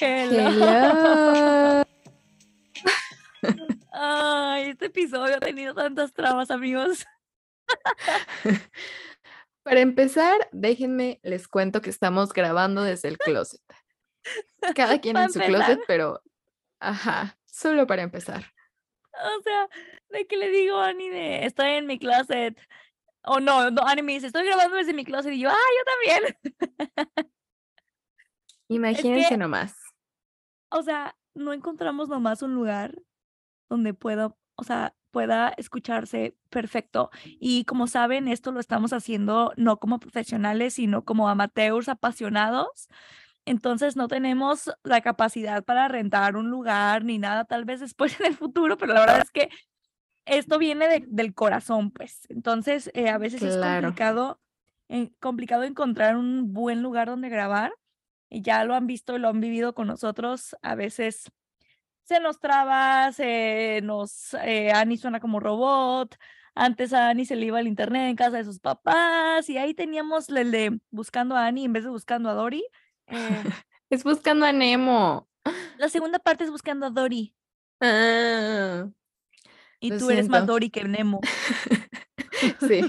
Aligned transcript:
Hello. 0.00 1.84
Ay, 3.92 4.70
este 4.70 4.86
episodio 4.86 5.36
ha 5.36 5.40
tenido 5.40 5.74
tantas 5.74 6.12
trabas, 6.12 6.50
amigos. 6.50 7.06
Para 9.62 9.80
empezar, 9.80 10.48
déjenme 10.50 11.20
les 11.22 11.46
cuento 11.46 11.80
que 11.82 11.90
estamos 11.90 12.32
grabando 12.32 12.82
desde 12.82 13.08
el 13.08 13.18
closet. 13.18 13.60
Cada 14.74 15.00
quien 15.00 15.16
en 15.16 15.30
su 15.30 15.38
empezar. 15.38 15.64
closet, 15.64 15.80
pero 15.86 16.22
ajá, 16.80 17.38
solo 17.46 17.86
para 17.86 18.02
empezar. 18.02 18.52
O 19.38 19.42
sea, 19.42 19.68
de 20.10 20.26
que 20.26 20.36
le 20.36 20.50
digo 20.50 20.76
a 20.76 20.88
Ani 20.88 21.08
de 21.08 21.44
estoy 21.44 21.70
en 21.70 21.86
mi 21.86 21.98
closet. 21.98 22.58
O 23.22 23.40
no, 23.40 23.70
no, 23.70 23.82
Ani 23.82 24.02
me 24.02 24.12
dice, 24.12 24.28
estoy 24.28 24.46
grabando 24.46 24.76
desde 24.76 24.94
mi 24.94 25.04
closet. 25.04 25.32
Y 25.32 25.40
yo, 25.40 25.50
ah, 25.50 25.54
yo 25.54 26.18
también. 26.18 26.36
Imagínense 28.68 29.36
nomás. 29.36 29.74
O 30.70 30.82
sea, 30.82 31.16
no 31.34 31.52
encontramos 31.52 32.08
nomás 32.08 32.42
un 32.42 32.54
lugar 32.54 33.02
donde 33.68 33.94
pueda, 33.94 34.34
o 34.54 34.64
sea, 34.64 34.94
pueda 35.10 35.48
escucharse 35.56 36.36
perfecto. 36.50 37.10
Y 37.24 37.64
como 37.64 37.86
saben, 37.86 38.28
esto 38.28 38.52
lo 38.52 38.60
estamos 38.60 38.92
haciendo 38.92 39.52
no 39.56 39.78
como 39.78 39.98
profesionales, 39.98 40.74
sino 40.74 41.04
como 41.04 41.28
amateurs 41.28 41.88
apasionados. 41.88 42.88
Entonces 43.50 43.96
no 43.96 44.06
tenemos 44.06 44.70
la 44.84 45.00
capacidad 45.00 45.64
para 45.64 45.88
rentar 45.88 46.36
un 46.36 46.50
lugar 46.50 47.04
ni 47.04 47.18
nada, 47.18 47.44
tal 47.44 47.64
vez 47.64 47.80
después 47.80 48.14
en 48.20 48.26
el 48.26 48.36
futuro, 48.36 48.76
pero 48.78 48.94
la 48.94 49.00
verdad 49.00 49.22
es 49.24 49.30
que 49.32 49.48
esto 50.24 50.58
viene 50.58 50.86
de- 50.86 51.04
del 51.08 51.34
corazón, 51.34 51.90
pues. 51.90 52.20
Entonces, 52.28 52.90
eh, 52.94 53.08
a 53.08 53.18
veces 53.18 53.42
es 53.42 53.56
complicado, 53.82 54.40
eh, 54.88 55.10
complicado 55.18 55.64
encontrar 55.64 56.16
un 56.16 56.52
buen 56.52 56.80
lugar 56.82 57.08
donde 57.08 57.28
grabar. 57.28 57.72
Y 58.28 58.42
ya 58.42 58.62
lo 58.64 58.76
han 58.76 58.86
visto 58.86 59.18
lo 59.18 59.28
han 59.28 59.40
vivido 59.40 59.74
con 59.74 59.88
nosotros. 59.88 60.54
A 60.62 60.76
veces 60.76 61.24
se 62.04 62.20
nos 62.20 62.38
traba, 62.38 63.10
se 63.10 63.80
nos, 63.82 64.34
eh, 64.44 64.70
Ani 64.72 64.96
suena 64.96 65.18
como 65.18 65.40
robot. 65.40 66.14
Antes 66.54 66.92
a 66.92 67.08
Ani 67.08 67.24
se 67.24 67.34
le 67.34 67.46
iba 67.46 67.58
el 67.58 67.66
internet 67.66 68.08
en 68.08 68.14
casa 68.16 68.36
de 68.36 68.44
sus 68.44 68.60
papás 68.60 69.48
y 69.50 69.58
ahí 69.58 69.74
teníamos 69.74 70.28
el 70.28 70.52
de 70.52 70.78
buscando 70.90 71.34
a 71.34 71.46
Ani 71.46 71.64
en 71.64 71.72
vez 71.72 71.82
de 71.82 71.90
buscando 71.90 72.28
a 72.30 72.34
Dory. 72.34 72.64
Eh, 73.10 73.42
Es 73.90 74.04
buscando 74.04 74.46
a 74.46 74.52
Nemo. 74.52 75.28
la 75.78 75.88
segunda 75.88 76.18
parte 76.18 76.44
es 76.44 76.50
buscando 76.50 76.86
a 76.86 76.90
Dory 76.90 77.34
Ah, 77.80 78.88
y 79.80 79.96
tú 79.96 80.10
eres 80.10 80.28
más. 80.28 80.46
Dory 80.46 80.70
que 80.70 80.84
Nemo. 80.84 81.20
sí, 82.68 82.82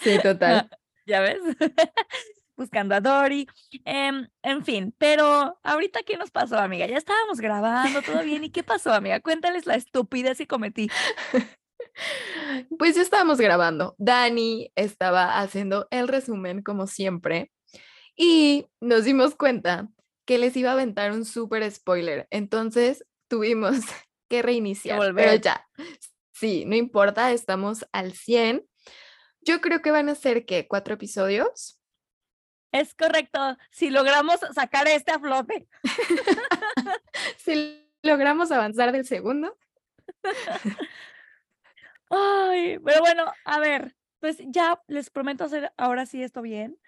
sí, 0.00 0.18
total. 0.22 0.68
¿Ya 1.06 1.20
ves? 1.20 1.38
Buscando 2.56 2.94
a 2.94 3.00
Dory. 3.00 3.46
Em, 3.84 4.28
en 4.42 4.64
fin, 4.64 4.94
pero 4.98 5.58
ahorita, 5.62 6.00
¿qué 6.04 6.16
nos 6.16 6.30
pasó, 6.30 6.58
amiga? 6.58 6.86
Ya 6.86 6.96
estábamos 6.96 7.38
grabando, 7.38 8.00
todo 8.02 8.22
bien. 8.22 8.44
¿Y 8.44 8.50
qué 8.50 8.62
pasó, 8.62 8.92
amiga? 8.92 9.20
Cuéntales 9.20 9.66
la 9.66 9.74
estupidez 9.74 10.38
que 10.38 10.46
cometí. 10.46 10.88
Pues 12.78 12.96
ya 12.96 13.02
estábamos 13.02 13.38
grabando. 13.38 13.94
Dani 13.98 14.70
estaba 14.74 15.38
haciendo 15.40 15.86
el 15.90 16.08
resumen 16.08 16.62
como 16.62 16.86
siempre 16.86 17.50
y 18.16 18.66
nos 18.80 19.04
dimos 19.04 19.34
cuenta 19.34 19.88
que 20.24 20.38
les 20.38 20.56
iba 20.56 20.70
a 20.70 20.72
aventar 20.72 21.12
un 21.12 21.24
súper 21.24 21.70
spoiler. 21.70 22.26
Entonces 22.30 23.06
tuvimos 23.28 23.76
que 24.28 24.42
reiniciar. 24.42 25.14
Pero 25.14 25.34
ya, 25.36 25.68
sí, 26.32 26.64
no 26.64 26.74
importa, 26.74 27.30
estamos 27.30 27.86
al 27.92 28.12
100. 28.12 28.66
Yo 29.40 29.60
creo 29.60 29.82
que 29.82 29.92
van 29.92 30.08
a 30.08 30.14
ser, 30.14 30.44
¿qué? 30.46 30.66
¿Cuatro 30.66 30.94
episodios? 30.94 31.78
Es 32.72 32.94
correcto. 32.94 33.56
Si 33.70 33.90
logramos 33.90 34.40
sacar 34.54 34.88
este 34.88 35.12
a 35.12 35.20
flote. 35.20 35.68
Si 37.38 37.88
logramos 38.02 38.50
avanzar 38.50 38.92
del 38.92 39.06
segundo. 39.06 39.56
Ay, 42.10 42.78
pero 42.84 43.00
bueno, 43.00 43.32
a 43.44 43.58
ver, 43.58 43.96
pues 44.20 44.36
ya 44.48 44.82
les 44.86 45.10
prometo 45.10 45.44
hacer 45.44 45.72
ahora 45.76 46.06
sí 46.06 46.22
esto 46.22 46.42
bien 46.42 46.78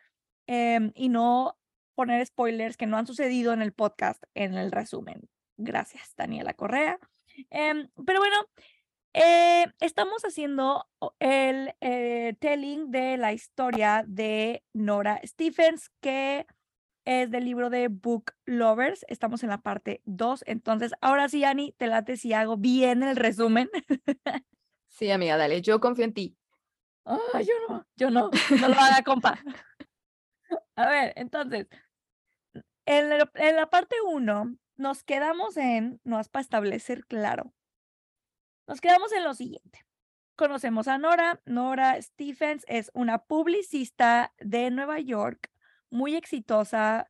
em, 0.49 0.93
y 0.95 1.11
no 1.11 1.57
poner 1.95 2.25
spoilers 2.27 2.77
que 2.77 2.87
no 2.87 2.97
han 2.97 3.07
sucedido 3.07 3.53
en 3.53 3.63
el 3.63 3.73
podcast 3.73 4.23
en 4.35 4.55
el 4.55 4.73
resumen. 4.73 5.29
Gracias, 5.57 6.15
Daniela 6.17 6.55
Correa. 6.55 6.99
Em, 7.51 7.89
pero 8.07 8.19
bueno, 8.19 8.37
eh, 9.13 9.67
estamos 9.81 10.25
haciendo 10.25 10.89
el 11.19 11.75
eh, 11.81 12.35
telling 12.41 12.91
de 12.91 13.17
la 13.17 13.33
historia 13.33 14.05
de 14.07 14.65
Nora 14.73 15.21
Stephens, 15.25 15.91
que 16.01 16.47
es 17.05 17.31
del 17.31 17.45
libro 17.45 17.69
de 17.69 17.89
Book 17.89 18.33
Lovers. 18.45 19.05
Estamos 19.09 19.43
en 19.43 19.51
la 19.51 19.61
parte 19.63 20.03
2. 20.05 20.45
Entonces, 20.47 20.93
ahora 21.01 21.29
sí, 21.29 21.45
Ani, 21.45 21.75
te 21.79 21.89
late 21.89 22.17
si 22.17 22.33
hago 22.33 22.57
bien 22.57 23.03
el 23.03 23.17
resumen. 23.17 23.69
Sí, 24.89 25.11
amiga, 25.11 25.37
dale, 25.37 25.63
yo 25.63 25.79
confío 25.79 26.05
en 26.05 26.13
ti. 26.13 26.37
Ah, 27.05 27.41
yo 27.41 27.55
no, 27.69 27.87
yo 27.97 28.11
no, 28.11 28.31
no 28.61 28.69
lo 28.69 28.75
haga, 28.75 29.03
compa. 29.05 29.39
A 30.79 30.87
ver, 30.87 31.13
entonces, 31.17 31.67
en 32.87 33.09
la, 33.09 33.67
parte 33.69 33.97
1 34.07 34.57
nos 34.77 35.03
quedamos 35.03 35.57
en, 35.57 36.01
no 36.05 36.21
es 36.21 36.29
para 36.29 36.41
establecer 36.43 37.05
claro, 37.07 37.53
nos 38.69 38.81
quedamos 38.81 39.13
en 39.13 39.25
lo 39.25 39.35
siguiente. 39.35 39.85
Conocemos 40.37 40.87
a 40.87 40.99
Nora. 40.99 41.41
Nora 41.47 42.01
Stephens 42.01 42.65
es 42.69 42.93
una 42.95 43.19
publicista 43.25 44.33
de 44.39 44.71
Nueva 44.71 45.01
York, 45.01 45.51
muy 45.91 46.15
exitosa. 46.15 47.09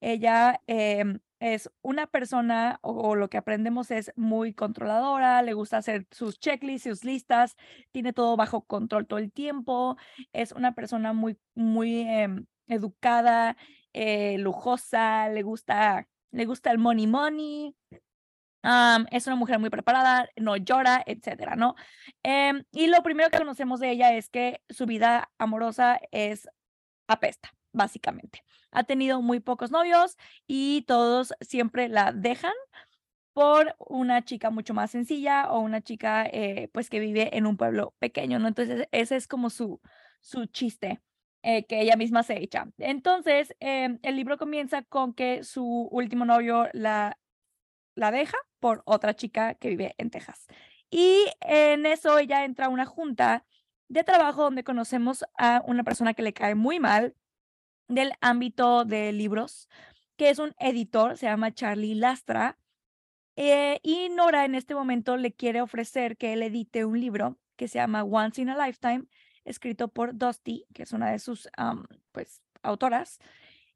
Ella 0.00 0.62
em, 0.66 1.20
es 1.40 1.70
una 1.82 2.06
persona, 2.06 2.78
o, 2.80 2.92
o 3.10 3.16
lo 3.16 3.28
que 3.28 3.36
aprendemos 3.36 3.90
es 3.90 4.12
muy 4.16 4.54
controladora, 4.54 5.42
le 5.42 5.52
gusta 5.52 5.76
hacer 5.76 6.06
sus 6.10 6.38
checklists, 6.38 6.88
sus 6.88 7.04
listas, 7.04 7.54
tiene 7.92 8.14
todo 8.14 8.38
bajo 8.38 8.62
control 8.62 9.06
todo 9.06 9.18
el 9.18 9.30
tiempo, 9.30 9.98
es 10.32 10.52
una 10.52 10.74
persona 10.74 11.12
muy, 11.12 11.38
muy 11.54 12.00
em, 12.00 12.46
educada, 12.70 13.56
eh, 13.92 14.38
lujosa, 14.38 15.28
le 15.28 15.42
gusta, 15.42 16.08
le 16.30 16.44
gusta 16.46 16.70
el 16.70 16.78
money 16.78 17.06
money, 17.06 17.74
es 19.10 19.26
una 19.26 19.36
mujer 19.36 19.58
muy 19.58 19.70
preparada, 19.70 20.28
no 20.36 20.56
llora, 20.56 21.02
etcétera, 21.06 21.56
¿no? 21.56 21.74
Em, 22.22 22.64
y 22.72 22.88
lo 22.88 23.02
primero 23.02 23.30
que 23.30 23.38
conocemos 23.38 23.80
de 23.80 23.90
ella 23.90 24.14
es 24.14 24.28
que 24.28 24.62
su 24.68 24.86
vida 24.86 25.30
amorosa 25.38 26.00
es 26.10 26.48
apesta, 27.08 27.54
básicamente. 27.72 28.44
Ha 28.70 28.84
tenido 28.84 29.22
muy 29.22 29.40
pocos 29.40 29.70
novios 29.70 30.16
y 30.46 30.82
todos 30.82 31.34
siempre 31.40 31.88
la 31.88 32.12
dejan 32.12 32.52
por 33.32 33.74
una 33.78 34.24
chica 34.24 34.50
mucho 34.50 34.74
más 34.74 34.90
sencilla 34.90 35.50
o 35.50 35.60
una 35.60 35.80
chica 35.80 36.26
eh, 36.26 36.68
pues 36.72 36.90
que 36.90 37.00
vive 37.00 37.36
en 37.36 37.46
un 37.46 37.56
pueblo 37.56 37.94
pequeño, 37.98 38.38
¿no? 38.38 38.48
Entonces 38.48 38.88
ese 38.92 39.16
es 39.16 39.26
como 39.26 39.50
su, 39.50 39.80
su 40.20 40.46
chiste 40.46 41.00
eh, 41.42 41.64
que 41.66 41.80
ella 41.80 41.96
misma 41.96 42.22
se 42.22 42.38
echa. 42.38 42.68
Entonces 42.78 43.54
em, 43.60 43.98
el 44.02 44.16
libro 44.16 44.38
comienza 44.38 44.82
con 44.82 45.14
que 45.14 45.44
su 45.44 45.88
último 45.90 46.24
novio 46.24 46.68
la, 46.72 47.18
la 47.94 48.10
deja 48.10 48.36
por 48.60 48.82
otra 48.86 49.14
chica 49.14 49.54
que 49.54 49.68
vive 49.70 49.94
en 49.98 50.10
Texas. 50.10 50.46
Y 50.90 51.26
en 51.40 51.86
eso 51.86 52.18
ella 52.18 52.44
entra 52.44 52.66
a 52.66 52.68
una 52.68 52.86
junta 52.86 53.44
de 53.88 54.04
trabajo 54.04 54.42
donde 54.44 54.64
conocemos 54.64 55.24
a 55.38 55.62
una 55.66 55.84
persona 55.84 56.14
que 56.14 56.22
le 56.22 56.32
cae 56.32 56.54
muy 56.54 56.80
mal 56.80 57.14
del 57.88 58.12
ámbito 58.20 58.84
de 58.84 59.12
libros, 59.12 59.68
que 60.16 60.30
es 60.30 60.38
un 60.38 60.54
editor, 60.58 61.16
se 61.16 61.26
llama 61.26 61.52
Charlie 61.52 61.94
Lastra. 61.94 62.58
eh, 63.36 63.80
y 63.82 64.08
Nora 64.10 64.44
en 64.44 64.54
este 64.54 64.74
momento 64.74 65.16
le 65.16 65.32
quiere 65.32 65.62
ofrecer 65.62 66.16
que 66.16 66.34
él 66.34 66.42
edite 66.42 66.84
un 66.84 67.00
libro 67.00 67.38
que 67.56 67.68
se 67.68 67.78
llama 67.78 68.04
Once 68.04 68.40
in 68.40 68.50
a 68.50 68.66
Lifetime, 68.66 69.04
escrito 69.44 69.88
por 69.88 70.16
Dusty, 70.16 70.66
que 70.74 70.82
es 70.84 70.92
una 70.92 71.10
de 71.10 71.18
sus 71.18 71.48
pues, 72.12 72.42
autoras. 72.62 73.18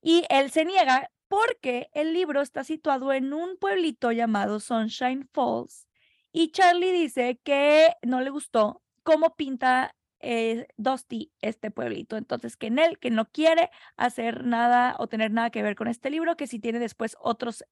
Y 0.00 0.24
él 0.28 0.50
se 0.50 0.64
niega 0.64 1.10
porque 1.28 1.88
el 1.94 2.12
libro 2.12 2.42
está 2.42 2.64
situado 2.64 3.12
en 3.12 3.32
un 3.32 3.56
pueblito 3.56 4.12
llamado 4.12 4.60
Sunshine 4.60 5.28
Falls. 5.32 5.88
Y 6.32 6.50
Charlie 6.50 6.92
dice 6.92 7.40
que 7.42 7.92
no 8.02 8.20
le 8.20 8.30
gustó 8.30 8.82
cómo 9.02 9.34
pinta 9.36 9.94
eh, 10.20 10.66
Dusty 10.76 11.32
este 11.40 11.70
pueblito. 11.70 12.16
Entonces, 12.16 12.56
que 12.56 12.66
en 12.68 12.78
él, 12.78 12.98
que 12.98 13.10
no 13.10 13.30
quiere 13.30 13.70
hacer 13.96 14.44
nada 14.44 14.96
o 14.98 15.06
tener 15.06 15.30
nada 15.30 15.50
que 15.50 15.62
ver 15.62 15.76
con 15.76 15.88
este 15.88 16.10
libro, 16.10 16.36
que 16.36 16.46
si 16.46 16.58
tiene 16.58 16.78
después 16.78 17.16
otros 17.20 17.64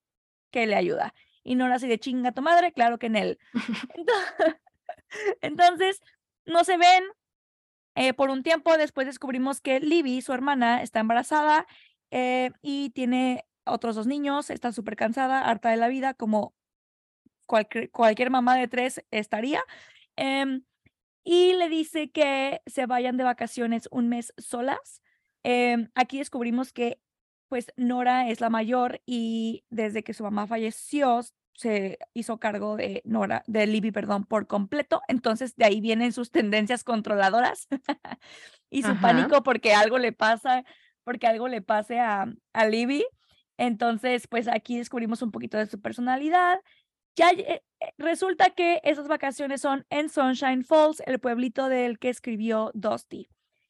que 0.51 0.65
le 0.67 0.75
ayuda. 0.75 1.13
Y 1.43 1.55
no 1.55 1.65
así 1.65 1.87
de 1.87 1.99
chinga 1.99 2.31
tu 2.31 2.41
madre, 2.41 2.71
claro 2.71 2.99
que 2.99 3.07
en 3.07 3.15
él. 3.15 3.39
Ento- 3.97 4.57
Entonces, 5.41 6.01
no 6.45 6.63
se 6.63 6.77
ven. 6.77 7.03
Eh, 7.95 8.13
por 8.13 8.29
un 8.29 8.43
tiempo 8.43 8.77
después 8.77 9.07
descubrimos 9.07 9.61
que 9.61 9.79
Libby, 9.79 10.21
su 10.21 10.33
hermana, 10.33 10.81
está 10.81 10.99
embarazada 10.99 11.67
eh, 12.11 12.51
y 12.61 12.89
tiene 12.91 13.45
otros 13.65 13.95
dos 13.95 14.07
niños, 14.07 14.49
está 14.49 14.71
súper 14.71 14.95
cansada, 14.95 15.41
harta 15.41 15.69
de 15.69 15.77
la 15.77 15.87
vida, 15.87 16.13
como 16.13 16.53
cualquier, 17.45 18.29
mamá 18.29 18.55
de 18.55 18.67
tres 18.67 19.03
estaría. 19.11 19.63
Em, 20.15 20.63
y 21.23 21.53
le 21.53 21.69
dice 21.69 22.11
que 22.11 22.61
se 22.65 22.85
vayan 22.85 23.17
de 23.17 23.23
vacaciones 23.23 23.87
un 23.91 24.09
mes 24.09 24.33
solas. 24.37 25.01
Em, 25.43 25.89
aquí 25.95 26.17
descubrimos 26.19 26.73
que 26.73 26.99
pues 27.47 27.67
Nora 27.77 28.29
es 28.29 28.41
la 28.41 28.49
mayor 28.49 29.01
y 29.05 29.63
desde 29.69 30.03
que 30.03 30.13
su 30.13 30.23
mamá 30.23 30.47
falleció 30.47 31.21
se 31.53 31.99
hizo 32.13 32.39
cargo 32.39 32.75
de 32.75 33.01
Nora, 33.05 33.43
de 33.47 33.67
Libby, 33.67 33.91
perdón, 33.91 34.25
por 34.25 34.47
completo. 34.47 35.01
Entonces 35.07 35.55
de 35.55 35.65
ahí 35.65 35.81
vienen 35.81 36.11
sus 36.11 36.31
tendencias 36.31 36.83
controladoras 36.83 37.67
y 38.69 38.83
su 38.83 38.95
pánico 38.99 39.43
porque 39.43 39.73
algo 39.73 39.97
le 39.97 40.11
pasa, 40.11 40.63
porque 41.03 41.27
algo 41.27 41.47
le 41.47 41.61
pase 41.61 41.99
a, 41.99 42.25
a 42.53 42.65
Libby. 42.65 43.05
Entonces, 43.57 44.27
pues 44.27 44.47
aquí 44.47 44.77
descubrimos 44.77 45.21
un 45.21 45.31
poquito 45.31 45.57
de 45.57 45.67
su 45.67 45.79
personalidad. 45.79 46.59
Ya 47.15 47.29
eh, 47.31 47.63
eh, 47.79 47.93
resulta 47.97 48.49
que 48.49 48.81
esas 48.83 49.07
vacaciones 49.07 49.61
son 49.61 49.85
en 49.89 50.09
Sunshine 50.09 50.63
Falls, 50.63 51.01
el 51.05 51.19
pueblito 51.19 51.69
del 51.69 51.99
que 51.99 52.09
escribió 52.09 52.71
Dusty. 52.73 53.29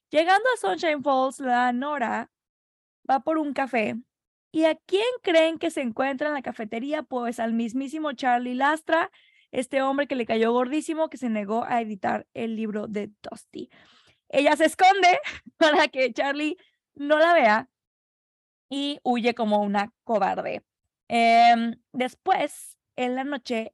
Llegando 0.10 0.46
a 0.54 0.58
Sunshine 0.62 1.04
Falls, 1.04 1.40
la 1.40 1.74
Nora 1.74 2.32
va 3.10 3.20
por 3.20 3.38
un 3.38 3.54
café 3.54 3.96
¿Y 4.56 4.66
a 4.66 4.76
quién 4.76 5.04
creen 5.24 5.58
que 5.58 5.72
se 5.72 5.82
encuentra 5.82 6.28
en 6.28 6.36
la 6.36 6.44
cafetería? 6.44 7.02
Pues 7.02 7.40
al 7.40 7.54
mismísimo 7.54 8.14
Charlie 8.14 8.54
Lastra, 8.54 9.10
este 9.52 9.82
hombre 9.82 10.06
que 10.06 10.16
le 10.16 10.28
cayó 10.28 10.54
gordísimo, 10.54 11.10
que 11.10 11.18
se 11.18 11.28
negó 11.28 11.64
a 11.64 11.82
editar 11.82 12.28
el 12.36 12.56
libro 12.56 12.86
de 12.86 13.10
Dusty. 13.24 13.72
Ella 14.30 14.56
se 14.56 14.66
esconde 14.66 15.20
para 15.58 15.88
que 15.88 16.14
Charlie 16.14 16.58
no 16.94 17.18
la 17.18 17.34
vea 17.34 17.70
y 18.70 19.00
huye 19.02 19.34
como 19.34 19.64
una 19.64 19.92
cobarde. 20.04 20.62
Em, 21.08 21.76
después, 21.92 22.78
en 22.96 23.16
la 23.16 23.24
noche, 23.24 23.74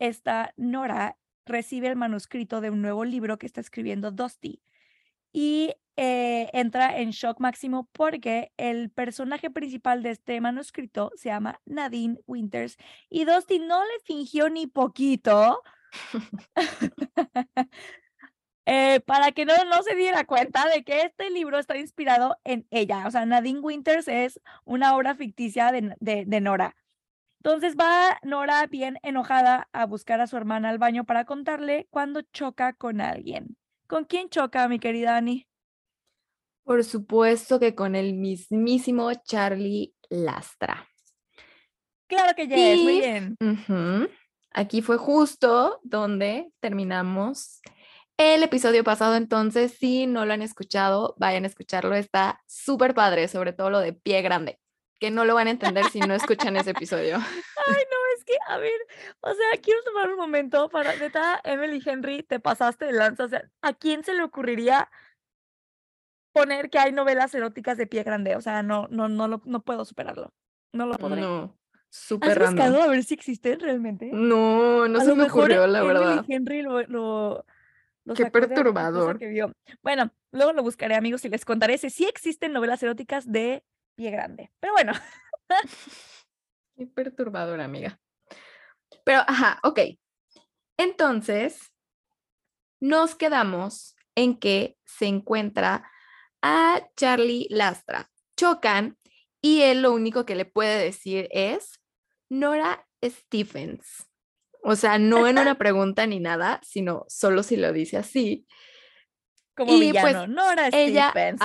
esta 0.00 0.52
Nora 0.56 1.18
recibe 1.46 1.86
el 1.86 1.94
manuscrito 1.94 2.60
de 2.60 2.70
un 2.70 2.82
nuevo 2.82 3.04
libro 3.04 3.38
que 3.38 3.46
está 3.46 3.60
escribiendo 3.60 4.10
Dusty 4.10 4.60
y 5.32 5.72
eh, 6.02 6.48
entra 6.54 6.96
en 6.96 7.10
shock 7.10 7.40
máximo 7.40 7.86
porque 7.92 8.52
el 8.56 8.88
personaje 8.88 9.50
principal 9.50 10.02
de 10.02 10.12
este 10.12 10.40
manuscrito 10.40 11.12
se 11.14 11.28
llama 11.28 11.60
Nadine 11.66 12.16
Winters 12.26 12.78
y 13.10 13.26
Dusty 13.26 13.58
no 13.58 13.84
le 13.84 14.00
fingió 14.02 14.48
ni 14.48 14.66
poquito 14.66 15.62
eh, 18.64 19.00
para 19.00 19.32
que 19.32 19.44
no, 19.44 19.52
no 19.66 19.82
se 19.82 19.94
diera 19.94 20.24
cuenta 20.24 20.66
de 20.70 20.84
que 20.84 21.02
este 21.02 21.28
libro 21.28 21.58
está 21.58 21.76
inspirado 21.76 22.38
en 22.44 22.66
ella. 22.70 23.06
O 23.06 23.10
sea, 23.10 23.26
Nadine 23.26 23.60
Winters 23.60 24.08
es 24.08 24.40
una 24.64 24.96
obra 24.96 25.14
ficticia 25.14 25.70
de, 25.70 25.94
de, 26.00 26.24
de 26.26 26.40
Nora. 26.40 26.76
Entonces 27.40 27.76
va 27.76 28.18
Nora 28.22 28.66
bien 28.68 28.98
enojada 29.02 29.68
a 29.72 29.84
buscar 29.84 30.22
a 30.22 30.26
su 30.26 30.38
hermana 30.38 30.70
al 30.70 30.78
baño 30.78 31.04
para 31.04 31.26
contarle 31.26 31.88
cuando 31.90 32.22
choca 32.22 32.72
con 32.72 33.02
alguien. 33.02 33.58
¿Con 33.86 34.06
quién 34.06 34.30
choca, 34.30 34.66
mi 34.66 34.78
querida 34.78 35.18
Annie? 35.18 35.49
Por 36.64 36.84
supuesto 36.84 37.58
que 37.58 37.74
con 37.74 37.94
el 37.94 38.14
mismísimo 38.14 39.12
Charlie 39.14 39.94
Lastra. 40.08 40.88
Claro 42.06 42.34
que 42.34 42.48
yes, 42.48 42.82
muy 42.82 43.00
bien. 43.00 43.36
Aquí 44.52 44.82
fue 44.82 44.96
justo 44.96 45.80
donde 45.84 46.50
terminamos 46.60 47.60
el 48.16 48.42
episodio 48.42 48.84
pasado, 48.84 49.14
entonces 49.14 49.72
si 49.78 50.06
no 50.06 50.26
lo 50.26 50.34
han 50.34 50.42
escuchado, 50.42 51.14
vayan 51.18 51.44
a 51.44 51.46
escucharlo, 51.46 51.94
está 51.94 52.42
súper 52.46 52.94
padre, 52.94 53.28
sobre 53.28 53.54
todo 53.54 53.70
lo 53.70 53.78
de 53.78 53.94
pie 53.94 54.20
grande, 54.20 54.58
que 54.98 55.10
no 55.10 55.24
lo 55.24 55.34
van 55.34 55.46
a 55.46 55.52
entender 55.52 55.86
si 55.86 56.00
no 56.00 56.12
escuchan 56.12 56.54
ese 56.56 56.72
episodio. 56.72 57.16
Ay, 57.66 57.82
no, 57.90 58.18
es 58.18 58.24
que, 58.24 58.34
a 58.48 58.58
ver, 58.58 58.78
o 59.20 59.32
sea, 59.32 59.60
quiero 59.62 59.82
tomar 59.84 60.10
un 60.10 60.18
momento 60.18 60.68
para, 60.68 60.94
neta, 60.96 61.40
Emily 61.44 61.80
Henry, 61.82 62.22
te 62.22 62.40
pasaste 62.40 62.84
de 62.84 62.92
lanza, 62.92 63.24
o 63.24 63.28
sea, 63.28 63.48
¿a 63.62 63.72
quién 63.72 64.04
se 64.04 64.12
le 64.12 64.22
ocurriría 64.22 64.90
poner 66.32 66.70
que 66.70 66.78
hay 66.78 66.92
novelas 66.92 67.34
eróticas 67.34 67.76
de 67.76 67.86
pie 67.86 68.02
grande. 68.02 68.36
O 68.36 68.40
sea, 68.40 68.62
no, 68.62 68.88
no, 68.90 69.08
no, 69.08 69.28
lo, 69.28 69.42
no 69.44 69.62
puedo 69.62 69.84
superarlo. 69.84 70.32
No 70.72 70.86
lo 70.86 70.96
podré. 70.96 71.20
No, 71.20 71.58
súper 71.88 72.42
¿Has 72.42 72.50
buscado 72.50 72.82
a 72.82 72.86
ver 72.86 73.04
si 73.04 73.14
existen 73.14 73.60
realmente? 73.60 74.10
No, 74.12 74.88
no 74.88 75.00
se 75.00 75.14
me 75.14 75.24
ocurrió, 75.24 75.66
la 75.66 75.82
verdad. 75.82 76.24
Henry 76.28 76.62
lo, 76.62 76.82
lo, 76.82 77.44
Qué 78.14 78.30
perturbador. 78.30 79.18
Que 79.18 79.28
vio. 79.28 79.52
Bueno, 79.82 80.12
luego 80.32 80.52
lo 80.52 80.62
buscaré, 80.62 80.94
amigos, 80.94 81.24
y 81.24 81.28
les 81.28 81.44
contaré 81.44 81.78
si 81.78 81.90
sí 81.90 82.06
existen 82.06 82.52
novelas 82.52 82.82
eróticas 82.82 83.30
de 83.30 83.64
pie 83.96 84.10
grande. 84.10 84.50
Pero 84.60 84.72
bueno. 84.72 84.92
Qué 86.76 86.86
perturbador, 86.86 87.60
amiga. 87.60 88.00
Pero, 89.04 89.20
ajá, 89.26 89.58
ok. 89.62 89.80
Entonces, 90.76 91.72
nos 92.80 93.14
quedamos 93.14 93.96
en 94.14 94.38
que 94.38 94.76
se 94.84 95.06
encuentra 95.06 95.89
a 96.42 96.86
Charlie 96.96 97.46
Lastra. 97.50 98.10
Chocan 98.36 98.96
y 99.42 99.62
él 99.62 99.82
lo 99.82 99.92
único 99.92 100.26
que 100.26 100.34
le 100.34 100.44
puede 100.44 100.82
decir 100.82 101.28
es 101.30 101.80
Nora 102.28 102.86
Stephens. 103.04 104.06
O 104.62 104.76
sea, 104.76 104.98
no 104.98 105.26
en 105.26 105.38
una 105.38 105.54
pregunta 105.58 106.06
ni 106.06 106.20
nada, 106.20 106.60
sino 106.62 107.04
solo 107.08 107.42
si 107.42 107.56
lo 107.56 107.72
dice 107.72 107.96
así. 107.96 108.46
Como 109.56 109.72
y 109.74 109.92
pues 109.92 110.04
villano, 110.04 110.26
Nora 110.26 110.68
ella, 110.72 111.10
Stephens. 111.10 111.40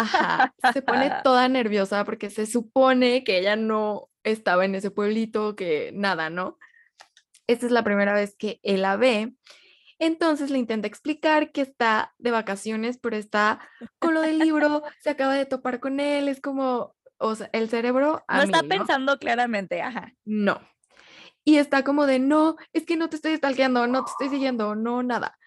se 0.74 0.82
pone 0.82 1.12
toda 1.24 1.48
nerviosa 1.48 2.06
porque 2.06 2.30
se 2.30 2.46
supone 2.46 3.24
que 3.24 3.40
ella 3.40 3.56
no 3.56 4.10
estaba 4.24 4.66
en 4.66 4.76
ese 4.76 4.92
pueblito, 4.92 5.56
que 5.56 5.92
nada, 5.94 6.30
¿no? 6.30 6.58
Esta 7.48 7.66
es 7.66 7.72
la 7.72 7.84
primera 7.84 8.14
vez 8.14 8.36
que 8.36 8.60
él 8.64 8.82
la 8.82 8.96
ve 8.96 9.34
entonces 10.06 10.50
le 10.50 10.58
intenta 10.58 10.88
explicar 10.88 11.52
que 11.52 11.62
está 11.62 12.14
de 12.18 12.32
vacaciones, 12.32 12.98
pero 12.98 13.16
está 13.16 13.60
con 14.00 14.14
lo 14.14 14.22
del 14.22 14.40
libro, 14.40 14.84
se 15.02 15.10
acaba 15.10 15.34
de 15.34 15.46
topar 15.46 15.80
con 15.80 16.00
él, 16.00 16.28
es 16.28 16.42
como, 16.42 16.96
o 17.18 17.36
sea, 17.36 17.50
el 17.54 17.70
cerebro... 17.70 18.24
no 18.28 18.42
está 18.42 18.64
pensando 18.64 19.18
claramente, 19.18 19.82
ajá. 19.82 20.14
No. 20.26 20.60
Y 21.44 21.58
está 21.58 21.84
como 21.84 22.06
de, 22.08 22.20
no, 22.20 22.56
es 22.74 22.86
que 22.86 22.98
no 22.98 23.10
te 23.10 23.18
estoy 23.18 23.36
stalkeando, 23.38 23.86
no 23.88 24.04
te 24.04 24.12
estoy 24.12 24.30
siguiendo, 24.30 24.76
no, 24.76 25.04
nada. 25.04 25.38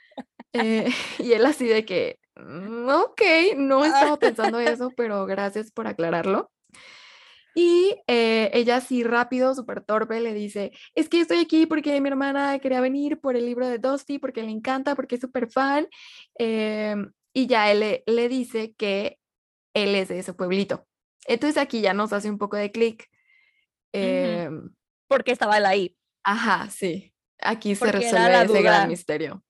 Eh, 0.52 0.88
y 1.18 1.32
él 1.32 1.44
así 1.44 1.66
de 1.66 1.84
que, 1.84 2.18
mm, 2.36 2.88
ok, 2.88 3.22
no 3.56 3.84
estaba 3.84 4.16
pensando 4.18 4.58
eso, 4.60 4.92
pero 4.96 5.26
gracias 5.26 5.72
por 5.72 5.86
aclararlo. 5.86 6.50
Y 7.60 8.00
eh, 8.06 8.52
ella 8.54 8.76
así 8.76 9.02
rápido, 9.02 9.52
súper 9.52 9.80
torpe, 9.80 10.20
le 10.20 10.32
dice, 10.32 10.70
es 10.94 11.08
que 11.08 11.20
estoy 11.20 11.38
aquí 11.38 11.66
porque 11.66 12.00
mi 12.00 12.08
hermana 12.08 12.56
quería 12.60 12.80
venir 12.80 13.18
por 13.18 13.34
el 13.34 13.46
libro 13.46 13.66
de 13.66 13.78
Dusty, 13.78 14.20
porque 14.20 14.44
le 14.44 14.52
encanta, 14.52 14.94
porque 14.94 15.16
es 15.16 15.20
súper 15.20 15.50
fan. 15.50 15.88
Em, 16.36 17.10
y 17.32 17.48
ya 17.48 17.68
él 17.72 17.80
le, 17.80 18.04
le, 18.06 18.28
dice 18.28 18.74
que 18.78 19.18
él 19.74 19.96
es 19.96 20.06
de 20.06 20.20
ese 20.20 20.34
pueblito. 20.34 20.86
Entonces 21.26 21.60
aquí 21.60 21.80
ya 21.80 21.94
nos 21.94 22.12
hace 22.12 22.30
un 22.30 22.38
poco 22.38 22.56
de 22.56 22.70
clic. 22.70 23.10
Eh, 23.92 24.48
porque 25.08 25.32
estaba 25.32 25.58
él 25.58 25.66
ahí. 25.66 25.96
Ajá, 26.22 26.70
sí. 26.70 27.12
Aquí 27.40 27.74
se 27.74 27.90
resuelve 27.90 28.40
ese 28.40 28.62
gran 28.62 28.88
misterio. 28.88 29.42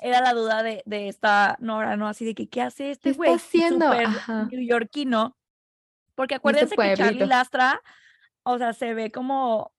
Era 0.00 0.20
la 0.20 0.34
duda 0.34 0.64
de, 0.64 0.82
de, 0.84 1.06
esta 1.06 1.56
Nora, 1.60 1.96
¿no? 1.96 2.08
Así 2.08 2.24
de 2.24 2.34
que, 2.34 2.48
¿qué 2.48 2.60
hace 2.60 2.90
este 2.90 3.12
güey? 3.12 3.32
está 3.32 3.46
haciendo? 3.46 3.94
neoyorquino 4.50 5.36
porque 6.14 6.36
acuérdense 6.36 6.76
que 6.76 6.94
Charlie 6.94 7.26
Lastra, 7.26 7.82
o 8.42 8.58
sea, 8.58 8.72
se 8.72 8.94
ve 8.94 9.10
como... 9.10 9.72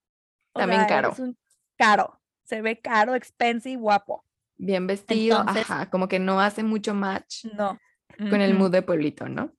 También 0.53 0.85
caro. 0.87 1.11
Es 1.11 1.19
un 1.19 1.37
caro, 1.77 2.19
se 2.43 2.61
ve 2.61 2.79
caro, 2.79 3.15
expensive, 3.15 3.81
guapo. 3.81 4.23
Bien 4.57 4.85
vestido, 4.85 5.39
ajá, 5.39 5.89
como 5.89 6.07
que 6.07 6.19
no 6.19 6.39
hace 6.39 6.63
mucho 6.63 6.93
match 6.93 7.45
no. 7.45 7.79
con 8.17 8.39
el 8.39 8.53
mood 8.53 8.71
de 8.71 8.83
pueblito, 8.83 9.27
¿no? 9.27 9.51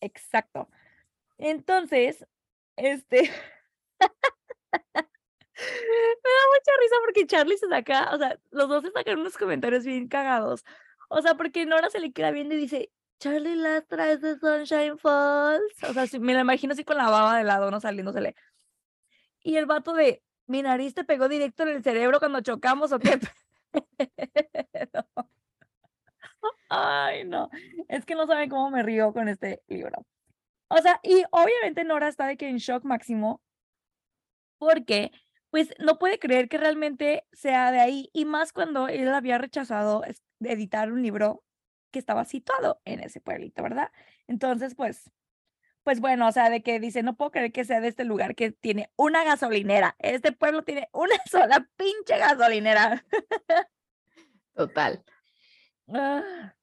Exacto. 0.00 0.68
Entonces, 1.38 2.26
este... 2.76 3.30
Me 5.54 6.30
da 6.30 6.44
mucha 6.50 6.72
risa 6.80 6.96
porque 7.04 7.26
Charlie 7.26 7.56
se 7.56 7.68
saca, 7.68 8.12
o 8.12 8.18
sea, 8.18 8.38
los 8.50 8.68
dos 8.68 8.82
se 8.82 8.90
sacan 8.90 9.20
unos 9.20 9.38
comentarios 9.38 9.84
bien 9.84 10.08
cagados. 10.08 10.64
O 11.08 11.22
sea, 11.22 11.34
porque 11.34 11.66
Nora 11.66 11.90
se 11.90 12.00
le 12.00 12.12
queda 12.12 12.30
viendo 12.30 12.54
y 12.54 12.58
dice, 12.58 12.90
Charlie 13.22 13.54
Lastra 13.54 14.10
es 14.10 14.20
de 14.20 14.36
Sunshine 14.36 14.98
Falls. 14.98 15.84
O 15.88 15.92
sea, 15.92 16.06
me 16.18 16.34
la 16.34 16.40
imagino 16.40 16.72
así 16.72 16.82
con 16.82 16.96
la 16.96 17.08
baba 17.08 17.38
de 17.38 17.44
lado, 17.44 17.70
no 17.70 17.78
saliéndosele. 17.78 18.34
Y 19.44 19.54
el 19.58 19.66
vato 19.66 19.92
de, 19.92 20.24
mi 20.48 20.60
nariz 20.60 20.92
te 20.92 21.04
pegó 21.04 21.28
directo 21.28 21.62
en 21.62 21.68
el 21.68 21.84
cerebro 21.84 22.18
cuando 22.18 22.40
chocamos 22.40 22.90
o 22.90 22.98
qué. 22.98 23.20
Ay, 26.68 27.24
no. 27.24 27.48
Es 27.86 28.04
que 28.04 28.16
no 28.16 28.26
saben 28.26 28.50
cómo 28.50 28.70
me 28.70 28.82
río 28.82 29.12
con 29.12 29.28
este 29.28 29.62
libro. 29.68 30.04
O 30.66 30.78
sea, 30.78 30.98
y 31.04 31.22
obviamente 31.30 31.84
Nora 31.84 32.08
está 32.08 32.26
de 32.26 32.36
que 32.36 32.48
en 32.48 32.56
shock 32.56 32.82
máximo 32.82 33.40
porque 34.58 35.12
pues 35.50 35.72
no 35.78 36.00
puede 36.00 36.18
creer 36.18 36.48
que 36.48 36.58
realmente 36.58 37.24
sea 37.30 37.70
de 37.70 37.78
ahí 37.78 38.10
y 38.12 38.24
más 38.24 38.52
cuando 38.52 38.88
él 38.88 39.06
había 39.14 39.38
rechazado 39.38 40.02
editar 40.40 40.90
un 40.90 41.02
libro 41.02 41.44
que 41.92 42.00
estaba 42.00 42.24
situado 42.24 42.80
en 42.84 43.00
ese 43.00 43.20
pueblito, 43.20 43.62
¿verdad? 43.62 43.92
Entonces, 44.26 44.74
pues, 44.74 45.12
pues 45.84 46.00
bueno, 46.00 46.26
o 46.26 46.32
sea, 46.32 46.50
de 46.50 46.62
que 46.62 46.80
dice, 46.80 47.04
no 47.04 47.16
puedo 47.16 47.30
creer 47.30 47.52
que 47.52 47.64
sea 47.64 47.80
de 47.80 47.88
este 47.88 48.04
lugar 48.04 48.34
que 48.34 48.50
tiene 48.50 48.90
una 48.96 49.22
gasolinera. 49.22 49.94
Este 50.00 50.32
pueblo 50.32 50.64
tiene 50.64 50.88
una 50.92 51.16
sola 51.30 51.68
pinche 51.76 52.18
gasolinera. 52.18 53.04
Total. 54.54 55.04
Ah. 55.88 56.54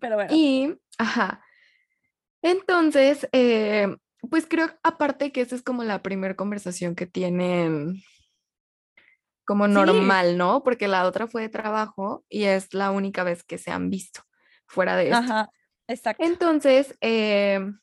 Pero 0.00 0.16
bueno. 0.16 0.32
Y, 0.32 0.78
ajá. 0.96 1.44
Entonces, 2.42 3.28
eh, 3.32 3.94
pues 4.30 4.46
creo, 4.48 4.68
aparte 4.82 5.32
que 5.32 5.42
esa 5.42 5.54
es 5.54 5.62
como 5.62 5.84
la 5.84 6.02
primera 6.02 6.34
conversación 6.34 6.94
que 6.94 7.06
tienen 7.06 8.02
como 9.44 9.66
Sí. 9.66 9.74
normal, 9.74 10.38
¿no? 10.38 10.62
Porque 10.62 10.88
la 10.88 11.06
otra 11.06 11.26
fue 11.26 11.42
de 11.42 11.48
trabajo 11.48 12.24
y 12.28 12.44
es 12.44 12.72
la 12.74 12.90
única 12.90 13.24
vez 13.24 13.42
que 13.44 13.58
se 13.58 13.70
han 13.70 13.90
visto 13.90 14.22
fuera 14.66 14.96
de 14.96 15.10
esto. 15.10 15.16
Ajá, 15.16 15.50
exacto. 15.88 16.24
Entonces, 16.24 16.96
em, 17.00 17.78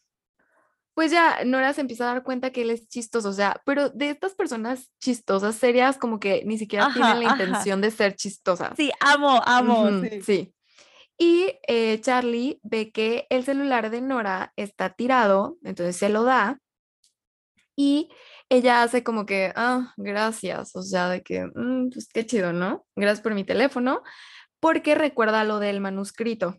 pues 0.93 1.11
ya 1.11 1.43
Nora 1.45 1.73
se 1.73 1.81
empieza 1.81 2.03
a 2.09 2.13
dar 2.13 2.23
cuenta 2.23 2.51
que 2.51 2.63
él 2.63 2.71
es 2.71 2.87
chistoso, 2.89 3.29
o 3.29 3.33
sea, 3.33 3.61
pero 3.65 3.89
de 3.89 4.09
estas 4.09 4.35
personas 4.35 4.91
chistosas, 4.99 5.55
serias, 5.55 5.97
como 5.97 6.19
que 6.19 6.43
ni 6.45 6.57
siquiera 6.57 6.85
Ajá, 6.85 6.93
tienen 6.93 7.19
la 7.19 7.25
ajá. 7.25 7.41
intención 7.43 7.81
de 7.81 7.91
ser 7.91 8.15
chistosas. 8.15 8.73
Sí, 8.75 8.91
amo, 8.99 9.41
amo, 9.45 9.89
sí. 10.23 10.53
Y 11.17 11.53
eh, 11.67 11.99
Charlie 12.01 12.59
ve 12.63 12.91
que 12.91 13.27
el 13.29 13.43
celular 13.43 13.89
de 13.89 14.01
Nora 14.01 14.53
está 14.55 14.91
tirado, 14.91 15.57
entonces 15.63 15.95
se 15.97 16.09
lo 16.09 16.23
da 16.23 16.59
y 17.79 18.09
ella 18.49 18.83
hace 18.83 19.05
como 19.05 19.25
que, 19.25 19.53
ah, 19.55 19.93
gracias, 19.95 20.75
o 20.75 20.81
sea, 20.83 21.07
de 21.07 21.23
que, 21.23 21.45
"Mm, 21.55 21.91
pues 21.91 22.09
qué 22.13 22.25
chido, 22.25 22.51
¿no? 22.51 22.85
Gracias 22.97 23.21
por 23.21 23.33
mi 23.33 23.45
teléfono, 23.45 24.03
porque 24.59 24.95
recuerda 24.95 25.45
lo 25.45 25.59
del 25.59 25.79
manuscrito. 25.79 26.57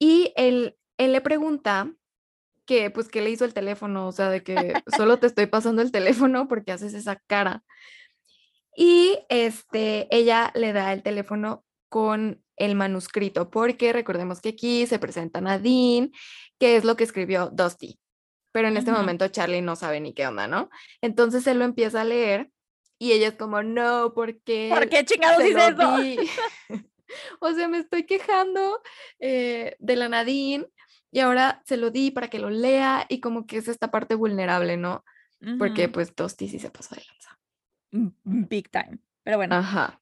Y 0.00 0.32
él, 0.34 0.76
él 0.98 1.12
le 1.12 1.20
pregunta 1.20 1.92
que, 2.66 2.90
pues, 2.90 3.08
¿qué 3.08 3.20
le 3.22 3.30
hizo 3.30 3.44
el 3.44 3.54
teléfono? 3.54 4.08
O 4.08 4.12
sea, 4.12 4.30
de 4.30 4.42
que 4.42 4.74
solo 4.96 5.18
te 5.20 5.28
estoy 5.28 5.46
pasando 5.46 5.80
el 5.80 5.92
teléfono 5.92 6.48
porque 6.48 6.72
haces 6.72 6.94
esa 6.94 7.22
cara. 7.28 7.62
Y 8.76 9.20
este, 9.28 10.08
ella 10.10 10.50
le 10.56 10.72
da 10.72 10.92
el 10.92 11.04
teléfono 11.04 11.64
con 11.88 12.42
el 12.56 12.74
manuscrito, 12.74 13.48
porque 13.50 13.92
recordemos 13.92 14.40
que 14.40 14.50
aquí 14.50 14.86
se 14.88 14.98
presenta 14.98 15.40
Nadine, 15.40 16.10
que 16.58 16.76
es 16.76 16.84
lo 16.84 16.96
que 16.96 17.04
escribió 17.04 17.48
Dusty. 17.52 18.00
Pero 18.52 18.68
en 18.68 18.76
este 18.76 18.90
Ujú. 18.90 19.00
momento 19.00 19.28
Charlie 19.28 19.62
no 19.62 19.76
sabe 19.76 20.00
ni 20.00 20.12
qué 20.14 20.26
onda, 20.26 20.46
¿no? 20.46 20.70
Entonces 21.00 21.46
él 21.46 21.58
lo 21.58 21.64
empieza 21.64 22.02
a 22.02 22.04
leer 22.04 22.50
y 22.98 23.12
ella 23.12 23.28
es 23.28 23.34
como, 23.34 23.62
no, 23.62 24.12
¿por 24.14 24.40
qué? 24.42 24.68
¿Por 24.70 24.88
qué 24.88 25.04
chingados 25.04 25.44
hice 25.44 25.68
eso? 25.68 25.96
di?" 25.96 26.20
o 27.40 27.52
sea, 27.52 27.68
me 27.68 27.78
estoy 27.78 28.04
quejando 28.06 28.80
eh, 29.18 29.76
de 29.78 29.96
la 29.96 30.08
Nadine 30.08 30.66
y 31.10 31.20
ahora 31.20 31.62
se 31.64 31.76
lo 31.76 31.90
di 31.90 32.10
para 32.10 32.28
que 32.28 32.38
lo 32.38 32.50
lea 32.50 33.06
y 33.08 33.20
como 33.20 33.46
que 33.46 33.58
es 33.58 33.68
esta 33.68 33.90
parte 33.90 34.14
vulnerable, 34.14 34.76
¿no? 34.76 35.04
Porque 35.58 35.84
Ujú. 35.84 35.92
pues 35.92 36.14
Dusty 36.14 36.48
sí 36.48 36.58
se 36.58 36.70
pasó 36.70 36.94
de 36.94 37.02
lanza. 37.04 37.40
Mm, 37.90 38.46
Big 38.48 38.70
time. 38.70 38.98
Pero 39.24 39.36
bueno. 39.38 39.56
Ajá. 39.56 40.00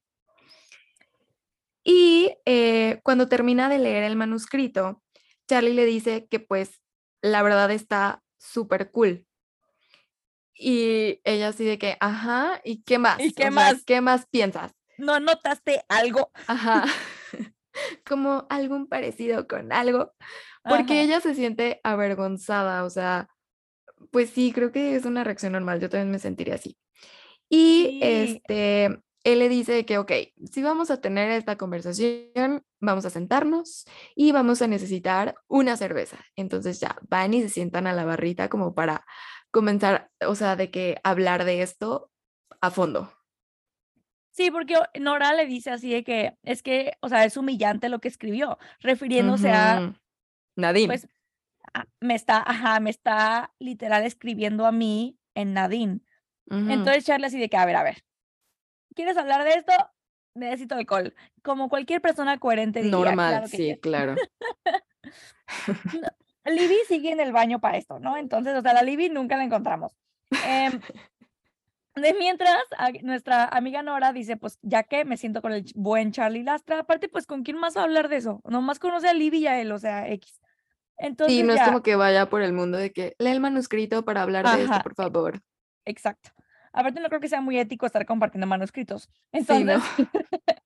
Y 1.83 2.37
eh, 2.45 3.01
cuando 3.03 3.29
termina 3.29 3.69
de 3.69 3.79
leer 3.79 4.05
el 4.05 4.17
manuscrito, 4.17 5.03
Charlie 5.49 5.75
le 5.75 5.87
dice 5.87 6.27
que 6.31 6.39
pues 6.39 6.83
la 7.23 7.43
verdad 7.43 7.71
está 7.71 8.23
súper 8.41 8.91
cool. 8.91 9.27
Y 10.55 11.21
ella 11.25 11.49
así 11.49 11.65
de 11.65 11.79
que, 11.79 11.97
ajá, 12.01 12.61
¿y 12.65 12.83
qué 12.83 12.99
más? 12.99 13.21
¿Y 13.21 13.33
qué 13.33 13.49
O 13.49 13.53
sea, 13.53 13.73
más? 13.73 13.85
¿Qué 13.85 14.01
más 14.01 14.27
piensas? 14.27 14.73
¿No 14.99 15.21
notaste 15.21 15.83
algo? 15.89 16.31
Ajá. 16.47 16.85
Como 18.07 18.47
algún 18.51 18.89
parecido 18.89 19.47
con 19.47 19.73
algo. 19.73 20.13
Porque 20.63 20.95
Ajá. 20.95 21.03
ella 21.03 21.21
se 21.21 21.35
siente 21.35 21.81
avergonzada, 21.85 22.85
o 22.85 22.91
sea, 22.91 23.29
pues 24.11 24.31
sí, 24.31 24.53
creo 24.53 24.73
que 24.73 24.97
es 24.97 25.05
una 25.05 25.25
reacción 25.25 25.53
normal, 25.53 25.81
yo 25.81 25.89
también 25.89 26.11
me 26.11 26.19
sentiría 26.19 26.57
así. 26.57 26.77
Y 27.49 27.99
Sí. 28.01 28.01
este, 28.03 29.01
él 29.25 29.39
le 29.39 29.49
dice 29.49 29.85
que, 29.85 29.99
ok, 29.99 30.13
si 30.51 30.63
vamos 30.63 30.91
a 30.91 31.01
tener 31.01 31.31
esta 31.31 31.57
conversación, 31.57 32.65
vamos 32.81 33.05
a 33.05 33.11
sentarnos 33.11 33.87
y 34.15 34.33
vamos 34.33 34.63
a 34.63 34.67
necesitar 34.67 35.35
una 35.47 35.77
cerveza. 35.77 36.19
Entonces 36.37 36.81
ya 36.81 36.97
van 37.09 37.35
y 37.35 37.43
se 37.43 37.49
sientan 37.49 37.87
a 37.87 37.93
la 37.93 38.05
barrita 38.05 38.49
como 38.49 38.75
para 38.75 39.05
comenzar, 39.51 40.11
o 40.27 40.35
sea, 40.35 40.57
de 40.57 40.71
que 40.71 40.99
hablar 41.05 41.45
de 41.45 41.63
esto 41.63 42.11
a 42.61 42.71
fondo. 42.71 43.13
Sí, 44.33 44.51
porque 44.51 44.77
Nora 44.99 45.35
le 45.35 45.47
dice 45.47 45.71
así 45.71 45.91
de 45.93 46.05
que 46.05 46.39
es 46.45 46.63
que, 46.63 46.93
o 47.01 47.09
sea, 47.09 47.25
es 47.25 47.37
humillante 47.37 47.89
lo 47.89 47.99
que 47.99 48.09
escribió, 48.09 48.59
refiriéndose 48.81 49.51
a. 49.51 49.93
Nadine. 50.57 50.87
pues, 50.87 51.09
me 52.01 52.15
está, 52.15 52.43
ajá, 52.47 52.81
me 52.81 52.91
está 52.91 53.53
literal 53.59 54.05
escribiendo 54.05 54.67
a 54.67 54.73
mí 54.73 55.19
en 55.35 55.55
Nadine. 55.55 56.01
Entonces 56.47 57.05
Charlie 57.05 57.27
así 57.27 57.39
de 57.39 57.49
que, 57.49 57.57
a 57.57 57.65
ver, 57.65 57.77
a 57.77 57.85
ver, 57.85 58.03
¿quieres 58.95 59.17
hablar 59.17 59.45
de 59.45 59.55
esto? 59.55 59.73
Necesito 60.35 60.75
alcohol. 60.77 61.15
Como 61.43 61.69
cualquier 61.69 62.01
persona 62.01 62.39
coherente 62.39 62.83
diría, 62.83 62.97
Normal, 62.99 63.33
claro 63.33 63.49
sí, 63.49 63.79
claro. 63.81 64.15
Libby 66.45 66.77
sigue 66.87 67.13
en 67.13 67.21
el 67.21 67.33
baño 67.33 67.61
para 67.61 67.77
esto, 67.79 67.99
¿no? 67.99 68.17
Entonces, 68.17 68.55
o 68.57 68.63
sea, 68.63 68.73
la 68.73 68.83
Libby 68.83 69.09
nunca 69.09 69.37
la 69.37 69.45
encontramos. 69.45 69.93
Em, 70.47 70.81
de 71.97 72.15
mientras, 72.15 72.63
nuestra 73.03 73.45
amiga 73.45 73.83
Nora 73.83 74.13
dice, 74.13 74.37
pues 74.37 74.59
ya 74.63 74.85
que 74.85 75.05
me 75.05 75.17
siento 75.17 75.43
con 75.43 75.53
el 75.53 75.65
buen 75.75 76.13
Charlie 76.13 76.45
Lastra, 76.45 76.81
aparte, 76.81 77.09
pues 77.09 77.27
¿con 77.27 77.43
quién 77.43 77.59
más 77.59 77.77
va 77.77 77.83
a 77.83 77.85
hablar 77.85 78.09
de 78.09 78.17
eso? 78.17 78.41
Nomás 78.45 78.79
conoce 78.79 79.09
a 79.09 79.15
Libby 79.15 79.39
y 79.39 79.47
a 79.47 79.61
él, 79.61 79.73
o 79.73 79.79
sea, 79.79 80.09
X. 80.09 80.41
Entonces 80.97 81.37
Sí, 81.37 81.43
no 81.43 81.53
es 81.55 81.63
como 81.63 81.83
que 81.83 81.97
vaya 81.97 82.29
por 82.29 82.43
el 82.43 82.53
mundo 82.53 82.79
de 82.79 82.93
que 82.93 83.17
lee 83.19 83.31
el 83.31 83.41
manuscrito 83.41 84.05
para 84.05 84.23
hablar 84.23 84.45
de 84.57 84.65
esto, 84.65 84.81
por 84.83 84.95
favor. 84.95 85.41
exacto. 85.85 86.31
Aparte, 86.73 87.01
no 87.01 87.09
creo 87.09 87.21
que 87.21 87.29
sea 87.29 87.41
muy 87.41 87.59
ético 87.59 87.87
estar 87.87 88.07
compartiendo 88.07 88.47
manuscritos. 88.47 89.11
Sí, 89.33 89.65
no. 89.65 89.75
Entonces, 89.75 89.83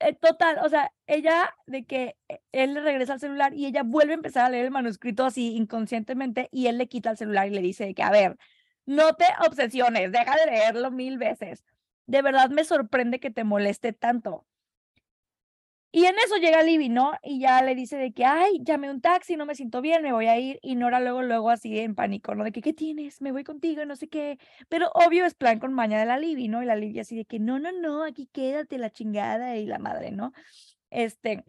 eh, 0.00 0.14
total, 0.14 0.58
o 0.64 0.68
sea, 0.68 0.92
ella 1.06 1.54
de 1.66 1.84
que 1.84 2.16
eh, 2.28 2.40
él 2.52 2.74
le 2.74 2.80
regresa 2.80 3.14
al 3.14 3.20
celular 3.20 3.54
y 3.54 3.66
ella 3.66 3.82
vuelve 3.82 4.12
a 4.12 4.16
empezar 4.16 4.46
a 4.46 4.50
leer 4.50 4.66
el 4.66 4.70
manuscrito 4.70 5.24
así 5.24 5.56
inconscientemente 5.56 6.48
y 6.52 6.68
él 6.68 6.78
le 6.78 6.88
quita 6.88 7.10
el 7.10 7.16
celular 7.16 7.48
y 7.48 7.50
le 7.50 7.60
dice 7.60 7.84
de 7.84 7.94
que, 7.94 8.02
a 8.02 8.10
ver, 8.10 8.38
no 8.86 9.14
te 9.14 9.26
obsesiones, 9.46 10.12
deja 10.12 10.36
de 10.36 10.46
leerlo 10.46 10.90
mil 10.90 11.18
veces. 11.18 11.64
De 12.06 12.22
verdad 12.22 12.50
me 12.50 12.64
sorprende 12.64 13.20
que 13.20 13.30
te 13.30 13.44
moleste 13.44 13.92
tanto. 13.92 14.46
Y 15.92 16.04
en 16.04 16.14
eso 16.18 16.36
llega 16.36 16.62
Libby, 16.62 16.88
¿no? 16.90 17.12
Y 17.22 17.40
ya 17.40 17.62
le 17.62 17.74
dice 17.74 17.96
de 17.96 18.12
que, 18.12 18.24
ay, 18.24 18.60
llamé 18.62 18.90
un 18.90 19.00
taxi, 19.00 19.36
no 19.36 19.46
me 19.46 19.54
siento 19.54 19.80
bien, 19.80 20.02
me 20.02 20.12
voy 20.12 20.26
a 20.26 20.38
ir. 20.38 20.58
Y 20.62 20.74
Nora 20.76 21.00
luego, 21.00 21.22
luego 21.22 21.50
así 21.50 21.78
en 21.78 21.94
pánico, 21.94 22.34
¿no? 22.34 22.44
De 22.44 22.52
que, 22.52 22.60
¿qué 22.60 22.74
tienes? 22.74 23.22
Me 23.22 23.32
voy 23.32 23.44
contigo, 23.44 23.84
no 23.86 23.96
sé 23.96 24.08
qué. 24.08 24.38
Pero 24.68 24.90
obvio 24.94 25.24
es 25.24 25.34
plan 25.34 25.58
con 25.58 25.72
maña 25.72 25.98
de 25.98 26.04
la 26.06 26.18
Libby, 26.18 26.48
¿no? 26.48 26.62
Y 26.62 26.66
la 26.66 26.76
Libby 26.76 27.00
así 27.00 27.16
de 27.16 27.24
que, 27.24 27.38
no, 27.38 27.58
no, 27.58 27.72
no, 27.72 28.04
aquí 28.04 28.28
quédate 28.32 28.78
la 28.78 28.90
chingada 28.90 29.56
y 29.56 29.64
la 29.66 29.78
madre, 29.78 30.10
¿no? 30.10 30.32
Este, 30.90 31.44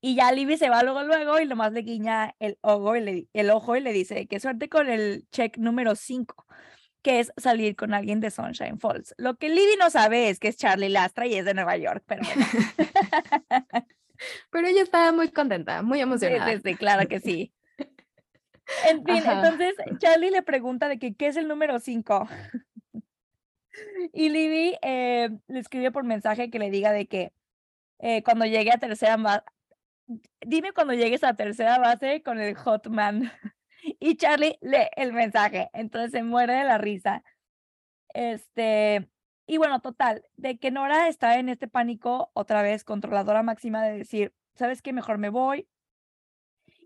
y 0.00 0.16
ya 0.16 0.32
Libby 0.32 0.58
se 0.58 0.68
va 0.68 0.82
luego, 0.82 1.02
luego 1.02 1.40
y 1.40 1.46
nomás 1.46 1.72
le 1.72 1.80
guiña 1.80 2.34
el 2.38 2.58
ojo 2.60 2.94
y 2.94 3.00
le, 3.00 3.28
el 3.32 3.50
ojo 3.50 3.74
y 3.74 3.80
le 3.80 3.92
dice 3.92 4.26
que 4.26 4.38
suerte 4.38 4.68
con 4.68 4.88
el 4.90 5.26
check 5.30 5.56
número 5.56 5.94
5, 5.96 6.46
que 7.04 7.20
es 7.20 7.32
salir 7.36 7.76
con 7.76 7.92
alguien 7.92 8.20
de 8.20 8.30
Sunshine 8.30 8.80
Falls. 8.80 9.14
Lo 9.18 9.36
que 9.36 9.50
Libby 9.50 9.76
no 9.78 9.90
sabe 9.90 10.30
es 10.30 10.40
que 10.40 10.48
es 10.48 10.56
Charlie 10.56 10.88
Lastra 10.88 11.26
y 11.26 11.34
es 11.34 11.44
de 11.44 11.52
Nueva 11.52 11.76
York, 11.76 12.02
pero 12.06 12.22
bueno. 12.24 12.46
Pero 14.50 14.68
ella 14.68 14.82
estaba 14.82 15.10
muy 15.12 15.28
contenta, 15.28 15.82
muy 15.82 16.00
emocionada. 16.00 16.50
sí, 16.52 16.60
sí, 16.64 16.74
claro 16.76 17.06
que 17.08 17.20
sí. 17.20 17.52
En 18.88 19.04
fin, 19.04 19.16
Ajá. 19.16 19.34
entonces 19.34 19.74
Charlie 19.98 20.30
le 20.30 20.42
pregunta 20.42 20.88
de 20.88 20.98
que 20.98 21.14
qué 21.14 21.26
es 21.26 21.36
el 21.36 21.46
número 21.46 21.78
5. 21.78 22.28
Y 24.12 24.28
Libby 24.28 24.78
eh, 24.82 25.30
le 25.48 25.58
escribe 25.58 25.90
por 25.90 26.04
mensaje 26.04 26.48
que 26.48 26.60
le 26.60 26.70
diga 26.70 26.92
de 26.92 27.06
que 27.06 27.32
eh, 27.98 28.22
cuando 28.22 28.46
llegue 28.46 28.70
a 28.70 28.78
tercera 28.78 29.16
base, 29.16 29.42
dime 30.46 30.72
cuando 30.72 30.94
llegues 30.94 31.24
a 31.24 31.34
tercera 31.34 31.78
base 31.78 32.22
con 32.22 32.38
el 32.38 32.54
Hotman. 32.54 33.32
Y 34.00 34.16
Charlie 34.16 34.58
lee 34.60 34.88
el 34.96 35.12
mensaje, 35.12 35.70
entonces 35.72 36.12
se 36.12 36.22
muere 36.22 36.54
de 36.54 36.64
la 36.64 36.78
risa. 36.78 37.22
Este, 38.14 39.08
y 39.46 39.58
bueno, 39.58 39.80
total, 39.80 40.24
de 40.36 40.58
que 40.58 40.70
Nora 40.70 41.08
está 41.08 41.38
en 41.38 41.48
este 41.48 41.68
pánico, 41.68 42.30
otra 42.34 42.62
vez 42.62 42.84
controladora 42.84 43.42
máxima 43.42 43.82
de 43.84 43.98
decir, 43.98 44.34
¿sabes 44.54 44.82
qué? 44.82 44.92
Mejor 44.92 45.18
me 45.18 45.28
voy. 45.28 45.68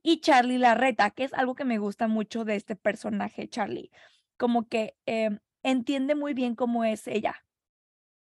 Y 0.02 0.20
Charlie 0.20 0.58
la 0.58 0.74
reta, 0.74 1.10
que 1.10 1.24
es 1.24 1.34
algo 1.34 1.54
que 1.54 1.64
me 1.64 1.78
gusta 1.78 2.08
mucho 2.08 2.44
de 2.44 2.56
este 2.56 2.76
personaje, 2.76 3.48
Charlie. 3.48 3.90
Como 4.36 4.68
que 4.68 4.96
em, 5.06 5.40
entiende 5.62 6.14
muy 6.14 6.34
bien 6.34 6.54
cómo 6.54 6.84
es 6.84 7.06
ella. 7.06 7.44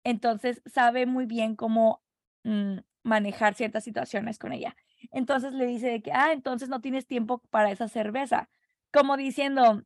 Entonces 0.05 0.63
sabe 0.67 1.07
muy 1.07 1.27
bien 1.27 1.57
cómo 1.57 2.03
mm, 2.45 2.79
manejar 3.03 3.55
ciertas 3.55 3.85
situaciones 3.85 4.39
con 4.39 4.53
ella. 4.53 4.77
Entonces 5.13 5.53
le 5.53 5.67
dice 5.67 5.89
de 5.89 6.03
que, 6.03 6.13
ah, 6.13 6.33
entonces 6.33 6.69
no 6.69 6.81
tienes 6.81 7.07
tiempo 7.07 7.39
para 7.51 7.71
esa 7.71 7.89
cerveza. 7.89 8.49
Como 8.97 9.19
diciendo, 9.19 9.83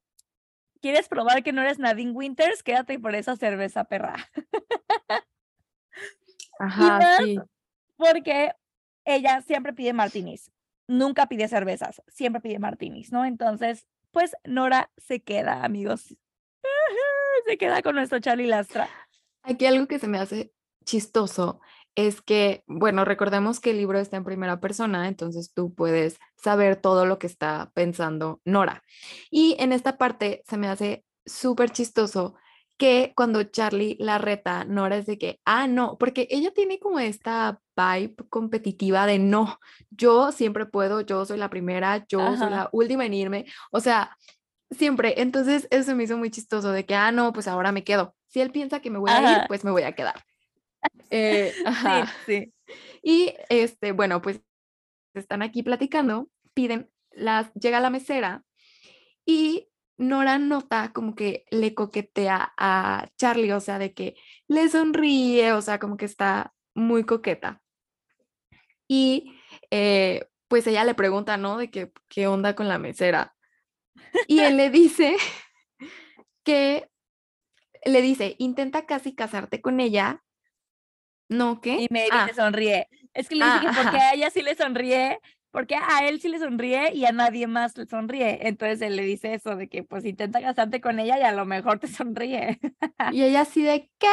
¿quieres 0.81 1.09
probar 1.09 1.43
que 1.43 1.53
no 1.53 1.63
eres 1.63 1.81
Nadine 1.81 2.13
Winters? 2.13 2.63
Quédate 2.63 2.97
por 3.01 3.17
esa 3.17 3.35
cerveza, 3.35 3.83
perra. 3.83 4.15
Ajá, 6.61 6.99
más, 6.99 7.17
sí. 7.19 7.41
Porque 7.97 8.53
ella 9.05 9.43
siempre 9.43 9.73
pide 9.73 9.93
martinis. 9.93 10.53
Nunca 10.87 11.27
pide 11.27 11.49
cervezas, 11.49 12.01
siempre 12.07 12.41
pide 12.41 12.61
martinis, 12.61 13.11
¿no? 13.11 13.25
Entonces, 13.25 13.89
pues 14.13 14.37
Nora 14.45 14.93
se 14.97 15.21
queda, 15.21 15.65
amigos. 15.65 16.15
Se 17.47 17.59
queda 17.59 17.83
con 17.83 17.97
nuestro 17.97 18.21
Charlie 18.21 18.47
Lastra. 18.47 18.89
Aquí 19.43 19.67
algo 19.67 19.89
que 19.89 19.99
se 19.99 20.07
me 20.07 20.19
hace 20.19 20.53
chistoso 20.85 21.61
es 21.95 22.23
que, 22.23 22.63
bueno, 22.67 23.05
recordemos 23.05 23.61
que 23.61 23.71
el 23.71 23.79
libro 23.79 23.99
está 23.99 24.17
en 24.17 24.25
primera 24.25 24.61
persona, 24.61 25.09
entonces 25.09 25.53
tú 25.53 25.75
puedes 25.75 26.19
saber 26.37 26.77
todo 26.77 27.07
lo 27.07 27.19
que 27.19 27.27
está 27.27 27.71
pensando 27.75 28.41
Nora. 28.45 28.83
Y 29.31 29.57
en 29.59 29.73
esta 29.73 29.99
parte 29.99 30.43
se 30.47 30.57
me 30.57 30.69
hace 30.69 31.05
súper 31.27 31.71
chistoso 31.71 32.35
que 32.79 33.13
cuando 33.15 33.43
Charlie 33.43 33.97
la 34.01 34.17
reta, 34.17 34.65
Nora 34.65 34.97
es 34.97 35.05
de 35.05 35.19
que, 35.19 35.39
ah, 35.45 35.67
no, 35.67 35.99
porque 35.99 36.27
ella 36.31 36.51
tiene 36.53 36.79
como 36.79 36.99
esta 36.99 37.61
vibe 37.77 38.15
competitiva 38.31 39.05
de 39.05 39.19
no, 39.19 39.59
yo 39.91 40.33
siempre 40.33 40.65
puedo, 40.65 41.03
yo 41.03 41.27
soy 41.27 41.37
la 41.37 41.51
primera, 41.51 42.07
yo 42.09 42.37
soy 42.39 42.49
la 42.49 42.71
última 42.73 43.05
en 43.05 43.15
irme, 43.15 43.47
o 43.71 43.81
sea, 43.81 44.17
siempre. 44.71 45.21
Entonces, 45.21 45.69
eso 45.71 45.95
me 45.95 46.05
hizo 46.05 46.17
muy 46.17 46.31
chistoso 46.31 46.73
de 46.73 46.87
que, 46.87 46.95
ah, 46.95 47.13
no, 47.13 47.33
pues 47.33 47.49
ahora 47.49 47.73
me 47.73 47.85
quedo. 47.85 48.15
Si 48.29 48.41
él 48.41 48.51
piensa 48.51 48.81
que 48.81 48.91
me 48.91 48.99
voy 48.99 49.11
a 49.11 49.33
ir, 49.33 49.49
pues 49.49 49.65
me 49.65 49.71
voy 49.71 49.83
a 49.83 49.93
quedar. 49.93 50.25
Eh, 51.11 51.53
Sí, 52.27 52.53
Y 53.03 53.35
este, 53.49 53.93
bueno, 53.93 54.23
pues 54.23 54.41
están 55.15 55.43
aquí 55.43 55.63
platicando, 55.63 56.31
piden, 56.55 56.91
las, 57.11 57.53
llega 57.55 57.81
la 57.81 57.91
mesera 57.91 58.45
y 59.27 59.71
Nora 60.01 60.39
nota 60.39 60.93
como 60.95 61.15
que 61.15 61.45
le 61.51 61.75
coquetea 61.75 62.55
a 62.57 63.11
Charlie, 63.19 63.53
o 63.53 63.61
sea, 63.61 63.79
de 63.79 63.93
que 63.93 64.17
le 64.49 64.67
sonríe, 64.71 65.53
o 65.53 65.61
sea, 65.61 65.79
como 65.79 65.99
que 65.99 66.07
está 66.07 66.55
muy 66.75 67.05
coqueta. 67.05 67.61
Y 68.89 69.39
eh, 69.71 70.27
pues 70.49 70.67
ella 70.67 70.85
le 70.85 70.95
pregunta, 70.95 71.37
¿no? 71.37 71.59
De 71.59 71.71
que, 71.71 71.93
qué 72.09 72.27
onda 72.27 72.57
con 72.57 72.67
la 72.67 72.79
mesera. 72.79 73.37
Y 74.27 74.41
él 74.41 74.57
le 74.57 74.71
dice 74.71 75.17
que, 76.45 76.89
le 77.85 78.01
dice, 78.01 78.37
intenta 78.39 78.87
casi 78.87 79.15
casarte 79.15 79.61
con 79.61 79.81
ella. 79.81 80.23
¿No 81.31 81.63
qué? 81.63 81.77
Y 81.77 81.89
dice, 81.89 82.09
ah. 82.13 82.29
sonríe. 82.37 82.89
Es 83.15 83.29
que 83.29 83.37
le 83.37 83.47
dije 83.47 83.57
ah, 83.57 83.61
que 83.61 83.83
porque 83.83 83.97
a 83.97 84.13
ella 84.13 84.31
sí 84.31 84.43
le 84.43 84.55
sonríe 84.55 85.19
porque 85.51 85.75
a 85.75 86.07
él 86.07 86.21
sí 86.21 86.29
le 86.29 86.39
sonríe 86.39 86.93
y 86.95 87.05
a 87.07 87.13
nadie 87.13 87.47
más 87.47 87.77
le 87.77 87.87
sonríe. 87.87 88.47
Entonces 88.47 88.81
él 88.83 88.97
le 88.97 89.03
dice 89.03 89.35
eso 89.35 89.57
de 89.57 89.69
que 89.69 89.83
pues 89.83 90.05
intenta 90.05 90.41
casarte 90.41 90.81
con 90.81 90.99
ella 91.01 91.19
y 91.19 91.23
a 91.23 91.33
lo 91.33 91.45
mejor 91.45 91.79
te 91.79 91.89
sonríe. 91.89 92.61
Y 93.13 93.23
ella 93.25 93.41
así 93.41 93.63
de 93.63 93.91
¿qué? 93.99 94.07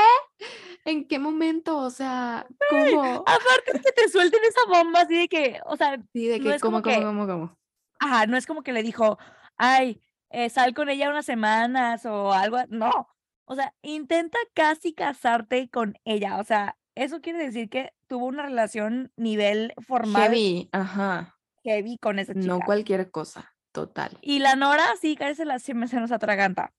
¿En 0.85 1.07
qué 1.07 1.19
momento? 1.19 1.77
O 1.77 1.89
sea, 1.89 2.47
¿cómo? 2.69 3.03
aparte 3.03 3.71
es 3.73 3.81
que 3.81 3.91
te 3.91 4.09
suelten 4.09 4.39
esa 4.43 4.61
bomba 4.67 5.01
así 5.01 5.15
de 5.15 5.27
que, 5.27 5.59
o 5.65 5.75
sea, 5.75 5.99
sí, 6.13 6.27
de 6.27 6.39
que, 6.39 6.59
¿cómo, 6.59 6.81
cómo, 6.81 7.01
cómo, 7.01 7.27
cómo? 7.27 7.57
Ajá, 7.99 8.25
no 8.25 8.37
es 8.37 8.47
como 8.47 8.63
que 8.63 8.73
le 8.73 8.81
dijo, 8.81 9.19
ay, 9.57 10.01
eh, 10.29 10.49
sal 10.49 10.73
con 10.73 10.89
ella 10.89 11.09
unas 11.09 11.25
semanas 11.25 12.05
o 12.05 12.33
algo, 12.33 12.57
no. 12.69 13.09
O 13.45 13.55
sea, 13.55 13.73
intenta 13.81 14.37
casi 14.53 14.93
casarte 14.93 15.69
con 15.69 15.97
ella. 16.03 16.39
O 16.39 16.43
sea, 16.43 16.77
eso 17.03 17.21
quiere 17.21 17.39
decir 17.39 17.69
que 17.69 17.93
tuvo 18.07 18.25
una 18.25 18.43
relación 18.43 19.11
nivel 19.15 19.73
formal. 19.85 20.23
Heavy, 20.23 20.69
ajá. 20.71 21.37
Heavy 21.63 21.97
con 21.97 22.19
esa 22.19 22.33
chica. 22.33 22.45
No 22.45 22.59
cualquier 22.59 23.11
cosa, 23.11 23.53
total. 23.71 24.17
Y 24.21 24.39
la 24.39 24.55
Nora 24.55 24.85
sí, 25.01 25.15
casi 25.15 25.45
la 25.45 25.59
se 25.59 25.73
nos 25.73 26.11
atraganta. 26.11 26.73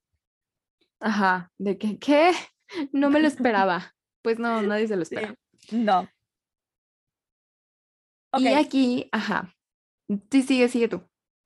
Ajá, 1.01 1.53
de 1.59 1.79
que, 1.79 1.99
¿qué? 1.99 2.33
No 2.93 3.09
me 3.09 3.21
lo 3.21 3.29
esperaba. 3.29 3.95
pues 4.23 4.39
no, 4.39 4.61
nadie 4.63 4.89
se 4.89 4.97
lo 4.97 5.03
espera. 5.05 5.35
No. 5.73 6.09
Y 8.39 8.49
aquí, 8.49 9.09
ajá. 9.11 9.55
Sí, 10.31 10.43
sigue, 10.43 10.69
sigue 10.69 10.89
tú. 10.89 11.03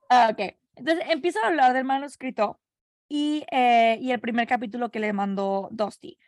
Ah, 0.09 0.31
ok. 0.33 0.57
Entonces 0.75 1.05
empieza 1.09 1.41
a 1.43 1.49
hablar 1.49 1.75
del 1.75 1.85
manuscrito 1.85 2.61
y, 3.09 3.45
eh, 3.53 3.99
y 4.01 4.11
el 4.11 4.21
primer 4.21 4.49
capítulo 4.49 4.91
que 4.91 4.99
le 5.01 5.13
mandó 5.13 5.69
Dusty. 5.71 6.19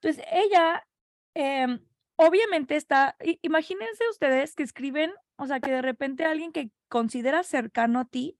Entonces 0.00 0.24
ella 0.32 0.84
Em, 1.34 1.80
obviamente 2.16 2.76
está, 2.76 3.16
imagínense 3.42 4.08
ustedes 4.10 4.54
que 4.54 4.62
escriben, 4.62 5.12
o 5.36 5.46
sea, 5.46 5.60
que 5.60 5.70
de 5.70 5.82
repente 5.82 6.24
alguien 6.24 6.52
que 6.52 6.70
considera 6.88 7.42
cercano 7.42 8.00
a 8.00 8.04
ti, 8.04 8.38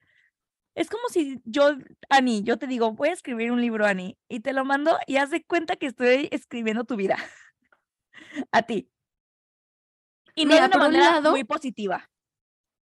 es 0.75 0.88
como 0.88 1.08
si 1.08 1.40
yo, 1.44 1.76
Ani, 2.09 2.42
yo 2.42 2.59
te 2.59 2.66
digo, 2.66 2.92
voy 2.92 3.11
a 3.11 3.12
escribir 3.12 3.52
un 3.52 3.61
libro, 3.61 3.87
Ani, 3.87 4.18
y 4.28 4.40
te 4.40 4.52
lo 4.52 4.64
mando 4.64 4.96
y 5.07 5.16
haz 5.16 5.31
de 5.31 5.44
cuenta 5.44 5.76
que 5.76 5.87
estoy 5.87 6.28
escribiendo 6.31 6.85
tu 6.85 6.96
vida 6.96 7.16
a 8.52 8.62
ti. 8.62 8.88
Y 10.35 10.46
no 10.46 10.55
de 10.55 10.64
una 10.64 10.78
manera 10.78 11.20
muy 11.20 11.44
positiva. 11.44 12.09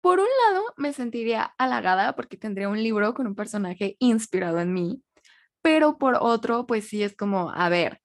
Por 0.01 0.19
un 0.19 0.27
lado, 0.45 0.63
me 0.77 0.93
sentiría 0.93 1.53
halagada 1.57 2.15
porque 2.15 2.37
tendría 2.37 2.69
un 2.69 2.81
libro 2.81 3.13
con 3.13 3.27
un 3.27 3.35
personaje 3.35 3.95
inspirado 3.99 4.59
en 4.59 4.73
mí, 4.73 5.03
pero 5.61 5.97
por 5.97 6.17
otro, 6.19 6.67
pues 6.67 6.87
sí 6.87 7.03
es 7.03 7.15
como, 7.15 7.51
a 7.51 7.69
ver, 7.69 8.01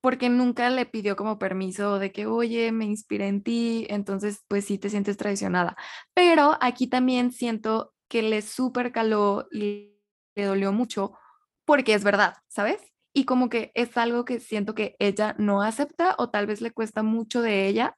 porque 0.00 0.28
nunca 0.28 0.70
le 0.70 0.86
pidió 0.86 1.16
como 1.16 1.38
permiso 1.38 1.98
de 1.98 2.12
que, 2.12 2.26
oye, 2.26 2.72
me 2.72 2.84
inspiré 2.84 3.28
en 3.28 3.42
ti, 3.42 3.86
entonces 3.90 4.44
pues 4.48 4.64
sí 4.64 4.78
te 4.78 4.90
sientes 4.90 5.16
traicionada. 5.16 5.76
Pero 6.14 6.56
aquí 6.60 6.86
también 6.86 7.32
siento 7.32 7.94
que 8.08 8.22
le 8.22 8.42
súper 8.42 8.92
caló 8.92 9.48
y 9.50 9.96
le 10.34 10.44
dolió 10.44 10.72
mucho 10.72 11.18
porque 11.64 11.94
es 11.94 12.04
verdad, 12.04 12.36
¿sabes? 12.48 12.80
Y 13.12 13.24
como 13.24 13.48
que 13.48 13.72
es 13.74 13.96
algo 13.96 14.24
que 14.24 14.40
siento 14.40 14.74
que 14.74 14.94
ella 14.98 15.34
no 15.38 15.62
acepta 15.62 16.14
o 16.18 16.30
tal 16.30 16.46
vez 16.46 16.60
le 16.60 16.70
cuesta 16.70 17.02
mucho 17.02 17.42
de 17.42 17.66
ella. 17.66 17.96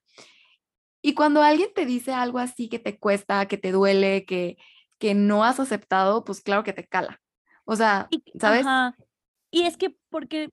Y 1.03 1.15
cuando 1.15 1.43
alguien 1.43 1.71
te 1.75 1.85
dice 1.85 2.13
algo 2.13 2.39
así 2.39 2.69
que 2.69 2.79
te 2.79 2.99
cuesta, 2.99 3.47
que 3.47 3.59
te 3.59 3.73
duele, 3.73 4.25
que, 4.25 4.57
que 4.99 5.15
no 5.15 5.45
has 5.45 5.61
aceptado, 5.61 6.25
pues 6.25 6.41
claro 6.41 6.65
que 6.65 6.73
te 6.73 6.87
cala. 6.87 7.21
O 7.65 7.77
sea, 7.77 8.09
¿sabes? 8.41 8.65
Y 9.51 9.63
es 9.63 9.77
que 9.77 9.97
porque 10.09 10.51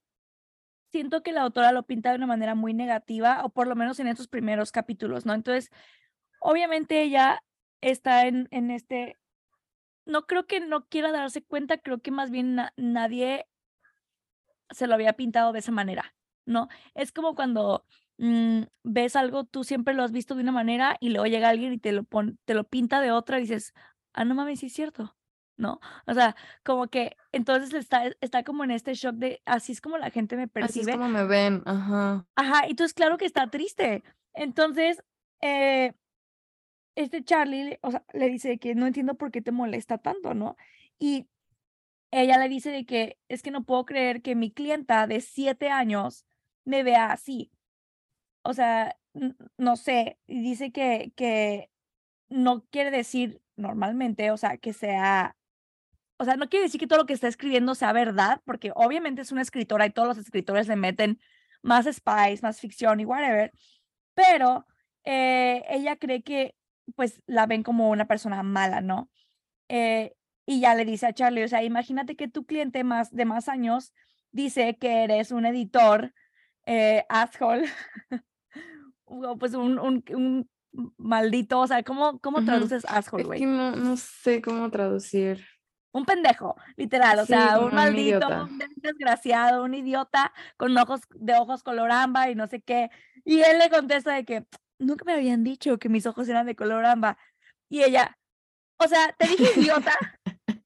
siento 0.95 1.23
que 1.23 1.33
la 1.33 1.41
autora 1.41 1.73
lo 1.73 1.83
pinta 1.83 2.11
de 2.11 2.15
una 2.15 2.25
manera 2.25 2.55
muy 2.55 2.73
negativa, 2.73 3.43
o 3.43 3.49
por 3.49 3.67
lo 3.67 3.75
menos 3.75 3.99
en 3.99 4.07
estos 4.07 4.29
primeros 4.29 4.71
capítulos, 4.71 5.25
¿no? 5.25 5.33
Entonces, 5.33 5.69
obviamente 6.39 7.01
ella 7.01 7.43
está 7.81 8.27
en, 8.27 8.47
en 8.51 8.71
este, 8.71 9.17
no 10.05 10.25
creo 10.25 10.47
que 10.47 10.61
no 10.61 10.87
quiera 10.87 11.11
darse 11.11 11.43
cuenta, 11.43 11.79
creo 11.79 11.99
que 11.99 12.11
más 12.11 12.31
bien 12.31 12.61
nadie 12.77 13.45
se 14.69 14.87
lo 14.87 14.93
había 14.93 15.17
pintado 15.17 15.51
de 15.51 15.59
esa 15.59 15.73
manera, 15.73 16.15
¿no? 16.45 16.69
Es 16.93 17.11
como 17.11 17.35
cuando 17.35 17.85
mm, 18.17 18.61
ves 18.83 19.17
algo, 19.17 19.43
tú 19.43 19.65
siempre 19.65 19.95
lo 19.95 20.03
has 20.03 20.13
visto 20.13 20.33
de 20.33 20.43
una 20.43 20.53
manera 20.53 20.95
y 21.01 21.09
luego 21.09 21.25
llega 21.25 21.49
alguien 21.49 21.73
y 21.73 21.77
te 21.77 21.91
lo, 21.91 22.05
te 22.45 22.53
lo 22.53 22.63
pinta 22.63 23.01
de 23.01 23.11
otra 23.11 23.37
y 23.37 23.41
dices, 23.41 23.73
ah, 24.13 24.23
no 24.23 24.33
mames, 24.33 24.61
sí 24.61 24.67
es 24.67 24.73
cierto, 24.73 25.13
¿no? 25.57 25.79
O 26.05 26.13
sea, 26.13 26.35
como 26.63 26.87
que 26.87 27.15
entonces 27.31 27.73
está, 27.73 28.03
está 28.21 28.43
como 28.43 28.63
en 28.63 28.71
este 28.71 28.93
shock 28.93 29.15
de 29.15 29.41
así 29.45 29.71
es 29.71 29.81
como 29.81 29.97
la 29.97 30.09
gente 30.09 30.35
me 30.35 30.47
percibe. 30.47 30.81
Así 30.81 30.91
es 30.91 30.97
como 30.97 31.09
me 31.09 31.25
ven, 31.25 31.63
ajá. 31.65 32.25
Ajá, 32.35 32.67
y 32.67 32.71
entonces 32.71 32.93
claro 32.93 33.17
que 33.17 33.25
está 33.25 33.49
triste. 33.49 34.03
Entonces, 34.33 35.03
eh, 35.41 35.93
este 36.95 37.23
Charlie, 37.23 37.79
o 37.81 37.91
sea, 37.91 38.03
le 38.13 38.29
dice 38.29 38.57
que 38.57 38.75
no 38.75 38.87
entiendo 38.87 39.15
por 39.15 39.31
qué 39.31 39.41
te 39.41 39.51
molesta 39.51 39.97
tanto, 39.97 40.33
¿no? 40.33 40.55
Y 40.99 41.27
ella 42.11 42.37
le 42.37 42.49
dice 42.49 42.71
de 42.71 42.85
que 42.85 43.17
es 43.27 43.41
que 43.41 43.51
no 43.51 43.63
puedo 43.63 43.85
creer 43.85 44.21
que 44.21 44.35
mi 44.35 44.51
clienta 44.51 45.07
de 45.07 45.21
siete 45.21 45.69
años 45.69 46.25
me 46.63 46.83
vea 46.83 47.11
así. 47.11 47.51
O 48.43 48.53
sea, 48.53 48.97
no 49.57 49.75
sé, 49.75 50.19
y 50.27 50.41
dice 50.41 50.71
que, 50.71 51.11
que 51.15 51.71
no 52.29 52.65
quiere 52.65 52.91
decir 52.91 53.41
normalmente, 53.55 54.31
o 54.31 54.37
sea, 54.37 54.57
que 54.57 54.73
sea 54.73 55.35
o 56.17 56.25
sea, 56.25 56.37
no 56.37 56.49
quiere 56.49 56.65
decir 56.65 56.79
que 56.79 56.87
todo 56.87 56.99
lo 56.99 57.05
que 57.05 57.13
está 57.13 57.27
escribiendo 57.27 57.75
sea 57.75 57.91
verdad, 57.93 58.41
porque 58.45 58.71
obviamente 58.75 59.21
es 59.21 59.31
una 59.31 59.41
escritora 59.41 59.85
y 59.85 59.91
todos 59.91 60.07
los 60.07 60.17
escritores 60.17 60.67
le 60.67 60.75
meten 60.75 61.19
más 61.61 61.85
spice, 61.85 62.39
más 62.41 62.59
ficción 62.59 62.99
y 62.99 63.05
whatever, 63.05 63.51
pero 64.13 64.65
eh, 65.03 65.63
ella 65.69 65.97
cree 65.97 66.23
que 66.23 66.55
pues 66.95 67.21
la 67.25 67.47
ven 67.47 67.63
como 67.63 67.89
una 67.89 68.05
persona 68.05 68.43
mala, 68.43 68.81
¿no? 68.81 69.09
Eh, 69.67 70.13
y 70.45 70.61
ya 70.61 70.75
le 70.75 70.85
dice 70.85 71.07
a 71.07 71.13
Charlie, 71.13 71.43
o 71.43 71.47
sea, 71.47 71.63
imagínate 71.63 72.15
que 72.15 72.27
tu 72.27 72.45
cliente 72.45 72.83
más 72.83 73.11
de 73.11 73.25
más 73.25 73.49
años 73.49 73.93
dice 74.31 74.77
que 74.79 75.03
eres 75.03 75.31
un 75.31 75.45
editor 75.45 76.13
eh, 76.65 77.03
asshole, 77.09 77.67
o 79.05 79.37
pues 79.37 79.53
un, 79.53 79.79
un, 79.79 80.49
maldito, 80.97 81.61
o 81.61 81.67
sea, 81.67 81.83
¿cómo, 81.83 82.19
cómo 82.19 82.43
traduces 82.43 82.85
asshole, 82.87 83.23
güey? 83.23 83.45
no, 83.45 83.75
no 83.75 83.95
sé 83.97 84.41
cómo 84.41 84.69
traducir 84.69 85.45
un 85.95 86.03
pendejo, 86.03 86.57
literal, 86.75 87.19
o 87.19 87.25
sea, 87.25 87.57
un 87.57 87.73
maldito, 87.73 88.27
un, 88.27 88.61
desgraciado, 88.75 89.63
un 89.63 89.73
idiota 89.73 90.33
con 90.57 90.77
ojos 90.77 90.99
de 91.11 91.35
ojos 91.35 91.63
color 91.63 91.89
ámbar 91.89 92.29
y 92.29 92.35
no 92.35 92.47
sé 92.47 92.59
qué. 92.59 92.89
Y 93.23 93.39
él 93.39 93.59
le 93.59 93.69
contesta 93.69 94.13
de 94.13 94.25
que 94.25 94.45
nunca 94.77 95.05
me 95.05 95.13
habían 95.13 95.45
dicho 95.45 95.79
que 95.79 95.87
mis 95.87 96.05
ojos 96.05 96.27
eran 96.27 96.47
de 96.47 96.55
color 96.57 96.85
ámbar. 96.85 97.17
Y 97.69 97.83
ella, 97.83 98.17
o 98.75 98.89
sea, 98.89 99.15
te 99.17 99.25
dije 99.25 99.57
idiota. 99.57 99.93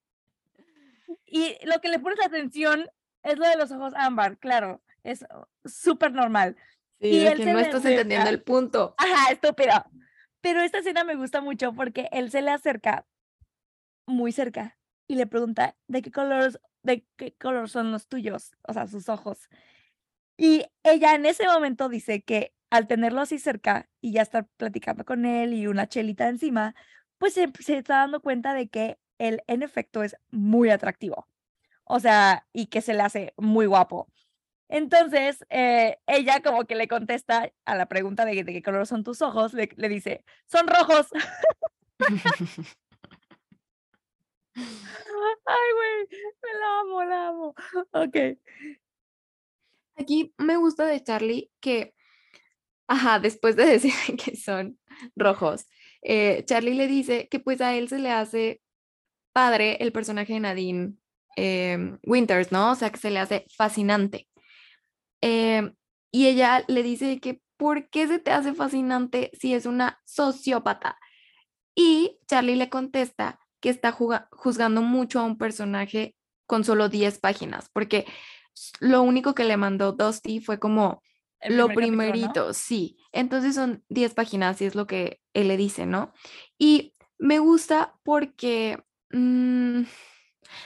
y 1.26 1.54
lo 1.64 1.80
que 1.80 1.90
le 1.90 2.00
pones 2.00 2.18
atención 2.20 2.90
es 3.22 3.38
lo 3.38 3.48
de 3.48 3.56
los 3.56 3.70
ojos 3.70 3.94
ámbar, 3.94 4.36
claro, 4.36 4.82
es 5.04 5.24
súper 5.64 6.10
normal. 6.10 6.56
Sí, 7.00 7.06
y 7.06 7.26
él 7.28 7.38
que 7.38 7.52
no 7.52 7.60
estás 7.60 7.84
entendiendo 7.84 8.30
el 8.30 8.42
punto. 8.42 8.96
Ajá, 8.98 9.30
estúpido. 9.30 9.84
Pero 10.40 10.60
esta 10.60 10.78
escena 10.78 11.04
me 11.04 11.14
gusta 11.14 11.40
mucho 11.40 11.72
porque 11.72 12.08
él 12.10 12.32
se 12.32 12.42
le 12.42 12.50
acerca 12.50 13.06
muy 14.06 14.32
cerca 14.32 14.76
y 15.10 15.16
le 15.16 15.26
pregunta, 15.26 15.74
¿de 15.88 16.02
qué 16.02 16.12
color, 16.12 16.60
de 16.84 17.04
qué 17.16 17.34
color 17.34 17.68
son 17.68 17.90
los 17.90 18.06
tuyos? 18.06 18.52
O 18.62 18.72
sea, 18.72 18.86
sus 18.86 19.08
ojos. 19.08 19.48
Y 20.36 20.66
ella 20.84 21.16
en 21.16 21.26
ese 21.26 21.48
momento 21.48 21.88
dice 21.88 22.22
que 22.22 22.54
al 22.70 22.86
tenerlo 22.86 23.20
así 23.20 23.40
cerca 23.40 23.88
y 24.00 24.12
ya 24.12 24.22
estar 24.22 24.46
platicando 24.56 25.04
con 25.04 25.24
él 25.24 25.52
y 25.52 25.66
una 25.66 25.88
chelita 25.88 26.28
encima, 26.28 26.76
pues 27.18 27.34
se, 27.34 27.50
se 27.58 27.78
está 27.78 27.96
dando 27.96 28.20
cuenta 28.20 28.54
de 28.54 28.68
que 28.68 29.00
él 29.18 29.42
en 29.48 29.64
efecto 29.64 30.04
es 30.04 30.14
muy 30.30 30.70
atractivo. 30.70 31.26
O 31.82 31.98
sea, 31.98 32.46
y 32.52 32.66
que 32.66 32.80
se 32.80 32.94
le 32.94 33.02
hace 33.02 33.34
muy 33.36 33.66
guapo. 33.66 34.06
Entonces, 34.68 35.44
eh, 35.50 35.98
ella 36.06 36.40
como 36.40 36.66
que 36.66 36.76
le 36.76 36.86
contesta 36.86 37.50
a 37.64 37.74
la 37.74 37.86
pregunta 37.86 38.24
de, 38.24 38.44
de 38.44 38.52
qué 38.52 38.62
color 38.62 38.86
son 38.86 39.02
tus 39.02 39.22
ojos, 39.22 39.54
le, 39.54 39.70
le 39.74 39.88
dice, 39.88 40.24
son 40.46 40.68
rojos. 40.68 41.08
Ay, 45.46 45.72
güey, 45.74 46.08
me 46.42 46.58
la 46.60 46.80
amo, 46.80 47.04
la 47.04 47.28
amo. 47.28 47.54
Ok. 47.92 48.16
Aquí 49.96 50.34
me 50.38 50.56
gusta 50.56 50.86
de 50.86 51.02
Charlie 51.02 51.50
que, 51.60 51.94
ajá, 52.88 53.20
después 53.20 53.56
de 53.56 53.66
decir 53.66 53.92
que 54.24 54.36
son 54.36 54.78
rojos, 55.16 55.66
eh, 56.02 56.44
Charlie 56.46 56.74
le 56.74 56.88
dice 56.88 57.28
que 57.28 57.40
pues 57.40 57.60
a 57.60 57.74
él 57.74 57.88
se 57.88 57.98
le 57.98 58.10
hace 58.10 58.62
padre 59.32 59.76
el 59.80 59.92
personaje 59.92 60.34
de 60.34 60.40
Nadine 60.40 60.94
em, 61.36 61.98
Winters, 62.04 62.52
¿no? 62.52 62.72
O 62.72 62.74
sea, 62.76 62.90
que 62.90 62.98
se 62.98 63.10
le 63.10 63.18
hace 63.20 63.46
fascinante. 63.56 64.28
Em, 65.22 65.74
y 66.12 66.26
ella 66.28 66.64
le 66.68 66.82
dice 66.82 67.20
que, 67.20 67.42
¿por 67.56 67.90
qué 67.90 68.08
se 68.08 68.18
te 68.18 68.32
hace 68.32 68.54
fascinante 68.54 69.30
si 69.38 69.54
es 69.54 69.66
una 69.66 70.00
sociópata? 70.06 70.98
Y 71.74 72.18
Charlie 72.28 72.56
le 72.56 72.70
contesta 72.70 73.39
que 73.60 73.68
está 73.68 73.92
juzgando 73.92 74.82
mucho 74.82 75.20
a 75.20 75.24
un 75.24 75.38
personaje 75.38 76.14
con 76.46 76.64
solo 76.64 76.88
10 76.88 77.18
páginas, 77.20 77.68
porque 77.72 78.06
lo 78.80 79.02
único 79.02 79.34
que 79.34 79.44
le 79.44 79.56
mandó 79.56 79.92
Dusty 79.92 80.40
fue 80.40 80.58
como 80.58 81.02
lo 81.48 81.68
primerito, 81.68 82.52
sí. 82.52 82.98
Entonces 83.12 83.54
son 83.54 83.84
10 83.88 84.14
páginas 84.14 84.60
y 84.60 84.66
es 84.66 84.74
lo 84.74 84.86
que 84.86 85.20
él 85.32 85.48
le 85.48 85.56
dice, 85.56 85.86
¿no? 85.86 86.12
Y 86.58 86.94
me 87.18 87.38
gusta 87.38 87.94
porque, 88.02 88.82
mm, 89.10 89.82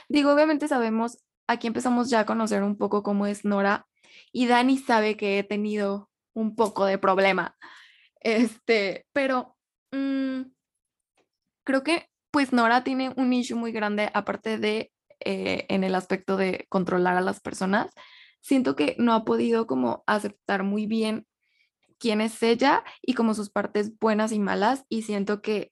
digo, 0.09 0.33
obviamente 0.33 0.68
sabemos, 0.68 1.18
aquí 1.46 1.66
empezamos 1.66 2.11
ya 2.11 2.20
a 2.20 2.26
conocer 2.26 2.62
un 2.62 2.76
poco 2.76 3.02
cómo 3.02 3.26
es 3.26 3.44
Nora 3.44 3.87
y 4.33 4.46
Dani 4.46 4.78
sabe 4.78 5.16
que 5.16 5.38
he 5.38 5.44
tenido 5.44 6.11
un 6.33 6.57
poco 6.57 6.87
de 6.87 6.98
problema, 6.98 7.57
este, 8.20 9.07
pero 9.12 9.57
mm, 9.92 10.42
creo 11.64 11.85
que 11.85 12.09
pues 12.35 12.53
Nora 12.53 12.83
tiene 12.83 13.12
un 13.16 13.33
issue 13.33 13.57
muy 13.57 13.70
grande 13.70 14.11
aparte 14.12 14.59
de 14.59 14.90
eh, 15.20 15.66
en 15.68 15.85
el 15.85 15.94
aspecto 15.94 16.37
de 16.37 16.66
controlar 16.68 17.16
a 17.16 17.20
las 17.20 17.38
personas. 17.38 17.92
Siento 18.40 18.75
que 18.75 18.97
no 18.99 19.14
ha 19.14 19.25
podido 19.25 19.68
como 19.68 20.03
aceptar 20.09 20.64
muy 20.64 20.87
bien 20.87 21.29
quién 22.01 22.20
es 22.20 22.42
ella 22.42 22.83
y 23.03 23.14
como 23.14 23.35
sus 23.35 23.51
partes 23.51 23.97
buenas 24.01 24.33
y 24.33 24.40
malas 24.40 24.85
y 24.88 25.03
siento 25.03 25.42
que 25.42 25.70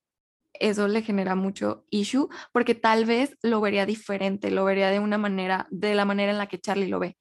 eso 0.53 0.87
le 0.87 1.03
genera 1.03 1.35
mucho 1.35 1.85
issue 1.91 2.29
porque 2.53 2.77
tal 2.77 3.07
vez 3.07 3.37
lo 3.43 3.61
vería 3.61 3.85
diferente, 3.85 4.53
lo 4.53 4.65
vería 4.65 4.91
de 4.91 5.01
una 5.01 5.19
manera, 5.19 5.67
de 5.73 5.97
la 5.97 6.05
manera 6.05 6.31
en 6.31 6.39
la 6.39 6.47
que 6.47 6.61
Charlie 6.61 6.87
lo 6.87 7.01
ve. 7.01 7.17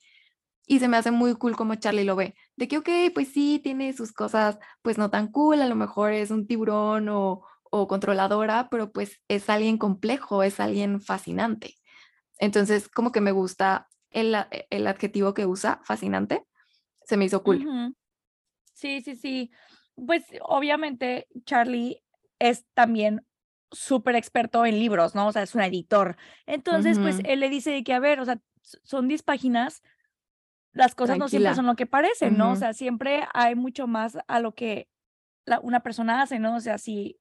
Y 0.67 0.77
se 0.77 0.87
me 0.87 0.97
hace 0.97 1.09
muy 1.09 1.33
cool 1.33 1.55
como 1.55 1.73
Charlie 1.73 2.03
lo 2.03 2.15
ve, 2.15 2.35
de 2.57 2.67
que, 2.67 2.77
ok, 2.77 2.89
pues 3.11 3.29
sí, 3.29 3.59
tiene 3.63 3.91
sus 3.93 4.13
cosas, 4.13 4.59
pues 4.83 4.99
no 4.99 5.09
tan 5.09 5.31
cool, 5.31 5.63
a 5.63 5.67
lo 5.67 5.75
mejor 5.75 6.13
es 6.13 6.29
un 6.29 6.45
tiburón 6.45 7.09
o, 7.09 7.41
o 7.71 7.87
controladora, 7.87 8.67
pero 8.69 8.91
pues 8.91 9.19
es 9.27 9.49
alguien 9.49 9.79
complejo, 9.79 10.43
es 10.43 10.59
alguien 10.59 11.01
fascinante. 11.01 11.77
Entonces, 12.37 12.87
como 12.87 13.11
que 13.11 13.21
me 13.21 13.31
gusta 13.31 13.87
el, 14.11 14.35
el 14.69 14.87
adjetivo 14.87 15.33
que 15.33 15.45
usa, 15.45 15.81
fascinante, 15.83 16.45
se 17.05 17.17
me 17.17 17.25
hizo 17.25 17.41
cool. 17.43 17.95
Sí, 18.73 19.01
sí, 19.01 19.15
sí. 19.15 19.51
Pues 19.95 20.23
obviamente 20.41 21.27
Charlie 21.45 22.03
es 22.39 22.65
también 22.73 23.25
súper 23.71 24.15
experto 24.15 24.65
en 24.65 24.79
libros, 24.79 25.15
¿no? 25.15 25.27
O 25.27 25.31
sea, 25.31 25.43
es 25.43 25.55
un 25.55 25.61
editor. 25.61 26.17
Entonces, 26.45 26.99
pues 26.99 27.19
él 27.23 27.39
le 27.39 27.49
dice 27.49 27.83
que, 27.83 27.93
a 27.93 27.99
ver, 27.99 28.19
o 28.19 28.25
sea, 28.25 28.41
son 28.61 29.07
10 29.07 29.23
páginas, 29.23 29.81
las 30.73 30.95
cosas 30.95 31.17
no 31.17 31.29
siempre 31.29 31.55
son 31.55 31.67
lo 31.67 31.75
que 31.75 31.85
parecen, 31.85 32.37
¿no? 32.37 32.51
O 32.51 32.55
sea, 32.55 32.73
siempre 32.73 33.25
hay 33.33 33.55
mucho 33.55 33.87
más 33.87 34.17
a 34.27 34.39
lo 34.39 34.55
que 34.55 34.89
la, 35.45 35.59
una 35.59 35.81
persona 35.81 36.21
hace, 36.21 36.39
¿no? 36.39 36.55
O 36.55 36.59
sea, 36.59 36.77
si 36.77 37.20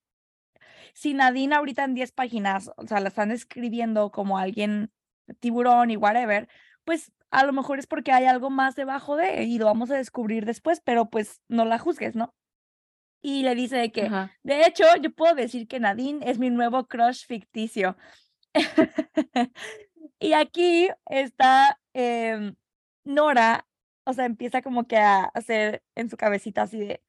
si 0.94 1.14
Nadine 1.14 1.54
ahorita 1.54 1.84
en 1.84 1.94
10 1.94 2.12
páginas, 2.12 2.70
o 2.76 2.86
sea, 2.86 3.00
la 3.00 3.08
están 3.08 3.30
escribiendo 3.30 4.10
como 4.10 4.38
alguien 4.38 4.92
tiburón 5.40 5.90
y 5.90 5.96
whatever, 5.96 6.48
pues 6.84 7.12
a 7.30 7.44
lo 7.44 7.52
mejor 7.52 7.78
es 7.78 7.86
porque 7.86 8.12
hay 8.12 8.26
algo 8.26 8.50
más 8.50 8.74
debajo 8.74 9.16
de 9.16 9.44
y 9.44 9.58
lo 9.58 9.66
vamos 9.66 9.90
a 9.90 9.96
descubrir 9.96 10.44
después, 10.44 10.80
pero 10.84 11.08
pues 11.08 11.40
no 11.48 11.64
la 11.64 11.78
juzgues, 11.78 12.16
¿no? 12.16 12.34
Y 13.22 13.42
le 13.42 13.54
dice 13.54 13.76
de 13.76 13.92
que, 13.92 14.10
de 14.42 14.66
hecho, 14.66 14.84
yo 15.00 15.12
puedo 15.12 15.34
decir 15.34 15.68
que 15.68 15.78
Nadine 15.78 16.28
es 16.28 16.38
mi 16.38 16.48
nuevo 16.48 16.86
crush 16.86 17.26
ficticio. 17.26 17.96
y 20.18 20.32
aquí 20.32 20.88
está 21.06 21.78
em, 21.92 22.56
Nora, 23.04 23.66
o 24.04 24.14
sea, 24.14 24.24
empieza 24.24 24.62
como 24.62 24.86
que 24.86 24.96
a 24.96 25.24
hacer 25.24 25.82
en 25.94 26.08
su 26.08 26.16
cabecita 26.16 26.62
así 26.62 26.78
de, 26.78 27.02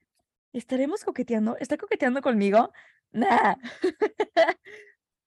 ¿estaremos 0.54 1.04
coqueteando? 1.06 1.56
¿Está 1.58 1.78
coqueteando 1.78 2.22
conmigo? 2.22 2.72
Nah. 3.12 3.56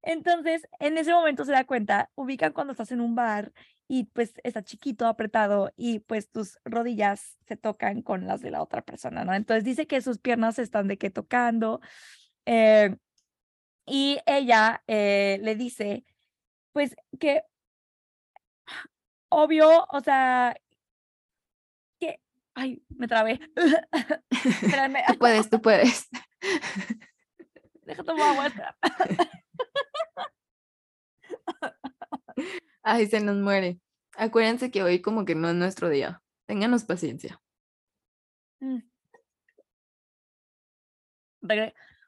Entonces, 0.03 0.68
en 0.81 0.99
ese 0.99 1.12
momento 1.12 1.44
se 1.44 1.53
da 1.53 1.64
cuenta, 1.64 2.11
ubican 2.14 2.53
cuando 2.53 2.73
estás 2.73 2.92
en 2.92 3.01
un 3.01 3.14
bar 3.14 3.53
y 3.88 4.05
pues 4.05 4.35
está 4.44 4.62
chiquito, 4.62 5.07
apretado 5.07 5.73
y 5.77 6.01
pues 6.01 6.31
tus 6.31 6.59
rodillas 6.64 7.38
se 7.47 7.57
tocan 7.57 8.03
con 8.03 8.27
las 8.27 8.42
de 8.42 8.51
la 8.51 8.62
otra 8.62 8.83
persona, 8.83 9.25
¿no? 9.25 9.35
Entonces 9.35 9.64
dice 9.64 9.87
que 9.87 10.03
sus 10.03 10.18
piernas 10.18 10.59
están 10.59 10.88
de 10.88 10.99
que 10.99 11.11
tocando 11.11 11.81
eh, 12.47 12.97
y 13.87 14.18
ella 14.27 14.83
eh, 14.87 15.38
le 15.42 15.55
dice, 15.57 16.05
pues 16.73 16.94
que 17.18 17.42
obvio, 19.31 19.87
o 19.90 20.01
sea, 20.01 20.57
que, 21.99 22.20
ay, 22.55 22.83
me 22.88 23.09
trabé. 23.09 23.40
tú 25.09 25.18
puedes, 25.18 25.51
tú 25.51 25.61
puedes. 25.61 26.09
Deja 27.85 28.03
tomar 28.03 28.29
agua. 28.29 28.53
Ay, 32.83 33.07
se 33.07 33.20
nos 33.20 33.37
muere. 33.37 33.79
Acuérdense 34.16 34.70
que 34.70 34.83
hoy 34.83 35.01
como 35.01 35.25
que 35.25 35.35
no 35.35 35.49
es 35.49 35.55
nuestro 35.55 35.88
día. 35.88 36.23
Ténganos 36.47 36.85
paciencia. 36.85 37.40
Mm. 38.61 38.81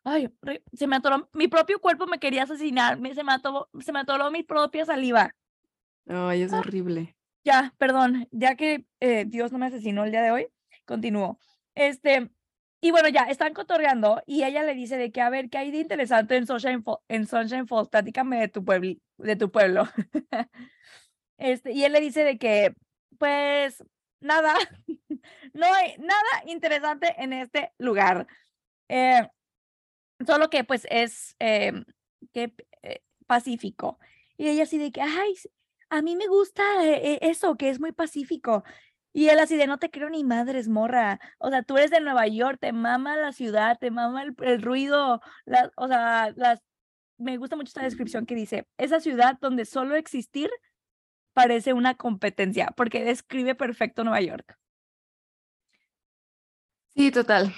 Ay, 0.04 0.30
se 0.72 0.86
me 0.86 0.96
atoró, 0.96 1.28
mi 1.32 1.48
propio 1.48 1.80
cuerpo 1.80 2.06
me 2.06 2.18
quería 2.18 2.44
asesinar, 2.44 2.98
se 3.14 3.24
me 3.24 3.32
atoró, 3.32 3.68
se 3.80 3.92
me 3.92 4.00
atoró 4.00 4.30
mi 4.30 4.42
propia 4.42 4.84
saliva. 4.84 5.34
Ay, 6.06 6.42
es 6.42 6.52
ah. 6.52 6.60
horrible. 6.60 7.16
Ya, 7.44 7.74
perdón, 7.78 8.28
ya 8.30 8.56
que 8.56 8.86
eh, 9.00 9.24
Dios 9.26 9.52
no 9.52 9.58
me 9.58 9.66
asesinó 9.66 10.04
el 10.04 10.10
día 10.10 10.22
de 10.22 10.30
hoy, 10.30 10.48
continúo. 10.84 11.38
Este, 11.74 12.30
y 12.80 12.90
bueno, 12.90 13.08
ya 13.08 13.22
están 13.24 13.54
cotorreando 13.54 14.22
y 14.26 14.44
ella 14.44 14.62
le 14.62 14.74
dice 14.74 14.96
de 14.96 15.10
que, 15.10 15.20
a 15.20 15.30
ver, 15.30 15.48
¿qué 15.48 15.58
hay 15.58 15.70
de 15.70 15.78
interesante 15.78 16.36
en 16.36 16.46
Sunshine, 16.46 16.84
en 17.08 17.26
Sunshine 17.26 17.66
Falls? 17.66 17.88
Platícame 17.88 18.38
de 18.38 18.48
tu, 18.48 18.64
pueblo 18.64 18.94
de 19.16 19.36
tu 19.36 19.50
pueblo. 19.50 19.84
este, 21.38 21.72
y 21.72 21.84
él 21.84 21.92
le 21.92 22.00
dice 22.00 22.24
de 22.24 22.38
que, 22.38 22.74
pues, 23.18 23.82
nada, 24.20 24.54
no 25.54 25.66
hay 25.72 25.96
nada 25.98 26.42
interesante 26.46 27.14
en 27.18 27.32
este 27.32 27.72
lugar. 27.78 28.26
Eh, 28.88 29.26
solo 30.26 30.50
que, 30.50 30.64
pues, 30.64 30.86
es 30.90 31.34
eh, 31.38 31.72
que, 32.32 32.52
eh, 32.82 33.00
pacífico. 33.26 33.98
Y 34.36 34.48
ella 34.48 34.64
así 34.64 34.76
de 34.76 34.92
que, 34.92 35.00
ay, 35.00 35.34
a 35.88 36.02
mí 36.02 36.14
me 36.14 36.26
gusta 36.26 36.62
eso, 36.84 37.56
que 37.56 37.70
es 37.70 37.80
muy 37.80 37.92
pacífico. 37.92 38.64
Y 39.16 39.30
él 39.30 39.38
así 39.38 39.56
de, 39.56 39.66
no 39.66 39.78
te 39.78 39.90
creo 39.90 40.10
ni 40.10 40.24
madres, 40.24 40.68
morra. 40.68 41.18
O 41.38 41.48
sea, 41.48 41.62
tú 41.62 41.78
eres 41.78 41.90
de 41.90 42.02
Nueva 42.02 42.26
York, 42.26 42.58
te 42.60 42.74
mama 42.74 43.16
la 43.16 43.32
ciudad, 43.32 43.78
te 43.78 43.90
mama 43.90 44.24
el, 44.24 44.60
ruido, 44.60 45.22
la, 45.46 45.72
o 45.76 45.88
sea, 45.88 46.34
las... 46.36 46.62
Me 47.16 47.38
gusta 47.38 47.56
mucho 47.56 47.68
esta 47.68 47.82
descripción 47.82 48.26
que 48.26 48.34
dice, 48.34 48.68
esa 48.76 49.00
ciudad 49.00 49.38
donde 49.40 49.64
solo 49.64 49.96
existir 49.96 50.50
parece 51.32 51.72
una 51.72 51.94
competencia, 51.94 52.74
porque 52.76 53.04
describe 53.04 53.54
perfecto 53.54 54.04
Nueva 54.04 54.20
York. 54.20 54.58
Sí, 56.94 57.10
total. 57.10 57.54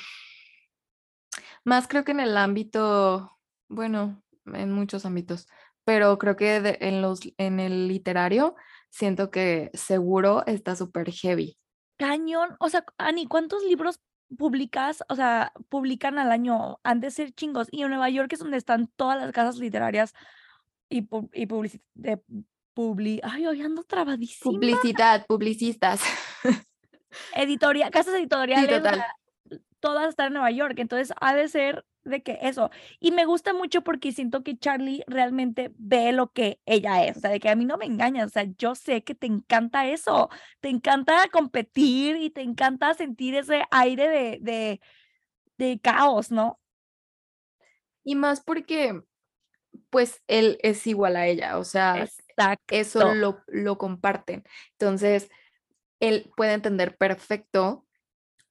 Más 1.65 1.89
creo 1.89 2.05
que 2.05 2.13
en 2.13 2.21
el 2.21 2.37
ámbito, 2.37 3.37
bueno, 3.67 4.23
en 4.47 4.71
muchos 4.71 5.05
ámbitos, 5.05 5.49
pero 5.85 6.19
creo 6.19 6.37
que 6.37 6.79
en, 6.79 7.03
los, 7.03 7.19
en 7.37 7.59
el 7.59 7.89
literario 7.89 8.55
siento 8.91 9.31
que 9.31 9.71
seguro 9.75 10.45
está 10.47 10.77
súper 10.77 11.11
heavy. 11.11 11.57
Cañón, 11.97 12.57
o 12.61 12.69
sea, 12.69 12.85
Ani, 12.97 13.27
¿cuántos 13.27 13.65
libros 13.65 14.01
publicas, 14.37 15.03
o 15.09 15.17
sea, 15.17 15.53
publican 15.69 16.19
al 16.19 16.31
año? 16.31 16.79
Han 16.85 17.01
de 17.01 17.11
ser 17.11 17.33
chingos. 17.33 17.69
Y 17.71 17.83
en 17.83 17.89
Nueva 17.89 18.09
York 18.11 18.33
es 18.33 18.39
donde 18.39 18.57
están 18.57 18.89
todas 18.97 19.21
las 19.21 19.33
casas 19.33 19.59
literarias 19.59 20.15
y, 20.89 21.09
y 21.33 21.47
de 21.95 22.23
publi... 22.75 23.21
Ay, 23.25 23.47
hoy 23.47 23.63
ando 23.63 23.83
trabadísima. 23.83 24.53
Publicidad, 24.53 25.27
publicistas. 25.27 26.01
Editoria, 27.35 27.91
casas 27.91 28.15
editoriales. 28.15 28.83
Todas 29.81 30.09
están 30.09 30.29
en 30.29 30.33
Nueva 30.35 30.51
York, 30.51 30.79
entonces 30.79 31.15
ha 31.21 31.35
de 31.35 31.49
ser 31.49 31.85
de 32.05 32.23
que 32.23 32.39
eso. 32.43 32.71
Y 33.01 33.13
me 33.13 33.25
gusta 33.25 33.53
mucho 33.53 33.83
porque 33.83 34.13
siento 34.13 34.43
que 34.43 34.59
Charlie 34.59 35.05
realmente 35.07 35.73
ve 35.77 36.13
lo 36.13 36.33
que 36.33 36.61
ella 36.67 37.05
es, 37.05 37.19
o 37.19 37.21
sea, 37.21 37.31
de 37.31 37.41
que 37.41 37.51
a 37.51 37.57
mí 37.57 37.65
no 37.65 37.77
me 37.77 37.87
engañas, 37.87 38.27
o 38.27 38.31
sea, 38.31 38.45
yo 38.59 38.75
sé 38.75 39.05
que 39.05 39.15
te 39.15 39.27
encanta 39.27 39.89
eso, 39.89 40.31
te 40.61 40.69
encanta 40.69 41.29
competir 41.33 42.17
y 42.17 42.31
te 42.31 42.43
encanta 42.43 42.95
sentir 42.95 43.35
ese 43.35 43.65
aire 43.71 44.09
de, 44.09 44.39
de, 44.41 44.81
de 45.59 45.81
caos, 45.81 46.31
¿no? 46.31 46.61
Y 48.05 48.15
más 48.15 48.41
porque, 48.41 49.03
pues, 49.91 50.23
él 50.29 50.59
es 50.63 50.87
igual 50.87 51.17
a 51.17 51.27
ella, 51.27 51.59
o 51.59 51.65
sea, 51.65 52.09
eso 52.69 53.15
lo, 53.15 53.43
lo 53.49 53.77
comparten. 53.77 54.45
Entonces, 54.73 55.29
él 56.01 56.31
puede 56.37 56.53
entender 56.53 56.97
perfecto 56.97 57.88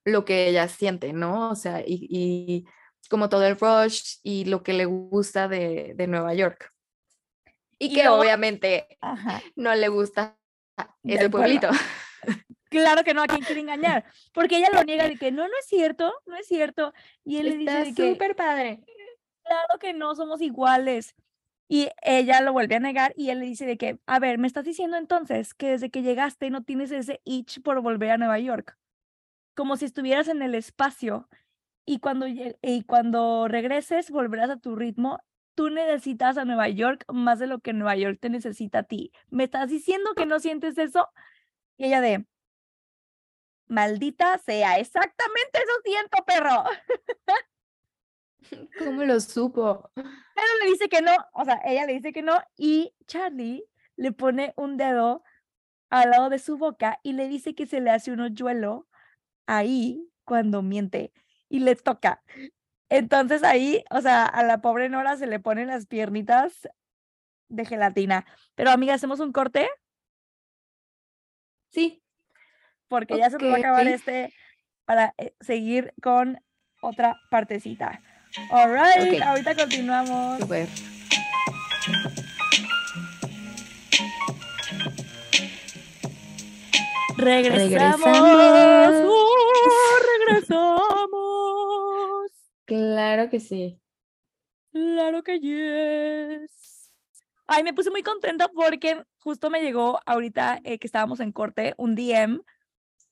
lo 0.08 0.24
que 0.24 0.48
ella 0.48 0.68
siente, 0.68 1.12
¿no? 1.12 1.50
O 1.50 1.54
sea, 1.54 1.82
y, 1.86 2.66
como 3.08 3.28
todo 3.28 3.44
el 3.44 3.58
rush 3.58 4.18
y 4.22 4.44
lo 4.44 4.62
que 4.62 4.72
le 4.72 4.84
gusta 4.84 5.48
de, 5.48 5.94
Nueva 6.08 6.34
York. 6.34 6.72
Y, 7.78 7.94
que 7.94 8.08
obviamente 8.08 8.98
no 9.56 9.74
le 9.74 9.88
gusta 9.88 10.36
ese 11.04 11.30
pueblito. 11.30 11.68
Claro 12.70 13.02
que 13.02 13.14
no, 13.14 13.22
a 13.22 13.26
quién 13.26 13.40
quiere 13.40 13.62
engañar. 13.62 14.04
Porque 14.34 14.58
ella 14.58 14.68
lo 14.70 14.84
niega 14.84 15.08
de 15.08 15.16
que 15.16 15.32
no, 15.32 15.48
no 15.48 15.54
es 15.58 15.64
cierto, 15.66 16.12
no 16.26 16.36
es 16.36 16.46
cierto. 16.46 16.92
Y 17.24 17.38
él 17.38 17.48
le 17.48 17.56
dice 17.56 17.94
que. 17.94 18.12
súper 18.12 18.36
padre. 18.36 18.84
Claro 19.42 19.78
que 19.80 19.94
no 19.94 20.14
somos 20.14 20.42
iguales. 20.42 21.14
Y 21.66 21.88
ella 22.02 22.42
lo 22.42 22.52
vuelve 22.52 22.74
a 22.74 22.80
negar 22.80 23.14
y 23.16 23.30
él 23.30 23.40
le 23.40 23.46
dice 23.46 23.64
de 23.64 23.78
que, 23.78 23.98
a 24.04 24.18
ver, 24.18 24.36
me 24.36 24.46
estás 24.46 24.66
diciendo 24.66 24.98
entonces 24.98 25.54
que 25.54 25.70
desde 25.70 25.88
que 25.88 26.02
llegaste 26.02 26.50
no 26.50 26.62
tienes 26.62 26.90
ese 26.90 27.22
itch 27.24 27.62
por 27.62 27.80
volver 27.80 28.10
a 28.10 28.18
Nueva 28.18 28.38
York 28.38 28.76
como 29.58 29.76
si 29.76 29.86
estuvieras 29.86 30.28
en 30.28 30.40
el 30.40 30.54
espacio 30.54 31.28
y 31.84 31.98
cuando, 31.98 32.28
y 32.28 32.84
cuando 32.86 33.48
regreses 33.48 34.08
volverás 34.08 34.50
a 34.50 34.60
tu 34.60 34.76
ritmo. 34.76 35.18
Tú 35.56 35.68
necesitas 35.68 36.38
a 36.38 36.44
Nueva 36.44 36.68
York 36.68 37.04
más 37.12 37.40
de 37.40 37.48
lo 37.48 37.58
que 37.58 37.72
Nueva 37.72 37.96
York 37.96 38.18
te 38.20 38.30
necesita 38.30 38.78
a 38.78 38.82
ti. 38.84 39.10
¿Me 39.30 39.42
estás 39.42 39.68
diciendo 39.68 40.14
que 40.14 40.26
no 40.26 40.38
sientes 40.38 40.78
eso? 40.78 41.08
Y 41.76 41.86
ella 41.86 42.00
de, 42.00 42.24
maldita 43.66 44.38
sea, 44.38 44.78
exactamente 44.78 45.58
eso 45.58 45.72
siento, 45.84 46.24
perro. 46.24 46.64
¿Cómo 48.78 49.02
lo 49.02 49.18
supo? 49.18 49.90
Pero 49.96 50.46
le 50.62 50.70
dice 50.70 50.88
que 50.88 51.02
no, 51.02 51.10
o 51.32 51.44
sea, 51.44 51.60
ella 51.64 51.84
le 51.84 51.94
dice 51.94 52.12
que 52.12 52.22
no 52.22 52.40
y 52.56 52.94
Charlie 53.08 53.64
le 53.96 54.12
pone 54.12 54.54
un 54.54 54.76
dedo 54.76 55.24
al 55.90 56.10
lado 56.10 56.28
de 56.30 56.38
su 56.38 56.58
boca 56.58 57.00
y 57.02 57.14
le 57.14 57.26
dice 57.26 57.56
que 57.56 57.66
se 57.66 57.80
le 57.80 57.90
hace 57.90 58.12
un 58.12 58.20
hoyuelo 58.20 58.87
ahí 59.48 60.06
cuando 60.24 60.62
miente 60.62 61.12
y 61.48 61.60
le 61.60 61.74
toca. 61.74 62.22
Entonces 62.90 63.42
ahí, 63.42 63.82
o 63.90 64.00
sea, 64.00 64.24
a 64.24 64.44
la 64.44 64.60
pobre 64.60 64.88
Nora 64.88 65.16
se 65.16 65.26
le 65.26 65.40
ponen 65.40 65.66
las 65.66 65.86
piernitas 65.86 66.68
de 67.48 67.64
gelatina. 67.64 68.26
Pero 68.54 68.70
amiga, 68.70 68.94
¿hacemos 68.94 69.20
un 69.20 69.32
corte? 69.32 69.68
Sí. 71.70 72.02
Porque 72.88 73.18
ya 73.18 73.30
se 73.30 73.38
nos 73.38 73.50
va 73.50 73.56
a 73.56 73.58
acabar 73.58 73.88
este 73.88 74.32
para 74.84 75.14
eh, 75.18 75.34
seguir 75.40 75.92
con 76.02 76.40
otra 76.80 77.16
partecita. 77.30 78.00
All 78.50 78.70
right, 78.70 79.22
ahorita 79.22 79.54
continuamos. 79.56 80.40
Super. 80.40 80.68
Regresamos. 87.16 88.04
regresamos. 88.04 89.27
Claro 92.64 93.30
que 93.30 93.40
sí. 93.40 93.80
Claro 94.72 95.22
que 95.22 95.40
yes. 95.40 96.92
Ay, 97.46 97.62
me 97.62 97.72
puse 97.72 97.90
muy 97.90 98.02
contenta 98.02 98.48
porque 98.48 99.02
justo 99.20 99.48
me 99.48 99.62
llegó 99.62 100.00
ahorita 100.04 100.60
eh, 100.64 100.78
que 100.78 100.86
estábamos 100.86 101.20
en 101.20 101.32
corte 101.32 101.74
un 101.78 101.94
DM 101.94 102.40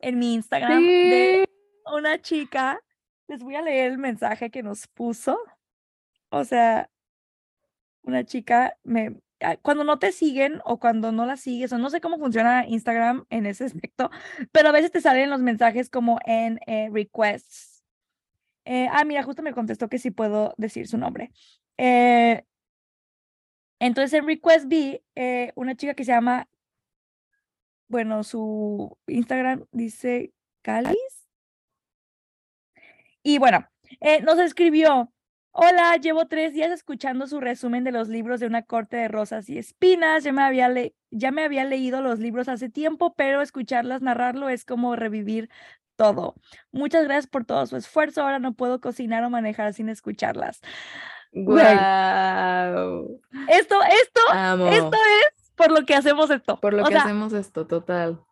en 0.00 0.18
mi 0.18 0.34
Instagram 0.34 0.82
de 0.82 1.48
una 1.86 2.20
chica. 2.20 2.80
Les 3.28 3.42
voy 3.42 3.54
a 3.54 3.62
leer 3.62 3.92
el 3.92 3.98
mensaje 3.98 4.50
que 4.50 4.62
nos 4.62 4.86
puso. 4.88 5.38
O 6.28 6.44
sea, 6.44 6.90
una 8.02 8.24
chica 8.24 8.76
me, 8.84 9.16
cuando 9.62 9.84
no 9.84 9.98
te 9.98 10.12
siguen 10.12 10.60
o 10.64 10.78
cuando 10.78 11.12
no 11.12 11.26
la 11.26 11.36
sigues, 11.36 11.72
o 11.72 11.78
no 11.78 11.90
sé 11.90 12.00
cómo 12.00 12.18
funciona 12.18 12.66
Instagram 12.66 13.26
en 13.30 13.46
ese 13.46 13.64
aspecto, 13.64 14.10
pero 14.52 14.68
a 14.68 14.72
veces 14.72 14.90
te 14.90 15.00
salen 15.00 15.30
los 15.30 15.40
mensajes 15.40 15.90
como 15.90 16.18
en 16.24 16.60
eh, 16.66 16.88
requests. 16.92 17.84
Eh, 18.64 18.88
ah, 18.90 19.04
mira, 19.04 19.22
justo 19.22 19.42
me 19.42 19.52
contestó 19.52 19.88
que 19.88 19.98
sí 19.98 20.10
puedo 20.10 20.54
decir 20.56 20.88
su 20.88 20.98
nombre. 20.98 21.32
Eh, 21.78 22.44
entonces 23.78 24.18
en 24.18 24.26
request 24.26 24.66
vi 24.66 25.02
una 25.54 25.76
chica 25.76 25.94
que 25.94 26.04
se 26.04 26.12
llama, 26.12 26.48
bueno, 27.88 28.24
su 28.24 28.96
Instagram 29.06 29.66
dice 29.70 30.32
Calis. 30.62 30.96
Y 33.22 33.38
bueno, 33.38 33.68
nos 34.22 34.38
escribió, 34.38 35.12
Hola, 35.58 35.96
llevo 35.96 36.26
tres 36.26 36.52
días 36.52 36.70
escuchando 36.70 37.26
su 37.26 37.40
resumen 37.40 37.82
de 37.82 37.90
los 37.90 38.08
libros 38.08 38.40
de 38.40 38.46
una 38.46 38.60
corte 38.60 38.98
de 38.98 39.08
rosas 39.08 39.48
y 39.48 39.56
espinas. 39.56 40.22
Ya 40.22 40.30
me 40.30 40.42
había, 40.42 40.70
ya 41.10 41.30
me 41.30 41.44
había 41.44 41.64
leído 41.64 42.02
los 42.02 42.18
libros 42.18 42.48
hace 42.48 42.68
tiempo, 42.68 43.14
pero 43.16 43.40
escucharlas 43.40 44.02
narrarlo 44.02 44.50
es 44.50 44.66
como 44.66 44.96
revivir 44.96 45.48
todo. 45.96 46.34
Muchas 46.72 47.04
gracias 47.04 47.26
por 47.26 47.46
todo 47.46 47.64
su 47.64 47.78
esfuerzo. 47.78 48.20
Ahora 48.20 48.38
no 48.38 48.52
puedo 48.52 48.82
cocinar 48.82 49.24
o 49.24 49.30
manejar 49.30 49.72
sin 49.72 49.88
escucharlas. 49.88 50.60
Wow. 51.32 51.56
Esto, 53.48 53.82
esto, 53.82 54.20
esto 54.68 54.98
es 55.22 55.52
por 55.54 55.70
lo 55.70 55.86
que 55.86 55.94
hacemos 55.94 56.28
esto. 56.28 56.60
Por 56.60 56.74
lo 56.74 56.84
que 56.84 56.96
hacemos 56.96 57.32
esto, 57.32 57.66
total. 57.66 58.22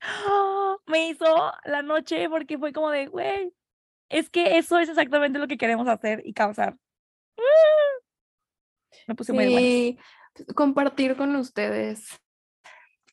Me 0.86 1.08
hizo 1.08 1.26
la 1.64 1.82
noche 1.82 2.28
porque 2.28 2.56
fue 2.56 2.72
como 2.72 2.90
de, 2.90 3.08
güey, 3.08 3.52
es 4.12 4.30
que 4.30 4.58
eso 4.58 4.78
es 4.78 4.88
exactamente 4.88 5.38
lo 5.38 5.48
que 5.48 5.58
queremos 5.58 5.88
hacer 5.88 6.22
y 6.24 6.32
causar. 6.32 6.76
Me 9.06 9.14
puse 9.14 9.32
muy 9.32 9.46
sí, 9.46 9.98
compartir 10.54 11.16
con 11.16 11.34
ustedes, 11.36 12.06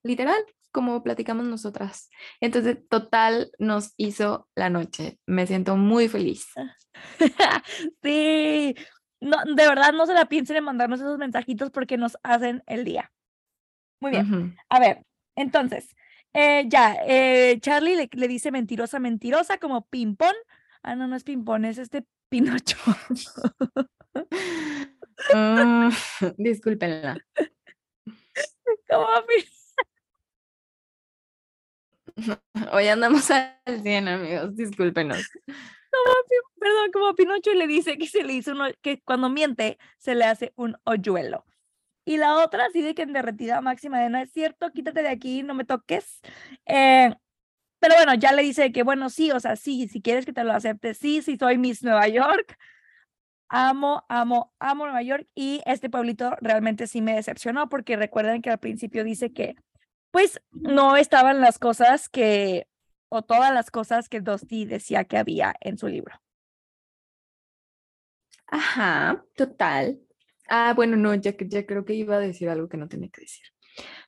literal, 0.04 0.38
como 0.72 1.02
platicamos 1.02 1.46
nosotras. 1.46 2.10
Entonces, 2.42 2.78
total, 2.90 3.52
nos 3.58 3.94
hizo 3.98 4.48
la 4.56 4.70
noche. 4.70 5.18
Me 5.26 5.48
siento 5.48 5.78
muy 5.78 6.08
feliz. 6.10 6.48
sí, 8.04 8.76
no, 9.22 9.38
de 9.46 9.68
verdad 9.68 9.94
no 9.94 10.06
se 10.06 10.14
la 10.14 10.26
piensen 10.26 10.58
en 10.58 10.66
mandarnos 10.66 11.00
esos 11.00 11.18
mensajitos 11.18 11.72
porque 11.72 11.98
nos 11.98 12.18
hacen 12.24 12.64
el 12.68 12.86
día. 12.86 13.12
Muy 14.02 14.12
bien. 14.12 14.56
A 14.70 14.80
ver, 14.80 15.06
entonces, 15.36 15.96
eh, 16.34 16.66
ya, 16.68 16.96
eh, 17.06 17.58
Charlie 17.60 17.96
le, 17.96 18.10
le, 18.12 18.28
dice 18.28 18.52
mentirosa, 18.52 19.00
mentirosa 19.00 19.58
como 19.58 19.88
ping-pong 19.88 20.36
Ah, 20.84 20.96
no, 20.96 21.08
no 21.08 21.16
es 21.16 21.24
Pimpón, 21.24 21.66
es 21.66 21.78
este 21.78 22.06
Pinocho. 22.30 22.78
uh, 25.34 25.90
discúlpenla. 26.38 27.18
¿Cómo 28.90 29.08
Hoy 32.72 32.88
andamos 32.88 33.30
al 33.32 33.56
100, 33.82 34.08
amigos, 34.08 34.56
discúlpenos. 34.56 35.30
perdón, 36.60 36.92
como 36.92 37.16
Pinocho 37.16 37.54
le 37.54 37.68
dice 37.68 37.98
que 37.98 38.08
se 38.08 38.24
le 38.24 38.34
hizo 38.34 38.52
uno, 38.52 38.66
que 38.82 39.02
cuando 39.02 39.30
miente 39.30 39.78
se 39.98 40.16
le 40.16 40.26
hace 40.26 40.54
un 40.56 40.78
hoyuelo. 40.84 41.46
Y 42.06 42.18
la 42.18 42.44
otra, 42.44 42.66
así 42.66 42.82
de 42.82 42.96
que 42.96 43.04
en 43.04 43.14
derretida 43.14 43.62
máxima 43.62 44.00
de 44.00 44.10
no 44.10 44.18
es 44.18 44.32
cierto, 44.32 44.72
quítate 44.72 45.04
de 45.04 45.10
aquí, 45.10 45.44
no 45.44 45.54
me 45.54 45.66
toques. 45.66 46.22
Eh, 46.66 47.14
pero 47.80 47.96
bueno, 47.96 48.14
ya 48.14 48.34
le 48.34 48.44
dice 48.44 48.72
que, 48.72 48.84
bueno, 48.84 49.10
sí, 49.10 49.32
o 49.32 49.40
sea, 49.40 49.56
sí, 49.56 49.88
si 49.88 50.02
quieres 50.02 50.26
que 50.26 50.34
te 50.34 50.44
lo 50.44 50.54
acepte, 50.54 50.94
sí, 50.94 51.22
sí, 51.22 51.38
soy 51.38 51.58
Miss 51.58 51.84
Nueva 51.84 52.08
York. 52.08 52.58
Amo, 53.48 54.06
amo, 54.10 54.54
amo 54.60 54.86
Nueva 54.86 55.02
York 55.02 55.28
y 55.34 55.62
este 55.66 55.90
pueblito 55.90 56.36
realmente 56.40 56.86
sí 56.86 57.02
me 57.02 57.16
decepcionó 57.16 57.68
porque 57.68 57.96
recuerden 57.96 58.44
que 58.44 58.52
al 58.52 58.60
principio 58.60 59.04
dice 59.04 59.34
que 59.34 59.56
pues 60.12 60.40
no 60.52 60.98
estaban 60.98 61.42
las 61.42 61.58
cosas 61.58 62.10
que, 62.10 62.68
o 63.10 63.24
todas 63.24 63.52
las 63.54 63.72
cosas 63.72 64.08
que 64.08 64.22
Dusty 64.22 64.66
decía 64.66 65.06
que 65.06 65.18
había 65.18 65.56
en 65.62 65.78
su 65.78 65.88
libro. 65.88 66.22
Ajá, 68.48 69.24
total. 69.36 70.00
Ah, 70.48 70.74
bueno, 70.76 70.98
no, 70.98 71.14
ya, 71.16 71.34
ya 71.38 71.66
creo 71.66 71.86
que 71.86 71.94
iba 71.94 72.16
a 72.16 72.20
decir 72.20 72.50
algo 72.50 72.68
que 72.68 72.78
no 72.78 72.88
tenía 72.88 73.10
que 73.10 73.22
decir. 73.22 73.46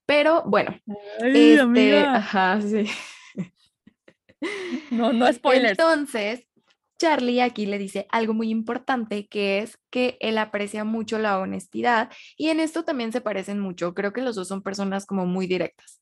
Pero 0.05 0.43
bueno, 0.45 0.75
este, 1.19 1.99
ajá, 1.99 2.59
sí. 2.61 2.85
No, 4.91 5.13
no 5.13 5.31
spoilers. 5.31 5.79
Entonces, 5.79 6.45
Charlie 7.01 7.41
aquí 7.41 7.65
le 7.65 7.77
dice 7.77 8.05
algo 8.09 8.33
muy 8.33 8.49
importante 8.49 9.27
que 9.27 9.59
es 9.59 9.79
que 9.89 10.17
él 10.19 10.37
aprecia 10.37 10.83
mucho 10.83 11.17
la 11.17 11.39
honestidad 11.39 12.11
y 12.37 12.49
en 12.49 12.59
esto 12.59 12.83
también 12.83 13.11
se 13.11 13.21
parecen 13.21 13.59
mucho. 13.59 13.93
Creo 13.93 14.13
que 14.13 14.21
los 14.21 14.35
dos 14.35 14.47
son 14.47 14.61
personas 14.61 15.05
como 15.05 15.25
muy 15.25 15.47
directas. 15.47 16.01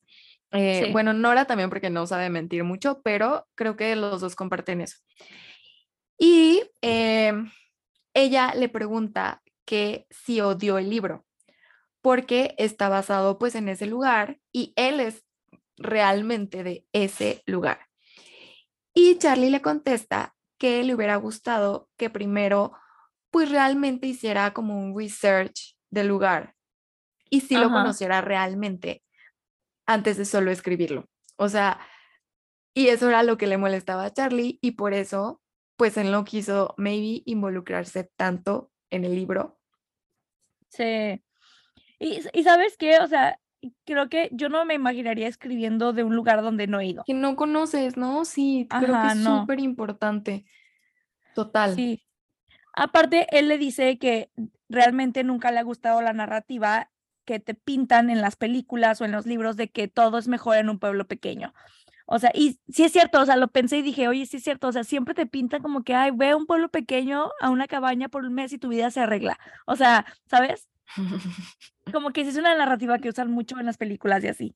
Eh, 0.52 0.90
bueno, 0.92 1.12
Nora 1.12 1.46
también 1.46 1.70
porque 1.70 1.90
no 1.90 2.06
sabe 2.06 2.28
mentir 2.28 2.64
mucho, 2.64 3.00
pero 3.02 3.46
creo 3.54 3.76
que 3.76 3.94
los 3.96 4.20
dos 4.20 4.34
comparten 4.34 4.80
eso. 4.80 4.98
Y 6.18 6.62
em, 6.82 7.50
ella 8.12 8.52
le 8.54 8.68
pregunta 8.68 9.42
que 9.64 10.06
si 10.10 10.40
odió 10.40 10.76
el 10.76 10.90
libro, 10.90 11.24
porque 12.02 12.54
está 12.58 12.88
basado 12.88 13.38
pues 13.38 13.54
en 13.54 13.68
ese 13.68 13.86
lugar 13.86 14.38
y 14.52 14.72
él 14.76 15.00
es 15.00 15.24
realmente 15.78 16.62
de 16.62 16.84
ese 16.92 17.42
lugar. 17.46 17.89
Y 18.94 19.18
Charlie 19.18 19.50
le 19.50 19.62
contesta 19.62 20.34
que 20.58 20.82
le 20.84 20.94
hubiera 20.94 21.16
gustado 21.16 21.88
que 21.96 22.10
primero 22.10 22.72
pues 23.30 23.50
realmente 23.50 24.06
hiciera 24.06 24.52
como 24.52 24.78
un 24.78 24.96
research 24.96 25.76
del 25.90 26.08
lugar 26.08 26.54
y 27.30 27.40
si 27.42 27.54
lo 27.56 27.70
conociera 27.70 28.20
realmente 28.20 29.02
antes 29.86 30.16
de 30.16 30.24
solo 30.24 30.50
escribirlo. 30.50 31.08
O 31.36 31.48
sea, 31.48 31.80
y 32.74 32.88
eso 32.88 33.08
era 33.08 33.22
lo 33.22 33.38
que 33.38 33.46
le 33.46 33.56
molestaba 33.56 34.04
a 34.04 34.12
Charlie 34.12 34.58
y 34.60 34.72
por 34.72 34.94
eso 34.94 35.40
pues 35.76 35.96
él 35.96 36.10
no 36.10 36.24
quiso 36.24 36.74
maybe 36.76 37.22
involucrarse 37.24 38.10
tanto 38.16 38.70
en 38.90 39.04
el 39.04 39.14
libro. 39.14 39.58
Sí. 40.68 41.22
Y, 41.98 42.20
y 42.32 42.42
sabes 42.42 42.76
qué, 42.76 42.98
o 42.98 43.06
sea, 43.06 43.38
creo 43.84 44.08
que 44.08 44.28
yo 44.32 44.48
no 44.48 44.64
me 44.64 44.74
imaginaría 44.74 45.28
escribiendo 45.28 45.92
de 45.92 46.04
un 46.04 46.14
lugar 46.14 46.42
donde 46.42 46.66
no 46.66 46.80
he 46.80 46.86
ido. 46.86 47.04
Que 47.04 47.14
no 47.14 47.36
conoces, 47.36 47.96
¿no? 47.96 48.24
Sí, 48.24 48.66
creo 48.70 49.00
que 49.02 49.08
es 49.08 49.22
súper 49.22 49.60
importante. 49.60 50.44
Total. 51.34 51.74
Sí. 51.74 52.02
Aparte, 52.74 53.26
él 53.30 53.48
le 53.48 53.58
dice 53.58 53.98
que 53.98 54.30
realmente 54.68 55.24
nunca 55.24 55.50
le 55.50 55.58
ha 55.58 55.64
gustado 55.64 56.00
la 56.02 56.12
narrativa 56.12 56.90
que 57.24 57.40
te 57.40 57.54
pintan 57.54 58.10
en 58.10 58.20
las 58.20 58.36
películas 58.36 59.00
o 59.00 59.04
en 59.04 59.12
los 59.12 59.26
libros 59.26 59.56
de 59.56 59.68
que 59.68 59.88
todo 59.88 60.18
es 60.18 60.28
mejor 60.28 60.56
en 60.56 60.70
un 60.70 60.78
pueblo 60.78 61.06
pequeño. 61.06 61.52
O 62.06 62.18
sea, 62.18 62.32
y 62.34 62.58
sí 62.68 62.82
es 62.82 62.90
cierto, 62.90 63.20
o 63.20 63.24
sea, 63.24 63.36
lo 63.36 63.48
pensé 63.48 63.78
y 63.78 63.82
dije, 63.82 64.08
oye, 64.08 64.26
sí 64.26 64.38
es 64.38 64.42
cierto, 64.42 64.66
o 64.66 64.72
sea, 64.72 64.82
siempre 64.82 65.14
te 65.14 65.26
pintan 65.26 65.62
como 65.62 65.84
que, 65.84 65.94
ay, 65.94 66.10
ve 66.12 66.30
a 66.30 66.36
un 66.36 66.46
pueblo 66.46 66.68
pequeño, 66.68 67.30
a 67.40 67.50
una 67.50 67.68
cabaña 67.68 68.08
por 68.08 68.24
un 68.24 68.34
mes 68.34 68.52
y 68.52 68.58
tu 68.58 68.68
vida 68.68 68.90
se 68.90 68.98
arregla. 69.00 69.38
O 69.64 69.76
sea, 69.76 70.04
¿sabes? 70.26 70.68
Como 71.92 72.10
que 72.10 72.22
es 72.22 72.36
una 72.36 72.54
narrativa 72.54 72.98
que 72.98 73.08
usan 73.08 73.30
mucho 73.30 73.58
en 73.58 73.66
las 73.66 73.76
películas 73.76 74.24
y 74.24 74.28
así. 74.28 74.54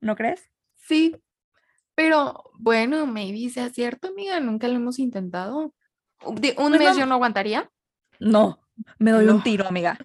¿No 0.00 0.16
crees? 0.16 0.50
Sí, 0.74 1.16
pero 1.94 2.44
bueno, 2.54 3.06
maybe 3.06 3.50
sea 3.50 3.70
cierto, 3.70 4.08
amiga, 4.08 4.38
nunca 4.38 4.68
lo 4.68 4.76
hemos 4.76 4.98
intentado. 4.98 5.74
¿Un 6.24 6.36
pues 6.36 6.56
mes 6.56 6.96
yo 6.96 7.06
no 7.06 7.14
aguantaría? 7.14 7.70
No, 8.20 8.60
me 8.98 9.10
doy 9.10 9.26
un 9.26 9.42
tiro, 9.42 9.66
amiga. 9.66 9.98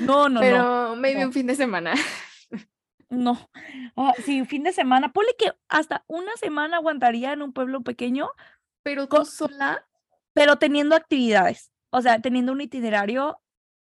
No, 0.00 0.28
no, 0.28 0.40
pero 0.40 0.58
no. 0.58 0.64
Pero 0.64 0.96
maybe 0.96 1.26
un 1.26 1.32
fin 1.32 1.46
de 1.46 1.54
semana. 1.54 1.94
No, 3.10 3.50
ah, 3.94 4.14
sí, 4.24 4.40
un 4.40 4.46
fin 4.46 4.62
de 4.62 4.72
semana. 4.72 5.12
Ponle 5.12 5.34
que 5.36 5.52
hasta 5.68 6.02
una 6.06 6.34
semana 6.36 6.78
aguantaría 6.78 7.34
en 7.34 7.42
un 7.42 7.52
pueblo 7.52 7.82
pequeño. 7.82 8.30
Pero 8.82 9.06
tú 9.06 9.26
sola. 9.26 9.86
Pero 10.32 10.56
teniendo 10.56 10.96
actividades. 10.96 11.72
O 11.90 12.00
sea, 12.00 12.20
teniendo 12.20 12.52
un 12.52 12.62
itinerario, 12.62 13.38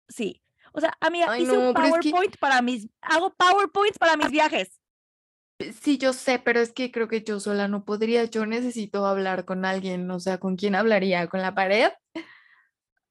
sí. 0.07 0.42
O 0.73 0.81
sea, 0.81 0.97
amiga, 0.99 1.37
hice 1.37 1.57
un 1.57 1.73
PowerPoint 1.73 2.37
para 2.37 2.61
mis, 2.61 2.89
hago 3.01 3.33
PowerPoints 3.33 3.99
para 3.99 4.17
mis 4.17 4.31
viajes. 4.31 4.81
Eh, 5.59 5.71
sí, 5.71 5.99
yo 5.99 6.13
sé, 6.13 6.39
pero 6.39 6.59
es 6.59 6.73
que 6.73 6.91
creo 6.91 7.07
que 7.07 7.23
yo 7.23 7.39
sola 7.39 7.67
no 7.67 7.85
podría. 7.85 8.25
Yo 8.25 8.45
necesito 8.45 9.05
hablar 9.05 9.45
con 9.45 9.65
alguien. 9.65 10.09
O 10.09 10.19
sea, 10.19 10.39
¿con 10.39 10.55
quién 10.55 10.75
hablaría? 10.75 11.27
¿Con 11.27 11.41
la 11.41 11.53
pared? 11.53 11.91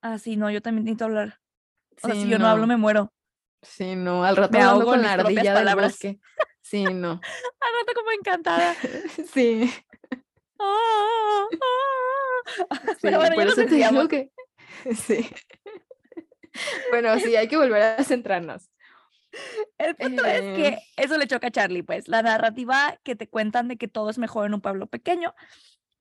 Ah, 0.02 0.18
sí, 0.18 0.36
no, 0.36 0.50
yo 0.50 0.60
también 0.60 0.84
necesito 0.84 1.04
hablar. 1.04 1.40
O 2.02 2.08
sea, 2.08 2.14
si 2.14 2.28
yo 2.28 2.38
no 2.38 2.48
hablo, 2.48 2.66
me 2.66 2.76
muero. 2.76 3.12
Sí, 3.62 3.94
no, 3.94 4.24
al 4.24 4.36
rato 4.36 4.58
me 4.58 4.64
hago 4.64 4.84
con 4.84 5.02
la 5.02 5.12
ardilla 5.12 5.54
del 5.54 5.74
bosque. 5.74 6.18
Sí, 6.64 6.84
no. 6.84 7.10
al 7.10 7.72
rato 7.80 7.92
como 7.94 8.12
encantada. 8.12 8.74
sí. 9.32 9.70
Ah, 10.64 11.48
ah, 11.60 12.66
ah. 12.70 12.80
sí 12.86 12.98
Pero 13.02 13.18
bueno, 13.18 13.34
por 13.34 13.48
eso 13.48 13.64
te 13.64 13.74
digo 13.74 14.06
que... 14.06 14.30
Sí. 14.94 15.28
Bueno, 16.90 17.18
sí, 17.18 17.34
hay 17.36 17.48
que 17.48 17.56
volver 17.56 17.82
a 17.82 18.04
centrarnos. 18.04 18.70
El 19.78 19.96
punto 19.96 20.24
es 20.24 20.40
que 20.40 20.68
eh. 20.68 20.78
eso 20.96 21.16
le 21.16 21.26
choca 21.26 21.46
a 21.46 21.50
Charlie, 21.50 21.82
pues, 21.82 22.08
la 22.08 22.22
narrativa 22.22 22.98
que 23.02 23.16
te 23.16 23.28
cuentan 23.28 23.68
de 23.68 23.76
que 23.76 23.88
todo 23.88 24.10
es 24.10 24.18
mejor 24.18 24.46
en 24.46 24.54
un 24.54 24.60
pueblo 24.60 24.86
pequeño. 24.86 25.34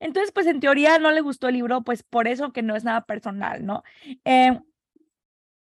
Entonces, 0.00 0.32
pues 0.32 0.46
en 0.46 0.60
teoría 0.60 0.98
no 0.98 1.12
le 1.12 1.20
gustó 1.20 1.48
el 1.48 1.54
libro, 1.54 1.82
pues 1.82 2.02
por 2.02 2.26
eso 2.26 2.52
que 2.52 2.62
no 2.62 2.74
es 2.74 2.84
nada 2.84 3.06
personal, 3.06 3.64
¿no? 3.64 3.84
Eh, 4.24 4.58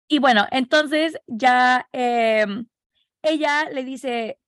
y 0.07 0.19
bueno, 0.19 0.47
entonces 0.51 1.19
ya 1.27 1.87
em, 1.91 2.65
ella 3.21 3.69
le 3.69 3.83
dice 3.83 4.39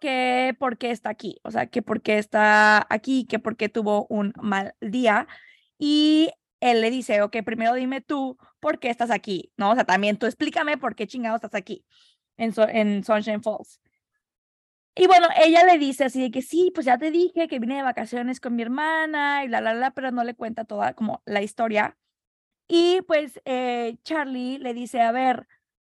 que 0.00 0.56
por 0.58 0.78
qué 0.78 0.90
está 0.92 1.10
aquí, 1.10 1.40
o 1.42 1.50
sea, 1.50 1.66
que 1.66 1.82
por 1.82 2.00
qué 2.00 2.18
está 2.18 2.86
aquí, 2.88 3.26
que 3.26 3.38
por 3.38 3.56
qué 3.56 3.68
tuvo 3.68 4.06
un 4.08 4.32
mal 4.40 4.74
día. 4.80 5.26
Y 5.78 6.30
él 6.64 6.80
le 6.80 6.90
dice, 6.90 7.20
ok, 7.20 7.36
primero 7.44 7.74
dime 7.74 8.00
tú 8.00 8.38
por 8.58 8.78
qué 8.78 8.88
estás 8.88 9.10
aquí, 9.10 9.52
¿no? 9.58 9.72
O 9.72 9.74
sea, 9.74 9.84
también 9.84 10.16
tú 10.16 10.24
explícame 10.24 10.78
por 10.78 10.94
qué 10.94 11.06
chingado 11.06 11.36
estás 11.36 11.54
aquí 11.54 11.84
en, 12.38 12.54
Sunshine 13.04 13.42
Falls. 13.42 13.80
Y 14.96 15.06
bueno, 15.06 15.28
ella 15.36 15.64
le 15.64 15.78
dice 15.78 16.04
así 16.04 16.22
de 16.22 16.30
que 16.30 16.40
sí, 16.40 16.70
pues 16.74 16.86
ya 16.86 16.96
te 16.96 17.10
dije 17.10 17.48
que 17.48 17.58
vine 17.58 17.76
de 17.76 17.82
vacaciones 17.82 18.40
con 18.40 18.56
mi 18.56 18.62
hermana 18.62 19.44
y 19.44 19.48
la, 19.48 19.60
la, 19.60 19.74
la, 19.74 19.90
pero 19.90 20.10
no 20.10 20.24
le 20.24 20.34
cuenta 20.34 20.64
toda 20.64 20.94
como 20.94 21.22
la 21.26 21.42
historia. 21.42 21.98
Y 22.66 23.02
pues 23.02 23.40
eh, 23.44 23.98
Charlie 24.04 24.58
le 24.58 24.72
dice, 24.72 25.02
a 25.02 25.12
ver, 25.12 25.46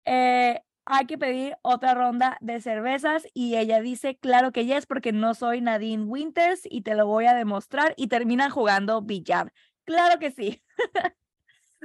eh, 0.04 0.60
hay 0.84 1.06
que 1.06 1.16
pedir 1.16 1.56
otra 1.62 1.94
ronda 1.94 2.36
de 2.40 2.60
cervezas 2.60 3.26
y 3.32 3.56
ella 3.56 3.80
dice, 3.80 4.18
claro 4.18 4.52
que 4.52 4.66
yes, 4.66 4.86
porque 4.86 5.12
no 5.12 5.34
soy 5.34 5.62
Nadine 5.62 6.04
Winters 6.04 6.62
y 6.64 6.82
te 6.82 6.94
lo 6.94 7.06
voy 7.06 7.26
a 7.26 7.34
demostrar 7.34 7.94
y 7.96 8.08
terminan 8.08 8.50
jugando 8.50 9.00
billar. 9.00 9.52
Claro 9.88 10.18
que 10.18 10.30
sí. 10.30 10.62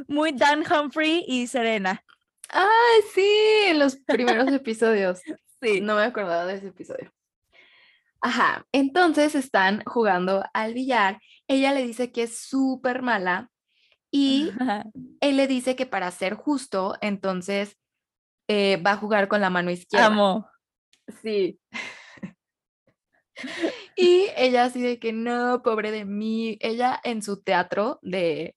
Muy 0.09 0.33
Dan 0.33 0.65
Humphrey 0.69 1.23
y 1.25 1.47
Serena. 1.47 2.03
Ay, 2.49 3.01
sí, 3.13 3.25
en 3.67 3.79
los 3.79 3.95
primeros 3.95 4.45
episodios. 4.51 5.21
Sí. 5.61 5.79
No 5.79 5.95
me 5.95 6.03
acordaba 6.03 6.45
de 6.45 6.55
ese 6.55 6.67
episodio. 6.67 7.13
Ajá, 8.19 8.65
entonces 8.73 9.35
están 9.35 9.83
jugando 9.85 10.43
al 10.53 10.73
billar. 10.73 11.21
Ella 11.47 11.71
le 11.71 11.87
dice 11.87 12.11
que 12.11 12.23
es 12.23 12.37
súper 12.37 13.03
mala 13.03 13.49
y 14.11 14.51
él 15.21 15.37
le 15.37 15.47
dice 15.47 15.77
que 15.77 15.85
para 15.85 16.11
ser 16.11 16.33
justo, 16.33 16.97
entonces 16.99 17.77
eh, 18.49 18.83
va 18.85 18.91
a 18.91 18.97
jugar 18.97 19.29
con 19.29 19.39
la 19.39 19.49
mano 19.49 19.71
izquierda. 19.71 20.07
Amo. 20.07 20.49
Sí. 21.21 21.57
Y 23.95 24.27
ella 24.37 24.65
así 24.65 24.81
de 24.81 24.99
que 24.99 25.13
no, 25.13 25.61
pobre 25.63 25.91
de 25.91 26.05
mí. 26.05 26.57
Ella 26.61 26.99
en 27.03 27.21
su 27.21 27.41
teatro 27.41 27.99
de, 28.01 28.55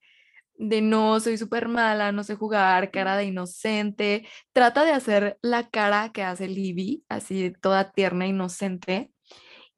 de 0.54 0.82
no, 0.82 1.20
soy 1.20 1.38
súper 1.38 1.68
mala, 1.68 2.12
no 2.12 2.24
sé 2.24 2.36
jugar, 2.36 2.90
cara 2.90 3.16
de 3.16 3.24
inocente, 3.24 4.28
trata 4.52 4.84
de 4.84 4.92
hacer 4.92 5.38
la 5.42 5.68
cara 5.70 6.12
que 6.12 6.22
hace 6.22 6.48
Libby, 6.48 7.04
así 7.08 7.52
toda 7.60 7.92
tierna, 7.92 8.26
inocente. 8.26 9.10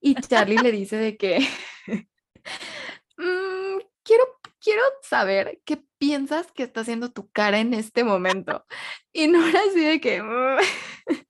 Y 0.01 0.14
Charlie 0.14 0.59
le 0.59 0.73
dice 0.73 0.97
de 0.97 1.16
que, 1.16 1.40
mm, 3.16 3.79
quiero 4.03 4.38
quiero 4.61 4.83
saber 5.03 5.61
qué 5.64 5.83
piensas 5.99 6.53
que 6.53 6.62
está 6.62 6.81
haciendo 6.81 7.11
tu 7.11 7.31
cara 7.31 7.59
en 7.59 7.75
este 7.75 8.05
momento. 8.05 8.64
Y 9.12 9.29
Nora 9.29 9.61
así 9.68 9.85
de 9.85 10.01
que... 10.01 10.23
Mm". 10.23 10.59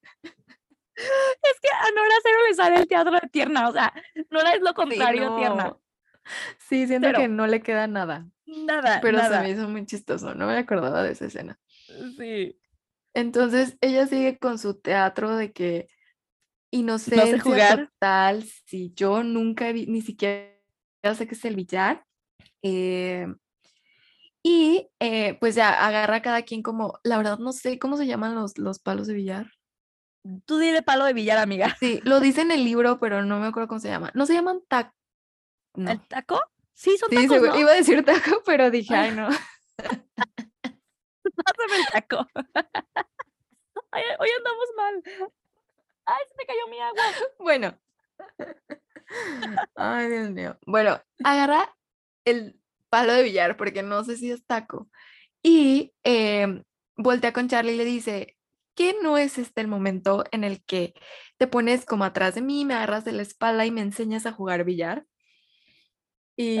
es 0.99 1.59
que 1.61 1.69
a 1.69 1.91
Nora 1.95 2.15
cero 2.23 2.37
le 2.47 2.55
sale 2.55 2.75
el 2.77 2.87
teatro 2.87 3.13
de 3.13 3.27
tierna, 3.29 3.69
o 3.69 3.73
sea, 3.73 3.93
Nora 4.29 4.53
es 4.53 4.61
lo 4.61 4.73
contrario 4.73 5.35
tierna. 5.37 5.77
Sí, 6.57 6.87
siento 6.87 7.11
que 7.13 7.27
no 7.27 7.47
le 7.47 7.61
queda 7.61 7.87
nada. 7.87 8.27
Nada. 8.45 8.99
Pero 9.01 9.19
se 9.19 9.39
me 9.39 9.49
hizo 9.51 9.67
muy 9.67 9.85
chistoso, 9.85 10.35
no 10.35 10.47
me 10.47 10.57
acordaba 10.57 11.03
de 11.03 11.11
esa 11.11 11.25
escena. 11.25 11.59
Sí. 12.17 12.59
Entonces 13.13 13.77
ella 13.81 14.05
sigue 14.07 14.37
con 14.37 14.59
su 14.59 14.75
teatro 14.75 15.35
de 15.35 15.51
que 15.51 15.89
inocencia 16.71 17.25
no 17.25 17.31
sé 17.31 17.39
jugar. 17.39 17.87
total, 17.87 18.43
si 18.43 18.93
yo 18.93 19.23
nunca 19.23 19.71
vi, 19.71 19.87
ni 19.87 20.01
siquiera 20.01 20.53
sé 21.15 21.27
qué 21.27 21.33
es 21.33 21.45
el 21.45 21.55
billar, 21.55 22.05
eh, 22.61 23.27
y 24.43 24.89
eh, 24.99 25.37
pues 25.39 25.55
ya 25.55 25.85
agarra 25.85 26.21
cada 26.21 26.43
quien 26.43 26.61
como, 26.61 26.99
la 27.03 27.17
verdad 27.17 27.39
no 27.39 27.51
sé 27.51 27.79
cómo 27.79 27.97
se 27.97 28.07
llaman 28.07 28.35
los, 28.35 28.57
los 28.57 28.79
palos 28.79 29.07
de 29.07 29.13
billar. 29.13 29.51
Tú 30.45 30.57
dile 30.57 30.81
palo 30.81 31.05
de 31.05 31.13
billar, 31.13 31.37
amiga. 31.37 31.75
Sí, 31.79 32.01
lo 32.03 32.19
dice 32.19 32.41
en 32.41 32.51
el 32.51 32.63
libro, 32.63 32.99
pero 32.99 33.23
no 33.23 33.39
me 33.39 33.47
acuerdo 33.47 33.67
cómo 33.67 33.79
se 33.79 33.89
llama. 33.89 34.11
¿No 34.13 34.25
se 34.25 34.33
llaman 34.33 34.61
taco? 34.67 34.93
¿El 35.75 36.01
taco? 36.07 36.41
Sí, 36.73 36.97
son 36.97 37.09
tacos, 37.09 37.57
Iba 37.57 37.71
a 37.71 37.75
decir 37.75 38.03
taco, 38.05 38.41
pero 38.45 38.69
dije, 38.71 38.95
ay, 38.95 39.11
no. 39.11 39.29
Pásame 41.39 41.77
el 41.77 41.85
taco. 41.91 42.27
Ay, 43.91 44.03
hoy 44.19 44.29
andamos 44.37 44.69
mal. 44.77 45.03
Ay, 46.05 46.23
se 46.27 46.35
me 46.37 46.45
cayó 46.45 46.67
mi 46.69 46.79
agua. 46.79 47.03
Bueno. 47.39 47.75
Ay, 49.75 50.09
Dios 50.09 50.29
mío. 50.29 50.57
Bueno, 50.65 51.01
agarra 51.23 51.75
el 52.23 52.59
palo 52.89 53.13
de 53.13 53.23
billar, 53.23 53.57
porque 53.57 53.81
no 53.81 54.03
sé 54.03 54.15
si 54.17 54.31
es 54.31 54.45
taco. 54.45 54.89
Y 55.41 55.93
eh, 56.03 56.63
voltea 56.97 57.33
con 57.33 57.47
Charlie 57.47 57.73
y 57.73 57.77
le 57.77 57.85
dice, 57.85 58.37
¿qué 58.79 58.95
no 59.03 59.17
es 59.17 59.37
este 59.37 59.59
el 59.59 59.67
momento 59.67 60.23
en 60.31 60.45
el 60.45 60.63
que 60.63 60.93
te 61.35 61.47
pones 61.47 61.83
como 61.85 62.05
atrás 62.05 62.35
de 62.35 62.41
mí, 62.41 62.63
me 62.63 62.75
agarras 62.75 63.03
de 63.03 63.11
la 63.11 63.23
espalda 63.23 63.65
y 63.65 63.71
me 63.71 63.81
enseñas 63.81 64.25
a 64.25 64.31
jugar 64.31 64.63
billar? 64.63 65.05
Y, 66.37 66.57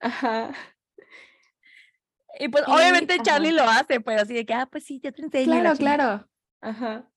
ajá. 0.00 0.50
Y 2.40 2.48
pues 2.48 2.64
Y, 2.66 2.70
obviamente 2.72 3.16
Charlie 3.22 3.56
ajá. 3.56 3.64
lo 3.64 3.70
hace, 3.70 4.00
pues 4.00 4.20
así 4.20 4.34
de 4.34 4.44
que, 4.44 4.54
ah, 4.54 4.66
pues 4.66 4.86
sí, 4.86 5.00
yo 5.04 5.14
te 5.14 5.22
enseño. 5.22 5.52
Claro, 5.52 5.76
claro. 5.76 6.28
Ajá. 6.60 7.08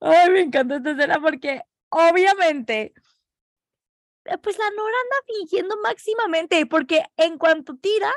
Ay, 0.00 0.30
me 0.30 0.40
encanta 0.40 0.76
esta 0.76 0.92
escena 0.92 1.20
porque 1.20 1.60
obviamente, 1.90 2.94
eh, 4.24 4.38
pues 4.38 4.56
la 4.56 4.70
Nora 4.70 4.96
anda 5.04 5.16
fingiendo 5.26 5.76
máximamente, 5.82 6.64
porque 6.64 7.04
en 7.18 7.36
cuanto 7.36 7.76
tira, 7.76 8.10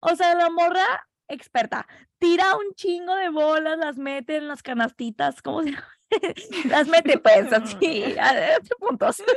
o 0.00 0.16
sea, 0.16 0.34
la 0.34 0.50
morra 0.50 1.08
experta, 1.28 1.86
tira 2.22 2.56
un 2.56 2.74
chingo 2.74 3.14
de 3.16 3.28
bolas, 3.28 3.76
las 3.78 3.98
mete 3.98 4.36
en 4.36 4.48
las 4.48 4.62
canastitas, 4.62 5.42
¿cómo 5.42 5.62
se 5.62 5.72
llama? 5.72 5.88
Las 6.68 6.88
mete 6.88 7.18
pues 7.18 7.52
así, 7.52 8.04
a 8.18 8.56
ocho 8.60 8.74
puntos. 8.78 9.22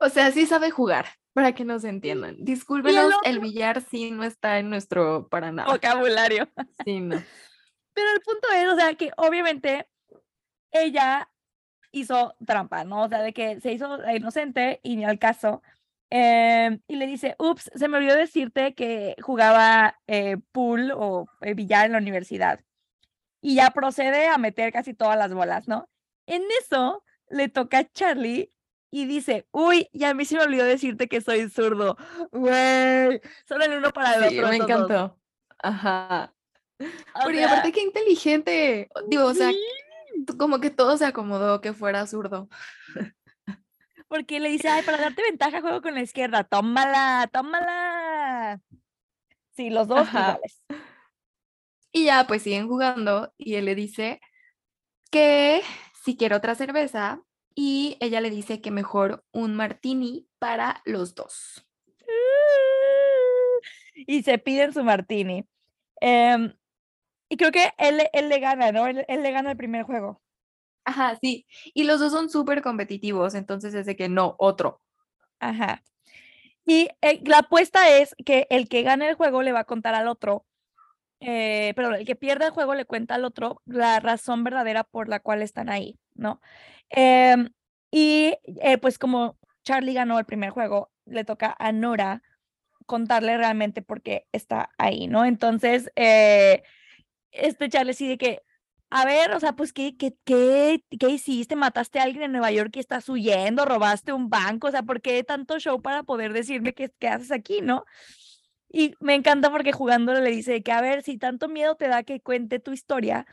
O 0.00 0.08
sea, 0.08 0.30
sí 0.32 0.46
sabe 0.46 0.70
jugar, 0.70 1.06
para 1.32 1.52
que 1.54 1.64
nos 1.64 1.84
entiendan. 1.84 2.36
Discúlpenos, 2.44 3.14
el 3.24 3.36
otro- 3.36 3.40
billar 3.40 3.80
sí 3.80 4.10
no 4.10 4.24
está 4.24 4.58
en 4.58 4.68
nuestro 4.68 5.28
para 5.28 5.52
nada. 5.52 5.72
Vocabulario. 5.72 6.48
Sí, 6.84 7.00
no. 7.00 7.22
Pero 7.94 8.10
el 8.12 8.20
punto 8.20 8.48
es, 8.54 8.68
o 8.68 8.76
sea, 8.76 8.94
que 8.94 9.10
obviamente 9.16 9.88
ella 10.70 11.30
hizo 11.92 12.34
trampa, 12.46 12.84
¿no? 12.84 13.04
O 13.04 13.08
sea, 13.08 13.22
de 13.22 13.32
que 13.32 13.60
se 13.60 13.72
hizo 13.72 13.98
inocente 14.10 14.80
y 14.82 14.96
ni 14.96 15.04
al 15.04 15.18
caso. 15.18 15.62
Em, 16.10 16.80
y 16.88 16.96
le 16.96 17.06
dice, 17.06 17.34
ups, 17.38 17.70
se 17.74 17.88
me 17.88 17.98
olvidó 17.98 18.14
decirte 18.16 18.74
que 18.74 19.14
jugaba 19.22 19.98
eh, 20.06 20.36
pool 20.52 20.92
o 20.94 21.26
eh, 21.42 21.54
billar 21.54 21.86
en 21.86 21.92
la 21.92 21.98
universidad. 21.98 22.60
Y 23.40 23.56
ya 23.56 23.70
procede 23.70 24.28
a 24.28 24.38
meter 24.38 24.72
casi 24.72 24.94
todas 24.94 25.16
las 25.18 25.32
bolas, 25.32 25.68
¿no? 25.68 25.88
En 26.26 26.42
eso 26.60 27.04
le 27.28 27.48
toca 27.48 27.78
a 27.78 27.84
Charlie 27.92 28.52
y 28.90 29.06
dice, 29.06 29.46
uy, 29.52 29.88
ya 29.92 30.10
a 30.10 30.14
mí 30.14 30.24
se 30.24 30.36
me 30.36 30.42
olvidó 30.42 30.64
decirte 30.64 31.08
que 31.08 31.20
soy 31.20 31.48
zurdo. 31.50 31.96
Güey, 32.32 33.20
son 33.46 33.62
el 33.62 33.72
uno 33.78 33.90
para 33.92 34.14
el 34.16 34.24
Sí, 34.24 34.38
otro. 34.38 34.48
me 34.48 34.56
esos 34.56 34.78
dos. 34.78 34.88
encantó. 34.88 35.20
Ajá. 35.58 36.34
O 37.14 37.20
Porque 37.22 37.38
sea, 37.38 37.48
aparte 37.48 37.72
qué 37.72 37.82
inteligente. 37.82 38.88
Digo, 39.08 39.26
o 39.26 39.34
sea, 39.34 39.50
sí. 39.50 39.58
como 40.38 40.60
que 40.60 40.70
todo 40.70 40.96
se 40.96 41.04
acomodó 41.06 41.60
que 41.60 41.72
fuera 41.72 42.06
zurdo. 42.06 42.48
Porque 44.08 44.40
le 44.40 44.48
dice, 44.48 44.68
ay, 44.68 44.82
para 44.82 44.98
darte 44.98 45.22
ventaja 45.22 45.60
juego 45.60 45.82
con 45.82 45.94
la 45.94 46.00
izquierda. 46.00 46.44
Tómala, 46.44 47.28
tómala. 47.32 48.60
Sí, 49.54 49.70
los 49.70 49.86
dos 49.88 50.08
iguales. 50.08 50.62
Y 51.92 52.04
ya 52.04 52.26
pues 52.26 52.42
siguen 52.42 52.68
jugando 52.68 53.32
y 53.38 53.54
él 53.54 53.64
le 53.64 53.74
dice 53.74 54.20
que 55.10 55.62
si 56.04 56.16
quiere 56.16 56.34
otra 56.34 56.54
cerveza 56.54 57.22
y 57.54 57.96
ella 58.00 58.20
le 58.20 58.30
dice 58.30 58.60
que 58.60 58.70
mejor 58.70 59.24
un 59.32 59.54
martini 59.56 60.28
para 60.38 60.82
los 60.84 61.14
dos. 61.14 61.66
Y 64.06 64.22
se 64.22 64.38
piden 64.38 64.72
su 64.72 64.84
martini. 64.84 65.44
Em, 66.00 66.54
y 67.28 67.36
creo 67.36 67.50
que 67.50 67.72
él, 67.78 68.00
él 68.12 68.28
le 68.28 68.38
gana, 68.38 68.70
¿no? 68.70 68.86
Él, 68.86 69.04
él 69.08 69.22
le 69.24 69.32
gana 69.32 69.50
el 69.50 69.56
primer 69.56 69.82
juego. 69.82 70.22
Ajá, 70.88 71.18
sí. 71.20 71.46
Y 71.74 71.84
los 71.84 72.00
dos 72.00 72.12
son 72.12 72.30
súper 72.30 72.62
competitivos, 72.62 73.34
entonces 73.34 73.74
es 73.74 73.84
de 73.84 73.94
que 73.94 74.08
no, 74.08 74.36
otro. 74.38 74.80
Ajá. 75.38 75.82
Y 76.64 76.88
eh, 77.02 77.20
la 77.26 77.40
apuesta 77.40 77.90
es 77.98 78.14
que 78.24 78.46
el 78.48 78.70
que 78.70 78.82
gane 78.82 79.06
el 79.06 79.14
juego 79.14 79.42
le 79.42 79.52
va 79.52 79.60
a 79.60 79.64
contar 79.64 79.94
al 79.94 80.08
otro, 80.08 80.46
eh, 81.20 81.74
perdón, 81.76 81.96
el 81.96 82.06
que 82.06 82.16
pierda 82.16 82.46
el 82.46 82.52
juego 82.52 82.74
le 82.74 82.86
cuenta 82.86 83.16
al 83.16 83.26
otro 83.26 83.60
la 83.66 84.00
razón 84.00 84.44
verdadera 84.44 84.82
por 84.82 85.10
la 85.10 85.20
cual 85.20 85.42
están 85.42 85.68
ahí, 85.68 85.98
¿no? 86.14 86.40
Em, 86.88 87.50
y 87.90 88.38
eh, 88.62 88.78
pues 88.78 88.98
como 88.98 89.38
Charlie 89.64 89.92
ganó 89.92 90.18
el 90.18 90.24
primer 90.24 90.50
juego, 90.50 90.90
le 91.04 91.24
toca 91.24 91.54
a 91.58 91.70
Nora 91.70 92.22
contarle 92.86 93.36
realmente 93.36 93.82
por 93.82 94.00
qué 94.00 94.26
está 94.32 94.70
ahí, 94.78 95.06
¿no? 95.06 95.26
Entonces, 95.26 95.90
este 95.94 97.68
Charlie 97.68 97.92
sí 97.92 98.08
de 98.08 98.16
que, 98.16 98.42
a 98.90 99.04
ver, 99.04 99.32
o 99.32 99.40
sea, 99.40 99.52
pues, 99.54 99.72
¿qué, 99.72 99.96
qué, 99.96 100.14
qué, 100.24 101.08
hiciste? 101.10 101.56
¿Mataste 101.56 101.98
a 101.98 102.04
alguien 102.04 102.24
en 102.24 102.32
Nueva 102.32 102.50
York 102.52 102.70
y 102.76 102.80
estás 102.80 103.08
huyendo? 103.08 103.64
¿Robaste 103.64 104.12
un 104.12 104.30
banco? 104.30 104.68
O 104.68 104.70
sea, 104.70 104.82
¿por 104.82 105.02
qué 105.02 105.22
tanto 105.24 105.58
show 105.58 105.82
para 105.82 106.02
poder 106.04 106.32
decirme 106.32 106.72
qué, 106.74 106.90
qué 106.98 107.08
haces 107.08 107.30
aquí, 107.30 107.60
no? 107.60 107.84
Y 108.70 108.94
me 109.00 109.14
encanta 109.14 109.50
porque 109.50 109.72
jugándole 109.72 110.20
le 110.22 110.30
dice 110.30 110.62
que, 110.62 110.72
a 110.72 110.80
ver, 110.80 111.02
si 111.02 111.18
tanto 111.18 111.48
miedo 111.48 111.76
te 111.76 111.88
da 111.88 112.02
que 112.02 112.20
cuente 112.20 112.60
tu 112.60 112.72
historia, 112.72 113.26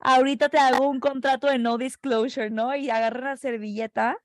ahorita 0.00 0.48
te 0.48 0.58
hago 0.58 0.88
un 0.88 1.00
contrato 1.00 1.48
de 1.48 1.58
no 1.58 1.78
disclosure, 1.78 2.50
¿no? 2.50 2.74
Y 2.76 2.90
agarra 2.90 3.30
la 3.30 3.36
servilleta 3.36 4.18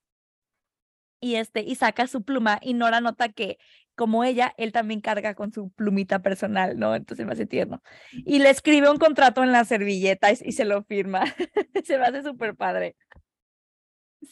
y 1.21 1.35
este, 1.35 1.61
y 1.61 1.75
saca 1.75 2.07
su 2.07 2.23
pluma 2.23 2.59
y 2.61 2.73
Nora 2.73 3.01
nota 3.01 3.29
que 3.29 3.57
como 3.95 4.23
ella, 4.23 4.53
él 4.57 4.71
también 4.71 5.01
carga 5.01 5.35
con 5.35 5.53
su 5.53 5.69
plumita 5.71 6.21
personal, 6.21 6.79
¿no? 6.79 6.95
Entonces 6.95 7.25
me 7.25 7.33
hace 7.33 7.45
tierno. 7.45 7.83
Y 8.11 8.39
le 8.39 8.49
escribe 8.49 8.89
un 8.89 8.97
contrato 8.97 9.43
en 9.43 9.51
la 9.51 9.63
servilleta 9.65 10.31
y, 10.31 10.37
y 10.43 10.51
se 10.53 10.65
lo 10.65 10.83
firma. 10.83 11.23
se 11.85 11.97
me 11.99 12.05
hace 12.05 12.23
súper 12.23 12.55
padre. 12.55 12.95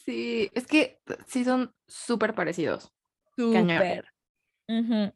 Sí, 0.04 0.50
es 0.54 0.66
que 0.66 1.00
sí 1.26 1.44
son 1.44 1.74
súper 1.86 2.34
parecidos. 2.34 2.92
Súper. 3.36 4.04
Ujú. 4.68 5.12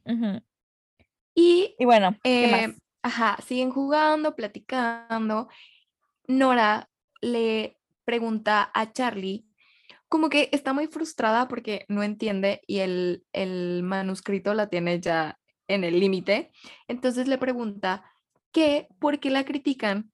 Y 1.35 1.77
Y 1.79 1.85
bueno, 1.85 2.17
¿qué 2.23 2.49
eh, 2.49 2.67
más? 2.67 2.83
ajá, 3.03 3.39
siguen 3.47 3.71
jugando, 3.71 4.35
platicando. 4.35 5.49
Nora 6.29 6.91
le 7.21 7.79
pregunta 8.05 8.71
a 8.75 8.93
Charlie, 8.93 9.47
como 10.15 10.29
que 10.29 10.49
está 10.53 10.73
muy 10.73 10.87
frustrada 10.87 11.49
porque 11.49 11.87
no 11.89 12.05
entiende 12.05 12.61
y 12.69 12.79
el, 12.79 13.25
el 13.33 13.83
manuscrito 13.83 14.55
la 14.55 14.69
tiene 14.69 15.01
ya 15.01 15.41
en 15.67 15.83
el 15.83 15.99
límite. 15.99 16.53
Entonces 16.87 17.27
le 17.27 17.37
pregunta 17.37 18.09
que 18.53 18.87
por 19.01 19.19
qué 19.19 19.31
la 19.31 19.45
critican 19.45 20.13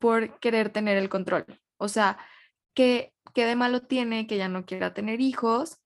por 0.00 0.40
querer 0.40 0.70
tener 0.70 0.98
el 0.98 1.08
control. 1.08 1.46
O 1.76 1.86
sea, 1.86 2.18
que 2.74 3.12
qué 3.34 3.44
de 3.44 3.54
malo 3.54 3.82
tiene 3.82 4.26
que 4.26 4.34
ella 4.34 4.48
no 4.48 4.66
quiera 4.66 4.94
tener 4.94 5.20
hijos, 5.20 5.78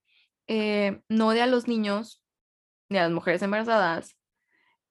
eh, 0.47 1.03
no 1.11 1.29
odia 1.29 1.45
a 1.45 1.47
los 1.47 1.69
niños 1.69 2.25
ni 2.89 2.97
a 2.97 3.03
las 3.03 3.13
mujeres 3.13 3.43
embarazadas. 3.43 4.17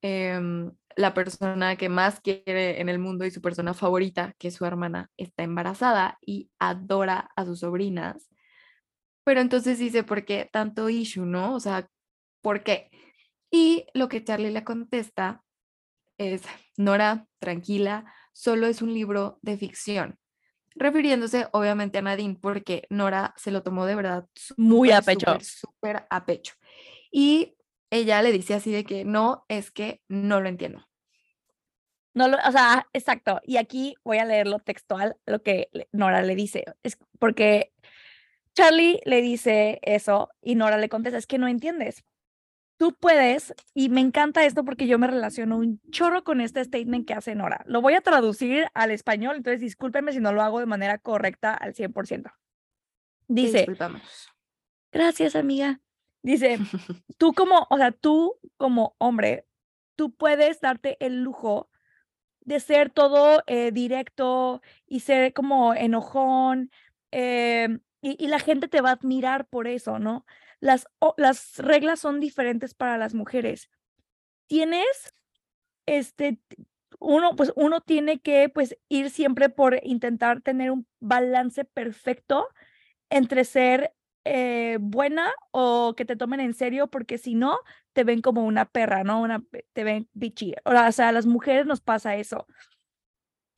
em, 0.04 0.72
la 0.96 1.16
persona 1.16 1.76
que 1.76 1.90
más 1.90 2.22
quiere 2.22 2.82
en 2.82 2.88
el 2.90 3.00
mundo 3.00 3.26
y 3.26 3.32
su 3.32 3.42
persona 3.42 3.74
favorita, 3.74 4.36
que 4.38 4.50
es 4.50 4.54
su 4.54 4.66
hermana, 4.66 5.10
está 5.18 5.42
embarazada 5.42 6.20
y 6.22 6.52
adora 6.60 7.32
a 7.36 7.46
sus 7.46 7.62
sobrinas. 7.62 8.30
Pero 9.30 9.42
entonces 9.42 9.78
dice, 9.78 10.02
¿por 10.02 10.26
qué 10.26 10.50
tanto 10.52 10.90
issue, 10.90 11.24
no? 11.24 11.54
O 11.54 11.60
sea, 11.60 11.88
¿por 12.42 12.64
qué? 12.64 12.90
Y 13.52 13.86
lo 13.94 14.10
que 14.10 14.24
Charlie 14.24 14.50
le 14.50 14.64
contesta 14.64 15.44
es, 16.18 16.42
Nora, 16.78 17.28
tranquila, 17.38 18.12
solo 18.34 18.66
es 18.66 18.82
un 18.82 18.92
libro 18.92 19.38
de 19.44 19.56
ficción. 19.56 20.18
Refiriéndose 20.74 21.48
obviamente 21.52 22.00
a 22.00 22.02
Nadine, 22.02 22.40
porque 22.42 22.88
Nora 22.90 23.36
se 23.38 23.52
lo 23.52 23.62
tomó 23.62 23.86
de 23.86 23.94
verdad 23.94 24.28
Muy 24.58 24.90
a 24.90 25.04
pecho. 25.04 25.38
súper, 25.42 26.08
a 26.10 26.26
pecho. 26.26 26.56
Y 27.12 27.56
ella 27.92 28.24
le 28.24 28.32
dice 28.32 28.56
así 28.56 28.72
de 28.72 28.84
que 28.84 29.06
no, 29.06 29.46
es 29.48 29.70
que 29.70 30.02
no 30.08 30.42
lo 30.42 30.50
entiendo. 30.50 30.88
No 32.16 32.30
lo, 32.30 32.38
o 32.48 32.52
sea, 32.52 32.88
exacto. 32.94 33.42
Y 33.44 33.58
aquí 33.58 33.94
voy 34.04 34.18
a 34.18 34.26
leerlo 34.26 34.58
textual, 34.58 35.18
lo 35.28 35.44
que 35.44 35.70
Nora 35.92 36.24
le 36.24 36.34
dice. 36.34 36.66
Es 36.82 36.98
porque 37.20 37.74
Charlie 38.60 39.00
le 39.06 39.22
dice 39.22 39.80
eso 39.84 40.30
y 40.42 40.56
Nora 40.56 40.78
le 40.78 40.90
contesta, 40.90 41.18
es 41.18 41.28
que 41.28 41.38
no 41.38 41.48
entiendes. 41.48 42.04
Tú 42.76 42.94
puedes, 42.94 43.54
y 43.74 43.88
me 43.88 44.02
encanta 44.02 44.46
esto 44.46 44.66
porque 44.66 44.86
yo 44.86 45.00
me 45.00 45.08
relaciono 45.08 45.58
un 45.58 45.80
chorro 45.92 46.26
con 46.26 46.42
este 46.42 46.62
statement 46.66 47.08
que 47.08 47.14
hace 47.14 47.36
Nora. 47.36 47.64
Lo 47.68 47.82
voy 47.82 47.94
a 47.94 48.02
traducir 48.02 48.68
al 48.74 48.92
español, 48.92 49.38
entonces 49.38 49.62
discúlpenme 49.62 50.12
si 50.12 50.20
no 50.20 50.34
lo 50.34 50.42
hago 50.42 50.60
de 50.60 50.66
manera 50.66 50.98
correcta 50.98 51.54
al 51.54 51.74
100%. 51.74 52.24
Te 52.24 52.32
Dice, 53.30 53.66
gracias 54.92 55.38
amiga. 55.38 55.80
Dice, 56.22 56.60
tú 57.18 57.32
como, 57.32 57.66
o 57.70 57.78
sea, 57.78 57.94
tú 57.94 58.36
como 58.58 58.94
hombre, 58.98 59.46
tú 59.96 60.14
puedes 60.14 60.60
darte 60.60 60.98
el 61.00 61.24
lujo 61.24 61.70
de 62.42 62.60
ser 62.60 62.90
todo 62.90 63.42
eh, 63.48 63.72
directo 63.72 64.62
y 64.86 65.00
ser 65.00 65.32
como 65.32 65.74
enojón 65.74 66.72
em, 67.12 67.80
y, 68.02 68.28
la 68.28 68.40
gente 68.40 68.68
te 68.68 68.82
va 68.82 68.90
a 68.90 68.94
admirar 68.94 69.48
por 69.48 69.68
eso, 69.68 70.00
¿no? 70.00 70.26
Las, 70.60 70.88
las 71.18 71.58
reglas 71.58 72.00
son 72.00 72.20
diferentes 72.20 72.74
para 72.74 72.98
las 72.98 73.14
mujeres. 73.14 73.70
Tienes, 74.48 75.14
este, 75.86 76.40
uno, 77.00 77.36
pues 77.36 77.52
uno 77.56 77.82
tiene 77.82 78.20
que, 78.20 78.50
pues, 78.50 78.78
ir 78.90 79.10
siempre 79.10 79.50
por 79.50 79.80
intentar 79.84 80.42
tener 80.42 80.72
un 80.72 80.88
balance 81.00 81.66
perfecto 81.66 82.48
entre 83.10 83.44
ser 83.46 83.94
eh, 84.26 84.78
buena 84.80 85.32
o 85.52 85.94
que 85.96 86.06
te 86.06 86.16
tomen 86.16 86.40
en 86.40 86.54
serio, 86.54 86.88
porque 86.88 87.18
si 87.18 87.36
no, 87.36 87.60
te 87.94 88.04
ven 88.04 88.22
como 88.22 88.46
una 88.46 88.66
perra, 88.66 89.04
¿no? 89.04 89.22
Una, 89.22 89.44
te 89.74 89.84
ven 89.84 90.10
bitchy. 90.14 90.56
O 90.66 90.92
sea, 90.92 91.10
a 91.10 91.12
las 91.12 91.26
mujeres 91.26 91.66
nos 91.66 91.82
pasa 91.82 92.16
eso. 92.16 92.46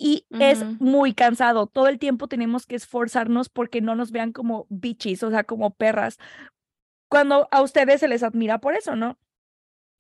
Y 0.04 0.26
es 0.32 0.66
muy 0.80 1.14
cansado. 1.14 1.68
Todo 1.68 1.88
el 1.88 2.00
tiempo 2.00 2.28
tenemos 2.28 2.66
que 2.66 2.76
esforzarnos 2.76 3.50
porque 3.50 3.82
no 3.82 3.94
nos 3.94 4.10
vean 4.10 4.32
como 4.32 4.66
bitches, 4.70 5.22
o 5.22 5.30
sea, 5.30 5.44
como 5.44 5.76
perras. 5.76 6.18
Cuando 7.08 7.48
a 7.52 7.62
ustedes 7.62 8.00
se 8.00 8.08
les 8.08 8.24
admira 8.24 8.58
por 8.58 8.74
eso, 8.74 8.96
¿no? 8.96 9.20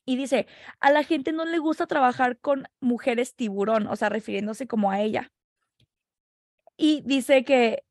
Y 0.04 0.16
dice, 0.16 0.48
a 0.80 0.92
la 0.92 1.04
gente 1.04 1.34
no 1.34 1.46
le 1.46 1.60
gusta 1.60 1.86
trabajar 1.86 2.40
con 2.40 2.68
mujeres 2.80 3.36
tiburón, 3.36 3.86
o 3.86 3.96
sea, 3.96 4.10
refiriéndose 4.10 4.66
como 4.66 4.90
a 4.90 5.02
ella. 5.02 5.32
Y 6.78 7.04
dice 7.06 7.44
que 7.44 7.84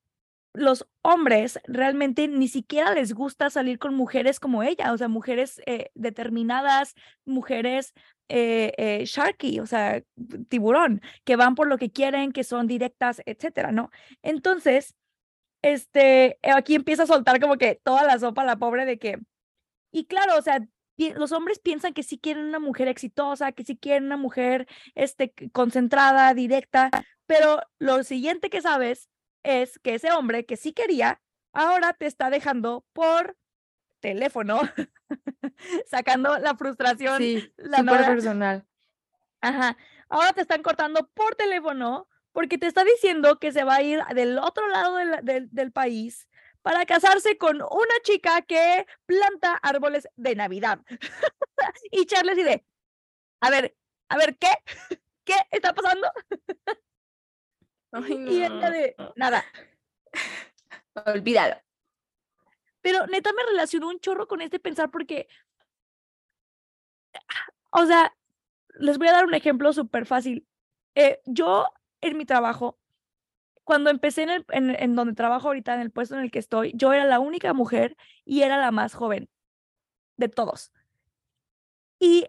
los 0.53 0.89
hombres 1.03 1.61
realmente 1.69 2.27
ni 2.27 2.49
siquiera 2.49 2.93
les 2.93 3.13
gusta 3.13 3.51
salir 3.51 3.79
con 3.79 3.95
mujeres 3.95 4.41
como 4.41 4.65
ella, 4.65 4.93
o 4.93 4.99
sea, 4.99 5.07
mujeres 5.07 5.63
eh, 5.67 5.93
determinadas, 5.95 6.97
mujeres 7.25 7.95
eh, 8.33 8.73
eh, 8.79 9.05
sharky, 9.07 9.59
o 9.59 9.67
sea, 9.67 10.03
tiburón, 10.49 11.03
que 11.25 11.35
van 11.35 11.57
por 11.57 11.67
lo 11.67 11.79
que 11.79 11.91
quieren, 11.91 12.33
que 12.33 12.45
son 12.45 12.69
directas, 12.69 13.21
etcétera, 13.27 13.73
¿no? 13.73 13.91
Entonces, 14.23 14.95
este, 15.63 16.39
aquí 16.43 16.77
empieza 16.77 17.03
a 17.03 17.07
soltar 17.07 17.41
como 17.41 17.57
que 17.57 17.81
toda 17.83 18.05
la 18.05 18.19
sopa 18.21 18.45
la 18.45 18.57
pobre 18.57 18.87
de 18.87 18.99
que, 18.99 19.19
y 19.91 20.07
claro, 20.07 20.39
o 20.39 20.43
sea, 20.43 20.61
los 20.97 21.33
hombres 21.33 21.59
piensan 21.59 21.93
que 21.93 22.05
sí 22.05 22.19
quieren 22.19 22.45
una 22.45 22.61
mujer 22.61 22.87
exitosa, 22.87 23.51
que 23.51 23.65
sí 23.65 23.77
quieren 23.77 24.05
una 24.05 24.17
mujer 24.17 24.69
este, 24.95 25.33
concentrada, 25.53 26.33
directa, 26.35 26.91
pero 27.27 27.61
lo 27.81 28.05
siguiente 28.05 28.49
que 28.49 28.63
sabes 28.63 29.09
es 29.43 29.81
que 29.81 29.95
ese 29.95 30.13
hombre 30.13 30.47
que 30.47 30.57
sí 30.57 30.73
quería, 30.73 31.21
ahora 31.53 31.95
te 31.95 32.07
está 32.07 32.31
dejando 32.31 32.85
por 32.93 33.37
teléfono, 33.99 34.61
sacando 35.87 36.39
la 36.39 36.57
frustración. 36.57 37.19
Sí, 37.19 37.53
súper 37.57 38.07
personal. 38.07 38.67
Ajá. 39.41 39.77
Ahora 40.09 40.33
te 40.33 40.43
están 40.43 40.63
cortando 40.63 41.09
por 41.15 41.35
teléfono 41.35 42.09
porque 42.33 42.59
te 42.59 42.67
está 42.67 42.85
diciendo 42.85 43.39
que 43.39 43.53
se 43.53 43.65
va 43.65 43.77
a 43.77 43.83
ir 43.83 44.03
del 44.15 44.39
otro 44.39 44.69
lado 44.69 44.97
del, 45.23 45.49
del 45.51 45.73
país 45.73 46.29
para 46.63 46.85
casarse 46.87 47.39
con 47.39 47.57
una 47.57 47.95
chica 48.03 48.43
que 48.43 48.87
planta 49.07 49.55
árboles 49.55 50.09
de 50.17 50.37
Navidad. 50.37 50.81
y 51.91 52.07
Charles 52.07 52.37
dice, 52.37 52.65
a 53.41 53.51
ver, 53.51 53.77
a 54.09 54.17
ver, 54.17 54.37
¿qué? 54.37 54.51
¿Qué 55.25 55.35
está 55.51 55.75
pasando? 55.75 56.11
Y 58.09 58.43
ella 58.45 58.71
de, 58.71 58.95
nada. 59.17 59.45
Olvídalo. 61.07 61.57
Pero 62.81 63.07
neta 63.07 63.33
me 63.33 63.45
relacionó 63.45 63.89
un 63.89 64.01
chorro 64.01 64.27
con 64.27 64.41
este 64.41 64.59
pensar 64.59 64.91
porque, 64.91 65.29
o 67.71 67.85
sea, 67.87 68.15
les 68.75 68.99
voy 68.99 69.09
a 69.09 69.13
dar 69.13 69.27
un 69.27 69.35
ejemplo 69.35 69.73
súper 69.73 70.07
fácil. 70.07 70.47
Eh, 70.95 71.21
yo 71.27 71.67
en 72.01 72.17
mi 72.17 72.25
trabajo, 72.25 72.79
cuando 73.65 73.91
empecé 73.91 74.23
en, 74.23 74.31
el, 74.31 74.47
en, 74.51 74.71
en, 74.71 74.95
donde 74.95 75.15
trabajo 75.15 75.49
ahorita, 75.49 75.75
en 75.75 75.81
el 75.81 75.91
puesto 75.91 76.15
en 76.15 76.23
el 76.23 76.31
que 76.31 76.39
estoy, 76.39 76.73
yo 76.75 76.93
era 76.93 77.05
la 77.05 77.21
única 77.21 77.53
mujer 77.53 77.97
y 78.25 78.43
era 78.43 78.59
la 78.59 78.71
más 78.71 78.95
joven 78.95 79.29
de 80.17 80.29
todos. 80.29 80.73
Y 81.99 82.27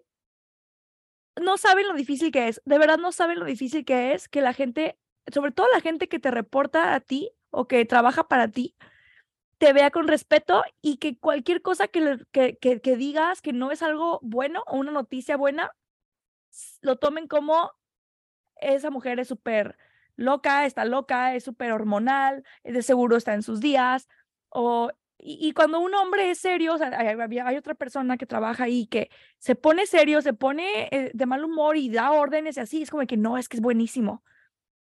no 1.39 1.57
saben 1.57 1.87
lo 1.87 1.93
difícil 1.93 2.31
que 2.31 2.49
es, 2.49 2.61
de 2.65 2.77
verdad 2.77 2.97
no 2.97 3.11
saben 3.11 3.39
lo 3.39 3.45
difícil 3.45 3.85
que 3.85 4.13
es 4.13 4.27
que 4.27 4.41
la 4.41 4.53
gente 4.53 4.99
sobre 5.31 5.51
todo 5.51 5.67
la 5.73 5.81
gente 5.81 6.07
que 6.07 6.19
te 6.19 6.31
reporta 6.31 6.93
a 6.93 6.99
ti 6.99 7.31
o 7.49 7.67
que 7.67 7.85
trabaja 7.85 8.27
para 8.27 8.47
ti, 8.49 8.75
te 9.61 9.73
vea 9.73 9.91
con 9.91 10.07
respeto 10.07 10.63
y 10.81 10.97
que 10.97 11.19
cualquier 11.19 11.61
cosa 11.61 11.87
que, 11.87 12.17
que, 12.31 12.57
que, 12.57 12.95
digas 12.97 13.43
que 13.43 13.53
no 13.53 13.71
es 13.71 13.83
algo 13.83 14.17
bueno 14.23 14.63
o 14.65 14.77
una 14.77 14.91
noticia 14.91 15.37
buena, 15.37 15.71
lo 16.81 16.95
tomen 16.97 17.27
como 17.27 17.71
esa 18.55 18.89
mujer 18.89 19.19
es 19.19 19.27
súper 19.27 19.77
loca, 20.15 20.65
está 20.65 20.83
loca, 20.83 21.35
es 21.35 21.43
súper 21.43 21.73
hormonal, 21.73 22.43
de 22.63 22.81
seguro 22.81 23.17
está 23.17 23.35
en 23.35 23.43
sus 23.43 23.59
días. 23.59 24.07
O, 24.49 24.89
y, 25.19 25.53
cuando 25.53 25.79
un 25.79 25.93
hombre 25.93 26.31
es 26.31 26.39
serio, 26.39 26.75
hay, 26.81 27.55
otra 27.55 27.75
persona 27.75 28.17
que 28.17 28.25
trabaja 28.25 28.63
ahí 28.63 28.87
que 28.87 29.11
se 29.37 29.53
pone 29.53 29.85
serio, 29.85 30.23
se 30.23 30.33
pone 30.33 30.89
eh, 30.89 31.11
de 31.13 31.25
mal 31.27 31.45
humor 31.45 31.77
y 31.77 31.91
da 31.91 32.11
órdenes 32.13 32.57
y 32.57 32.61
así, 32.61 32.81
es 32.81 32.89
como 32.89 33.05
que 33.05 33.15
no, 33.15 33.37
es 33.37 33.47
que 33.47 33.57
es 33.57 33.61
buenísimo 33.61 34.23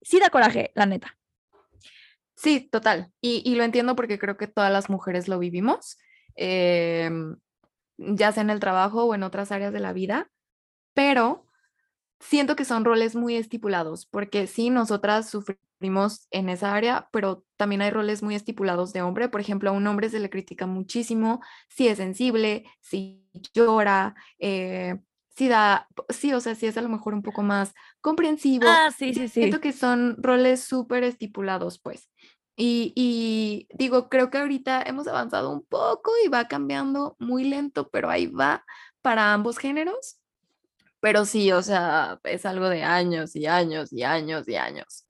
sí 0.02 0.20
da 0.20 0.30
coraje, 0.30 0.72
la 0.76 0.86
neta. 0.86 1.19
Sí, 2.42 2.70
total. 2.72 3.12
Y, 3.22 3.54
lo 3.56 3.66
entiendo 3.66 3.98
porque 3.98 4.18
creo 4.18 4.38
que 4.38 4.48
todas 4.48 4.72
las 4.72 4.90
mujeres 4.90 5.28
lo 5.28 5.40
vivimos, 5.40 5.98
em, 6.36 7.36
ya 7.98 8.32
sea 8.32 8.44
en 8.44 8.50
el 8.50 8.62
trabajo 8.62 9.04
o 9.06 9.16
en 9.16 9.24
otras 9.24 9.52
áreas 9.52 9.74
de 9.74 9.82
la 9.82 9.92
vida, 9.92 10.32
pero 10.94 11.46
siento 12.20 12.56
que 12.56 12.66
son 12.66 12.86
roles 12.86 13.16
muy 13.16 13.36
estipulados, 13.36 14.06
porque 14.08 14.48
sí, 14.48 14.70
nosotras 14.70 15.30
sufrimos 15.30 16.28
en 16.32 16.50
esa 16.50 16.76
área, 16.76 17.10
pero 17.12 17.46
también 17.58 17.82
hay 17.82 17.92
roles 17.92 18.24
muy 18.24 18.36
estipulados 18.36 18.94
de 18.94 19.02
hombre. 19.02 19.30
Por 19.30 19.42
ejemplo, 19.42 19.72
a 19.72 19.74
un 19.74 19.88
hombre 19.88 20.10
se 20.10 20.20
le 20.20 20.30
critica 20.30 20.68
muchísimo 20.68 21.42
si 21.70 21.90
es 21.90 21.98
sensible, 21.98 22.66
si 22.82 23.28
llora, 23.54 24.16
eh, 24.40 25.00
sí 25.40 25.48
da, 25.48 25.88
sí, 26.10 26.34
o 26.34 26.42
sea, 26.42 26.54
sí 26.54 26.68
es 26.68 26.78
a 26.78 26.82
lo 26.82 26.90
mejor 26.90 27.14
un 27.14 27.22
poco 27.22 27.44
más 27.44 27.74
comprensivo. 28.02 28.66
Ah, 28.68 28.92
sí, 28.92 29.14
sí, 29.14 29.30
sí. 29.30 29.40
Siento 29.40 29.62
que 29.62 29.72
son 29.72 30.22
roles 30.22 30.62
súper 30.62 31.06
estipulados, 31.06 31.80
pues. 31.80 32.10
Y, 32.58 32.92
y, 32.94 33.70
digo, 33.74 34.10
creo 34.10 34.30
que 34.30 34.38
ahorita 34.38 34.82
hemos 34.82 35.08
avanzado 35.08 35.50
un 35.50 35.64
poco 35.64 36.12
y 36.26 36.28
va 36.28 36.50
cambiando 36.50 37.16
muy 37.20 37.46
lento, 37.46 37.90
pero 37.90 38.10
ahí 38.10 38.28
va 38.28 38.66
para 39.02 39.34
ambos 39.34 39.58
géneros. 39.58 40.20
Pero 41.00 41.24
sí, 41.24 41.54
o 41.54 41.62
sea, 41.62 42.20
es 42.26 42.46
algo 42.46 42.68
de 42.68 42.84
años 42.84 43.34
y 43.38 43.46
años 43.46 43.94
y 43.94 44.04
años 44.04 44.46
y 44.46 44.58
años. 44.58 45.06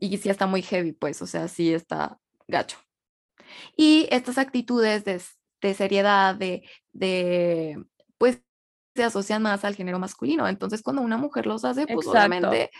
Y 0.00 0.16
sí 0.16 0.30
está 0.30 0.46
muy 0.46 0.62
heavy, 0.62 0.92
pues, 0.92 1.20
o 1.20 1.26
sea, 1.26 1.48
sí 1.48 1.74
está 1.74 2.18
gacho. 2.48 2.78
Y 3.76 4.08
estas 4.10 4.38
actitudes 4.38 5.04
de, 5.04 5.20
de 5.60 5.74
seriedad, 5.74 6.34
de, 6.34 6.62
de, 6.92 7.76
se 8.94 9.04
asocian 9.04 9.42
más 9.42 9.64
al 9.64 9.74
género 9.74 9.98
masculino. 9.98 10.48
Entonces, 10.48 10.82
cuando 10.82 11.02
una 11.02 11.16
mujer 11.16 11.46
los 11.46 11.64
hace, 11.64 11.86
pues 11.86 12.06
obviamente, 12.06 12.70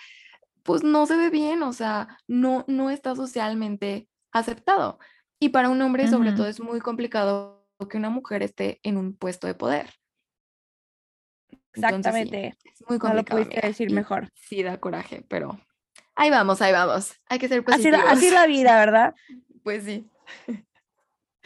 pues 0.63 0.83
no 0.83 1.07
se 1.07 1.17
ve 1.17 1.31
bien, 1.31 1.63
o 1.63 1.73
sea, 1.73 2.19
no, 2.27 2.65
no 2.69 2.91
está 2.91 3.15
socialmente 3.15 4.09
aceptado. 4.33 4.99
Y 5.39 5.51
para 5.51 5.71
un 5.71 5.81
hombre, 5.83 6.09
sobre 6.09 6.33
todo, 6.33 6.47
es 6.47 6.61
muy 6.61 6.81
complicado 6.81 7.67
que 7.89 7.97
una 7.97 8.11
mujer 8.11 8.43
esté 8.43 8.79
en 8.83 8.97
un 8.97 9.17
puesto 9.17 9.47
de 9.47 9.55
poder. 9.55 9.91
Exactamente. 11.73 12.59
es 12.65 12.89
muy 12.89 12.99
complicado. 12.99 13.39
No 13.39 13.45
lo 13.45 13.49
pudiste 13.49 13.67
decir 13.67 13.91
mejor. 13.93 14.29
Sí, 14.35 14.63
da 14.63 14.79
coraje, 14.79 15.25
pero 15.29 15.59
ahí 16.15 16.31
vamos, 16.31 16.61
ahí 16.61 16.73
vamos. 16.73 17.15
Hay 17.27 17.39
que 17.39 17.49
ser 17.49 17.65
positivos. 17.65 18.01
Así, 18.01 18.27
así 18.27 18.31
la 18.31 18.47
vida, 18.47 18.77
¿verdad? 18.79 19.15
Pues 19.63 19.85
sí. 19.85 20.11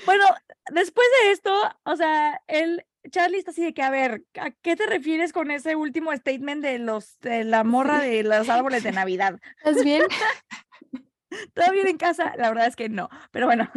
Bueno, 0.07 0.25
después 0.73 1.07
de 1.23 1.33
esto, 1.33 1.53
o 1.83 1.97
sea, 1.97 2.41
él 2.47 2.85
Charlie 3.11 3.39
está 3.39 3.51
así 3.51 3.63
de 3.63 3.75
que, 3.75 3.83
a 3.83 3.91
ver, 3.91 4.25
¿a 4.41 4.51
qué 4.51 4.77
te 4.77 4.87
refieres 4.87 5.33
con 5.33 5.51
ese 5.51 5.77
último 5.77 6.13
statement 6.13 6.63
de 6.63 6.79
los 6.79 7.19
de 7.21 7.45
la 7.45 7.65
morra 7.65 8.01
de 8.01 8.23
los 8.23 8.49
árboles 8.49 8.83
de 8.83 8.93
Navidad? 8.93 9.39
¿Estás 9.59 9.85
bien? 9.85 10.03
¿Todo 11.55 11.71
bien 11.73 11.89
en 11.89 11.97
casa? 11.97 12.35
La 12.37 12.49
verdad 12.49 12.67
es 12.67 12.77
que 12.77 12.89
no, 12.89 13.09
pero 13.31 13.47
bueno. 13.47 13.71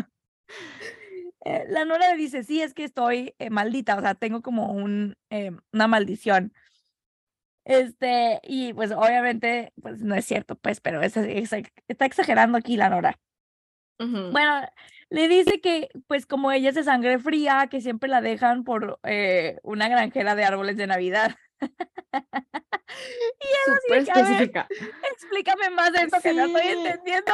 Eh, 1.45 1.65
la 1.69 1.85
Nora 1.85 2.11
le 2.11 2.17
dice, 2.17 2.43
sí, 2.43 2.61
es 2.61 2.73
que 2.73 2.83
estoy 2.83 3.33
eh, 3.39 3.49
maldita, 3.49 3.95
o 3.95 4.01
sea, 4.01 4.15
tengo 4.15 4.41
como 4.41 4.73
un, 4.73 5.15
eh, 5.29 5.51
una 5.71 5.87
maldición. 5.87 6.53
Este, 7.63 8.39
y 8.43 8.73
pues 8.73 8.91
obviamente, 8.91 9.73
pues 9.81 10.01
no 10.01 10.15
es 10.15 10.25
cierto, 10.25 10.55
pues, 10.55 10.79
pero 10.81 11.01
es, 11.01 11.15
está 11.17 12.05
exagerando 12.05 12.57
aquí 12.57 12.77
la 12.77 12.89
Nora. 12.89 13.19
Bueno, 13.99 14.61
le 15.09 15.27
dice 15.27 15.59
que, 15.59 15.89
pues 16.07 16.25
como 16.25 16.51
ella 16.51 16.69
es 16.69 16.75
de 16.75 16.83
sangre 16.83 17.19
fría, 17.19 17.67
que 17.69 17.81
siempre 17.81 18.09
la 18.09 18.21
dejan 18.21 18.63
por 18.63 18.99
eh, 19.03 19.59
una 19.63 19.89
granjera 19.89 20.35
de 20.35 20.43
árboles 20.43 20.77
de 20.77 20.87
Navidad. 20.87 21.35
y 21.61 23.47
Súper 23.65 23.97
específica. 23.97 24.67
explícame 25.11 25.69
más 25.71 25.91
de 25.93 25.99
eso 25.99 26.21
que 26.21 26.33
no 26.33 26.45
estoy 26.45 26.67
entendiendo. 26.67 27.33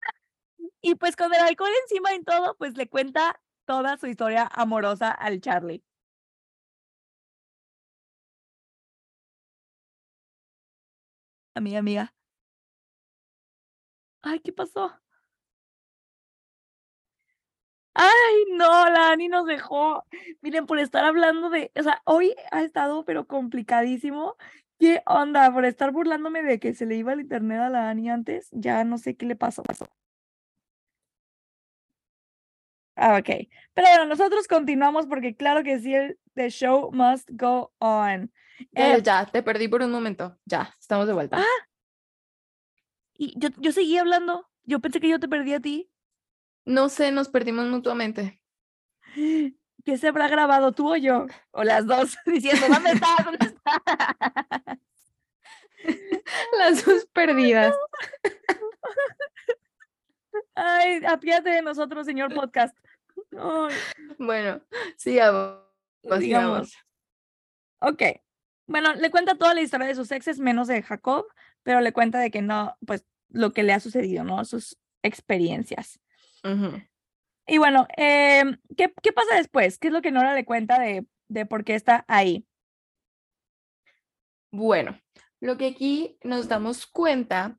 y 0.82 0.94
pues 0.96 1.16
con 1.16 1.32
el 1.32 1.40
alcohol 1.40 1.70
encima 1.82 2.14
y 2.14 2.22
todo, 2.22 2.56
pues 2.58 2.76
le 2.76 2.88
cuenta 2.88 3.40
toda 3.64 3.96
su 3.96 4.06
historia 4.06 4.48
amorosa 4.52 5.10
al 5.10 5.40
Charlie. 5.40 5.82
Amiga, 11.54 11.78
amiga. 11.78 12.14
Ay, 14.22 14.40
¿qué 14.40 14.52
pasó? 14.52 14.92
Ay, 17.94 18.44
no, 18.52 18.88
la 18.90 19.10
Ani 19.10 19.28
nos 19.28 19.46
dejó. 19.46 20.04
Miren, 20.42 20.66
por 20.66 20.78
estar 20.78 21.04
hablando 21.04 21.50
de, 21.50 21.72
o 21.76 21.82
sea, 21.82 22.00
hoy 22.04 22.34
ha 22.52 22.62
estado 22.62 23.04
pero 23.04 23.26
complicadísimo. 23.26 24.36
¿Qué 24.78 25.02
onda? 25.06 25.52
Por 25.52 25.64
estar 25.64 25.92
burlándome 25.92 26.42
de 26.42 26.58
que 26.58 26.74
se 26.74 26.86
le 26.86 26.96
iba 26.96 27.12
el 27.12 27.20
internet 27.20 27.60
a 27.60 27.68
la 27.68 27.90
Ani 27.90 28.10
antes, 28.10 28.48
ya 28.52 28.84
no 28.84 28.96
sé 28.98 29.16
qué 29.16 29.26
le 29.26 29.36
pasó. 29.36 29.62
pasó. 29.62 29.86
Ah, 32.96 33.18
ok. 33.18 33.48
Pero 33.74 33.88
bueno, 33.88 34.06
nosotros 34.06 34.46
continuamos 34.46 35.06
porque 35.06 35.34
claro 35.34 35.62
que 35.62 35.78
sí, 35.80 35.94
el 35.94 36.18
the 36.34 36.50
show 36.50 36.90
must 36.92 37.28
go 37.32 37.72
on. 37.78 38.32
Ya, 38.72 38.96
eh, 38.96 39.02
ya, 39.02 39.26
te 39.26 39.42
perdí 39.42 39.68
por 39.68 39.82
un 39.82 39.90
momento. 39.90 40.38
Ya, 40.44 40.74
estamos 40.78 41.06
de 41.06 41.14
vuelta. 41.14 41.38
Ah. 41.38 41.66
Y 43.14 43.34
yo, 43.38 43.48
yo 43.58 43.72
seguí 43.72 43.98
hablando. 43.98 44.48
Yo 44.64 44.80
pensé 44.80 45.00
que 45.00 45.08
yo 45.08 45.18
te 45.18 45.28
perdí 45.28 45.54
a 45.54 45.60
ti. 45.60 45.89
No 46.70 46.88
sé, 46.88 47.10
nos 47.10 47.28
perdimos 47.28 47.66
mutuamente. 47.66 48.40
¿qué 49.84 49.98
se 49.98 50.06
habrá 50.06 50.28
grabado 50.28 50.70
tú 50.70 50.92
o 50.92 50.96
yo? 50.96 51.26
O 51.50 51.64
las 51.64 51.84
dos, 51.84 52.16
diciendo, 52.26 52.64
¿dónde 52.68 52.92
estás? 52.92 53.24
¿Dónde 53.24 53.46
estás? 53.46 54.78
Las 56.58 56.84
dos 56.84 57.06
perdidas. 57.06 57.74
Ay, 60.54 61.04
apiate 61.04 61.50
de 61.50 61.62
nosotros, 61.62 62.06
señor 62.06 62.32
podcast. 62.32 62.76
Ay, 63.36 63.74
Bueno. 64.18 64.62
Sigamos. 64.96 65.58
sigamos. 66.20 66.76
ok. 67.80 68.02
Bueno, 68.68 68.94
le 68.94 69.10
cuenta 69.10 69.36
toda 69.36 69.54
la 69.54 69.62
historia 69.62 69.88
de 69.88 69.96
sus 69.96 70.12
exes, 70.12 70.38
menos 70.38 70.68
de 70.68 70.82
Jacob, 70.82 71.26
pero 71.64 71.80
le 71.80 71.92
cuenta 71.92 72.20
de 72.20 72.30
que 72.30 72.42
no, 72.42 72.76
pues 72.86 73.04
lo 73.28 73.52
que 73.52 73.64
le 73.64 73.72
ha 73.72 73.80
sucedido, 73.80 74.22
¿no? 74.22 74.44
Sus 74.44 74.78
experiencias. 75.02 75.98
Y 77.46 77.58
bueno, 77.58 77.86
em, 77.96 78.58
¿qué, 78.76 78.92
¿qué 79.02 79.12
pasa 79.12 79.36
después? 79.36 79.78
¿Qué 79.78 79.88
es 79.88 79.92
lo 79.92 80.02
que 80.02 80.12
Nora 80.12 80.34
le 80.34 80.44
cuenta 80.44 80.78
de, 80.78 81.06
de 81.28 81.46
por 81.46 81.64
qué 81.64 81.74
está 81.74 82.04
ahí? 82.08 82.46
Bueno, 84.52 84.98
lo 85.40 85.56
que 85.56 85.68
aquí 85.68 86.18
nos 86.22 86.48
damos 86.48 86.86
cuenta, 86.86 87.56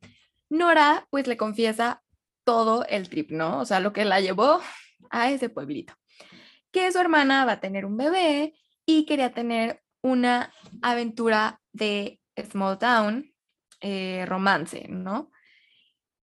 Nora 0.50 1.08
pues 1.10 1.28
le 1.28 1.38
confiesa 1.38 2.04
todo 2.44 2.86
el 2.86 3.10
trip, 3.10 3.32
¿no? 3.32 3.60
O 3.60 3.66
sea, 3.66 3.80
lo 3.80 3.94
que 3.94 4.06
la 4.06 4.20
llevó 4.20 4.62
a 5.10 5.32
ese 5.32 5.50
pueblito. 5.50 5.94
Que 6.72 6.92
su 6.92 7.00
hermana 7.00 7.46
va 7.46 7.54
a 7.54 7.60
tener 7.60 7.86
un 7.86 7.98
bebé 7.98 8.54
y 8.86 9.06
quería 9.06 9.34
tener 9.34 9.82
una 10.02 10.54
aventura 10.82 11.62
de 11.74 12.20
small 12.50 12.78
town, 12.80 13.34
eh, 13.82 14.26
romance, 14.28 14.88
¿no? 14.90 15.32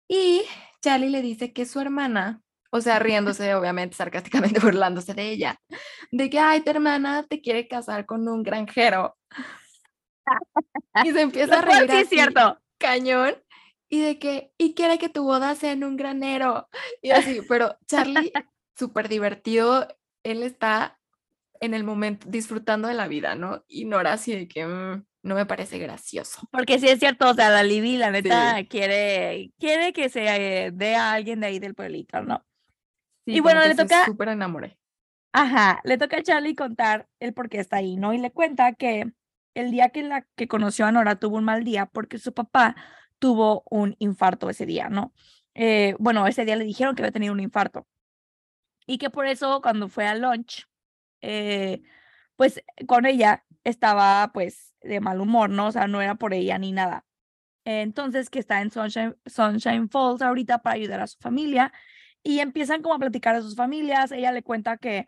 Y 0.09 0.43
Charlie 0.87 1.11
le 1.11 1.21
dice 1.21 1.53
que 1.53 1.67
su 1.67 1.81
hermana, 1.81 2.43
o 2.71 2.81
sea, 2.81 3.01
riéndose, 3.01 3.57
obviamente, 3.57 3.97
sarcásticamente 3.97 4.61
burlándose 4.63 5.15
de 5.15 5.31
ella, 5.33 5.57
de 6.13 6.31
que, 6.31 6.39
ay, 6.39 6.61
tu 6.61 6.71
hermana 6.71 7.25
te 7.29 7.41
quiere 7.41 7.67
casar 7.67 8.07
con 8.07 8.29
un 8.29 8.45
granjero. 8.45 9.17
Y 11.05 11.11
se 11.11 11.23
empieza 11.23 11.59
a 11.59 11.63
reír 11.63 11.91
sí 11.91 11.97
es 11.97 12.09
cierto. 12.09 12.61
cañón 12.79 13.35
y 13.89 14.01
de 14.01 14.21
que 14.21 14.53
y 14.59 14.75
quiere 14.75 14.99
que 14.99 15.09
tu 15.09 15.25
boda 15.25 15.57
sea 15.57 15.73
en 15.73 15.83
un 15.83 15.97
granero 15.97 16.69
y 17.03 17.11
así, 17.11 17.41
pero 17.49 17.77
Charlie 17.89 18.33
súper 18.79 19.09
divertido, 19.09 19.89
él 20.23 20.45
está 20.45 21.01
en 21.61 21.75
el 21.75 21.83
momento 21.83 22.29
disfrutando 22.31 22.87
de 22.87 22.95
la 22.95 23.09
vida, 23.09 23.35
¿no? 23.35 23.65
Y 23.67 23.87
Nora 23.87 24.13
así 24.13 24.33
de 24.37 24.47
que 24.47 24.65
"Mm, 24.67 25.05
no 25.27 25.35
me 25.35 25.45
parece 25.45 25.79
gracioso. 25.79 26.49
Porque 26.53 26.79
sí 26.79 26.89
es 26.89 26.99
cierto, 26.99 27.29
o 27.29 27.35
sea, 27.35 27.51
la 27.51 27.63
Libby, 27.63 27.97
la 27.97 28.11
neta, 28.11 28.65
quiere, 28.69 29.53
quiere 29.59 29.93
que 29.93 30.09
se 30.09 30.67
eh, 30.67 30.71
dé 30.73 30.95
a 30.95 31.13
alguien 31.13 31.41
de 31.41 31.49
ahí 31.49 31.59
del 31.59 31.75
pueblito, 31.75 32.23
¿no? 32.23 32.45
Sí, 33.27 33.35
Y 33.37 33.41
bueno, 33.41 33.61
le 33.67 33.75
toca- 33.75 34.07
súper 34.07 34.29
enamoré. 34.29 34.79
Ajá, 35.33 35.81
le 35.85 35.99
toca 35.99 36.19
a 36.19 36.23
Charlie 36.23 36.55
contar 36.55 37.09
el 37.21 37.35
por 37.35 37.49
qué 37.49 37.59
está 37.59 37.77
ahí, 37.77 37.97
¿no? 37.97 38.15
Y 38.15 38.19
le 38.19 38.31
cuenta 38.31 38.73
que 38.73 39.13
el 39.55 39.71
día 39.71 39.91
que 39.91 40.03
la 40.03 40.27
que 40.37 40.49
conoció 40.49 40.87
a 40.87 40.93
Nora 40.93 41.17
tuvo 41.17 41.37
un 41.37 41.45
mal 41.45 41.65
día 41.65 41.87
porque 41.87 42.19
su 42.19 42.33
papá 42.33 42.77
tuvo 43.19 43.65
un 43.69 43.97
infarto 43.99 44.49
ese 44.49 44.65
día, 44.65 44.89
¿no? 44.89 45.13
Eh, 45.55 45.95
bueno, 45.99 46.27
ese 46.27 46.45
día 46.45 46.57
le 46.57 46.65
dijeron 46.65 46.95
que 46.95 47.03
había 47.03 47.13
tenido 47.13 47.33
un 47.33 47.41
infarto 47.41 47.87
y 48.87 48.99
que 48.99 49.11
por 49.11 49.27
eso 49.27 49.61
cuando 49.61 49.89
fue 49.89 50.07
al 50.07 50.21
lunch, 50.23 50.67
eh, 51.21 51.83
pues 52.37 52.63
con 52.87 53.07
ella 53.07 53.45
estaba 53.65 54.31
pues 54.33 54.75
de 54.83 55.01
mal 55.01 55.21
humor, 55.21 55.51
¿no? 55.51 55.69
O 55.69 55.73
sea, 55.73 55.87
no 55.89 56.01
era 56.03 56.15
por 56.17 56.35
ella 56.35 56.59
ni 56.59 56.73
nada. 56.73 57.05
Entonces, 57.65 58.31
que 58.31 58.39
está 58.39 58.63
en 58.63 58.71
Sunshine, 58.71 59.17
Sunshine 59.27 59.89
Falls 59.89 60.23
ahorita 60.23 60.63
para 60.63 60.77
ayudar 60.77 61.01
a 61.01 61.07
su 61.09 61.19
familia 61.19 61.73
y 62.23 62.41
empiezan 62.41 62.83
como 62.83 62.95
a 62.95 62.99
platicar 62.99 63.37
de 63.37 63.43
sus 63.43 63.57
familias. 63.57 64.13
Ella 64.13 64.33
le 64.33 64.43
cuenta 64.43 64.77
que 64.79 65.07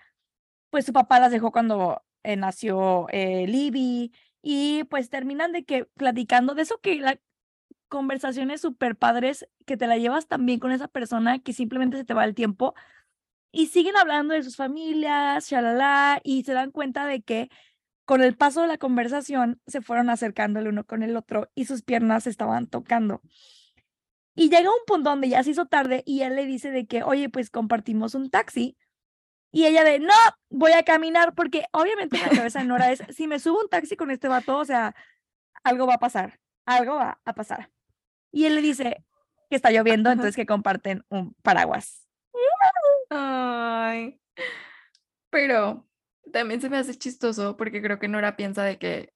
pues 0.70 0.86
su 0.86 0.92
papá 0.92 1.20
las 1.20 1.32
dejó 1.32 1.52
cuando 1.52 2.02
eh, 2.24 2.36
nació 2.36 3.06
eh, 3.10 3.46
Libby 3.46 4.12
y 4.42 4.84
pues 4.84 5.10
terminan 5.10 5.52
de 5.52 5.64
que 5.64 5.84
platicando 5.96 6.54
de 6.54 6.62
eso 6.62 6.80
que 6.80 6.96
la 6.96 7.18
conversaciones 7.88 8.60
súper 8.60 8.96
padres 8.96 9.48
que 9.66 9.76
te 9.76 9.86
la 9.86 9.96
llevas 9.96 10.28
también 10.28 10.60
con 10.60 10.72
esa 10.72 10.88
persona 10.88 11.38
que 11.38 11.52
simplemente 11.52 11.96
se 11.96 12.04
te 12.04 12.14
va 12.14 12.24
el 12.24 12.34
tiempo 12.34 12.74
y 13.50 13.66
siguen 13.66 13.96
hablando 13.96 14.34
de 14.34 14.42
sus 14.42 14.56
familias, 14.56 15.48
shalala, 15.48 16.20
y 16.22 16.44
se 16.44 16.52
dan 16.52 16.70
cuenta 16.70 17.06
de 17.06 17.22
que 17.22 17.50
con 18.04 18.22
el 18.22 18.36
paso 18.36 18.62
de 18.62 18.68
la 18.68 18.78
conversación 18.78 19.60
se 19.66 19.82
fueron 19.82 20.08
acercando 20.10 20.60
el 20.60 20.68
uno 20.68 20.84
con 20.84 21.02
el 21.02 21.16
otro 21.16 21.50
y 21.54 21.66
sus 21.66 21.82
piernas 21.82 22.24
se 22.24 22.30
estaban 22.30 22.66
tocando. 22.66 23.20
Y 24.34 24.50
llega 24.50 24.70
un 24.70 24.78
punto 24.86 25.10
donde 25.10 25.28
ya 25.28 25.42
se 25.42 25.50
hizo 25.50 25.66
tarde 25.66 26.02
y 26.06 26.22
él 26.22 26.36
le 26.36 26.46
dice 26.46 26.70
de 26.70 26.86
que, 26.86 27.02
oye, 27.02 27.28
pues 27.28 27.50
compartimos 27.50 28.14
un 28.14 28.30
taxi. 28.30 28.78
Y 29.50 29.66
ella 29.66 29.84
de, 29.84 29.98
no, 29.98 30.14
voy 30.48 30.72
a 30.72 30.84
caminar 30.84 31.34
porque 31.34 31.66
obviamente 31.72 32.16
en 32.16 32.22
la 32.22 32.28
cabeza 32.30 32.60
de 32.60 32.66
Nora 32.66 32.92
es, 32.92 33.02
si 33.10 33.26
me 33.26 33.40
subo 33.40 33.60
a 33.60 33.62
un 33.64 33.68
taxi 33.68 33.96
con 33.96 34.10
este 34.10 34.28
vato, 34.28 34.56
o 34.56 34.64
sea, 34.64 34.94
algo 35.62 35.86
va 35.86 35.94
a 35.94 35.98
pasar, 35.98 36.38
algo 36.64 36.94
va 36.94 37.20
a 37.24 37.34
pasar. 37.34 37.70
Y 38.30 38.44
él 38.44 38.54
le 38.54 38.62
dice 38.62 39.04
que 39.50 39.56
está 39.56 39.70
lloviendo, 39.70 40.10
entonces 40.10 40.36
que 40.36 40.46
comparten 40.46 41.04
un 41.08 41.34
paraguas. 41.42 42.07
Ay. 43.10 44.20
Pero 45.30 45.86
también 46.32 46.60
se 46.60 46.68
me 46.70 46.76
hace 46.78 46.94
chistoso 46.96 47.56
porque 47.56 47.82
creo 47.82 47.98
que 47.98 48.08
Nora 48.08 48.36
piensa 48.36 48.62
de 48.64 48.78
que 48.78 49.12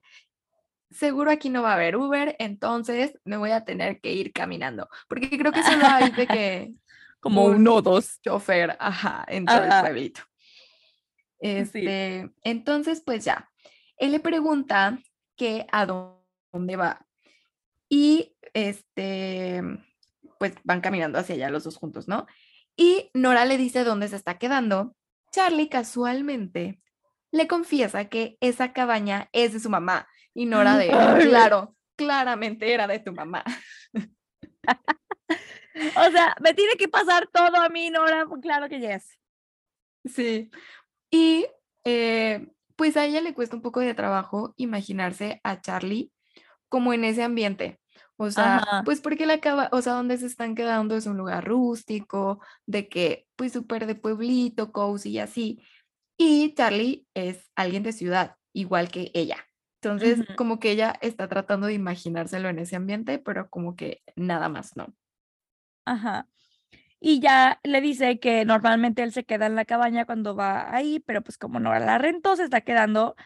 seguro 0.91 1.31
aquí 1.31 1.49
no 1.49 1.63
va 1.63 1.71
a 1.73 1.75
haber 1.75 1.97
Uber, 1.97 2.37
entonces 2.39 3.19
me 3.25 3.37
voy 3.39 3.51
a 3.51 3.65
tener 3.65 4.01
que 4.01 4.13
ir 4.13 4.33
caminando. 4.33 4.89
Porque 5.09 5.39
creo 5.39 5.53
que 5.53 5.63
solo 5.63 5.87
hay 5.87 6.11
de 6.11 6.27
que 6.27 6.73
Como 7.21 7.45
Un- 7.45 7.57
uno 7.57 7.75
o 7.77 7.83
dos. 7.83 8.21
chofer, 8.23 8.77
ajá, 8.79 9.25
en 9.29 9.47
todo 9.47 9.63
el 9.65 9.71
Ajá. 9.73 9.83
pueblito. 9.83 10.23
Este, 11.39 12.31
entonces, 12.45 13.03
pues 13.05 13.25
ya, 13.25 13.51
él 13.97 14.13
le 14.13 14.21
pregunta 14.21 14.99
que 15.37 15.67
a 15.73 15.87
dó- 15.87 16.25
dónde 16.53 16.77
va. 16.77 17.05
Y 17.89 18.37
este, 18.55 19.61
pues 20.39 20.55
van 20.65 20.81
caminando 20.81 21.19
hacia 21.19 21.35
allá 21.35 21.51
los 21.51 21.65
dos 21.65 21.77
juntos, 21.77 22.07
¿no? 22.07 22.27
Y 22.77 23.11
Nora 23.15 23.45
le 23.45 23.59
dice 23.59 23.85
dónde 23.85 24.09
se 24.09 24.17
está 24.17 24.39
quedando. 24.39 24.95
Charlie 25.31 25.69
casualmente 25.69 26.81
le 27.31 27.47
confiesa 27.47 28.07
que 28.09 28.37
esa 28.41 28.73
cabaña 28.73 29.29
es 29.33 29.53
de 29.53 29.61
su 29.61 29.71
mamá. 29.71 30.09
Y 30.35 30.47
Nora 30.47 30.77
de, 30.77 30.89
claro, 31.29 31.75
claramente 31.97 32.73
era 32.73 32.87
de 32.87 32.99
tu 32.99 33.13
mamá. 33.13 33.45
O 35.75 36.11
sea, 36.11 36.37
me 36.41 36.53
tiene 36.55 36.75
que 36.75 36.87
pasar 36.87 37.29
todo 37.33 37.57
a 37.57 37.69
mí, 37.71 37.91
Nora. 37.91 38.27
Claro 38.43 38.69
que 38.69 38.79
yes. 38.79 39.19
Sí. 40.05 40.51
Y 41.11 41.47
eh, 41.85 42.47
pues 42.77 42.97
a 42.97 43.05
ella 43.05 43.21
le 43.21 43.35
cuesta 43.35 43.57
un 43.57 43.63
poco 43.63 43.81
de 43.81 43.95
trabajo 43.95 44.55
imaginarse 44.57 45.41
a 45.45 45.61
Charlie 45.61 46.13
como 46.69 46.93
en 46.93 47.05
ese 47.05 47.23
ambiente. 47.23 47.81
O 48.23 48.31
sea, 48.31 48.59
Ajá. 48.59 48.83
pues 48.85 49.01
porque 49.01 49.27
la 49.27 49.35
acaba, 49.35 49.69
o 49.73 49.83
sea, 49.83 49.95
donde 49.95 50.17
se 50.17 50.27
están 50.27 50.55
quedando 50.55 50.97
es 50.97 51.07
un 51.07 51.17
lugar 51.17 51.45
rústico, 51.45 52.41
de 52.67 52.89
que, 52.89 53.27
pues 53.35 53.53
súper 53.53 53.87
de 53.87 53.97
pueblito, 53.97 54.71
cozy 54.71 55.11
y 55.11 55.19
así. 55.19 55.63
Y 56.17 56.55
Charlie 56.55 57.07
es 57.15 57.51
alguien 57.57 57.83
de 57.83 57.93
ciudad, 57.93 58.37
igual 58.53 58.91
que 58.91 59.11
ella. 59.15 59.39
Entonces, 59.83 60.25
como 60.37 60.61
que 60.61 60.71
ella 60.71 60.95
está 61.01 61.29
tratando 61.29 61.67
de 61.67 61.73
imaginárselo 61.73 62.49
en 62.49 62.61
ese 62.61 62.77
ambiente, 62.77 63.19
pero 63.19 63.51
como 63.51 63.75
que 63.75 64.03
nada 64.15 64.49
más, 64.49 64.77
¿no? 64.77 64.95
Ajá. 65.85 66.29
Y 67.01 67.19
ya 67.19 67.59
le 67.65 67.81
dice 67.81 68.21
que 68.21 68.45
normalmente 68.45 69.03
él 69.03 69.11
se 69.11 69.25
queda 69.25 69.47
en 69.47 69.57
la 69.57 69.65
cabaña 69.65 70.07
cuando 70.07 70.37
va 70.37 70.73
ahí, 70.73 71.01
pero 71.01 71.23
pues 71.23 71.37
como 71.37 71.59
Nora 71.59 71.81
la 71.81 71.99
rentó, 71.99 72.37
se 72.37 72.45
está 72.45 72.61
quedando 72.61 73.17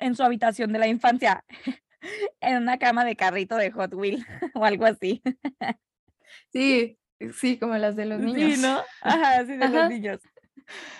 en 0.00 0.16
su 0.16 0.24
habitación 0.24 0.72
de 0.72 0.80
la 0.80 0.88
infancia, 0.88 1.44
en 2.40 2.56
una 2.56 2.78
cama 2.78 3.04
de 3.04 3.16
carrito 3.16 3.56
de 3.56 3.70
Hot 3.70 3.94
Wheel 3.94 4.24
o 4.54 4.64
algo 4.64 4.86
así. 4.86 5.22
Sí, 6.52 6.98
sí, 7.34 7.58
como 7.58 7.76
las 7.76 7.96
de 7.96 8.06
los 8.06 8.20
niños. 8.20 8.54
Sí, 8.56 8.62
¿no? 8.62 8.80
Ajá, 9.02 9.44
sí, 9.46 9.56
de 9.56 9.64
Ajá. 9.64 9.80
los 9.82 9.90
niños. 9.90 10.20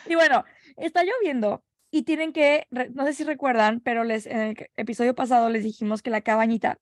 Y 0.07 0.15
bueno, 0.15 0.45
está 0.77 1.05
lloviendo 1.05 1.65
y 1.91 2.03
tienen 2.03 2.33
que, 2.33 2.67
no 2.93 3.05
sé 3.07 3.15
si 3.15 3.25
recuerdan, 3.25 3.81
pero 3.81 4.05
les, 4.05 4.27
en 4.27 4.41
el 4.41 4.57
episodio 4.77 5.15
pasado 5.15 5.49
les 5.51 5.65
dijimos 5.65 6.03
que 6.03 6.11
la 6.11 6.21
cabañita 6.21 6.79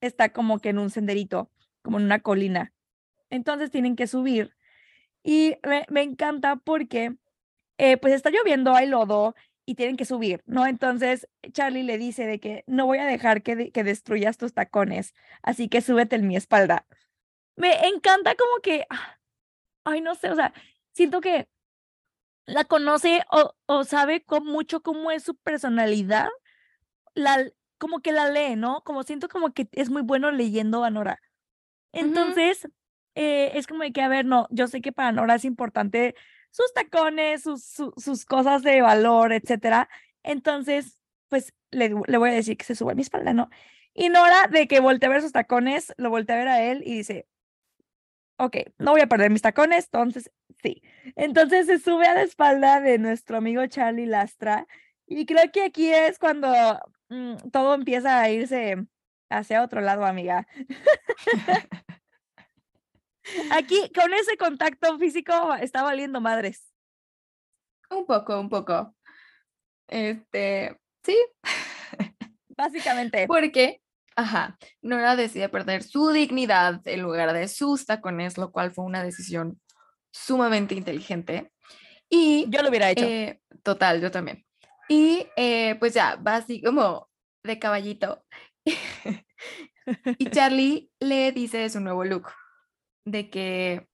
está 0.00 0.30
como 0.32 0.58
que 0.58 0.70
en 0.70 0.78
un 0.78 0.90
senderito, 0.90 1.50
como 1.82 1.98
en 1.98 2.04
una 2.04 2.20
colina. 2.20 2.72
Entonces 3.30 3.70
tienen 3.70 3.96
que 3.96 4.06
subir. 4.06 4.54
Y 5.22 5.56
me, 5.66 5.84
me 5.90 6.02
encanta 6.02 6.56
porque, 6.56 7.16
eh, 7.76 7.96
pues 7.98 8.14
está 8.14 8.30
lloviendo, 8.30 8.74
hay 8.74 8.86
lodo 8.86 9.34
y 9.68 9.74
tienen 9.74 9.98
que 9.98 10.06
subir, 10.06 10.42
¿no? 10.46 10.66
Entonces 10.66 11.28
Charlie 11.52 11.82
le 11.82 11.98
dice 11.98 12.24
de 12.26 12.40
que 12.40 12.64
no 12.66 12.86
voy 12.86 12.96
a 12.98 13.04
dejar 13.04 13.42
que, 13.42 13.54
de- 13.54 13.70
que 13.70 13.84
destruyas 13.84 14.38
tus 14.38 14.54
tacones, 14.54 15.12
así 15.42 15.68
que 15.68 15.82
súbete 15.82 16.16
en 16.16 16.26
mi 16.26 16.36
espalda. 16.36 16.86
Me 17.54 17.86
encanta 17.86 18.34
como 18.34 18.62
que, 18.62 18.86
ah, 18.88 19.18
ay, 19.84 20.00
no 20.00 20.14
sé, 20.14 20.30
o 20.30 20.36
sea, 20.36 20.54
siento 20.94 21.20
que 21.20 21.48
la 22.46 22.64
conoce 22.64 23.22
o, 23.30 23.52
o 23.66 23.84
sabe 23.84 24.24
con 24.24 24.46
mucho 24.46 24.80
cómo 24.82 25.10
es 25.10 25.22
su 25.22 25.34
personalidad, 25.36 26.30
la, 27.14 27.44
como 27.76 28.00
que 28.00 28.12
la 28.12 28.30
lee, 28.30 28.56
¿no? 28.56 28.82
Como 28.84 29.02
siento 29.02 29.28
como 29.28 29.52
que 29.52 29.68
es 29.72 29.90
muy 29.90 30.00
bueno 30.00 30.30
leyendo 30.30 30.82
a 30.82 30.88
Nora. 30.90 31.20
Entonces, 31.92 32.66
eh, 33.16 33.50
es 33.54 33.66
como 33.66 33.82
de 33.82 33.92
que, 33.92 34.00
a 34.00 34.08
ver, 34.08 34.24
no, 34.24 34.46
yo 34.50 34.66
sé 34.66 34.80
que 34.80 34.92
para 34.92 35.12
Nora 35.12 35.34
es 35.34 35.44
importante 35.44 36.14
sus 36.50 36.72
tacones, 36.74 37.42
sus, 37.42 37.62
su- 37.64 37.94
sus 37.96 38.24
cosas 38.24 38.62
de 38.62 38.80
valor, 38.82 39.32
etcétera. 39.32 39.88
Entonces, 40.22 41.00
pues 41.28 41.54
le, 41.70 41.94
le 42.06 42.18
voy 42.18 42.30
a 42.30 42.32
decir 42.34 42.56
que 42.56 42.64
se 42.64 42.74
suba 42.74 42.92
a 42.92 42.94
mi 42.94 43.02
espalda, 43.02 43.32
¿no? 43.32 43.50
Y 43.94 44.08
Nora, 44.10 44.46
de 44.50 44.68
que 44.68 44.80
voltea 44.80 45.08
a 45.08 45.12
ver 45.12 45.22
sus 45.22 45.32
tacones, 45.32 45.92
lo 45.96 46.10
voltea 46.10 46.36
a 46.36 46.38
ver 46.38 46.48
a 46.48 46.62
él 46.62 46.82
y 46.86 46.94
dice, 46.96 47.26
ok, 48.36 48.56
no 48.78 48.92
voy 48.92 49.00
a 49.00 49.06
perder 49.08 49.30
mis 49.30 49.42
tacones, 49.42 49.84
entonces 49.86 50.30
sí. 50.62 50.82
Entonces 51.16 51.66
se 51.66 51.78
sube 51.78 52.06
a 52.06 52.14
la 52.14 52.22
espalda 52.22 52.80
de 52.80 52.98
nuestro 52.98 53.38
amigo 53.38 53.66
Charlie 53.66 54.06
Lastra 54.06 54.66
y 55.06 55.26
creo 55.26 55.50
que 55.52 55.62
aquí 55.64 55.90
es 55.92 56.18
cuando 56.18 56.48
mm, 57.08 57.36
todo 57.52 57.74
empieza 57.74 58.20
a 58.20 58.30
irse 58.30 58.76
hacia 59.30 59.62
otro 59.62 59.80
lado, 59.80 60.04
amiga. 60.04 60.46
Aquí, 63.52 63.90
con 63.94 64.12
ese 64.14 64.36
contacto 64.36 64.98
físico, 64.98 65.54
está 65.54 65.82
valiendo 65.82 66.20
madres. 66.20 66.72
Un 67.90 68.06
poco, 68.06 68.38
un 68.38 68.48
poco. 68.48 68.94
Este, 69.88 70.78
sí, 71.02 71.16
Básicamente. 72.56 73.26
porque, 73.26 73.80
ajá, 74.16 74.58
Nora 74.82 75.16
decide 75.16 75.48
perder 75.48 75.82
su 75.82 76.10
dignidad 76.10 76.80
en 76.86 77.02
lugar 77.02 77.32
de 77.32 77.48
sus 77.48 77.86
tacones, 77.86 78.36
lo 78.36 78.52
cual 78.52 78.72
fue 78.72 78.84
una 78.84 79.02
decisión 79.02 79.60
sumamente 80.12 80.74
inteligente. 80.74 81.52
Y 82.10 82.46
Yo 82.48 82.62
lo 82.62 82.68
hubiera 82.68 82.90
hecho. 82.90 83.04
Eh, 83.04 83.40
total, 83.62 84.00
yo 84.00 84.10
también. 84.10 84.44
Y 84.88 85.26
eh, 85.36 85.76
pues 85.78 85.94
ya, 85.94 86.16
va 86.16 86.36
así 86.36 86.62
como 86.62 87.08
de 87.42 87.58
caballito. 87.58 88.24
y 90.18 90.30
Charlie 90.30 90.90
le 91.00 91.32
dice 91.32 91.68
su 91.68 91.80
nuevo 91.80 92.04
look, 92.04 92.30
de 93.10 93.30
que 93.30 93.88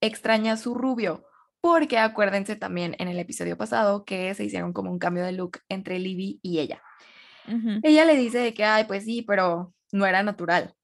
extraña 0.00 0.56
su 0.56 0.74
rubio, 0.74 1.24
porque 1.60 1.98
acuérdense 1.98 2.56
también 2.56 2.94
en 2.98 3.08
el 3.08 3.18
episodio 3.18 3.56
pasado 3.56 4.04
que 4.04 4.34
se 4.34 4.44
hicieron 4.44 4.72
como 4.72 4.90
un 4.90 4.98
cambio 4.98 5.24
de 5.24 5.32
look 5.32 5.60
entre 5.68 5.98
Libby 5.98 6.38
y 6.42 6.60
ella. 6.60 6.82
Ella 7.82 8.04
le 8.04 8.14
dice 8.16 8.38
de 8.38 8.52
que, 8.52 8.64
ay, 8.64 8.84
pues 8.84 9.04
sí, 9.04 9.22
pero 9.22 9.72
no 9.90 10.04
era 10.04 10.22
natural. 10.22 10.74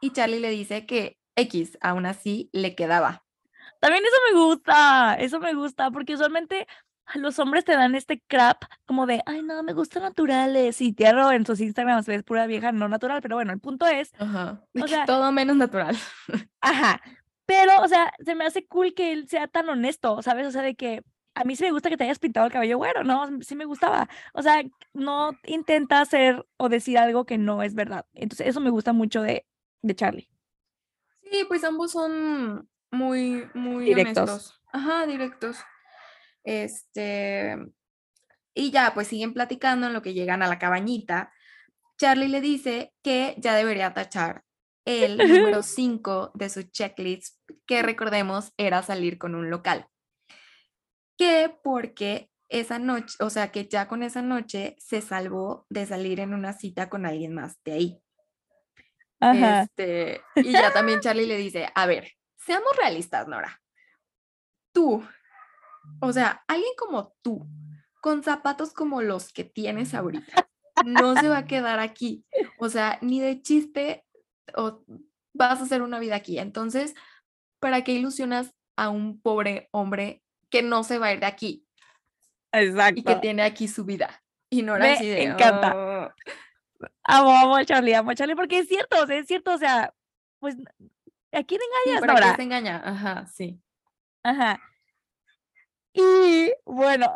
Y 0.00 0.10
Charlie 0.10 0.40
le 0.40 0.50
dice 0.50 0.84
que 0.84 1.16
X, 1.36 1.78
aún 1.80 2.04
así, 2.04 2.50
le 2.52 2.74
quedaba. 2.74 3.24
También 3.80 4.04
eso 4.04 4.16
me 4.30 4.38
gusta, 4.40 5.16
eso 5.18 5.40
me 5.40 5.54
gusta, 5.54 5.90
porque 5.90 6.14
usualmente 6.14 6.66
los 7.14 7.38
hombres 7.38 7.64
te 7.64 7.72
dan 7.72 7.94
este 7.94 8.20
crap 8.26 8.64
como 8.86 9.06
de, 9.06 9.22
ay, 9.26 9.42
no, 9.42 9.62
me 9.62 9.72
gustan 9.72 10.02
naturales. 10.02 10.80
Y 10.80 10.92
tierra 10.92 11.34
en 11.34 11.46
sus 11.46 11.60
Instagrams 11.60 12.06
ves 12.06 12.22
pura 12.22 12.46
vieja 12.46 12.72
no 12.72 12.88
natural, 12.88 13.20
pero 13.22 13.36
bueno, 13.36 13.52
el 13.52 13.60
punto 13.60 13.86
es, 13.86 14.12
Ajá. 14.18 14.62
O 14.80 14.86
sea- 14.88 15.04
todo 15.06 15.30
menos 15.32 15.56
natural. 15.56 15.96
ajá, 16.60 17.00
pero, 17.46 17.72
o 17.82 17.88
sea, 17.88 18.12
se 18.24 18.34
me 18.34 18.44
hace 18.46 18.66
cool 18.66 18.94
que 18.94 19.12
él 19.12 19.28
sea 19.28 19.46
tan 19.48 19.68
honesto, 19.68 20.22
¿sabes? 20.22 20.46
O 20.46 20.50
sea, 20.52 20.62
de 20.62 20.74
que 20.74 21.02
a 21.34 21.44
mí 21.44 21.56
sí 21.56 21.64
me 21.64 21.72
gusta 21.72 21.88
que 21.88 21.96
te 21.96 22.04
hayas 22.04 22.18
pintado 22.18 22.46
el 22.46 22.52
cabello 22.52 22.76
güero, 22.78 23.04
¿no? 23.04 23.26
Sí 23.40 23.56
me 23.56 23.64
gustaba. 23.64 24.08
O 24.34 24.42
sea, 24.42 24.62
no 24.92 25.32
intenta 25.44 26.00
hacer 26.00 26.44
o 26.58 26.68
decir 26.68 26.98
algo 26.98 27.24
que 27.24 27.38
no 27.38 27.62
es 27.62 27.74
verdad. 27.74 28.06
Entonces, 28.14 28.46
eso 28.46 28.60
me 28.60 28.70
gusta 28.70 28.92
mucho 28.92 29.22
de, 29.22 29.46
de 29.82 29.94
Charlie. 29.94 30.28
Sí, 31.30 31.44
pues 31.48 31.64
ambos 31.64 31.92
son 31.92 32.68
muy, 32.90 33.48
muy 33.54 33.86
Directos. 33.86 34.28
honestos. 34.30 34.60
Ajá, 34.72 35.06
directos. 35.06 35.58
Este, 36.44 37.56
y 38.54 38.70
ya, 38.70 38.92
pues 38.94 39.08
siguen 39.08 39.34
platicando 39.34 39.86
en 39.86 39.92
lo 39.92 40.02
que 40.02 40.14
llegan 40.14 40.42
a 40.42 40.48
la 40.48 40.58
cabañita. 40.58 41.32
Charlie 41.98 42.28
le 42.28 42.40
dice 42.40 42.92
que 43.02 43.34
ya 43.38 43.54
debería 43.54 43.94
tachar 43.94 44.44
el 44.84 45.16
número 45.18 45.62
5 45.62 46.32
de 46.34 46.48
su 46.50 46.62
checklist, 46.62 47.38
que 47.66 47.82
recordemos 47.82 48.52
era 48.56 48.82
salir 48.82 49.18
con 49.18 49.34
un 49.34 49.50
local. 49.50 49.86
Que 51.16 51.54
porque 51.62 52.30
esa 52.48 52.78
noche, 52.78 53.16
o 53.20 53.30
sea, 53.30 53.50
que 53.50 53.66
ya 53.66 53.88
con 53.88 54.02
esa 54.02 54.20
noche 54.20 54.76
se 54.78 55.00
salvó 55.00 55.66
de 55.70 55.86
salir 55.86 56.20
en 56.20 56.34
una 56.34 56.52
cita 56.52 56.90
con 56.90 57.06
alguien 57.06 57.34
más 57.34 57.62
de 57.64 57.72
ahí. 57.72 58.02
Ajá. 59.20 59.62
Este, 59.62 60.20
y 60.36 60.52
ya 60.52 60.72
también 60.72 61.00
Charlie 61.00 61.26
le 61.26 61.36
dice, 61.36 61.70
a 61.74 61.86
ver, 61.86 62.12
seamos 62.36 62.76
realistas, 62.76 63.28
Nora. 63.28 63.62
Tú, 64.72 65.06
o 66.02 66.12
sea, 66.12 66.42
alguien 66.48 66.72
como 66.76 67.14
tú, 67.22 67.46
con 68.00 68.22
zapatos 68.22 68.72
como 68.72 69.00
los 69.02 69.32
que 69.32 69.44
tienes 69.44 69.94
ahorita, 69.94 70.48
no 70.84 71.16
se 71.16 71.28
va 71.28 71.38
a 71.38 71.46
quedar 71.46 71.78
aquí. 71.78 72.24
O 72.58 72.68
sea, 72.68 72.98
ni 73.02 73.20
de 73.20 73.40
chiste 73.40 74.04
o 74.56 74.84
vas 75.32 75.60
a 75.60 75.62
hacer 75.62 75.80
una 75.82 75.98
vida 76.00 76.16
aquí. 76.16 76.38
Entonces, 76.38 76.94
¿para 77.60 77.84
qué 77.84 77.92
ilusionas 77.92 78.52
a 78.76 78.88
un 78.90 79.20
pobre 79.20 79.68
hombre 79.70 80.22
que 80.50 80.62
no 80.62 80.82
se 80.82 80.98
va 80.98 81.06
a 81.06 81.12
ir 81.14 81.20
de 81.20 81.26
aquí 81.26 81.64
Exacto. 82.52 83.00
y 83.00 83.04
que 83.04 83.14
tiene 83.16 83.42
aquí 83.42 83.68
su 83.68 83.84
vida? 83.84 84.22
Y 84.50 84.62
Nora 84.62 84.84
Me 84.84 84.92
así 84.94 85.06
de, 85.06 85.22
encanta. 85.22 85.72
"Oh". 85.76 86.12
Amo, 87.04 87.30
amo 87.30 87.56
a 87.56 87.64
Charlie, 87.64 87.94
amo 87.94 88.10
a 88.10 88.14
Charlie, 88.16 88.34
porque 88.34 88.58
es 88.58 88.66
cierto, 88.68 89.00
o 89.02 89.06
sea, 89.06 89.16
es 89.16 89.26
cierto, 89.28 89.52
o 89.54 89.58
sea, 89.58 89.94
pues, 90.40 90.56
¿a 91.32 91.44
quién 91.44 91.60
Sí, 91.60 91.90
engañas, 91.90 92.00
¿para 92.00 92.14
qué 92.14 92.20
Nora? 92.20 92.36
se 92.36 92.42
engaña? 92.42 92.82
Ajá, 92.84 93.26
sí. 93.26 93.60
Ajá. 94.24 94.60
Y 95.92 96.52
bueno, 96.64 97.14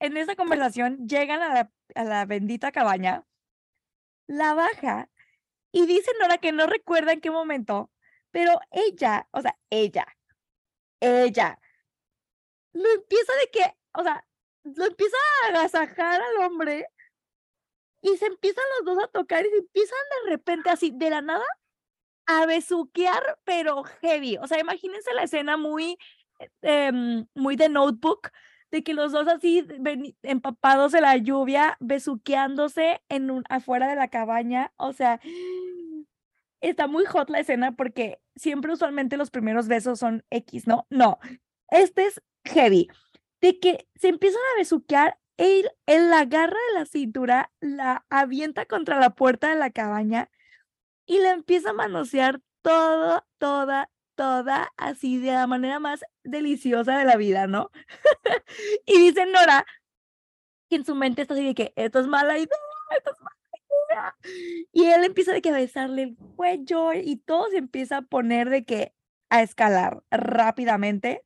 en 0.00 0.16
esa 0.16 0.36
conversación 0.36 1.06
llegan 1.06 1.42
a 1.42 1.54
la, 1.54 1.72
a 1.94 2.04
la 2.04 2.26
bendita 2.26 2.72
cabaña, 2.72 3.24
la 4.26 4.54
baja 4.54 5.10
y 5.72 5.86
dice 5.86 6.10
Nora 6.20 6.38
que 6.38 6.52
no 6.52 6.66
recuerda 6.66 7.12
en 7.12 7.20
qué 7.20 7.30
momento, 7.30 7.90
pero 8.30 8.60
ella, 8.70 9.28
o 9.32 9.40
sea, 9.42 9.58
ella, 9.70 10.06
ella, 11.00 11.60
lo 12.72 12.88
empieza 12.90 13.32
de 13.40 13.50
que, 13.50 13.76
o 13.92 14.02
sea, 14.02 14.26
lo 14.64 14.86
empieza 14.86 15.16
a 15.44 15.48
agasajar 15.48 16.20
al 16.22 16.36
hombre 16.44 16.86
y 18.02 18.16
se 18.16 18.26
empiezan 18.26 18.64
los 18.78 18.94
dos 18.94 19.04
a 19.04 19.08
tocar 19.08 19.44
y 19.46 19.50
se 19.50 19.56
empiezan 19.58 19.98
de 20.24 20.30
repente 20.30 20.70
así, 20.70 20.92
de 20.94 21.10
la 21.10 21.22
nada, 21.22 21.46
a 22.26 22.46
besuquear, 22.46 23.38
pero 23.44 23.84
heavy. 23.84 24.36
O 24.38 24.46
sea, 24.46 24.60
imagínense 24.60 25.12
la 25.14 25.24
escena 25.24 25.56
muy, 25.56 25.98
em, 26.62 27.26
muy 27.34 27.56
de 27.56 27.68
notebook, 27.68 28.30
de 28.70 28.82
que 28.82 28.94
los 28.94 29.12
dos 29.12 29.28
así 29.28 29.62
veni- 29.78 30.16
empapados 30.22 30.92
de 30.92 31.00
la 31.00 31.16
lluvia, 31.16 31.76
besuqueándose 31.80 33.02
en 33.08 33.30
un, 33.30 33.44
afuera 33.48 33.88
de 33.88 33.96
la 33.96 34.08
cabaña. 34.08 34.72
O 34.76 34.92
sea, 34.92 35.20
está 36.60 36.86
muy 36.86 37.04
hot 37.06 37.30
la 37.30 37.40
escena 37.40 37.72
porque 37.76 38.20
siempre 38.36 38.72
usualmente 38.72 39.16
los 39.16 39.30
primeros 39.30 39.68
besos 39.68 39.98
son 39.98 40.24
X, 40.30 40.66
¿no? 40.66 40.86
No, 40.90 41.18
este 41.68 42.06
es 42.06 42.22
heavy. 42.44 42.88
De 43.40 43.60
que 43.60 43.86
se 43.94 44.08
empiezan 44.08 44.40
a 44.54 44.58
besuquear, 44.58 45.18
él, 45.36 45.70
él 45.86 46.10
la 46.10 46.20
agarra 46.20 46.56
de 46.72 46.78
la 46.78 46.86
cintura, 46.86 47.52
la 47.60 48.06
avienta 48.08 48.66
contra 48.66 48.98
la 48.98 49.10
puerta 49.10 49.50
de 49.50 49.56
la 49.56 49.70
cabaña 49.70 50.30
y 51.06 51.18
la 51.18 51.32
empieza 51.32 51.70
a 51.70 51.74
manosear 51.74 52.40
todo, 52.62 53.24
toda, 53.38 53.90
toda, 54.14 54.72
así 54.76 55.18
de 55.18 55.32
la 55.32 55.46
manera 55.46 55.78
más 55.78 56.04
deliciosa 56.24 56.98
de 56.98 57.04
la 57.04 57.16
vida, 57.16 57.46
¿no? 57.46 57.70
y 58.86 58.98
dice 58.98 59.26
Nora 59.26 59.66
que 60.68 60.76
en 60.76 60.84
su 60.84 60.94
mente 60.94 61.22
está 61.22 61.34
así 61.34 61.44
de 61.44 61.54
que 61.54 61.72
esto 61.76 62.00
es 62.00 62.06
mala 62.06 62.36
idea, 62.38 62.56
esto 62.96 63.12
es 63.12 63.20
mala 63.20 63.36
idea. 63.90 64.66
Y 64.72 64.86
él 64.86 65.04
empieza 65.04 65.32
de 65.32 65.42
que 65.42 65.50
a 65.50 65.54
besarle 65.54 66.02
el 66.02 66.16
cuello 66.36 66.92
y 66.92 67.16
todo 67.16 67.50
se 67.50 67.58
empieza 67.58 67.98
a 67.98 68.02
poner 68.02 68.48
de 68.50 68.64
que 68.64 68.92
a 69.30 69.42
escalar 69.42 70.02
rápidamente. 70.10 71.22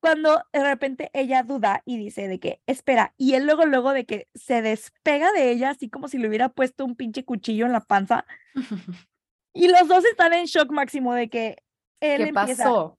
Cuando 0.00 0.42
de 0.52 0.64
repente 0.64 1.10
ella 1.12 1.42
duda 1.42 1.82
y 1.84 1.98
dice 1.98 2.26
de 2.26 2.40
que, 2.40 2.62
espera, 2.66 3.12
y 3.18 3.34
él 3.34 3.44
luego, 3.44 3.66
luego 3.66 3.92
de 3.92 4.06
que 4.06 4.28
se 4.34 4.62
despega 4.62 5.30
de 5.32 5.50
ella, 5.50 5.70
así 5.70 5.90
como 5.90 6.08
si 6.08 6.16
le 6.16 6.26
hubiera 6.26 6.48
puesto 6.48 6.86
un 6.86 6.96
pinche 6.96 7.24
cuchillo 7.26 7.66
en 7.66 7.72
la 7.72 7.80
panza, 7.80 8.24
y 9.52 9.68
los 9.68 9.88
dos 9.88 10.04
están 10.06 10.32
en 10.32 10.46
shock 10.46 10.70
máximo 10.70 11.12
de 11.12 11.28
que 11.28 11.62
él 12.00 12.22
¿Qué 12.22 12.28
empieza, 12.30 12.64
pasó? 12.64 12.98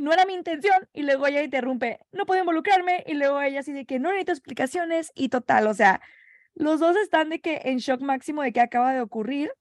No 0.00 0.12
era 0.12 0.24
mi 0.24 0.34
intención, 0.34 0.88
y 0.92 1.02
luego 1.02 1.26
ella 1.26 1.42
interrumpe, 1.42 2.00
no 2.10 2.26
puedo 2.26 2.40
involucrarme, 2.40 3.04
y 3.06 3.14
luego 3.14 3.40
ella 3.40 3.60
así 3.60 3.72
de 3.72 3.84
que 3.84 3.98
no 3.98 4.08
necesito 4.08 4.32
explicaciones, 4.32 5.12
y 5.14 5.28
total, 5.28 5.66
o 5.66 5.74
sea, 5.74 6.00
los 6.54 6.80
dos 6.80 6.96
están 6.96 7.28
de 7.28 7.40
que 7.40 7.60
en 7.64 7.78
shock 7.78 8.00
máximo 8.00 8.42
de 8.42 8.52
que 8.52 8.60
acaba 8.60 8.92
de 8.92 9.00
ocurrir. 9.00 9.52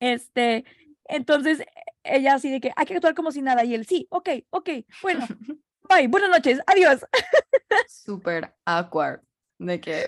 Este, 0.00 0.64
entonces 1.04 1.64
ella 2.02 2.34
así 2.34 2.50
de 2.50 2.60
que 2.60 2.72
hay 2.76 2.86
que 2.86 2.94
actuar 2.94 3.14
como 3.14 3.30
si 3.30 3.42
nada, 3.42 3.64
y 3.64 3.74
él 3.74 3.86
sí, 3.86 4.06
ok, 4.10 4.30
ok, 4.50 4.70
bueno, 5.02 5.26
bye, 5.88 6.08
buenas 6.08 6.30
noches, 6.30 6.60
adiós. 6.66 7.04
Súper 7.88 8.54
awkward. 8.64 9.20
De 9.58 9.80
que 9.80 10.06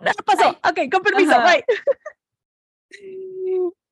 Nada 0.00 0.14
pasó, 0.24 0.50
ok, 0.50 0.90
con 0.90 1.02
permiso, 1.02 1.32
Ajá. 1.32 1.54
bye. 1.54 1.64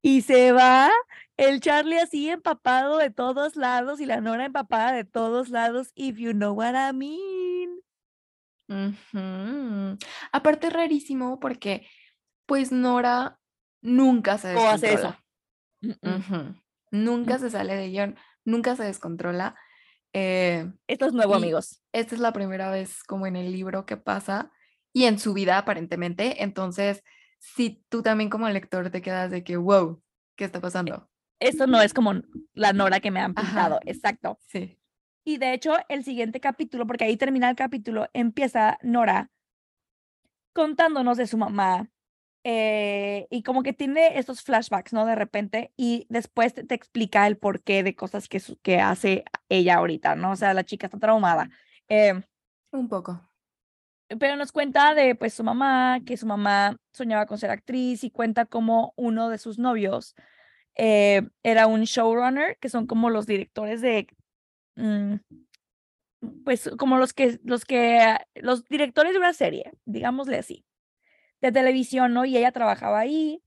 Y 0.02 0.22
se 0.22 0.52
va 0.52 0.90
el 1.36 1.60
Charlie 1.60 1.98
así 1.98 2.28
empapado 2.28 2.98
de 2.98 3.10
todos 3.10 3.56
lados 3.56 4.00
y 4.00 4.06
la 4.06 4.20
Nora 4.20 4.46
empapada 4.46 4.92
de 4.92 5.04
todos 5.04 5.48
lados, 5.48 5.92
if 5.94 6.16
you 6.18 6.32
know 6.32 6.52
what 6.52 6.74
I 6.74 6.92
mean. 6.92 7.80
Aparte 10.32 10.68
es 10.68 10.72
rarísimo 10.72 11.38
porque 11.40 11.86
pues 12.46 12.72
Nora 12.72 13.38
nunca 13.80 14.38
se 14.38 14.54
¿Cómo 14.54 14.70
hace 14.70 14.94
eso? 14.94 15.16
descontrola. 15.80 16.16
Ujú. 16.18 16.54
Nunca 16.90 17.38
se 17.38 17.50
sale 17.50 17.74
de 17.76 17.88
guion, 17.88 18.16
nunca 18.44 18.76
se 18.76 18.84
descontrola. 18.84 19.56
Eh, 20.12 20.70
Esto 20.86 21.06
es 21.06 21.12
nuevo, 21.12 21.34
amigos. 21.34 21.82
esta 21.92 22.14
es 22.14 22.20
la 22.20 22.32
primera 22.32 22.70
vez 22.70 23.02
como 23.04 23.26
en 23.26 23.36
el 23.36 23.50
libro 23.52 23.86
que 23.86 23.96
pasa 23.96 24.50
y 24.92 25.04
en 25.04 25.18
su 25.18 25.32
vida 25.32 25.58
aparentemente. 25.58 26.42
Entonces, 26.42 27.02
si 27.44 27.82
tú 27.88 28.02
también 28.02 28.30
como 28.30 28.48
lector 28.48 28.88
te 28.90 29.02
quedas 29.02 29.30
de 29.32 29.42
que, 29.42 29.56
wow, 29.56 30.00
¿qué 30.36 30.44
está 30.44 30.60
pasando? 30.60 31.08
Esto 31.40 31.66
no 31.66 31.82
es 31.82 31.92
como 31.92 32.12
la 32.54 32.72
Nora 32.72 33.00
que 33.00 33.10
me 33.10 33.18
han 33.20 33.32
Ajá. 33.36 33.46
pintado. 33.46 33.80
Exacto. 33.84 34.38
Sí. 34.46 34.78
Y 35.24 35.38
de 35.38 35.52
hecho, 35.52 35.74
el 35.88 36.04
siguiente 36.04 36.38
capítulo, 36.40 36.86
porque 36.86 37.04
ahí 37.04 37.16
termina 37.16 37.50
el 37.50 37.56
capítulo, 37.56 38.08
empieza 38.12 38.78
Nora 38.82 39.30
contándonos 40.52 41.16
de 41.16 41.26
su 41.26 41.36
mamá. 41.38 41.88
eh, 42.44 43.28
y 43.30 43.44
como 43.44 43.62
que 43.62 43.72
tiene 43.72 44.18
estos 44.18 44.42
flashbacks, 44.42 44.92
¿no? 44.92 45.06
De 45.06 45.14
repente, 45.14 45.72
y 45.76 46.06
después 46.08 46.52
te, 46.54 46.64
te 46.64 46.74
explica 46.74 47.26
el 47.28 47.38
porqué 47.38 47.84
de 47.84 47.94
cosas 47.94 48.28
que, 48.28 48.40
su- 48.40 48.58
que 48.60 48.80
hace 48.80 49.24
ella 49.48 49.76
ahorita, 49.76 50.16
¿no? 50.16 50.32
O 50.32 50.36
sea, 50.36 50.52
la 50.52 50.64
chica 50.64 50.86
está 50.88 50.98
traumada. 50.98 51.50
Eh, 51.88 52.20
Un 52.72 52.88
poco. 52.88 53.20
Pero 54.18 54.36
nos 54.36 54.52
cuenta 54.52 54.94
de 54.94 55.14
pues 55.14 55.34
su 55.34 55.44
mamá, 55.44 56.00
que 56.06 56.16
su 56.16 56.26
mamá 56.26 56.76
soñaba 56.92 57.26
con 57.26 57.38
ser 57.38 57.50
actriz 57.50 58.04
y 58.04 58.10
cuenta 58.10 58.46
como 58.46 58.92
uno 58.96 59.28
de 59.28 59.38
sus 59.38 59.58
novios 59.58 60.14
eh, 60.74 61.22
era 61.42 61.66
un 61.66 61.82
showrunner, 61.82 62.58
que 62.58 62.68
son 62.68 62.86
como 62.86 63.10
los 63.10 63.26
directores 63.26 63.80
de, 63.80 64.08
mm, 64.76 65.16
pues 66.44 66.70
como 66.78 66.98
los 66.98 67.12
que, 67.12 67.38
los 67.44 67.64
que, 67.64 68.16
los 68.34 68.64
directores 68.64 69.12
de 69.12 69.18
una 69.18 69.32
serie, 69.32 69.72
digámosle 69.84 70.38
así, 70.38 70.64
de 71.40 71.52
televisión, 71.52 72.14
¿no? 72.14 72.24
Y 72.24 72.36
ella 72.36 72.52
trabajaba 72.52 73.00
ahí 73.00 73.42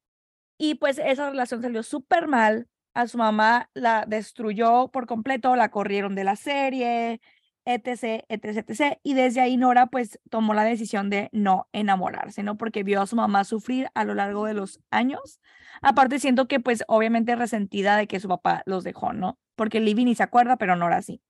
y 0.58 0.76
pues 0.76 1.00
esa 1.00 1.30
relación 1.30 1.62
salió 1.62 1.84
súper 1.84 2.28
mal. 2.28 2.68
A 2.94 3.08
su 3.08 3.18
mamá 3.18 3.70
la 3.74 4.06
destruyó 4.08 4.90
por 4.90 5.06
completo, 5.06 5.56
la 5.58 5.70
corrieron 5.70 6.16
de 6.16 6.24
la 6.24 6.38
serie, 6.38 7.20
etc, 7.66 8.24
etc, 8.30 8.46
etc. 8.70 9.00
Y 9.04 9.14
desde 9.16 9.42
ahí 9.42 9.58
Nora 9.58 9.88
pues 9.88 10.20
tomó 10.30 10.54
la 10.54 10.64
decisión 10.64 11.10
de 11.10 11.30
no 11.32 11.68
enamorarse, 11.74 12.44
¿no? 12.44 12.58
Porque 12.58 12.84
vio 12.84 13.02
a 13.02 13.08
su 13.08 13.16
mamá 13.16 13.44
sufrir 13.44 13.90
a 13.96 14.04
lo 14.04 14.14
largo 14.14 14.46
de 14.46 14.54
los 14.54 14.80
años. 14.92 15.40
Aparte 15.82 16.20
siento 16.20 16.48
que 16.48 16.60
pues 16.60 16.84
obviamente 16.88 17.36
resentida 17.36 17.98
de 17.98 18.08
que 18.08 18.20
su 18.20 18.28
papá 18.28 18.64
los 18.66 18.84
dejó, 18.84 19.14
¿no? 19.14 19.40
Porque 19.56 19.80
Libby 19.80 20.06
ni 20.06 20.16
se 20.16 20.24
acuerda, 20.24 20.58
pero 20.58 20.76
Nora 20.76 21.02
sí. 21.02 21.22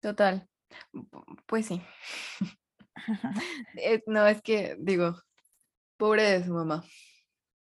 Total. 0.00 0.48
Pu- 0.92 1.42
Pues 1.46 1.66
sí. 1.66 1.80
Eh, 3.76 4.02
no, 4.06 4.26
es 4.26 4.42
que 4.42 4.76
digo, 4.78 5.16
pobre 5.96 6.24
de 6.24 6.44
su 6.44 6.52
mamá. 6.52 6.84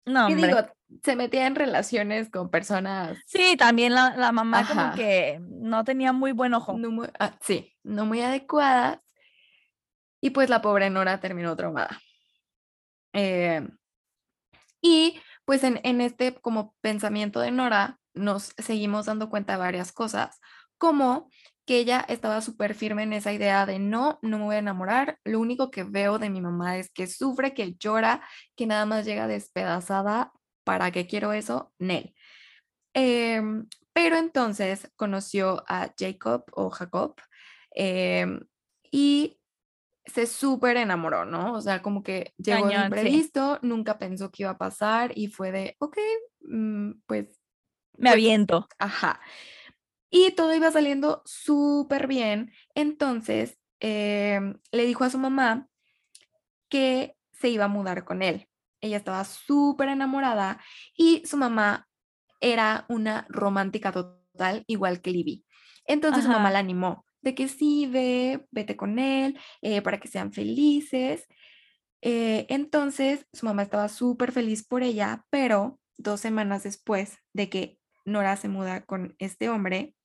No, 0.06 0.28
Y 0.30 0.34
hombre. 0.34 0.48
digo, 0.48 0.60
se 1.04 1.16
metía 1.16 1.48
en 1.48 1.56
relaciones 1.56 2.30
con 2.30 2.50
personas 2.50 3.18
Sí, 3.26 3.56
también 3.58 3.94
la, 3.94 4.16
la 4.18 4.32
mamá 4.32 4.68
como 4.68 4.94
que 4.96 5.40
no 5.42 5.84
tenía 5.84 6.14
muy 6.14 6.32
buen 6.32 6.54
ojo. 6.54 6.78
no 6.78 6.92
muy, 6.92 7.08
ah, 7.20 7.36
sí, 7.42 7.76
no 7.84 8.06
muy 8.06 8.22
adecuadas. 8.22 9.00
Y 10.22 10.32
pues 10.32 10.50
la 10.50 10.62
pobre 10.62 10.90
Nora 10.90 11.20
terminó 11.20 11.56
traumada. 11.56 12.00
Eh, 13.14 13.68
y 14.82 15.20
pues 15.46 15.64
en, 15.64 15.80
en 15.84 16.02
este 16.02 16.34
como 16.36 16.76
pensamiento 16.82 17.40
de 17.40 17.52
Nora 17.52 18.00
nos 18.14 18.54
seguimos 18.58 19.06
dando 19.06 19.30
cuenta 19.30 19.54
de 19.54 19.60
varias 19.60 19.92
cosas, 19.92 20.40
como 20.78 21.30
que 21.66 21.78
ella 21.78 22.04
estaba 22.08 22.42
súper 22.42 22.74
firme 22.74 23.04
en 23.04 23.14
esa 23.14 23.32
idea 23.32 23.66
de 23.66 23.78
no, 23.78 24.18
no 24.24 24.40
me 24.40 24.46
voy 24.46 24.56
a 24.56 24.60
enamorar, 24.60 25.20
lo 25.24 25.40
único 25.40 25.70
que 25.70 25.84
veo 25.84 26.18
de 26.18 26.32
mi 26.32 26.42
mamá 26.42 26.78
es 26.78 26.92
que 26.92 27.06
sufre, 27.06 27.54
que 27.54 27.76
llora, 27.76 28.24
que 28.56 28.66
nada 28.66 28.86
más 28.88 29.06
llega 29.06 29.28
despedazada, 29.28 30.32
¿para 30.70 30.92
qué 30.92 31.08
quiero 31.08 31.34
eso? 31.34 31.74
Nel. 31.80 32.14
Em, 32.94 33.68
pero 33.92 34.18
entonces 34.18 34.92
conoció 34.96 35.64
a 35.68 35.92
Jacob 35.98 36.44
o 36.52 36.70
Jacob 36.70 37.16
em, 37.72 38.40
y 38.92 39.40
se 40.06 40.28
súper 40.28 40.78
enamoró, 40.78 41.26
¿no? 41.26 41.54
O 41.54 41.62
sea, 41.62 41.82
como 41.82 42.04
que 42.04 42.36
llegó 42.38 42.68
de 42.68 42.76
Cañón, 42.76 42.94
sí. 43.00 43.18
imprevisto, 43.18 43.58
nunca 43.64 43.98
pensó 43.98 44.30
que 44.32 44.44
iba 44.44 44.52
a 44.52 44.58
pasar 44.60 45.12
y 45.18 45.28
fue 45.30 45.52
de, 45.52 45.76
ok, 45.80 45.98
mm, 46.42 46.92
pues, 47.08 47.40
Me 47.98 48.12
pues, 48.12 48.14
aviento. 48.14 48.68
ajá. 48.78 49.20
Y 50.12 50.32
todo 50.36 50.54
iba 50.56 50.72
saliendo 50.72 51.24
súper 51.26 52.08
bien. 52.08 52.52
Entonces, 52.76 53.58
em, 53.80 54.60
le 54.72 54.86
dijo 54.86 55.04
a 55.04 55.10
su 55.10 55.18
mamá 55.18 55.68
que 56.70 57.16
se 57.32 57.50
iba 57.50 57.66
a 57.66 57.70
mudar 57.70 58.06
con 58.06 58.22
él. 58.22 58.49
Ella 58.82 58.98
estaba 58.98 59.24
súper 59.24 59.90
enamorada 59.90 60.62
y 60.96 61.26
su 61.26 61.38
mamá 61.38 61.88
era 62.40 62.86
una 62.90 63.26
romántica 63.30 63.92
total, 63.92 64.64
igual 64.68 65.02
que 65.02 65.12
Libby. 65.12 65.46
Entonces 65.86 66.24
su 66.24 66.30
mamá 66.30 66.52
la 66.52 66.60
animó 66.60 67.06
de 67.22 67.36
que 67.36 67.48
sí, 67.48 67.88
ve, 67.88 68.46
vete 68.52 68.78
con 68.78 69.00
él, 69.00 69.38
eh, 69.62 69.82
para 69.82 70.00
que 70.00 70.08
sean 70.08 70.32
felices. 70.32 71.28
Eh, 72.02 72.46
entonces 72.50 73.26
su 73.34 73.46
mamá 73.46 73.64
estaba 73.64 73.90
súper 73.90 74.32
feliz 74.32 74.66
por 74.66 74.84
ella, 74.84 75.26
pero 75.30 75.80
dos 75.98 76.22
semanas 76.22 76.64
después 76.64 77.18
de 77.34 77.50
que 77.50 77.80
Nora 78.06 78.38
se 78.38 78.48
muda 78.48 78.86
con 78.86 79.16
este 79.20 79.50
hombre, 79.50 79.96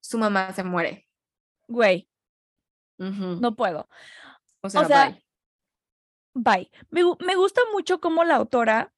su 0.00 0.18
mamá 0.18 0.52
se 0.52 0.64
muere. 0.64 1.08
Güey, 1.66 2.08
no 2.98 3.56
puedo. 3.56 3.88
o 4.62 4.68
sea, 4.68 4.86
sea, 4.86 5.18
bye. 6.34 6.70
Me, 6.90 7.02
me 7.20 7.36
gusta 7.36 7.60
mucho 7.72 8.00
cómo 8.00 8.24
la 8.24 8.36
autora 8.36 8.92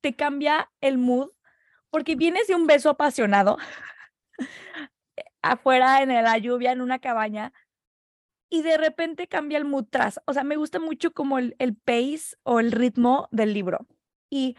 te 0.00 0.14
cambia 0.16 0.70
el 0.80 0.98
mood, 0.98 1.30
porque 1.90 2.16
vienes 2.16 2.46
de 2.48 2.54
un 2.54 2.66
beso 2.66 2.90
apasionado 2.90 3.58
afuera 5.42 6.02
en 6.02 6.08
la 6.08 6.38
lluvia, 6.38 6.72
en 6.72 6.80
una 6.80 6.98
cabaña, 6.98 7.52
y 8.50 8.62
de 8.62 8.78
repente 8.78 9.28
cambia 9.28 9.58
el 9.58 9.64
mood 9.64 9.86
tras. 9.90 10.20
O 10.26 10.32
sea, 10.32 10.44
me 10.44 10.56
gusta 10.56 10.80
mucho 10.80 11.12
como 11.12 11.38
el, 11.38 11.54
el 11.58 11.76
pace 11.76 12.36
o 12.44 12.60
el 12.60 12.72
ritmo 12.72 13.28
del 13.30 13.52
libro. 13.54 13.86
Y, 14.30 14.56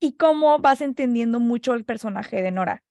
y 0.00 0.16
cómo 0.16 0.58
vas 0.58 0.80
entendiendo 0.80 1.40
mucho 1.40 1.74
el 1.74 1.84
personaje 1.84 2.42
de 2.42 2.50
Nora. 2.50 2.82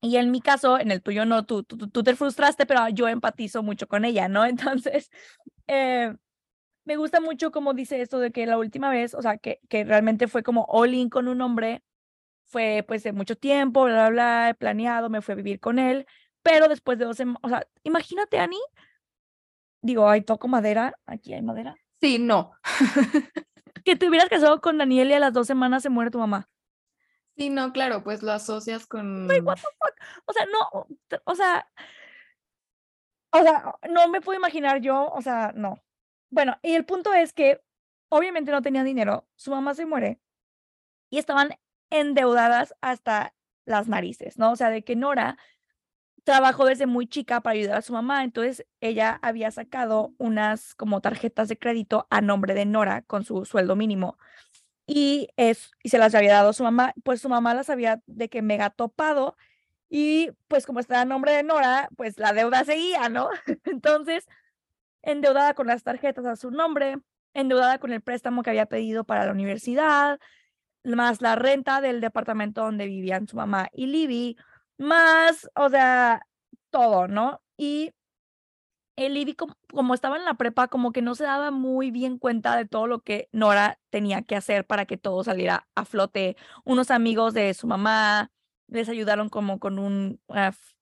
Y 0.00 0.16
en 0.16 0.30
mi 0.30 0.40
caso, 0.40 0.78
en 0.78 0.90
el 0.90 1.02
tuyo 1.02 1.24
no, 1.26 1.46
tú, 1.46 1.64
tú, 1.64 1.76
tú 1.88 2.02
te 2.04 2.16
frustraste, 2.16 2.66
pero 2.66 2.88
yo 2.90 3.08
empatizo 3.08 3.62
mucho 3.62 3.88
con 3.88 4.04
ella, 4.04 4.28
¿no? 4.28 4.44
Entonces, 4.46 5.10
eh, 5.68 6.14
me 6.84 6.96
gusta 6.96 7.20
mucho 7.20 7.50
como 7.50 7.74
dice 7.74 8.00
esto 8.00 8.18
de 8.18 8.30
que 8.30 8.46
la 8.46 8.58
última 8.58 8.90
vez, 8.90 9.14
o 9.14 9.22
sea, 9.22 9.38
que, 9.38 9.60
que 9.68 9.84
realmente 9.84 10.28
fue 10.28 10.42
como 10.42 10.64
all 10.68 10.94
in 10.94 11.08
con 11.08 11.28
un 11.28 11.40
hombre, 11.40 11.82
fue 12.44 12.84
pues 12.86 13.02
de 13.02 13.12
mucho 13.12 13.36
tiempo, 13.36 13.84
bla, 13.84 13.94
bla, 13.94 14.10
bla, 14.10 14.48
he 14.50 14.54
planeado, 14.54 15.10
me 15.10 15.22
fui 15.22 15.32
a 15.32 15.36
vivir 15.36 15.60
con 15.60 15.78
él, 15.78 16.06
pero 16.42 16.68
después 16.68 16.98
de 16.98 17.06
dos 17.06 17.16
semanas, 17.16 17.40
o 17.42 17.48
sea, 17.48 17.66
imagínate, 17.82 18.38
Ani, 18.38 18.60
digo, 19.82 20.08
ay, 20.08 20.22
toco 20.22 20.48
madera, 20.48 20.94
aquí 21.06 21.34
hay 21.34 21.42
madera, 21.42 21.76
Sí, 22.00 22.18
no. 22.18 22.52
que 23.84 23.96
te 23.96 24.06
hubieras 24.06 24.28
casado 24.28 24.60
con 24.60 24.76
Daniel 24.76 25.08
y 25.08 25.14
a 25.14 25.20
las 25.20 25.32
dos 25.32 25.46
semanas 25.46 25.82
se 25.82 25.88
muere 25.88 26.10
tu 26.10 26.18
mamá. 26.18 26.50
Sí, 27.34 27.48
no, 27.48 27.72
claro, 27.72 28.04
pues 28.04 28.22
lo 28.22 28.30
asocias 28.30 28.86
con... 28.86 29.26
Güey, 29.26 29.40
what 29.40 29.56
the 29.56 29.62
fuck? 29.62 29.94
O 30.26 30.32
sea, 30.34 30.46
no, 30.46 30.86
o 31.24 31.34
sea, 31.34 31.66
o 33.32 33.42
sea, 33.42 33.74
no 33.88 34.08
me 34.08 34.20
puedo 34.20 34.38
imaginar 34.38 34.80
yo, 34.82 35.10
o 35.10 35.22
sea, 35.22 35.52
no. 35.54 35.82
Bueno, 36.34 36.58
y 36.62 36.74
el 36.74 36.84
punto 36.84 37.14
es 37.14 37.32
que 37.32 37.60
obviamente 38.08 38.50
no 38.50 38.60
tenía 38.60 38.82
dinero, 38.82 39.24
su 39.36 39.52
mamá 39.52 39.72
se 39.74 39.86
muere 39.86 40.18
y 41.08 41.18
estaban 41.18 41.50
endeudadas 41.90 42.74
hasta 42.80 43.36
las 43.66 43.86
narices, 43.86 44.36
¿no? 44.36 44.50
O 44.50 44.56
sea, 44.56 44.70
de 44.70 44.82
que 44.82 44.96
Nora 44.96 45.38
trabajó 46.24 46.64
desde 46.64 46.86
muy 46.86 47.06
chica 47.06 47.40
para 47.40 47.54
ayudar 47.54 47.76
a 47.78 47.82
su 47.82 47.92
mamá, 47.92 48.24
entonces 48.24 48.66
ella 48.80 49.20
había 49.22 49.52
sacado 49.52 50.12
unas 50.18 50.74
como 50.74 51.00
tarjetas 51.00 51.48
de 51.48 51.56
crédito 51.56 52.08
a 52.10 52.20
nombre 52.20 52.54
de 52.54 52.64
Nora 52.66 53.02
con 53.02 53.24
su 53.24 53.44
sueldo 53.44 53.76
mínimo 53.76 54.18
y, 54.88 55.28
es, 55.36 55.70
y 55.84 55.90
se 55.90 55.98
las 55.98 56.16
había 56.16 56.32
dado 56.34 56.48
a 56.50 56.52
su 56.52 56.64
mamá, 56.64 56.94
pues 57.04 57.20
su 57.20 57.28
mamá 57.28 57.54
las 57.54 57.70
había 57.70 58.02
de 58.06 58.28
que 58.28 58.42
mega 58.42 58.70
topado 58.70 59.36
y 59.88 60.32
pues 60.48 60.66
como 60.66 60.80
estaba 60.80 61.02
a 61.02 61.04
nombre 61.04 61.30
de 61.30 61.44
Nora, 61.44 61.90
pues 61.96 62.18
la 62.18 62.32
deuda 62.32 62.64
seguía, 62.64 63.08
¿no? 63.08 63.30
Entonces, 63.66 64.26
endeudada 65.04 65.54
con 65.54 65.66
las 65.66 65.82
tarjetas 65.82 66.26
a 66.26 66.36
su 66.36 66.50
nombre, 66.50 66.98
endeudada 67.34 67.78
con 67.78 67.92
el 67.92 68.00
préstamo 68.00 68.42
que 68.42 68.50
había 68.50 68.66
pedido 68.66 69.04
para 69.04 69.26
la 69.26 69.32
universidad, 69.32 70.18
más 70.84 71.20
la 71.22 71.36
renta 71.36 71.80
del 71.80 72.00
departamento 72.00 72.62
donde 72.62 72.86
vivían 72.86 73.26
su 73.26 73.36
mamá 73.36 73.68
y 73.72 73.86
Libby, 73.86 74.36
más, 74.78 75.48
o 75.54 75.68
sea, 75.68 76.26
todo, 76.70 77.08
¿no? 77.08 77.40
Y 77.56 77.92
el 78.96 79.14
Libby, 79.14 79.34
como, 79.34 79.56
como 79.72 79.94
estaba 79.94 80.16
en 80.16 80.24
la 80.24 80.34
prepa, 80.34 80.68
como 80.68 80.92
que 80.92 81.02
no 81.02 81.14
se 81.16 81.24
daba 81.24 81.50
muy 81.50 81.90
bien 81.90 82.18
cuenta 82.18 82.56
de 82.56 82.64
todo 82.64 82.86
lo 82.86 83.00
que 83.00 83.28
Nora 83.32 83.78
tenía 83.90 84.22
que 84.22 84.36
hacer 84.36 84.64
para 84.66 84.86
que 84.86 84.96
todo 84.96 85.24
saliera 85.24 85.66
a 85.74 85.84
flote. 85.84 86.36
Unos 86.64 86.90
amigos 86.92 87.34
de 87.34 87.54
su 87.54 87.66
mamá 87.66 88.30
les 88.68 88.88
ayudaron 88.88 89.28
como 89.30 89.58
con 89.58 89.78
un, 89.80 90.20
f- 90.28 90.74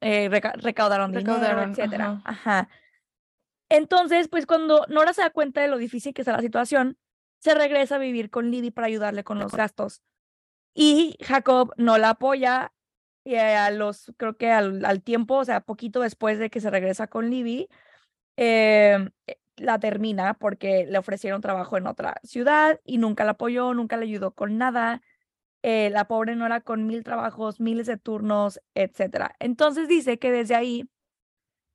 eh, 0.00 0.28
reca- 0.30 0.54
recaudaron, 0.56 1.12
dinero, 1.12 1.34
Recaudaron, 1.36 1.70
etcétera. 1.72 2.20
ajá. 2.24 2.60
Ajá. 2.60 2.68
Entonces, 3.68 4.28
pues 4.28 4.46
cuando 4.46 4.84
Nora 4.88 5.12
se 5.12 5.22
da 5.22 5.30
cuenta 5.30 5.60
de 5.60 5.68
lo 5.68 5.78
difícil 5.78 6.14
que 6.14 6.22
está 6.22 6.32
la 6.32 6.42
situación, 6.42 6.98
se 7.38 7.54
regresa 7.54 7.96
a 7.96 7.98
vivir 7.98 8.30
con 8.30 8.50
Libby 8.50 8.70
para 8.70 8.86
ayudarle 8.86 9.24
con 9.24 9.38
los 9.38 9.52
gastos. 9.52 10.02
Y 10.74 11.16
Jacob 11.22 11.72
no 11.76 11.98
la 11.98 12.10
apoya 12.10 12.72
y 13.24 13.34
a 13.34 13.70
los, 13.70 14.12
creo 14.16 14.36
que 14.36 14.52
al, 14.52 14.84
al 14.84 15.02
tiempo, 15.02 15.36
o 15.38 15.44
sea, 15.44 15.60
poquito 15.60 16.00
después 16.00 16.38
de 16.38 16.48
que 16.48 16.60
se 16.60 16.70
regresa 16.70 17.08
con 17.08 17.28
Libby, 17.28 17.68
em, 18.36 19.10
eh, 19.26 19.38
la 19.56 19.80
termina 19.80 20.34
porque 20.34 20.86
le 20.86 20.98
ofrecieron 20.98 21.40
trabajo 21.40 21.76
en 21.76 21.86
otra 21.86 22.20
ciudad 22.22 22.80
y 22.84 22.98
nunca 22.98 23.24
la 23.24 23.32
apoyó, 23.32 23.74
nunca 23.74 23.96
le 23.96 24.04
ayudó 24.04 24.32
con 24.32 24.58
nada. 24.58 25.02
Eh, 25.62 25.90
la 25.90 26.06
pobre 26.06 26.36
Nora 26.36 26.60
con 26.60 26.86
mil 26.86 27.02
trabajos, 27.02 27.60
miles 27.60 27.86
de 27.86 27.96
turnos, 27.96 28.60
etcétera. 28.74 29.34
Entonces 29.40 29.88
dice 29.88 30.18
que 30.18 30.30
desde 30.30 30.54
ahí, 30.54 30.88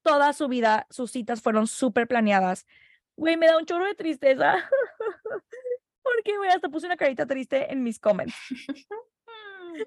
toda 0.02 0.34
su 0.34 0.47
vida, 0.47 0.88
sus 0.89 1.12
citas 1.12 1.41
fueron 1.41 1.68
súper 1.68 2.08
planeadas. 2.08 2.66
Güey, 3.18 3.38
me 3.38 3.47
da 3.47 3.58
un 3.58 3.66
chorro 3.66 3.86
de 3.86 3.95
tristeza. 3.95 4.56
Porque, 6.04 6.38
güey, 6.38 6.49
hasta 6.49 6.70
puse 6.70 6.88
una 6.88 6.97
carita 6.97 7.26
triste 7.26 7.72
en 7.72 7.84
mis 7.84 7.99
comments. 7.99 8.36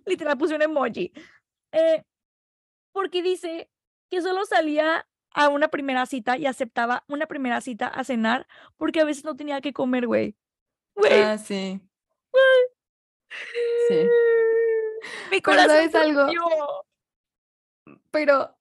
Literal, 0.07 0.39
puse 0.39 0.55
un 0.55 0.63
emoji. 0.63 1.13
Eh, 1.73 2.05
porque 2.93 3.23
dice 3.23 3.69
que 4.09 4.23
solo 4.23 4.45
salía 4.47 5.07
a 5.33 5.49
una 5.49 5.69
primera 5.69 6.07
cita 6.07 6.39
y 6.39 6.47
aceptaba 6.47 7.05
una 7.09 7.27
primera 7.27 7.61
cita 7.61 7.89
a 7.89 8.05
cenar 8.05 8.47
porque 8.77 9.01
a 9.01 9.05
veces 9.05 9.25
no 9.25 9.37
tenía 9.37 9.61
que 9.61 9.73
comer, 9.73 10.07
güey. 10.07 10.37
Güey. 10.95 11.13
Ah, 11.21 11.37
sí. 11.37 11.81
Sí. 13.89 13.95
Mi 15.31 15.41
Pero 15.41 15.43
corazón 15.43 15.91
¿sabes 15.91 15.95
algo? 15.97 16.87
Pero 18.13 18.57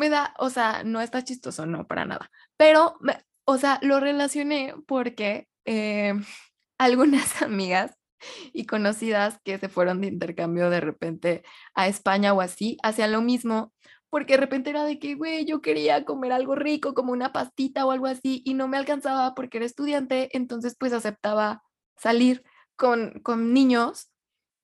me 0.00 0.08
da, 0.10 0.34
o 0.38 0.50
sea, 0.50 0.82
no 0.84 1.00
está 1.02 1.22
chistoso, 1.24 1.66
no, 1.66 1.86
para 1.86 2.06
nada. 2.06 2.30
Pero, 2.56 2.96
me- 3.00 3.22
o 3.44 3.58
sea, 3.58 3.78
lo 3.82 4.00
relacioné 4.00 4.74
porque 4.86 5.48
eh, 5.66 6.14
algunas 6.78 7.42
amigas 7.42 7.94
y 8.52 8.66
conocidas 8.66 9.38
que 9.44 9.58
se 9.58 9.68
fueron 9.68 10.00
de 10.00 10.08
intercambio 10.08 10.70
de 10.70 10.80
repente 10.80 11.42
a 11.74 11.88
España 11.88 12.32
o 12.34 12.40
así, 12.40 12.76
hacían 12.82 13.12
lo 13.12 13.22
mismo, 13.22 13.72
porque 14.10 14.34
de 14.34 14.38
repente 14.40 14.70
era 14.70 14.84
de 14.84 14.98
que, 14.98 15.14
güey, 15.14 15.44
yo 15.46 15.62
quería 15.62 16.04
comer 16.04 16.32
algo 16.32 16.54
rico, 16.56 16.94
como 16.94 17.12
una 17.12 17.32
pastita 17.32 17.86
o 17.86 17.92
algo 17.92 18.06
así, 18.06 18.42
y 18.44 18.54
no 18.54 18.68
me 18.68 18.76
alcanzaba 18.78 19.34
porque 19.34 19.58
era 19.58 19.66
estudiante, 19.66 20.28
entonces 20.36 20.76
pues 20.78 20.92
aceptaba 20.92 21.62
salir 21.96 22.42
con, 22.76 23.20
con 23.22 23.52
niños 23.54 24.10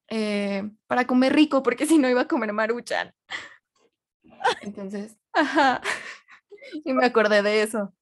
eh, 0.08 0.70
para 0.86 1.06
comer 1.06 1.34
rico, 1.34 1.62
porque 1.62 1.86
si 1.86 1.98
no 1.98 2.08
iba 2.08 2.22
a 2.22 2.28
comer 2.28 2.52
maruchan. 2.52 3.14
Entonces, 4.62 5.16
ajá. 5.36 5.80
Y 6.84 6.92
me 6.92 7.06
acordé 7.06 7.42
de 7.42 7.62
eso. 7.62 7.94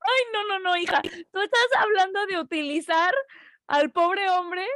Ay, 0.00 0.22
no, 0.32 0.44
no, 0.48 0.58
no, 0.60 0.76
hija. 0.76 1.02
Tú 1.02 1.40
estás 1.40 1.66
hablando 1.78 2.26
de 2.26 2.38
utilizar 2.40 3.12
al 3.66 3.90
pobre 3.90 4.28
hombre 4.30 4.66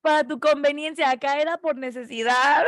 para 0.00 0.24
tu 0.26 0.40
conveniencia. 0.40 1.10
Acá 1.10 1.38
era 1.40 1.58
por 1.58 1.76
necesidad. 1.76 2.64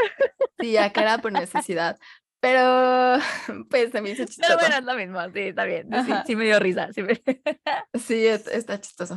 Sí, 0.58 0.76
acá 0.76 1.02
era 1.02 1.18
por 1.18 1.32
necesidad. 1.32 1.98
Pero, 2.40 3.18
pues 3.70 3.90
se 3.92 4.00
me 4.02 4.10
hizo 4.10 4.18
Pero 4.24 4.28
chistoso. 4.28 4.58
bueno, 4.58 4.76
es 4.76 4.84
lo 4.84 4.94
mismo. 4.94 5.20
Sí, 5.32 5.40
está 5.48 5.64
bien. 5.64 5.88
Sí, 6.26 6.36
me 6.36 6.44
dio 6.44 6.58
risa. 6.58 6.92
sí 6.92 7.02
me- 7.02 7.22
Sí, 7.98 8.26
es- 8.26 8.46
está 8.48 8.80
chistoso. 8.80 9.16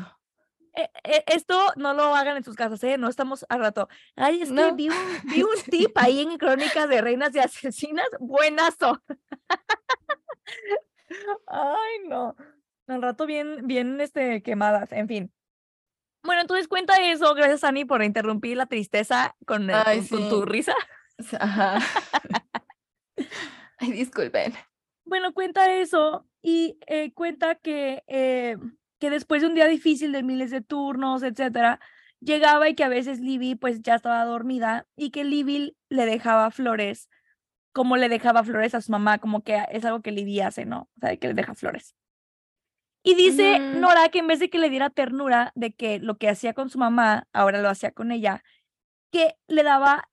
Eh, 0.75 0.89
eh, 1.03 1.23
Esto 1.27 1.71
no 1.75 1.93
lo 1.93 2.15
hagan 2.15 2.37
en 2.37 2.43
sus 2.43 2.55
casas, 2.55 2.83
¿eh? 2.83 2.97
No 2.97 3.07
estamos 3.07 3.45
al 3.49 3.59
rato. 3.59 3.87
Ay, 4.15 4.41
es 4.41 4.51
que 4.51 4.71
vi 4.71 4.89
un, 4.89 4.95
vi 5.25 5.43
un 5.43 5.49
tip 5.69 5.91
ahí 5.97 6.21
en 6.21 6.37
Crónicas 6.37 6.89
de 6.89 7.01
Reinas 7.01 7.35
y 7.35 7.39
Asesinas. 7.39 8.07
Buenazo. 8.19 9.01
Ay, 11.47 12.07
no. 12.07 12.35
Al 12.87 13.01
rato 13.01 13.25
bien, 13.25 13.65
bien, 13.67 13.99
este, 14.01 14.41
quemadas. 14.41 14.91
En 14.91 15.07
fin. 15.07 15.33
Bueno, 16.23 16.41
entonces 16.41 16.67
cuenta 16.67 16.95
eso. 17.01 17.33
Gracias, 17.35 17.63
Ani, 17.63 17.85
por 17.85 18.03
interrumpir 18.03 18.57
la 18.57 18.65
tristeza 18.65 19.35
con, 19.45 19.69
el- 19.69 19.75
Ay, 19.85 20.05
con- 20.07 20.19
con 20.21 20.29
tu 20.29 20.45
risa. 20.45 20.73
Ajá. 21.39 21.79
Ay, 23.77 23.91
disculpen. 23.91 24.53
Bueno, 25.05 25.33
cuenta 25.33 25.71
eso 25.73 26.25
y 26.41 26.77
eh, 26.87 27.13
cuenta 27.13 27.55
que, 27.55 28.03
eh, 28.07 28.57
que 29.03 29.09
después 29.09 29.41
de 29.41 29.49
un 29.49 29.53
día 29.53 29.67
difícil 29.67 30.13
de 30.13 30.23
miles 30.23 30.49
de 30.49 30.61
turnos, 30.61 31.23
etcétera, 31.23 31.81
llegaba 32.21 32.69
y 32.69 32.73
que 32.73 32.85
a 32.85 32.87
veces 32.87 33.19
Libby 33.19 33.55
pues 33.55 33.81
ya 33.81 33.95
estaba 33.95 34.23
dormida 34.23 34.87
y 34.95 35.09
que 35.09 35.25
Libby 35.25 35.75
le 35.89 36.05
dejaba 36.05 36.49
flores, 36.51 37.09
como 37.73 37.97
le 37.97 38.07
dejaba 38.07 38.45
flores 38.45 38.73
a 38.75 38.79
su 38.79 38.93
mamá, 38.93 39.17
como 39.17 39.43
que 39.43 39.61
es 39.71 39.83
algo 39.83 40.01
que 40.01 40.13
Libby 40.13 40.39
hace, 40.39 40.65
¿no? 40.65 40.83
O 40.95 40.99
sea, 41.01 41.17
que 41.17 41.27
le 41.27 41.33
deja 41.33 41.53
flores. 41.53 41.97
Y 43.03 43.15
dice 43.15 43.57
Ujú. 43.59 43.81
Nora 43.81 44.07
que 44.07 44.19
en 44.19 44.27
vez 44.27 44.39
de 44.39 44.49
que 44.49 44.57
le 44.57 44.69
diera 44.69 44.89
ternura 44.89 45.51
de 45.53 45.73
que 45.73 45.99
lo 45.99 46.17
que 46.17 46.29
hacía 46.29 46.53
con 46.53 46.69
su 46.69 46.79
mamá, 46.79 47.27
ahora 47.33 47.61
lo 47.61 47.67
hacía 47.67 47.91
con 47.91 48.09
ella, 48.09 48.41
que 49.11 49.35
le 49.49 49.63
daba, 49.63 50.07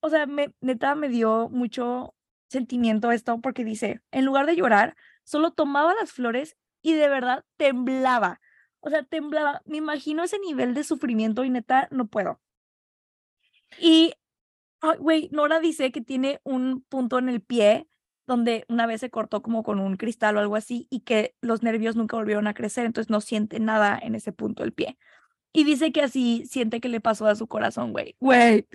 o 0.00 0.10
sea, 0.10 0.26
me, 0.26 0.52
neta 0.60 0.94
me 0.96 1.08
dio 1.08 1.48
mucho 1.48 2.14
sentimiento 2.50 3.10
esto 3.10 3.40
porque 3.40 3.64
dice, 3.64 4.02
en 4.10 4.26
lugar 4.26 4.44
de 4.44 4.56
llorar, 4.56 4.96
solo 5.22 5.52
tomaba 5.52 5.94
las 5.94 6.12
flores 6.12 6.58
y 6.84 6.92
de 6.92 7.08
verdad 7.08 7.44
temblaba. 7.56 8.40
O 8.80 8.90
sea, 8.90 9.02
temblaba. 9.02 9.62
Me 9.64 9.78
imagino 9.78 10.22
ese 10.22 10.38
nivel 10.38 10.74
de 10.74 10.84
sufrimiento 10.84 11.42
y 11.42 11.50
neta 11.50 11.88
no 11.90 12.06
puedo. 12.06 12.40
Y, 13.80 14.12
güey, 14.98 15.30
Nora 15.32 15.60
dice 15.60 15.90
que 15.90 16.02
tiene 16.02 16.40
un 16.44 16.82
punto 16.82 17.18
en 17.18 17.30
el 17.30 17.40
pie 17.40 17.88
donde 18.26 18.66
una 18.68 18.86
vez 18.86 19.00
se 19.00 19.10
cortó 19.10 19.42
como 19.42 19.62
con 19.62 19.80
un 19.80 19.96
cristal 19.96 20.36
o 20.36 20.40
algo 20.40 20.56
así 20.56 20.86
y 20.90 21.00
que 21.00 21.34
los 21.40 21.62
nervios 21.62 21.96
nunca 21.96 22.16
volvieron 22.16 22.46
a 22.46 22.54
crecer, 22.54 22.84
entonces 22.84 23.10
no 23.10 23.22
siente 23.22 23.60
nada 23.60 23.98
en 24.00 24.14
ese 24.14 24.32
punto 24.32 24.62
del 24.62 24.72
pie. 24.72 24.98
Y 25.52 25.64
dice 25.64 25.90
que 25.90 26.02
así 26.02 26.44
siente 26.46 26.80
que 26.80 26.88
le 26.90 27.00
pasó 27.00 27.26
a 27.26 27.34
su 27.34 27.46
corazón, 27.46 27.92
güey. 27.92 28.16
Güey. 28.20 28.66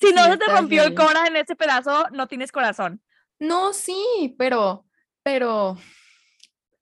Si 0.00 0.12
no 0.14 0.24
Sí, 0.24 0.30
se 0.30 0.36
te 0.38 0.46
rompió 0.46 0.84
el 0.84 0.94
cora 0.94 1.26
en 1.26 1.36
ese 1.36 1.56
pedazo, 1.56 2.06
no 2.12 2.28
tienes 2.28 2.52
corazón. 2.52 3.02
No, 3.38 3.72
sí, 3.72 4.34
pero, 4.38 4.87
pero, 5.22 5.76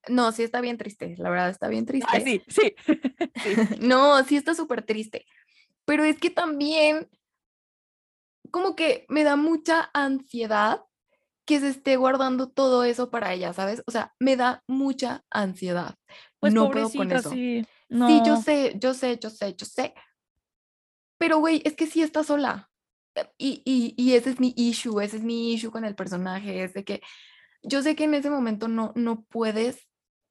no, 0.08 0.32
sí 0.32 0.42
está 0.42 0.60
bien 0.60 0.78
triste, 0.78 1.14
la 1.18 1.30
verdad 1.30 1.50
está 1.50 1.68
bien 1.68 1.86
triste. 1.86 2.08
Ay, 2.10 2.22
sí, 2.22 2.42
sí. 2.48 2.74
No, 3.80 4.22
sí 4.24 4.36
está 4.36 4.54
súper 4.54 4.82
triste. 4.82 5.26
Pero 5.84 6.04
es 6.04 6.18
que 6.18 6.30
también, 6.30 7.08
como 8.50 8.74
que 8.74 9.06
me 9.08 9.24
da 9.24 9.36
mucha 9.36 9.90
ansiedad 9.94 10.82
que 11.44 11.60
se 11.60 11.68
esté 11.68 11.96
guardando 11.96 12.48
todo 12.50 12.82
eso 12.82 13.10
para 13.10 13.32
ella, 13.32 13.52
¿sabes? 13.52 13.82
O 13.86 13.92
sea, 13.92 14.14
me 14.18 14.36
da 14.36 14.64
mucha 14.66 15.24
ansiedad. 15.30 15.94
Pues 16.40 16.52
no 16.52 16.70
puedo 16.70 16.90
con 16.90 17.12
eso. 17.12 17.30
sí. 17.30 17.64
Sí, 17.88 18.20
yo 18.26 18.36
sé, 18.36 18.74
yo 18.80 18.94
sé, 18.94 19.16
yo 19.20 19.30
sé, 19.30 19.54
yo 19.54 19.64
sé. 19.64 19.94
Pero, 21.18 21.38
güey, 21.38 21.62
es 21.64 21.74
que 21.74 21.86
sí 21.86 22.02
está 22.02 22.24
sola. 22.24 22.68
Eh, 23.14 23.30
Y, 23.38 23.62
y, 23.64 23.94
y 23.96 24.14
ese 24.14 24.30
es 24.30 24.40
mi 24.40 24.52
issue, 24.56 25.00
ese 25.00 25.18
es 25.18 25.22
mi 25.22 25.52
issue 25.52 25.70
con 25.70 25.84
el 25.84 25.94
personaje, 25.94 26.64
es 26.64 26.74
de 26.74 26.84
que 26.84 27.00
yo 27.66 27.82
sé 27.82 27.96
que 27.96 28.04
en 28.04 28.14
ese 28.14 28.30
momento 28.30 28.68
no, 28.68 28.92
no 28.94 29.24
puedes 29.24 29.88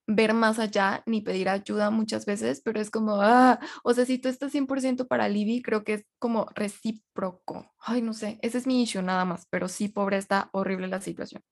ver 0.07 0.33
más 0.33 0.59
allá 0.59 1.03
ni 1.05 1.21
pedir 1.21 1.49
ayuda 1.49 1.89
muchas 1.89 2.25
veces, 2.25 2.61
pero 2.63 2.79
es 2.79 2.91
como, 2.91 3.21
ah, 3.21 3.59
o 3.83 3.93
sea, 3.93 4.05
si 4.05 4.19
tú 4.19 4.29
estás 4.29 4.51
100% 4.51 5.07
para 5.07 5.27
Libby, 5.27 5.61
creo 5.61 5.83
que 5.83 5.93
es 5.93 6.05
como 6.19 6.47
recíproco. 6.53 7.73
Ay, 7.79 8.01
no 8.01 8.13
sé, 8.13 8.39
ese 8.41 8.57
es 8.57 8.67
mi 8.67 8.83
issue 8.83 9.01
nada 9.01 9.25
más, 9.25 9.47
pero 9.49 9.67
sí, 9.67 9.88
pobre, 9.88 10.17
está 10.17 10.49
horrible 10.53 10.88
la 10.88 11.01
situación. 11.01 11.43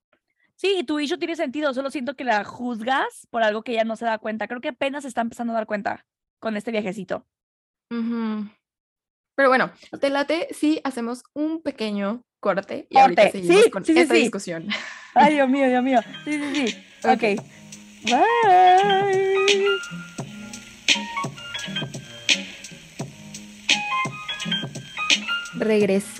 Sí, 0.56 0.84
tu 0.86 1.00
issue 1.00 1.18
tiene 1.18 1.34
sentido, 1.34 1.74
solo 1.74 1.90
siento 1.90 2.14
que 2.14 2.24
la 2.24 2.44
juzgas 2.44 3.26
por 3.30 3.42
algo 3.42 3.62
que 3.62 3.72
ella 3.72 3.84
no 3.84 3.96
se 3.96 4.04
da 4.04 4.18
cuenta. 4.18 4.46
Creo 4.46 4.60
que 4.60 4.68
apenas 4.68 5.02
se 5.02 5.08
está 5.08 5.20
empezando 5.20 5.52
a 5.52 5.56
dar 5.56 5.66
cuenta 5.66 6.06
con 6.38 6.56
este 6.56 6.70
viajecito. 6.70 7.26
Ujú. 7.90 8.48
Pero 9.34 9.48
bueno, 9.48 9.72
te 10.00 10.10
late 10.10 10.48
si 10.52 10.80
hacemos 10.84 11.24
un 11.34 11.60
pequeño 11.60 12.24
corte 12.38 12.86
y 12.88 12.98
ahorita 12.98 13.22
Corte, 13.22 13.40
seguimos 13.40 13.64
sí, 13.64 13.70
con 13.70 13.84
sí, 13.84 13.94
sí, 13.94 14.00
esta 14.00 14.14
sí. 14.14 14.20
discusión. 14.20 14.68
Ay, 15.14 15.34
Dios 15.34 15.48
mío, 15.48 15.68
Dios 15.68 15.82
mío. 15.82 16.00
Sí, 16.24 16.32
sí, 16.32 16.66
sí. 16.68 16.84
Ok. 17.04 17.12
Ok. 17.12 17.22
Bye. 18.04 19.24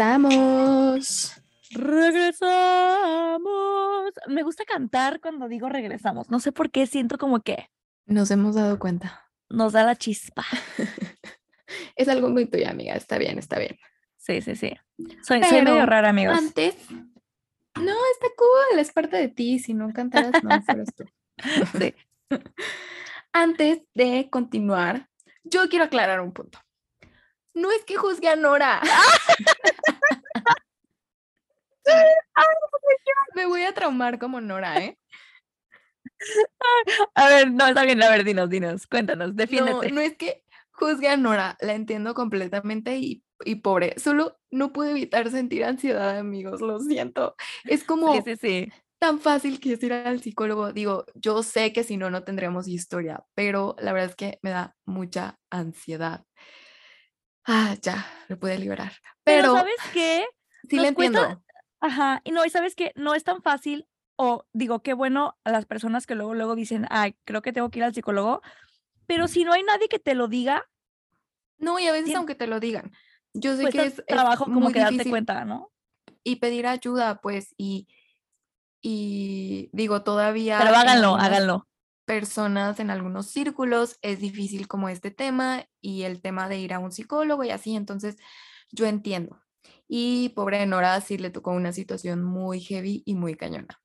Regresamos. 0.05 1.33
Regresamos. 1.71 3.43
Me 4.29 4.43
gusta 4.43 4.65
cantar 4.65 5.21
cuando 5.21 5.49
digo 5.49 5.69
regresamos. 5.69 6.31
No 6.31 6.41
sé 6.41 6.53
por 6.53 6.71
qué 6.71 6.87
siento 6.87 7.19
como 7.19 7.41
que 7.41 7.69
Nos 8.07 8.31
hemos 8.31 8.55
dado 8.55 8.79
cuenta. 8.79 9.23
nos 9.49 9.73
da 9.73 9.85
la 9.85 9.97
chispa. 9.97 10.45
Es 11.97 12.09
algo 12.09 12.29
muy 12.29 12.47
tuyo, 12.47 12.69
amiga. 12.69 12.95
Está 12.95 13.19
bien, 13.19 13.39
está 13.39 13.59
bien. 13.59 13.77
Sí, 14.17 14.41
sí, 14.43 14.55
sí. 14.57 14.73
Soy, 15.23 15.43
soy 15.45 15.63
medio 15.63 15.75
Pero 15.75 15.87
rara, 15.87 16.09
amigos. 16.11 16.37
Antes. 16.37 16.75
No, 17.81 17.93
está 18.13 18.27
cool, 18.37 18.79
es 18.79 18.93
parte 18.93 19.17
de 19.17 19.29
ti. 19.29 19.59
Si 19.59 19.75
no 19.75 19.93
cantaras, 19.93 20.43
no 20.43 20.63
fueras 20.63 20.95
tú. 20.95 21.05
Sí. 21.79 21.95
Antes 23.33 23.83
de 23.95 24.29
continuar, 24.31 25.09
yo 25.43 25.69
quiero 25.69 25.85
aclarar 25.85 26.21
un 26.21 26.33
punto. 26.33 26.61
No 27.53 27.71
es 27.73 27.85
que 27.85 27.97
juzgue 27.97 28.29
a 28.29 28.37
Nora. 28.37 28.81
Me 33.35 33.47
voy 33.47 33.63
a 33.63 33.75
traumar 33.75 34.19
como 34.19 34.41
Nora, 34.41 34.79
¿eh? 34.83 34.99
A 37.15 37.29
ver, 37.29 37.51
no, 37.51 37.67
está 37.67 37.85
bien. 37.85 38.03
A 38.03 38.11
ver, 38.11 38.25
dinos, 38.25 38.49
dinos. 38.49 38.87
Cuéntanos, 38.87 39.29
No, 39.29 39.35
defiéndete. 39.35 39.91
no 39.91 40.01
es 40.01 40.17
que, 40.17 40.45
juzgue 40.73 41.09
a 41.09 41.17
Nora, 41.17 41.57
la 41.61 41.75
entiendo 41.75 42.15
completamente 42.15 42.97
y, 42.97 43.24
y 43.45 43.57
pobre, 43.57 43.95
solo 43.99 44.39
no 44.51 44.73
puedo 44.73 44.91
evitar 44.91 45.31
sentir 45.31 45.65
ansiedad, 45.65 46.19
amigos, 46.19 46.61
lo 46.61 46.79
siento. 46.81 47.35
Es 47.67 47.85
como 47.85 48.13
Sí, 48.13 48.37
sí, 48.37 48.37
sí. 48.37 48.73
tan 48.99 49.21
fácil 49.21 49.61
que 49.61 49.75
es 49.75 49.83
ir 49.83 49.93
al 49.93 50.21
psicólogo. 50.23 50.73
Digo, 50.73 51.07
yo 51.15 51.43
sé 51.43 51.73
que 51.73 51.85
si 51.85 51.97
no, 51.97 52.11
no 52.11 52.25
tendríamos 52.25 52.69
historia, 52.69 53.25
pero 53.35 53.77
la 53.81 53.93
verdad 53.93 54.11
es 54.11 54.17
que 54.17 54.39
me 54.43 54.51
da 54.51 54.77
mucha 54.87 55.39
ansiedad. 55.51 56.25
Ah, 57.47 57.77
ya, 57.83 58.07
lo 58.29 58.39
pude 58.39 58.59
liberar. 58.59 58.93
Pero, 59.25 59.43
Pero 59.43 59.55
¿sabes 59.55 59.77
qué? 59.93 60.25
sí 60.69 60.79
le 60.79 60.89
entiendo. 60.89 61.43
Ajá, 61.81 62.23
y 62.25 62.31
no, 62.31 62.45
y 62.45 62.51
sabes 62.51 62.75
que 62.75 62.93
no 62.97 63.15
es 63.15 63.25
tan 63.25 63.43
fácil, 63.43 63.87
o 64.17 64.47
digo, 64.55 64.83
qué 64.83 64.95
bueno 64.95 65.39
a 65.45 65.51
las 65.51 65.67
personas 65.67 66.07
que 66.07 66.15
luego, 66.15 66.35
luego 66.35 66.55
dicen, 66.55 66.87
ay, 66.89 67.17
creo 67.25 67.43
que 67.43 67.53
tengo 67.53 67.69
que 67.71 67.81
ir 67.81 67.85
al 67.85 67.95
psicólogo, 67.95 68.41
pero 69.07 69.29
si 69.29 69.45
no 69.45 69.53
hay 69.53 69.63
nadie 69.65 69.89
que 69.89 69.99
te 69.99 70.15
lo 70.15 70.29
diga, 70.29 70.65
No, 71.59 71.79
y 71.79 71.87
a 71.87 71.93
veces 71.93 72.15
aunque 72.15 72.35
te 72.35 72.47
lo 72.47 72.61
digan, 72.61 72.93
yo 73.35 73.57
sé 73.57 73.63
pues 73.63 73.75
que 73.75 73.83
es 73.85 74.07
trabajo 74.07 74.45
como 74.45 74.61
muy 74.61 74.73
que 74.73 74.81
darte 74.81 75.09
cuenta, 75.11 75.45
¿no? 75.45 75.71
y 76.25 76.37
pedir 76.37 76.67
ayuda, 76.67 77.21
pues, 77.21 77.55
y, 77.57 77.87
y 78.83 79.71
digo, 79.73 80.03
todavía 80.03 80.59
Pero 80.59 80.75
háganlo, 80.75 81.17
háganlo. 81.17 81.69
personas, 82.07 82.81
en 82.81 82.91
algunos 82.91 83.27
círculos, 83.27 83.99
es 84.03 84.21
difícil 84.21 84.67
como 84.67 84.89
este 84.89 85.11
tema 85.11 85.67
y 85.81 86.03
el 86.03 86.21
tema 86.21 86.49
de 86.49 86.59
ir 86.59 86.73
a 86.73 86.79
un 86.79 86.91
psicólogo 86.91 87.45
y 87.45 87.51
así, 87.51 87.77
entonces 87.77 88.17
yo 88.73 88.87
entiendo. 88.87 89.41
Y 89.87 90.31
pobre 90.31 90.65
Nora 90.67 91.01
sí 91.01 91.19
le 91.19 91.31
tocó 91.31 91.53
una 91.53 91.73
situación 91.73 92.25
muy 92.25 92.61
heavy 92.61 93.03
y 93.05 93.15
muy 93.15 93.37
cañona. 93.37 93.81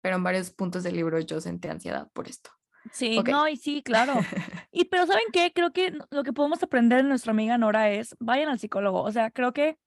Pero 0.00 0.16
en 0.16 0.24
varios 0.24 0.50
puntos 0.50 0.82
del 0.82 0.96
libro 0.96 1.20
yo 1.20 1.40
sentí 1.40 1.68
ansiedad 1.68 2.08
por 2.12 2.28
esto. 2.28 2.50
Sí, 2.92 3.20
no, 3.22 3.48
y 3.48 3.56
sí, 3.56 3.82
claro. 3.82 4.14
Y 4.70 4.84
pero 4.84 5.06
¿saben 5.06 5.24
qué? 5.32 5.52
Creo 5.52 5.72
que 5.72 5.96
lo 6.10 6.22
que 6.22 6.32
podemos 6.32 6.62
aprender 6.62 7.02
de 7.02 7.08
nuestra 7.08 7.32
amiga 7.32 7.58
Nora 7.58 7.90
es, 7.90 8.14
vayan 8.20 8.48
al 8.48 8.58
psicólogo. 8.58 9.02
O 9.02 9.10
sea, 9.10 9.30
creo 9.30 9.52
que, 9.52 9.78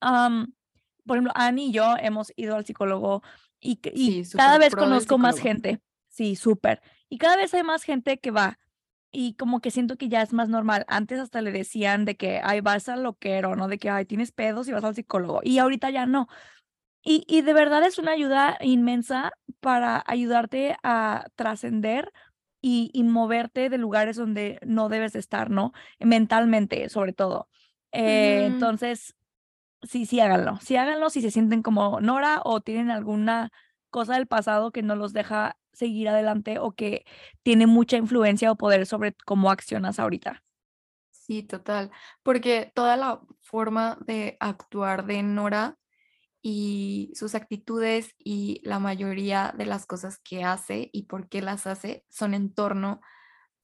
por 0.00 1.16
ejemplo, 1.16 1.32
Annie 1.34 1.68
y 1.68 1.72
yo 1.72 1.96
hemos 1.98 2.32
ido 2.36 2.56
al 2.56 2.66
psicólogo 2.66 3.22
y, 3.60 3.80
y 3.94 4.24
Sí, 4.24 4.36
cada 4.36 4.58
vez 4.58 4.74
conozco 4.74 5.18
más 5.18 5.38
gente. 5.38 5.80
Sí, 6.08 6.36
súper. 6.36 6.82
Y 7.08 7.18
cada 7.18 7.36
vez 7.36 7.54
hay 7.54 7.62
más 7.62 7.82
gente 7.82 8.18
que 8.18 8.30
va. 8.30 8.58
Y 9.10 9.34
como 9.34 9.60
que 9.60 9.70
siento 9.70 9.96
que 9.96 10.08
ya 10.08 10.22
es 10.22 10.32
más 10.32 10.48
normal. 10.48 10.84
Antes 10.88 11.18
hasta 11.18 11.42
le 11.42 11.52
decían 11.52 12.04
de 12.04 12.16
que, 12.16 12.40
ay, 12.42 12.60
vas 12.60 12.88
al 12.88 13.02
loquero, 13.02 13.56
¿no? 13.56 13.68
De 13.68 13.78
que, 13.78 13.90
ay, 13.90 14.06
tienes 14.06 14.32
pedos 14.32 14.68
y 14.68 14.72
vas 14.72 14.84
al 14.84 14.94
psicólogo. 14.94 15.40
Y 15.42 15.58
ahorita 15.58 15.90
ya 15.90 16.06
no. 16.06 16.28
Y, 17.02 17.24
y 17.26 17.42
de 17.42 17.52
verdad 17.52 17.84
es 17.84 17.98
una 17.98 18.12
ayuda 18.12 18.58
inmensa 18.60 19.32
para 19.60 20.02
ayudarte 20.06 20.76
a 20.82 21.26
trascender 21.34 22.12
y, 22.60 22.90
y 22.92 23.02
moverte 23.02 23.68
de 23.70 23.78
lugares 23.78 24.16
donde 24.16 24.58
no 24.64 24.88
debes 24.88 25.12
de 25.12 25.18
estar, 25.18 25.50
¿no? 25.50 25.72
Mentalmente, 25.98 26.88
sobre 26.88 27.12
todo. 27.12 27.48
Eh, 27.92 28.44
entonces, 28.46 29.16
sí, 29.82 30.06
sí, 30.06 30.20
háganlo. 30.20 30.58
Sí, 30.60 30.76
háganlo 30.76 31.10
si 31.10 31.22
se 31.22 31.30
sienten 31.30 31.62
como 31.62 32.00
Nora 32.00 32.40
o 32.44 32.60
tienen 32.60 32.90
alguna 32.90 33.50
cosa 33.90 34.14
del 34.14 34.26
pasado 34.26 34.72
que 34.72 34.82
no 34.82 34.96
los 34.96 35.12
deja 35.12 35.58
seguir 35.72 36.08
adelante 36.08 36.58
o 36.58 36.72
que 36.72 37.04
tiene 37.42 37.66
mucha 37.66 37.96
influencia 37.96 38.52
o 38.52 38.56
poder 38.56 38.86
sobre 38.86 39.14
cómo 39.26 39.50
accionas 39.50 39.98
ahorita. 39.98 40.42
Sí, 41.10 41.42
total. 41.42 41.90
Porque 42.22 42.72
toda 42.74 42.96
la 42.96 43.20
forma 43.40 43.98
de 44.06 44.36
actuar 44.40 45.06
de 45.06 45.22
Nora 45.22 45.78
y 46.42 47.12
sus 47.14 47.34
actitudes 47.34 48.14
y 48.18 48.60
la 48.64 48.80
mayoría 48.80 49.54
de 49.56 49.64
las 49.66 49.86
cosas 49.86 50.18
que 50.18 50.42
hace 50.44 50.90
y 50.92 51.04
por 51.04 51.28
qué 51.28 51.40
las 51.40 51.66
hace 51.66 52.04
son 52.08 52.34
en 52.34 52.52
torno 52.52 53.00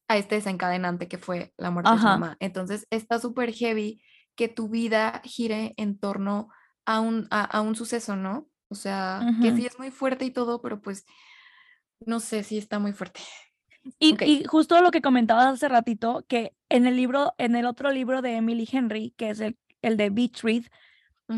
a 0.07 0.17
este 0.17 0.37
desencadenante 0.37 1.09
que 1.09 1.19
fue 1.19 1.53
la 1.57 1.71
muerte 1.71 1.91
de 1.91 1.99
su 1.99 2.05
mamá. 2.05 2.37
Entonces 2.41 2.87
está 2.91 3.19
súper 3.19 3.53
heavy 3.53 4.01
que 4.37 4.49
tu 4.49 4.69
vida 4.69 5.21
gire 5.25 5.75
en 5.77 5.99
torno 5.99 6.49
a 6.87 7.01
un, 7.01 7.27
a, 7.31 7.43
a 7.45 7.61
un 7.61 7.75
suceso, 7.75 8.17
¿no? 8.17 8.49
O 8.69 8.75
sea, 8.75 9.21
que 9.43 9.55
sí 9.57 9.67
es 9.67 9.79
muy 9.79 9.91
fuerte 9.91 10.25
y 10.25 10.31
todo, 10.31 10.63
pero 10.63 10.81
pues 10.81 11.05
no 12.01 12.21
sé 12.21 12.45
si 12.45 12.59
está 12.59 12.79
muy 12.79 12.93
fuerte. 12.93 13.21
Y, 13.99 14.13
Ok. 14.15 14.23
y 14.23 14.45
justo 14.45 14.81
lo 14.83 14.91
que 14.91 15.01
comentabas 15.03 15.47
hace 15.47 15.69
ratito, 15.69 16.25
que 16.29 16.55
en 16.69 16.87
el 16.87 16.97
libro, 16.97 17.35
en 17.39 17.57
el 17.57 17.67
otro 17.67 17.91
libro 17.91 18.23
de 18.23 18.37
Emily 18.37 18.69
Henry, 18.71 19.15
que 19.17 19.31
es 19.31 19.41
el, 19.41 19.59
el 19.83 19.97
de 19.97 20.11
Beach 20.11 20.43
Read, 20.43 20.65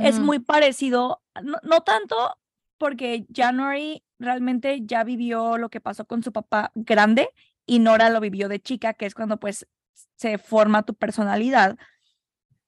es 0.00 0.18
muy 0.20 0.38
parecido, 0.38 1.22
no, 1.42 1.58
no 1.62 1.80
tanto 1.80 2.36
porque 2.78 3.26
January 3.34 4.02
realmente 4.18 4.80
ya 4.84 5.04
vivió 5.04 5.58
lo 5.58 5.68
que 5.68 5.80
pasó 5.80 6.04
con 6.06 6.22
su 6.22 6.32
papá 6.32 6.70
grande 6.74 7.30
y 7.66 7.78
Nora 7.78 8.10
lo 8.10 8.20
vivió 8.20 8.48
de 8.48 8.60
chica, 8.60 8.94
que 8.94 9.06
es 9.06 9.14
cuando 9.14 9.38
pues 9.38 9.66
se 10.16 10.38
forma 10.38 10.84
tu 10.84 10.94
personalidad. 10.94 11.76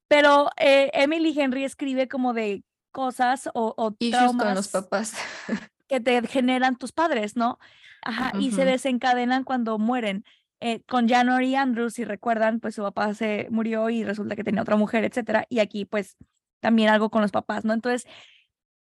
Pero 0.09 0.51
eh, 0.59 0.91
Emily 0.93 1.39
Henry 1.39 1.65
escribe 1.65 2.09
como 2.09 2.35
de 2.35 2.63
cosas 2.91 3.49
o, 3.55 3.75
o 3.77 3.97
Issues 3.99 4.37
con 4.37 4.55
los 4.55 4.69
traumas 4.69 4.69
papás. 4.69 5.15
que 5.89 6.01
te 6.01 6.27
generan 6.27 6.77
tus 6.77 6.93
padres, 6.93 7.37
¿no? 7.37 7.59
Ajá, 8.03 8.33
y 8.39 8.53
se 8.53 8.65
desencadenan 8.65 9.45
cuando 9.45 9.79
mueren. 9.79 10.25
Eh, 10.61 10.83
con 10.89 11.09
January 11.09 11.55
Andrews, 11.55 11.95
si 11.95 12.05
recuerdan, 12.05 12.61
pues 12.61 12.75
su 12.75 12.83
papá 12.83 13.15
se 13.15 13.49
murió 13.51 13.91
y 13.91 14.05
resulta 14.05 14.37
que 14.37 14.45
tenía 14.45 14.63
otra 14.63 14.77
mujer, 14.77 15.05
etcétera. 15.05 15.47
Y 15.49 15.59
aquí, 15.59 15.85
pues, 15.85 16.17
también 16.63 16.89
algo 16.89 17.11
con 17.11 17.21
los 17.21 17.33
papás, 17.33 17.65
¿no? 17.65 17.75
Entonces, 17.75 18.07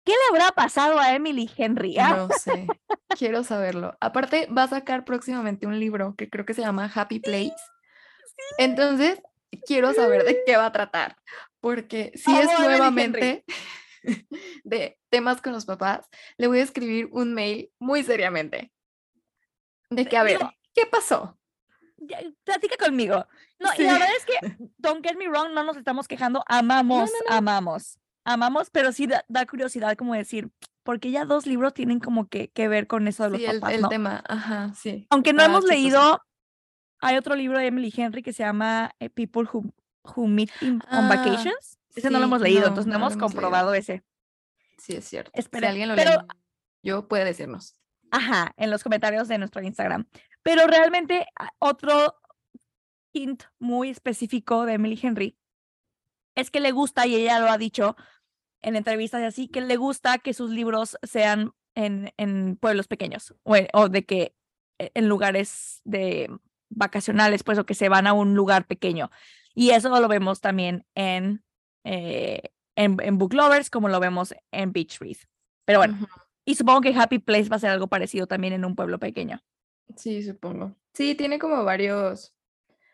¿qué 0.04 0.12
le 0.12 0.18
habrá 0.30 0.52
pasado 0.52 1.00
a 1.00 1.16
Emily 1.16 1.50
Henry? 1.58 1.98
Ah, 1.98 2.28
No 2.28 2.30
sé, 2.38 2.68
quiero 3.18 3.44
saberlo. 3.44 3.98
Aparte, 4.02 4.48
va 4.56 4.64
a 4.64 4.68
sacar 4.68 5.06
próximamente 5.06 5.66
un 5.66 5.80
libro 5.80 6.14
que 6.16 6.30
creo 6.30 6.46
que 6.46 6.54
se 6.54 6.62
llama 6.62 6.92
Happy 6.94 7.20
Place. 7.20 7.56
Entonces, 8.58 9.22
quiero 9.66 9.94
saber 9.94 10.26
de 10.26 10.44
qué 10.46 10.58
va 10.58 10.68
a 10.68 10.72
tratar, 10.72 11.16
porque 11.62 12.12
si 12.16 12.36
es 12.36 12.48
nuevamente 12.60 13.46
de 14.64 15.00
temas 15.10 15.42
con 15.42 15.54
los 15.54 15.66
papás, 15.66 16.06
le 16.38 16.48
voy 16.48 16.60
a 16.60 16.64
escribir 16.64 17.08
un 17.12 17.34
mail 17.34 17.72
muy 17.80 18.04
seriamente. 18.04 18.72
De 19.90 20.06
que, 20.06 20.18
a 20.18 20.24
ver, 20.24 20.40
¿qué 20.74 20.86
pasó? 20.86 21.40
ya, 21.98 22.20
platica 22.44 22.76
conmigo. 22.78 23.26
No, 23.60 23.70
y 23.78 23.84
la 23.84 23.93
verdad 23.93 24.07
es 24.18 24.26
que, 24.26 24.57
don't 24.78 25.05
get 25.05 25.18
me 25.18 25.28
wrong, 25.28 25.53
no 25.53 25.64
nos 25.64 25.76
estamos 25.78 26.07
quejando, 26.07 26.43
amamos, 26.47 27.12
no. 27.30 27.36
amamos, 27.36 27.99
amamos, 28.24 28.70
pero 28.70 28.91
sí 28.91 29.05
da, 29.07 29.26
da 29.28 29.45
curiosidad 29.45 29.95
como 29.97 30.14
decir, 30.16 30.49
porque 30.84 31.12
ya 31.12 31.26
dos 31.26 31.45
libros 31.45 31.74
tienen 31.74 31.99
como 31.99 32.28
que, 32.30 32.49
que 32.51 32.68
ver 32.68 32.88
con 32.88 33.07
eso 33.07 33.24
de 33.26 33.30
los 33.32 33.39
Sí, 33.39 33.45
el, 33.45 33.60
papás, 33.60 33.76
el 33.76 33.82
¿no? 33.82 33.89
tema, 33.89 34.24
ajá, 34.28 34.74
sí. 34.76 35.05
Aunque 35.10 35.34
no 35.34 35.43
hemos 35.43 35.66
leído, 35.66 36.22
hay 37.01 37.17
otro 37.17 37.36
libro 37.36 37.59
de 37.59 37.67
Emily 37.67 37.93
Henry 37.96 38.24
que 38.24 38.34
se 38.34 38.43
llama 38.43 38.92
eh, 39.00 39.09
People 39.09 39.43
Who, 39.51 39.74
Who 40.16 40.28
Meet 40.28 40.51
in- 40.62 40.82
on 40.92 41.05
Ah, 41.05 41.09
Vacations. 41.09 41.78
Ese 41.96 42.09
no 42.09 42.20
lo 42.20 42.25
hemos 42.25 42.39
leído, 42.42 42.62
entonces 42.67 42.88
no, 42.88 42.96
hemos 42.96 43.13
leído. 43.13 43.25
comprobado 43.28 43.74
ese. 43.74 44.04
Sí, 44.78 44.96
es 44.96 45.05
cierto. 45.05 45.32
Si 45.34 45.39
Espera, 45.42 45.70
alguien 45.70 45.89
lo 45.89 45.96
pero, 45.96 46.25
leyó, 46.82 47.08
puede 47.09 47.25
decirnos. 47.25 47.75
ajá, 48.12 48.54
en 48.58 48.71
los 48.71 48.84
comentarios 48.84 49.28
de 49.28 49.38
nuestro 49.38 49.62
Instagram. 49.62 50.08
Pero 50.43 50.66
realmente 50.67 51.25
a- 51.38 51.50
otro 51.59 52.16
hint 53.14 53.44
muy 53.60 53.90
específico 53.90 54.66
de 54.66 54.74
Emily 54.74 55.00
Henry 55.02 55.38
es 56.36 56.52
que 56.52 56.60
le 56.60 56.72
gusta, 56.72 57.06
y 57.08 57.16
ella 57.16 57.40
lo 57.40 57.48
ha 57.50 57.58
dicho 57.58 57.96
en 58.62 58.76
entrevistas 58.76 59.22
y 59.22 59.26
así, 59.26 59.48
que 59.48 59.62
le 59.62 59.76
gusta 59.78 60.18
que 60.20 60.34
sus 60.34 60.52
libros 60.52 60.98
sean 61.04 61.52
en, 61.76 62.14
en 62.18 62.56
pueblos 62.56 62.88
pequeños 62.88 63.34
o, 63.44 63.56
en- 63.56 63.68
o 63.74 63.90
de 63.90 64.06
que 64.06 64.36
eh, 64.80 64.92
en 64.94 65.08
lugares 65.10 65.82
de 65.84 66.30
vacacionales, 66.70 67.44
pues, 67.44 67.58
o 67.58 67.66
que 67.66 67.74
se 67.74 67.90
van 67.90 68.06
a 68.08 68.14
un 68.14 68.36
lugar 68.36 68.68
pequeño. 68.68 69.10
Y 69.56 69.72
eso 69.72 69.90
lo 70.00 70.08
vemos 70.08 70.40
también 70.40 70.86
en, 70.96 71.44
eh, 71.84 72.42
en, 72.76 72.98
en 73.02 73.18
Book 73.18 73.34
Lovers, 73.34 73.70
como 73.70 73.90
lo 73.90 74.00
vemos 74.00 74.34
en 74.52 74.72
Beach 74.72 75.00
Read. 75.00 75.18
Pero 75.66 75.80
bueno, 75.80 75.98
y 76.46 76.56
supongo 76.56 76.82
que 76.82 76.94
Happy 76.94 77.20
Place 77.20 77.50
va 77.50 77.56
a 77.58 77.60
ser 77.60 77.72
algo 77.72 77.88
parecido 77.88 78.28
también 78.28 78.54
en 78.54 78.66
un 78.66 78.76
pueblo 78.76 79.00
pequeño. 79.00 79.42
Sí, 79.96 80.24
supongo. 80.24 80.76
Sí, 80.94 81.16
tiene 81.16 81.40
como 81.40 81.64
varios. 81.64 82.34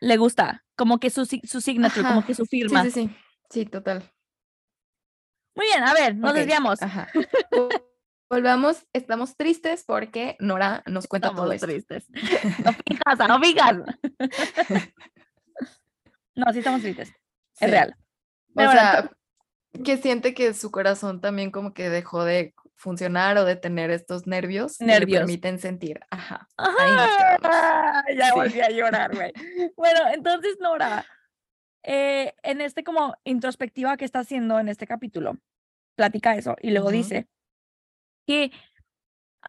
Le 0.05 0.17
gusta, 0.17 0.63
como 0.75 0.99
que 0.99 1.09
su, 1.09 1.25
su 1.25 1.61
signature, 1.61 2.07
como 2.07 2.23
que 2.23 2.35
su 2.35 2.43
Sí, 2.45 2.59
firma. 2.61 2.83
sí, 2.83 2.91
sí. 2.91 3.09
Sí, 3.49 3.65
total. 3.65 4.11
Muy 5.55 5.65
bien, 5.65 5.83
a 5.83 5.93
ver, 5.93 6.15
nos 6.15 6.31
Ok, 6.31 6.37
desviamos. 6.37 6.79
Ajá. 6.81 7.07
Volvamos, 8.29 8.85
estamos 8.93 9.35
tristes 9.35 9.83
porque 9.83 10.35
Nora 10.39 10.83
nos 10.85 11.07
cuenta 11.07 11.31
todo 11.31 11.51
Estamos 11.51 11.79
esto. 11.87 12.05
tristes. 12.05 12.07
No 12.65 12.73
fijas, 12.87 13.27
no 13.27 13.39
fijas. 13.39 13.77
No, 16.35 16.51
sí 16.51 16.59
estamos 16.59 16.81
tristes. 16.81 17.09
Es 17.09 17.15
Sí. 17.59 17.65
real. 17.67 17.95
O 17.97 18.53
Pero 18.55 18.67
bueno, 18.69 18.81
sea, 18.81 19.11
que 19.83 19.97
siente 19.97 20.33
que 20.33 20.53
su 20.53 20.69
corazón 20.69 21.21
también 21.21 21.49
como 21.49 21.73
que 21.73 21.89
dejó 21.89 22.25
de 22.25 22.53
funcionar 22.75 23.37
o 23.37 23.45
de 23.45 23.55
tener 23.55 23.89
estos 23.89 24.27
nervios 24.27 24.77
que 24.77 24.85
le 24.85 24.93
Nervios. 24.93 25.19
permiten 25.21 25.59
sentir. 25.59 25.99
Ajá. 26.09 26.47
Ahí 26.57 26.91
nos. 26.91 27.09
Ah, 27.43 28.03
ya 28.15 28.25
Sí. 28.27 28.31
volví 28.35 28.61
a 28.61 28.69
llorar, 28.69 29.15
güey. 29.15 29.31
Bueno, 29.77 30.01
entonces, 30.13 30.57
Nora, 30.59 31.05
eh, 31.83 32.33
en 32.43 32.61
este 32.61 32.83
como 32.83 33.15
introspectiva 33.23 33.95
que 33.97 34.05
está 34.05 34.19
haciendo 34.19 34.59
en 34.59 34.67
este 34.69 34.87
capítulo, 34.87 35.37
platica 35.95 36.35
eso 36.35 36.55
y 36.61 36.71
luego 36.71 36.91
dice 36.91 37.27
que 38.27 38.51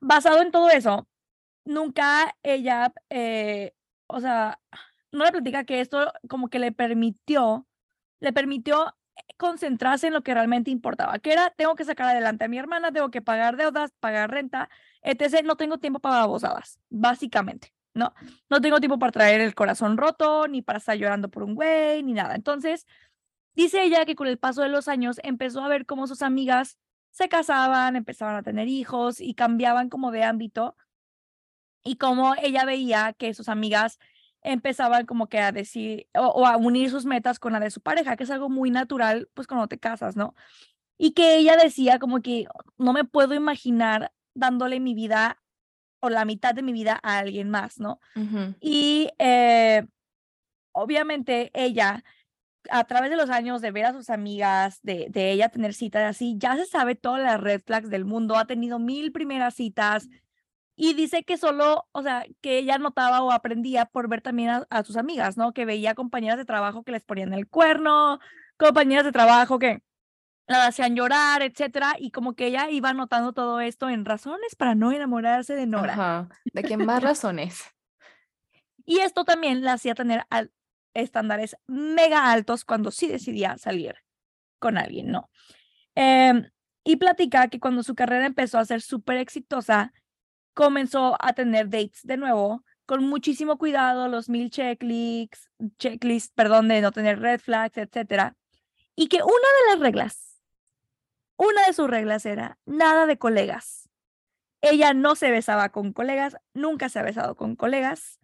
basado 0.00 0.42
en 0.42 0.50
todo 0.52 0.70
eso, 0.70 1.08
nunca 1.64 2.36
ella, 2.42 2.92
eh, 3.10 3.72
o 4.06 4.20
sea, 4.20 4.60
Nora 5.12 5.32
platica 5.32 5.64
que 5.64 5.80
esto 5.80 6.12
como 6.28 6.48
que 6.48 6.58
le 6.58 6.72
permitió, 6.72 7.66
le 8.20 8.32
permitió 8.32 8.94
concentrarse 9.36 10.06
en 10.08 10.14
lo 10.14 10.22
que 10.22 10.34
realmente 10.34 10.70
importaba, 10.70 11.18
que 11.18 11.32
era, 11.32 11.50
tengo 11.50 11.74
que 11.74 11.84
sacar 11.84 12.08
adelante 12.08 12.44
a 12.44 12.48
mi 12.48 12.58
hermana, 12.58 12.92
tengo 12.92 13.10
que 13.10 13.22
pagar 13.22 13.56
deudas, 13.56 13.92
pagar 14.00 14.30
renta, 14.30 14.70
etc. 15.02 15.42
No 15.44 15.56
tengo 15.56 15.78
tiempo 15.78 16.00
para 16.00 16.16
babosadas, 16.16 16.80
básicamente, 16.88 17.72
¿no? 17.94 18.14
No 18.50 18.60
tengo 18.60 18.80
tiempo 18.80 18.98
para 18.98 19.12
traer 19.12 19.40
el 19.40 19.54
corazón 19.54 19.96
roto, 19.96 20.48
ni 20.48 20.62
para 20.62 20.78
estar 20.78 20.96
llorando 20.96 21.30
por 21.30 21.42
un 21.42 21.54
güey, 21.54 22.02
ni 22.02 22.12
nada. 22.12 22.34
Entonces, 22.34 22.86
dice 23.54 23.82
ella 23.82 24.04
que 24.04 24.16
con 24.16 24.28
el 24.28 24.38
paso 24.38 24.62
de 24.62 24.68
los 24.68 24.88
años 24.88 25.20
empezó 25.22 25.62
a 25.62 25.68
ver 25.68 25.86
cómo 25.86 26.06
sus 26.06 26.22
amigas 26.22 26.78
se 27.10 27.28
casaban, 27.28 27.96
empezaban 27.96 28.36
a 28.36 28.42
tener 28.42 28.68
hijos 28.68 29.20
y 29.20 29.34
cambiaban 29.34 29.88
como 29.88 30.10
de 30.10 30.24
ámbito 30.24 30.76
y 31.82 31.96
cómo 31.96 32.34
ella 32.42 32.64
veía 32.64 33.14
que 33.14 33.32
sus 33.32 33.48
amigas 33.48 33.98
empezaban 34.46 35.06
como 35.06 35.28
que 35.28 35.40
a 35.40 35.52
decir 35.52 36.06
o, 36.14 36.46
a 36.46 36.56
unir 36.56 36.90
sus 36.90 37.04
metas 37.04 37.38
con 37.38 37.52
la 37.52 37.60
de 37.60 37.70
su 37.70 37.80
pareja, 37.80 38.16
que 38.16 38.24
es 38.24 38.30
algo 38.30 38.48
muy 38.48 38.70
natural, 38.70 39.28
pues 39.34 39.46
cuando 39.46 39.66
te 39.66 39.78
casas, 39.78 40.16
¿no? 40.16 40.34
Y 40.96 41.12
que 41.12 41.36
ella 41.36 41.56
decía 41.56 41.98
como 41.98 42.22
que 42.22 42.46
no 42.78 42.92
me 42.92 43.04
puedo 43.04 43.34
imaginar 43.34 44.12
dándole 44.34 44.80
mi 44.80 44.94
vida 44.94 45.42
o 46.00 46.10
la 46.10 46.24
mitad 46.24 46.54
de 46.54 46.62
mi 46.62 46.72
vida 46.72 46.98
a 47.02 47.18
alguien 47.18 47.50
más, 47.50 47.80
¿no? 47.80 48.00
Y 48.60 49.10
eh, 49.18 49.84
obviamente 50.72 51.50
ella, 51.52 52.04
a 52.70 52.84
través 52.84 53.10
de 53.10 53.16
los 53.16 53.30
años 53.30 53.60
de 53.60 53.72
ver 53.72 53.86
a 53.86 53.92
sus 53.92 54.10
amigas, 54.10 54.78
de, 54.82 55.08
de 55.10 55.32
ella 55.32 55.48
tener 55.48 55.74
citas 55.74 56.04
así, 56.04 56.36
ya 56.38 56.54
se 56.56 56.66
sabe 56.66 56.94
todas 56.94 57.20
las 57.20 57.40
red 57.40 57.62
flags 57.66 57.90
del 57.90 58.04
mundo, 58.04 58.36
ha 58.36 58.46
tenido 58.46 58.78
mil 58.78 59.10
primeras 59.10 59.54
citas, 59.54 60.08
y 60.76 60.94
dice 60.94 61.24
que 61.24 61.36
solo, 61.36 61.88
o 61.92 62.02
sea, 62.02 62.26
que 62.40 62.58
ella 62.58 62.78
notaba 62.78 63.22
o 63.22 63.32
aprendía 63.32 63.86
por 63.86 64.08
ver 64.08 64.20
también 64.20 64.62
a, 64.68 64.84
sus 64.84 64.96
amigas, 64.96 65.36
¿no? 65.36 65.52
Que 65.52 65.64
veía 65.64 65.94
compañeras 65.94 66.36
de 66.36 66.44
trabajo 66.44 66.84
que 66.84 66.92
les 66.92 67.04
ponían 67.04 67.32
el 67.32 67.48
cuerno, 67.48 68.20
compañeras 68.58 69.04
de 69.04 69.12
trabajo 69.12 69.58
que 69.58 69.82
la 70.46 70.66
hacían 70.66 70.94
llorar, 70.94 71.42
etcétera, 71.42 71.94
y 71.98 72.10
como 72.10 72.34
que 72.34 72.46
ella 72.46 72.70
iba 72.70 72.92
notando 72.92 73.32
todo 73.32 73.60
esto 73.60 73.88
en 73.88 74.04
razones 74.04 74.54
para 74.54 74.74
no 74.74 74.92
enamorarse 74.92 75.54
de 75.54 75.66
Nora. 75.66 75.94
Ajá. 75.94 76.28
¿De 76.52 76.62
qué 76.62 76.76
más 76.76 77.02
razones? 77.02 77.64
y 78.86 79.00
esto 79.00 79.24
también 79.24 79.62
la 79.62 79.74
hacía 79.74 79.94
tener 79.94 80.24
estándares 80.94 81.56
mega 81.66 82.30
altos 82.30 82.64
cuando 82.64 82.90
sí 82.90 83.08
decidía 83.08 83.58
salir 83.58 83.96
con 84.58 84.78
alguien, 84.78 85.10
¿no? 85.10 85.28
Em, 85.94 86.48
y 86.84 86.96
platica 86.96 87.48
que 87.48 87.60
cuando 87.60 87.82
su 87.82 87.94
carrera 87.94 88.24
empezó 88.24 88.58
a 88.58 88.64
ser 88.64 88.80
súper 88.80 89.18
exitosa, 89.18 89.92
comenzó 90.56 91.18
a 91.20 91.34
tener 91.34 91.68
dates 91.68 92.00
de 92.02 92.16
nuevo 92.16 92.64
con 92.86 93.04
muchísimo 93.04 93.58
cuidado, 93.58 94.08
los 94.08 94.30
mil 94.30 94.50
checklists, 94.50 95.50
checklists, 95.78 96.32
perdón, 96.34 96.68
de 96.68 96.80
no 96.80 96.92
tener 96.92 97.20
red 97.20 97.40
flags, 97.40 97.76
etcétera. 97.76 98.36
Y 98.94 99.08
que 99.08 99.18
una 99.18 99.32
de 99.32 99.70
las 99.70 99.80
reglas, 99.80 100.40
una 101.36 101.66
de 101.66 101.74
sus 101.74 101.90
reglas 101.90 102.24
era 102.24 102.58
nada 102.64 103.04
de 103.04 103.18
colegas. 103.18 103.90
Ella 104.62 104.94
no 104.94 105.14
se 105.14 105.30
besaba 105.30 105.68
con 105.68 105.92
colegas, 105.92 106.38
nunca 106.54 106.88
se 106.88 107.00
ha 107.00 107.02
besado 107.02 107.36
con 107.36 107.54
colegas. 107.54 108.18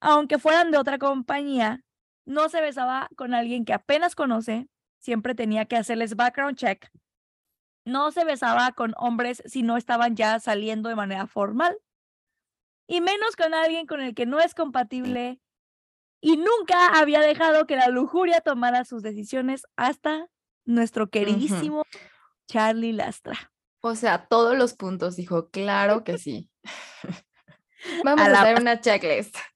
Aunque 0.00 0.38
fueran 0.38 0.70
de 0.70 0.78
otra 0.78 0.98
compañía, 0.98 1.84
no 2.24 2.48
se 2.48 2.62
besaba 2.62 3.10
con 3.14 3.34
alguien 3.34 3.66
que 3.66 3.74
apenas 3.74 4.14
conoce, 4.14 4.68
siempre 5.00 5.34
tenía 5.34 5.66
que 5.66 5.76
hacerles 5.76 6.16
background 6.16 6.56
check 6.56 6.90
no 7.88 8.12
se 8.12 8.24
besaba 8.24 8.72
con 8.72 8.94
hombres 8.96 9.42
si 9.46 9.62
no 9.62 9.76
estaban 9.76 10.14
ya 10.14 10.38
saliendo 10.40 10.88
de 10.88 10.94
manera 10.94 11.26
formal. 11.26 11.76
Y 12.86 13.00
menos 13.00 13.36
con 13.36 13.54
alguien 13.54 13.86
con 13.86 14.00
el 14.00 14.14
que 14.14 14.26
no 14.26 14.40
es 14.40 14.54
compatible. 14.54 15.40
Y 16.20 16.36
nunca 16.36 16.98
había 16.98 17.20
dejado 17.20 17.66
que 17.66 17.76
la 17.76 17.88
lujuria 17.88 18.40
tomara 18.40 18.84
sus 18.84 19.02
decisiones 19.02 19.62
hasta 19.76 20.28
nuestro 20.64 21.08
queridísimo 21.08 21.84
Charlie 22.46 22.92
Lastra. 22.92 23.52
O 23.80 23.94
sea, 23.94 24.26
todos 24.26 24.56
los 24.56 24.74
puntos 24.74 25.16
dijo, 25.16 25.50
claro 25.50 26.04
que 26.04 26.18
sí. 26.18 26.50
Vamos 28.04 28.26
a, 28.26 28.42
hacer 28.42 28.60
una 28.60 28.80
checklist. 28.80 29.36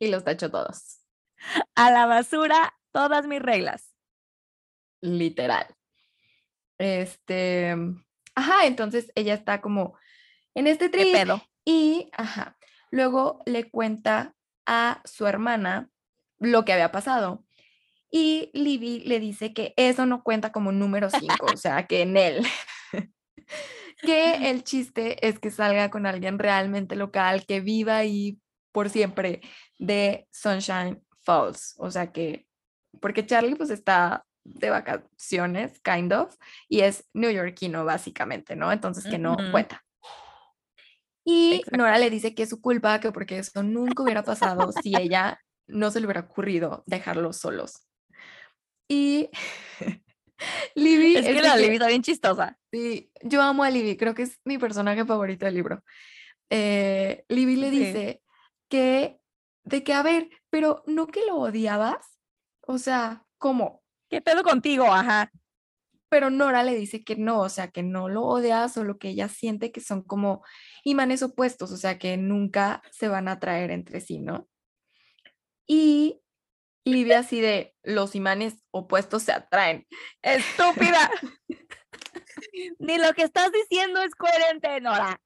Y 0.00 0.08
los 0.08 0.24
tacho 0.24 0.50
todos. 0.50 0.98
A 1.76 1.92
la 1.92 2.06
basura 2.06 2.74
todas 2.90 3.28
mis 3.28 3.40
reglas. 3.40 3.94
Literal. 5.00 5.76
Este, 6.80 7.76
ajá, 8.34 8.64
entonces 8.64 9.12
ella 9.14 9.34
está 9.34 9.60
como 9.60 9.98
en 10.54 10.66
este 10.66 10.88
trip 10.88 11.14
y, 11.62 12.08
ajá, 12.16 12.56
luego 12.90 13.42
le 13.44 13.70
cuenta 13.70 14.34
a 14.64 15.02
su 15.04 15.26
hermana 15.26 15.90
lo 16.38 16.64
que 16.64 16.72
había 16.72 16.90
pasado. 16.90 17.44
Y 18.10 18.50
Libby 18.54 19.00
le 19.00 19.20
dice 19.20 19.52
que 19.52 19.74
eso 19.76 20.06
no 20.06 20.22
cuenta 20.22 20.52
como 20.52 20.72
número 20.72 21.10
5, 21.10 21.46
o 21.52 21.56
sea, 21.58 21.86
que 21.86 22.00
en 22.00 22.16
él. 22.16 22.46
que 24.02 24.34
el 24.50 24.64
chiste 24.64 25.28
es 25.28 25.38
que 25.38 25.50
salga 25.50 25.90
con 25.90 26.06
alguien 26.06 26.38
realmente 26.38 26.96
local, 26.96 27.44
que 27.44 27.60
viva 27.60 27.98
ahí 27.98 28.40
por 28.72 28.88
siempre 28.88 29.42
de 29.78 30.26
Sunshine 30.32 31.02
Falls. 31.20 31.74
O 31.76 31.90
sea 31.90 32.10
que, 32.10 32.46
porque 33.02 33.26
Charlie 33.26 33.54
pues 33.54 33.68
está 33.68 34.24
de 34.44 34.70
vacaciones, 34.70 35.80
kind 35.80 36.12
of, 36.12 36.36
y 36.68 36.80
es 36.80 37.08
neoyorquino 37.12 37.84
básicamente, 37.84 38.56
¿no? 38.56 38.72
Entonces 38.72 39.04
que 39.04 39.18
no 39.18 39.36
cuenta. 39.50 39.84
Y 41.24 41.62
Nora 41.76 41.98
le 41.98 42.10
dice 42.10 42.34
que 42.34 42.44
es 42.44 42.48
su 42.48 42.60
culpa, 42.60 43.00
que 43.00 43.12
porque 43.12 43.38
eso 43.38 43.62
nunca 43.62 44.02
hubiera 44.02 44.22
pasado 44.22 44.72
si 44.82 44.96
ella 44.96 45.40
no 45.66 45.90
se 45.90 46.00
le 46.00 46.06
hubiera 46.06 46.22
ocurrido 46.22 46.82
dejarlos 46.86 47.36
solos. 47.36 47.86
Y 48.88 49.30
Libby... 50.74 51.16
Es 51.16 51.26
que 51.26 51.42
la 51.42 51.56
Libby 51.56 51.74
está 51.74 51.88
bien 51.88 52.02
chistosa. 52.02 52.58
Sí, 52.72 53.10
yo 53.22 53.42
amo 53.42 53.64
a 53.64 53.70
Libby, 53.70 53.96
creo 53.96 54.14
que 54.14 54.22
es 54.22 54.38
mi 54.44 54.58
personaje 54.58 55.04
favorito 55.04 55.44
del 55.44 55.54
libro. 55.54 55.84
Eh, 56.50 57.24
Libby 57.28 57.56
le 57.56 57.70
dice 57.70 58.22
que, 58.68 59.20
de 59.64 59.84
que, 59.84 59.92
a 59.92 60.02
ver, 60.02 60.28
pero 60.50 60.82
no 60.86 61.06
que 61.06 61.24
lo 61.26 61.36
odiabas, 61.36 62.18
o 62.62 62.78
sea, 62.78 63.24
¿cómo? 63.38 63.82
¿Qué 64.10 64.20
pedo 64.20 64.42
contigo? 64.42 64.92
Ajá. 64.92 65.30
Pero 66.08 66.28
Nora 66.28 66.64
le 66.64 66.74
dice 66.74 67.04
que 67.04 67.14
no, 67.14 67.40
o 67.40 67.48
sea, 67.48 67.68
que 67.68 67.84
no 67.84 68.08
lo 68.08 68.24
odia, 68.24 68.68
solo 68.68 68.98
que 68.98 69.10
ella 69.10 69.28
siente 69.28 69.70
que 69.70 69.80
son 69.80 70.02
como 70.02 70.44
imanes 70.82 71.22
opuestos, 71.22 71.70
o 71.70 71.76
sea, 71.76 71.98
que 71.98 72.16
nunca 72.16 72.82
se 72.90 73.06
van 73.06 73.28
a 73.28 73.32
atraer 73.32 73.70
entre 73.70 74.00
sí, 74.00 74.18
¿no? 74.18 74.48
Y 75.68 76.20
Livia 76.84 77.20
así 77.20 77.40
de, 77.40 77.76
los 77.84 78.16
imanes 78.16 78.64
opuestos 78.72 79.22
se 79.22 79.32
atraen. 79.32 79.86
Estúpida. 80.22 81.10
Ni 82.80 82.98
lo 82.98 83.12
que 83.12 83.22
estás 83.22 83.52
diciendo 83.52 84.02
es 84.02 84.14
coherente, 84.16 84.80
Nora. 84.80 85.20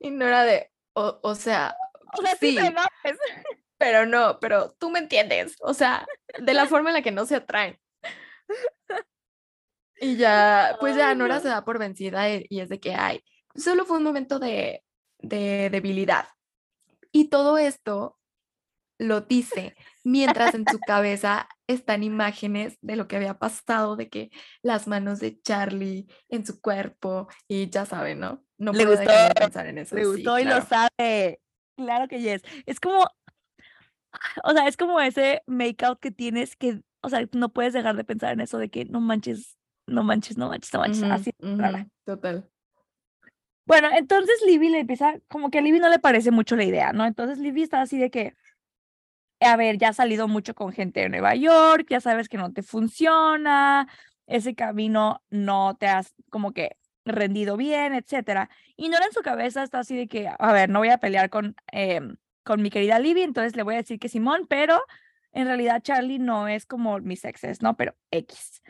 Y 0.00 0.10
Nora 0.10 0.42
de, 0.42 0.72
o, 0.94 1.34
sea, 1.36 1.76
sí, 2.40 2.58
pero 3.84 4.06
no, 4.06 4.38
pero 4.40 4.74
tú 4.78 4.88
me 4.88 4.98
entiendes, 4.98 5.56
o 5.60 5.74
sea, 5.74 6.06
de 6.38 6.54
la 6.54 6.64
forma 6.64 6.88
en 6.88 6.94
la 6.94 7.02
que 7.02 7.10
no 7.10 7.26
se 7.26 7.36
atraen. 7.36 7.78
Y 10.00 10.16
ya, 10.16 10.78
pues 10.80 10.96
ya 10.96 11.14
Nora 11.14 11.38
se 11.40 11.48
da 11.48 11.66
por 11.66 11.78
vencida 11.78 12.30
y, 12.30 12.46
es 12.48 12.70
de 12.70 12.80
que, 12.80 12.94
ay, 12.94 13.22
solo 13.54 13.84
fue 13.84 13.98
un 13.98 14.02
momento 14.02 14.38
de, 14.38 14.82
de 15.18 15.68
debilidad. 15.68 16.28
Y 17.12 17.28
todo 17.28 17.58
esto 17.58 18.18
lo 18.98 19.20
dice 19.20 19.76
mientras 20.02 20.54
en 20.54 20.64
su 20.66 20.78
cabeza 20.78 21.46
están 21.66 22.02
imágenes 22.02 22.78
de 22.80 22.96
lo 22.96 23.06
que 23.06 23.16
había 23.16 23.38
pasado, 23.38 23.96
de 23.96 24.08
que 24.08 24.30
las 24.62 24.88
manos 24.88 25.20
de 25.20 25.42
Charlie 25.42 26.06
en 26.30 26.46
su 26.46 26.58
cuerpo 26.62 27.28
y 27.48 27.68
ya 27.68 27.84
saben, 27.84 28.20
¿no? 28.20 28.42
No 28.56 28.72
le 28.72 28.86
gustó 28.86 29.10
pensar 29.34 29.66
en 29.66 29.76
eso. 29.76 29.94
Le 29.94 30.06
gustó 30.06 30.38
y 30.38 30.44
lo 30.44 30.62
sabe. 30.62 31.40
Claro 31.76 32.08
que 32.08 32.20
yes. 32.20 32.42
Es 32.64 32.80
como 32.80 33.06
o 34.42 34.52
sea, 34.52 34.66
es 34.66 34.76
como 34.76 35.00
ese 35.00 35.42
make 35.46 35.84
out 35.84 35.98
que 36.00 36.10
tienes 36.10 36.56
que, 36.56 36.80
o 37.00 37.08
sea, 37.08 37.26
no 37.32 37.52
puedes 37.52 37.72
dejar 37.72 37.96
de 37.96 38.04
pensar 38.04 38.32
en 38.32 38.40
eso 38.40 38.58
de 38.58 38.68
que 38.68 38.84
no 38.84 39.00
manches, 39.00 39.56
no 39.86 40.02
manches, 40.02 40.38
no 40.38 40.48
manches, 40.48 40.72
no 40.72 40.80
manches, 40.80 41.02
así 41.04 41.30
Total. 42.04 42.48
Bueno, 43.66 43.88
entonces 43.94 44.42
Libby 44.46 44.68
le 44.68 44.80
empieza, 44.80 45.18
como 45.28 45.50
que 45.50 45.58
a 45.58 45.62
Libby 45.62 45.78
no 45.78 45.88
le 45.88 45.98
parece 45.98 46.30
mucho 46.30 46.54
la 46.54 46.64
idea, 46.64 46.92
¿no? 46.92 47.06
Entonces 47.06 47.38
Libby 47.38 47.62
está 47.62 47.80
así 47.80 47.98
de 47.98 48.10
que, 48.10 48.34
a 49.40 49.56
ver, 49.56 49.78
ya 49.78 49.88
has 49.88 49.96
salido 49.96 50.28
mucho 50.28 50.54
con 50.54 50.72
gente 50.72 51.00
de 51.00 51.08
Nueva 51.08 51.34
York, 51.34 51.86
ya 51.88 52.00
sabes 52.00 52.28
que 52.28 52.36
no 52.36 52.52
te 52.52 52.62
funciona, 52.62 53.88
ese 54.26 54.54
camino 54.54 55.22
no 55.30 55.76
te 55.76 55.86
has 55.86 56.14
como 56.30 56.52
que 56.52 56.76
rendido 57.04 57.56
bien, 57.56 57.94
etcétera. 57.94 58.50
Y 58.76 58.88
no 58.88 58.96
en 58.98 59.12
su 59.12 59.22
cabeza 59.22 59.62
está 59.62 59.80
así 59.80 59.96
de 59.96 60.08
que, 60.08 60.28
a 60.28 60.52
ver, 60.52 60.68
no 60.70 60.80
voy 60.80 60.88
a 60.88 60.98
pelear 60.98 61.30
con 61.30 61.56
eh, 61.72 62.00
con 62.44 62.62
mi 62.62 62.70
querida 62.70 62.98
Libby, 62.98 63.22
entonces 63.22 63.56
le 63.56 63.62
voy 63.62 63.74
a 63.74 63.78
decir 63.78 63.98
que 63.98 64.08
Simón, 64.08 64.46
pero 64.48 64.80
en 65.32 65.46
realidad 65.46 65.82
Charlie 65.82 66.18
no 66.18 66.48
es 66.48 66.66
como 66.66 66.98
mis 67.00 67.24
exes, 67.24 67.60
¿no? 67.60 67.76
Pero 67.76 67.96
X. 68.10 68.62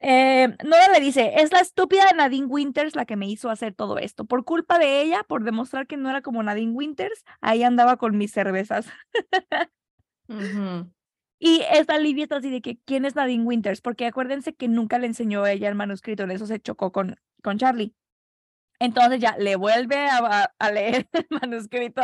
Eh, 0.00 0.54
Nora 0.62 0.88
le 0.92 1.00
dice, 1.00 1.32
es 1.36 1.50
la 1.50 1.60
estúpida 1.60 2.04
de 2.06 2.16
Nadine 2.16 2.46
Winters 2.46 2.94
la 2.94 3.06
que 3.06 3.16
me 3.16 3.26
hizo 3.26 3.50
hacer 3.50 3.74
todo 3.74 3.98
esto. 3.98 4.24
Por 4.24 4.44
culpa 4.44 4.78
de 4.78 5.00
ella, 5.00 5.24
por 5.26 5.44
demostrar 5.44 5.86
que 5.86 5.96
no 5.96 6.10
era 6.10 6.20
como 6.20 6.42
Nadine 6.42 6.72
Winters, 6.72 7.24
ahí 7.40 7.62
andaba 7.62 7.96
con 7.96 8.16
mis 8.16 8.30
cervezas. 8.30 8.86
Y 11.38 11.62
esta 11.70 11.98
Libby 11.98 12.22
está 12.22 12.36
así 12.36 12.50
de 12.50 12.60
que, 12.60 12.78
¿quién 12.84 13.04
es 13.04 13.16
Nadine 13.16 13.44
Winters? 13.44 13.80
Porque 13.80 14.06
acuérdense 14.06 14.54
que 14.54 14.68
nunca 14.68 14.98
le 14.98 15.06
enseñó 15.06 15.46
ella 15.46 15.68
el 15.68 15.74
manuscrito, 15.74 16.22
en 16.22 16.30
eso 16.30 16.46
se 16.46 16.60
chocó 16.60 16.92
con, 16.92 17.16
con 17.42 17.58
Charlie. 17.58 17.94
Entonces 18.78 19.20
ya 19.20 19.36
le 19.38 19.56
vuelve 19.56 20.06
a 20.08 20.70
leer 20.70 21.08
el 21.12 21.26
manuscrito 21.30 22.02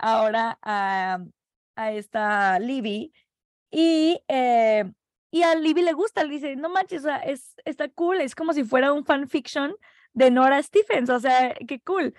ahora 0.00 0.58
a, 0.62 1.18
a 1.76 1.92
esta 1.92 2.58
Libby. 2.58 3.12
Y, 3.70 4.20
eh, 4.28 4.90
y 5.30 5.42
a 5.42 5.54
Libby 5.54 5.82
le 5.82 5.92
gusta, 5.92 6.24
le 6.24 6.30
dice, 6.30 6.56
no 6.56 6.68
manches, 6.70 7.00
o 7.00 7.04
sea, 7.04 7.18
es, 7.18 7.54
está 7.64 7.88
cool, 7.88 8.20
es 8.20 8.34
como 8.34 8.52
si 8.52 8.64
fuera 8.64 8.92
un 8.92 9.04
fanfiction 9.04 9.74
de 10.12 10.30
Nora 10.30 10.62
Stephens, 10.62 11.10
o 11.10 11.20
sea, 11.20 11.54
qué 11.68 11.80
cool. 11.80 12.14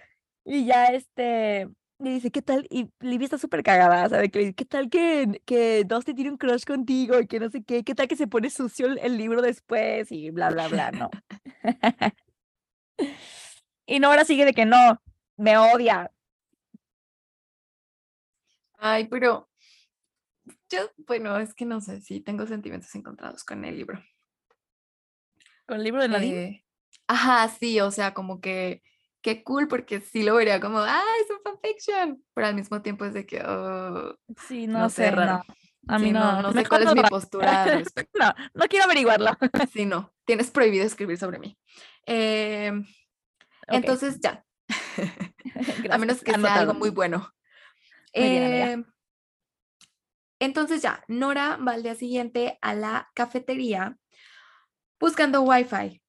Y 0.45 0.66
ya 0.66 0.86
este, 0.88 1.68
le 1.99 2.10
dice, 2.12 2.32
¿qué 2.32 2.41
tal? 2.41 2.66
Y 2.70 2.90
Libby 2.99 3.26
está 3.26 3.38
súper 3.38 3.64
cagada, 3.64 4.10
¿sabes? 4.10 4.32
Que 4.32 4.40
le 4.40 4.45
dice, 4.45 4.56
¿qué 4.56 4.66
tal 4.66 4.90
que, 4.90 5.41
que 5.45 5.84
Dusty 5.86 6.14
tiene 6.14 6.32
un 6.32 6.38
crush 6.38 6.64
contigo 6.64 7.20
y 7.20 7.28
que 7.28 7.40
no 7.40 7.49
sé 7.49 7.64
qué? 7.64 7.84
¿Qué 7.84 7.95
tal 7.95 8.08
que 8.08 8.16
se 8.16 8.28
pone 8.28 8.49
sucio 8.49 8.88
el, 8.88 8.98
el 8.99 9.18
libro 9.18 9.41
después? 9.41 10.12
Y 10.12 10.32
bla, 10.32 10.49
bla, 10.49 10.68
bla, 10.68 10.91
¿no? 10.91 11.10
y 13.86 13.99
Nora 13.99 14.26
sigue 14.26 14.45
de 14.45 14.53
que 14.53 14.66
no, 14.66 15.02
me 15.38 15.58
odia. 15.58 16.12
Ay, 18.84 19.08
pero 19.08 19.48
yo, 20.70 20.90
bueno, 21.06 21.38
es 21.38 21.53
que 21.53 21.66
no 21.66 21.82
sé 21.82 22.02
si 22.02 22.20
tengo 22.20 22.48
sentimientos 22.48 22.94
encontrados 22.95 23.44
con 23.44 23.64
el 23.64 23.78
libro. 23.78 24.03
Con 25.68 25.78
el 25.78 25.84
libro 25.84 26.02
de 26.02 26.08
Nadine. 26.08 26.44
Eh, 26.44 26.66
ajá, 27.08 27.48
sí, 27.48 27.80
o 27.80 27.91
sea, 27.91 28.16
como 28.16 28.41
que 28.41 28.82
qué 29.22 29.44
cool, 29.44 29.68
porque 29.68 30.02
sí 30.02 30.24
lo 30.24 30.34
vería 30.34 30.60
como, 30.60 30.80
ah, 30.80 31.03
es 31.24 31.30
un 31.30 31.41
fanfiction, 31.44 32.24
pero 32.34 32.48
al 32.48 32.56
mismo 32.56 32.82
tiempo 32.82 33.06
es 33.06 33.14
de 33.14 33.28
que, 33.28 33.44
oh, 33.45 34.16
sí, 34.48 34.66
no, 34.66 34.80
no 34.80 34.90
sé, 34.90 35.06
sé, 35.06 35.12
raro. 35.12 35.44
no. 35.48 35.56
A 35.88 35.99
mí 35.99 36.08
sí, 36.08 36.14
no, 36.14 36.41
no, 36.41 36.53
sé 36.53 36.66
cuál 36.66 36.84
es 36.84 36.94
mi 36.95 37.02
postura 37.03 37.64
al 37.64 37.72
respecto. 37.86 38.20
No, 38.20 38.34
no 38.56 38.66
quiero 38.68 38.86
averiguarlo. 38.86 39.32
Sí, 39.72 39.86
no, 39.86 40.12
tienes 40.26 40.49
prohibido 40.49 40.86
escribir 40.86 41.20
sobre 41.20 41.38
mí. 41.38 41.56
Em, 42.08 42.84
Entonces 43.68 44.20
ya, 44.20 44.44
a 45.91 45.98
menos 45.99 46.24
que 46.24 46.34
sea 46.34 46.56
algo 46.56 46.74
muy 46.74 46.90
bueno. 46.90 47.32
Bien. 48.14 48.44
Em, 48.70 48.86
entonces 50.40 50.82
ya, 50.82 51.04
Nora 51.08 51.58
va 51.58 51.74
al 51.74 51.84
día 51.84 51.96
siguiente 51.96 52.58
a 52.62 52.74
la 52.74 53.10
cafetería 53.14 53.98
buscando 55.00 55.42
Wi-Fi 55.44 56.02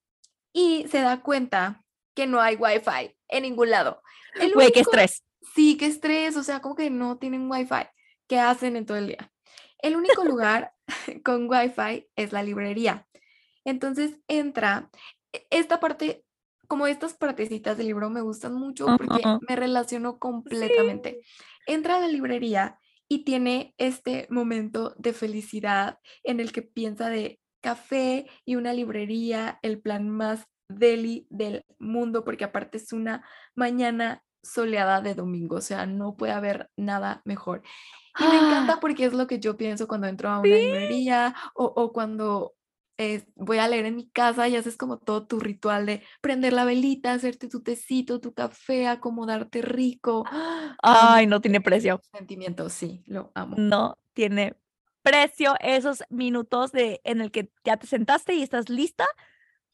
y 0.54 0.86
se 0.88 1.00
da 1.00 1.20
cuenta 1.22 1.84
que 2.14 2.26
no 2.26 2.40
hay 2.40 2.56
Wi-Fi 2.56 3.16
en 3.28 3.42
ningún 3.42 3.70
lado. 3.70 4.02
El 4.34 4.52
Güey, 4.54 4.72
qué 4.72 4.80
único- 4.80 4.90
estrés. 4.90 5.24
Sí, 5.54 5.76
qué 5.76 5.86
estrés, 5.86 6.36
o 6.36 6.42
sea, 6.42 6.60
como 6.60 6.74
que 6.76 6.88
no 6.88 7.18
tienen 7.18 7.50
Wi-Fi. 7.50 7.88
¿Qué 8.28 8.38
hacen 8.38 8.76
en 8.76 8.86
todo 8.86 8.96
el 8.96 9.08
día? 9.08 9.32
El 9.78 9.96
único 9.96 10.24
lugar 10.24 10.72
con 11.24 11.48
Wi-Fi 11.50 12.08
es 12.16 12.32
la 12.32 12.42
librería. 12.42 13.06
Entonces 13.64 14.18
entra, 14.28 14.90
e- 15.32 15.46
esta 15.50 15.78
parte, 15.80 16.24
como 16.68 16.86
estas 16.86 17.14
partecitas 17.14 17.76
del 17.76 17.88
libro 17.88 18.08
me 18.08 18.22
gustan 18.22 18.54
mucho 18.54 18.86
porque 18.96 19.22
me 19.48 19.56
relaciono 19.56 20.18
completamente. 20.18 21.20
Entra 21.66 21.96
a 21.96 22.00
la 22.00 22.08
librería 22.08 22.78
y 23.08 23.24
tiene 23.24 23.74
este 23.78 24.26
momento 24.30 24.94
de 24.98 25.12
felicidad 25.12 25.98
en 26.24 26.40
el 26.40 26.52
que 26.52 26.62
piensa 26.62 27.08
de 27.08 27.40
café 27.60 28.26
y 28.44 28.56
una 28.56 28.72
librería, 28.72 29.58
el 29.62 29.80
plan 29.80 30.08
más 30.08 30.46
deli 30.68 31.26
del 31.30 31.64
mundo, 31.78 32.24
porque 32.24 32.44
aparte 32.44 32.78
es 32.78 32.92
una 32.92 33.24
mañana 33.54 34.24
soleada 34.42 35.00
de 35.00 35.14
domingo, 35.14 35.56
o 35.56 35.60
sea, 35.60 35.86
no 35.86 36.16
puede 36.16 36.32
haber 36.32 36.70
nada 36.76 37.22
mejor. 37.24 37.62
Y 38.18 38.28
me 38.28 38.36
encanta 38.36 38.80
porque 38.80 39.04
es 39.04 39.12
lo 39.14 39.26
que 39.26 39.40
yo 39.40 39.56
pienso 39.56 39.88
cuando 39.88 40.06
entro 40.06 40.28
a 40.30 40.40
una 40.40 40.58
Sí. 40.58 40.58
librería 40.58 41.34
o, 41.54 41.64
o 41.66 41.92
cuando 41.92 42.54
eh, 43.02 43.24
voy 43.34 43.58
a 43.58 43.68
leer 43.68 43.86
en 43.86 43.96
mi 43.96 44.08
casa 44.08 44.48
y 44.48 44.56
haces 44.56 44.76
como 44.76 44.98
todo 44.98 45.26
tu 45.26 45.40
ritual 45.40 45.86
de 45.86 46.02
prender 46.20 46.52
la 46.52 46.64
velita, 46.64 47.12
hacerte 47.12 47.48
tu 47.48 47.62
tecito, 47.62 48.20
tu 48.20 48.32
café, 48.32 48.86
acomodarte 48.86 49.62
rico. 49.62 50.24
Ay, 50.82 51.24
Amo 51.24 51.30
no 51.30 51.40
tiene 51.40 51.60
precio. 51.60 52.00
Sentimiento, 52.12 52.68
sí, 52.68 53.02
lo 53.06 53.32
amo. 53.34 53.56
No 53.58 53.98
tiene 54.12 54.54
precio 55.02 55.54
esos 55.60 56.04
minutos 56.10 56.72
de 56.72 57.00
en 57.04 57.20
el 57.20 57.30
que 57.30 57.50
ya 57.64 57.76
te 57.76 57.86
sentaste 57.86 58.34
y 58.34 58.42
estás 58.42 58.68
lista 58.68 59.04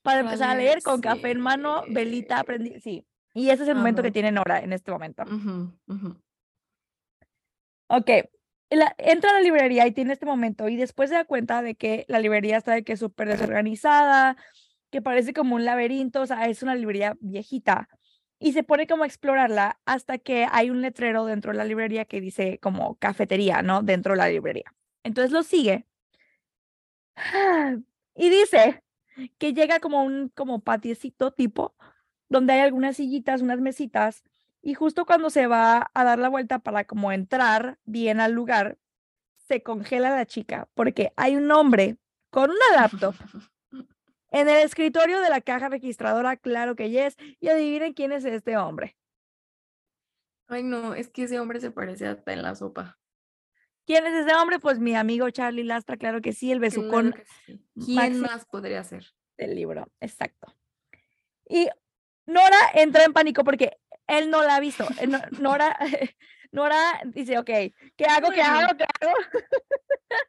para 0.02 0.20
Para 0.20 0.20
empezar 0.20 0.50
a 0.50 0.54
leer, 0.54 0.82
con 0.82 1.00
café 1.00 1.30
en 1.30 1.40
mano, 1.40 1.82
velita 1.90 2.38
sí. 2.38 2.44
prendida. 2.44 2.80
Sí. 2.80 3.06
Y 3.34 3.50
ese 3.50 3.62
es 3.64 3.68
el 3.68 3.74
momento 3.76 4.02
que 4.02 4.08
Amo. 4.08 4.12
tiene 4.14 4.32
Nora 4.32 4.60
en 4.60 4.72
este 4.72 4.90
momento. 4.90 5.22
Ujú. 5.24 6.16
Ok. 7.88 8.10
La- 8.70 8.94
entra 8.98 9.30
a 9.30 9.34
la 9.34 9.40
librería 9.40 9.86
y 9.86 9.92
tiene 9.92 10.12
este 10.12 10.26
momento 10.26 10.68
y 10.68 10.76
después 10.76 11.10
se 11.10 11.16
da 11.16 11.24
cuenta 11.24 11.62
de 11.62 11.74
que 11.76 12.04
la 12.08 12.20
librería 12.20 12.56
está 12.58 12.72
de 12.74 12.84
que 12.84 12.96
súper 12.96 13.28
desorganizada, 13.28 14.36
que 14.90 15.02
parece 15.02 15.32
como 15.34 15.56
un 15.56 15.64
laberinto, 15.64 16.22
o 16.22 16.26
sea, 16.26 16.46
es 16.48 16.62
una 16.62 16.74
librería 16.74 17.16
viejita. 17.20 17.88
Y 18.40 18.52
se 18.52 18.62
pone 18.64 18.86
como 18.86 19.02
a 19.04 19.06
explorarla 19.06 19.80
hasta 19.84 20.18
que 20.18 20.46
hay 20.50 20.70
un 20.70 20.80
letrero 20.82 21.24
dentro 21.26 21.52
de 21.52 21.58
la 21.58 21.64
librería 21.64 22.04
que 22.04 22.20
dice 22.20 22.58
como 22.60 22.96
cafetería, 22.98 23.62
¿no? 23.62 23.82
Dentro 23.82 24.12
de 24.14 24.18
la 24.18 24.28
librería. 24.28 24.74
Entonces 25.04 25.32
lo 25.32 25.42
sigue. 25.42 25.86
Y 28.14 28.30
dice 28.30 28.82
que 29.38 29.54
llega 29.54 29.80
como 29.80 30.04
un 30.04 30.28
como 30.30 30.60
patiecito 30.60 31.32
tipo, 31.32 31.74
donde 32.28 32.54
hay 32.54 32.60
algunas 32.60 32.96
sillitas, 32.96 33.42
unas 33.42 33.60
mesitas, 33.60 34.24
y 34.62 34.74
justo 34.74 35.06
cuando 35.06 35.30
se 35.30 35.46
va 35.46 35.90
a 35.94 36.04
dar 36.04 36.18
la 36.18 36.28
vuelta 36.28 36.58
para 36.58 36.84
como 36.84 37.12
entrar 37.12 37.78
bien 37.84 38.20
al 38.20 38.32
lugar, 38.32 38.78
se 39.36 39.62
congela 39.62 40.10
la 40.10 40.26
chica 40.26 40.68
porque 40.74 41.12
hay 41.16 41.36
un 41.36 41.50
hombre 41.50 41.96
con 42.30 42.50
una 42.50 42.80
laptop 42.80 43.14
en 44.30 44.48
el 44.48 44.58
escritorio 44.58 45.20
de 45.20 45.30
la 45.30 45.40
caja 45.40 45.68
registradora, 45.68 46.36
claro 46.36 46.76
que 46.76 46.90
yes, 46.90 47.16
y 47.40 47.48
adivinen 47.48 47.94
quién 47.94 48.12
es 48.12 48.24
este 48.24 48.56
hombre. 48.56 48.96
Ay, 50.48 50.62
no, 50.62 50.94
es 50.94 51.08
que 51.08 51.24
ese 51.24 51.40
hombre 51.40 51.60
se 51.60 51.70
parece 51.70 52.06
hasta 52.06 52.32
en 52.32 52.42
la 52.42 52.54
sopa. 52.54 52.98
¿Quién 53.86 54.06
es 54.06 54.26
ese 54.26 54.34
hombre? 54.34 54.58
Pues 54.58 54.78
mi 54.78 54.94
amigo 54.94 55.30
Charlie 55.30 55.64
Lastra, 55.64 55.96
claro 55.96 56.20
que 56.20 56.32
sí, 56.32 56.52
el 56.52 56.60
besucón 56.60 57.14
sí. 57.46 57.62
¿Quién 57.84 58.20
más 58.20 58.44
podría 58.44 58.84
ser? 58.84 59.06
del 59.38 59.54
libro, 59.54 59.88
exacto. 60.00 60.54
Y 61.48 61.68
Nora 62.26 62.58
entra 62.74 63.04
en 63.04 63.14
pánico 63.14 63.44
porque 63.44 63.78
él 64.08 64.30
no 64.30 64.42
la 64.42 64.56
ha 64.56 64.60
visto. 64.60 64.86
Eh, 65.00 65.06
No- 65.06 65.20
Nora, 65.38 65.76
Nora 66.50 67.00
dice, 67.04 67.38
ok, 67.38 67.46
¿qué 67.96 68.04
hago? 68.08 68.30
¿Qué 68.30 68.42
hago? 68.42 68.76
¿Qué 68.76 68.84
hago? 69.00 69.12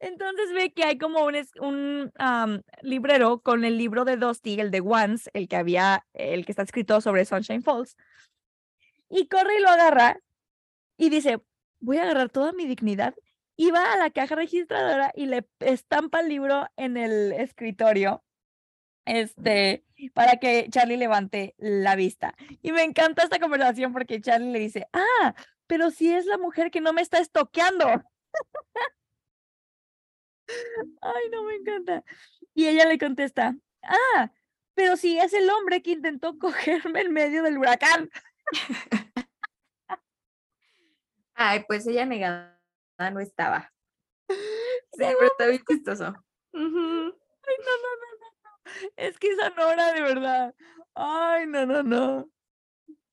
Entonces 0.00 0.52
ve 0.54 0.72
que 0.72 0.84
hay 0.84 0.98
como 0.98 1.24
un, 1.24 1.36
un 1.60 2.12
am, 2.16 2.62
librero 2.80 3.40
con 3.40 3.64
el 3.64 3.76
libro 3.76 4.04
de 4.04 4.16
Dusty, 4.16 4.58
el 4.58 4.70
de 4.70 4.80
Once, 4.80 5.30
el 5.34 5.46
que 5.46 5.56
había, 5.56 6.06
el 6.14 6.46
que 6.46 6.52
está 6.52 6.62
escrito 6.62 7.00
sobre 7.00 7.24
Sunshine 7.26 7.62
Falls. 7.62 7.96
Y 9.10 9.28
corre 9.28 9.58
y 9.58 9.62
lo 9.62 9.68
agarra 9.68 10.18
y 10.96 11.10
dice, 11.10 11.38
voy 11.80 11.98
a 11.98 12.02
agarrar 12.02 12.30
toda 12.30 12.52
mi 12.52 12.66
dignidad. 12.66 13.14
Y 13.56 13.70
va 13.70 13.92
a 13.92 13.96
la 13.96 14.10
caja 14.10 14.34
registradora 14.34 15.12
y 15.14 15.26
le 15.26 15.46
estampa 15.60 16.20
el 16.20 16.28
libro 16.28 16.66
en 16.76 16.96
el 16.96 17.32
escritorio 17.32 18.23
este, 19.04 19.84
para 20.12 20.36
que 20.36 20.68
Charlie 20.70 20.96
levante 20.96 21.54
la 21.58 21.96
vista. 21.96 22.34
Y 22.62 22.72
me 22.72 22.82
encanta 22.82 23.22
esta 23.22 23.38
conversación 23.38 23.92
porque 23.92 24.20
Charlie 24.20 24.52
le 24.52 24.58
dice, 24.60 24.88
ah, 24.92 25.34
pero 25.66 25.90
si 25.90 26.12
es 26.12 26.26
la 26.26 26.38
mujer 26.38 26.70
que 26.70 26.80
no 26.80 26.92
me 26.92 27.02
está 27.02 27.18
estoqueando. 27.18 27.86
Ay, 31.00 31.22
no 31.30 31.44
me 31.44 31.54
encanta. 31.54 32.04
Y 32.54 32.66
ella 32.66 32.86
le 32.86 32.98
contesta, 32.98 33.56
ah, 33.82 34.30
pero 34.74 34.96
si 34.96 35.18
es 35.18 35.32
el 35.32 35.48
hombre 35.50 35.82
que 35.82 35.92
intentó 35.92 36.38
cogerme 36.38 37.00
en 37.00 37.12
medio 37.12 37.42
del 37.42 37.58
huracán. 37.58 38.10
Ay, 41.34 41.64
pues 41.66 41.86
ella 41.86 42.06
negada 42.06 42.58
no 43.12 43.20
estaba. 43.20 43.72
Sí, 44.96 45.02
pero 45.02 45.26
está 45.26 45.46
bien 45.48 45.64
chistoso. 45.68 46.14
Ujú. 46.52 47.18
Ay, 47.42 47.56
no, 47.58 47.72
no, 47.82 47.90
no, 48.00 48.08
no, 48.20 48.28
no. 48.44 48.72
Es 48.96 49.18
que 49.18 49.28
esa 49.28 49.50
Nora, 49.50 49.92
de 49.92 50.00
verdad. 50.02 50.54
Ay, 50.94 51.46
no, 51.46 51.66
no, 51.66 51.82
no. 51.82 52.30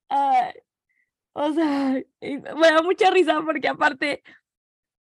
Ay, 0.10 0.54
o 1.34 1.54
sea, 1.54 2.04
me 2.22 2.68
da 2.72 2.82
mucha 2.82 3.10
risa 3.10 3.42
porque 3.44 3.68
aparte, 3.68 4.24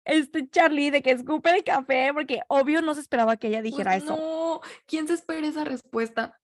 este 0.03 0.49
Charlie 0.49 0.89
de 0.89 1.01
que 1.01 1.11
escupe 1.11 1.51
el 1.51 1.63
café, 1.63 2.11
porque 2.13 2.41
obvio 2.47 2.81
no 2.81 2.95
se 2.95 3.01
esperaba 3.01 3.37
que 3.37 3.47
ella 3.47 3.61
dijera 3.61 3.91
Pues 3.91 4.03
eso. 4.03 4.15
no, 4.17 4.61
¿quién 4.87 5.07
se 5.07 5.13
espera 5.13 5.47
esa 5.47 5.63
respuesta? 5.63 6.39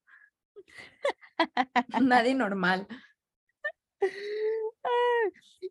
Nadie 2.01 2.35
normal. 2.35 2.87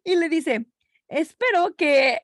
Y 0.05 0.17
le 0.17 0.29
dice, 0.29 0.67
espero 1.09 1.77
que, 1.77 2.21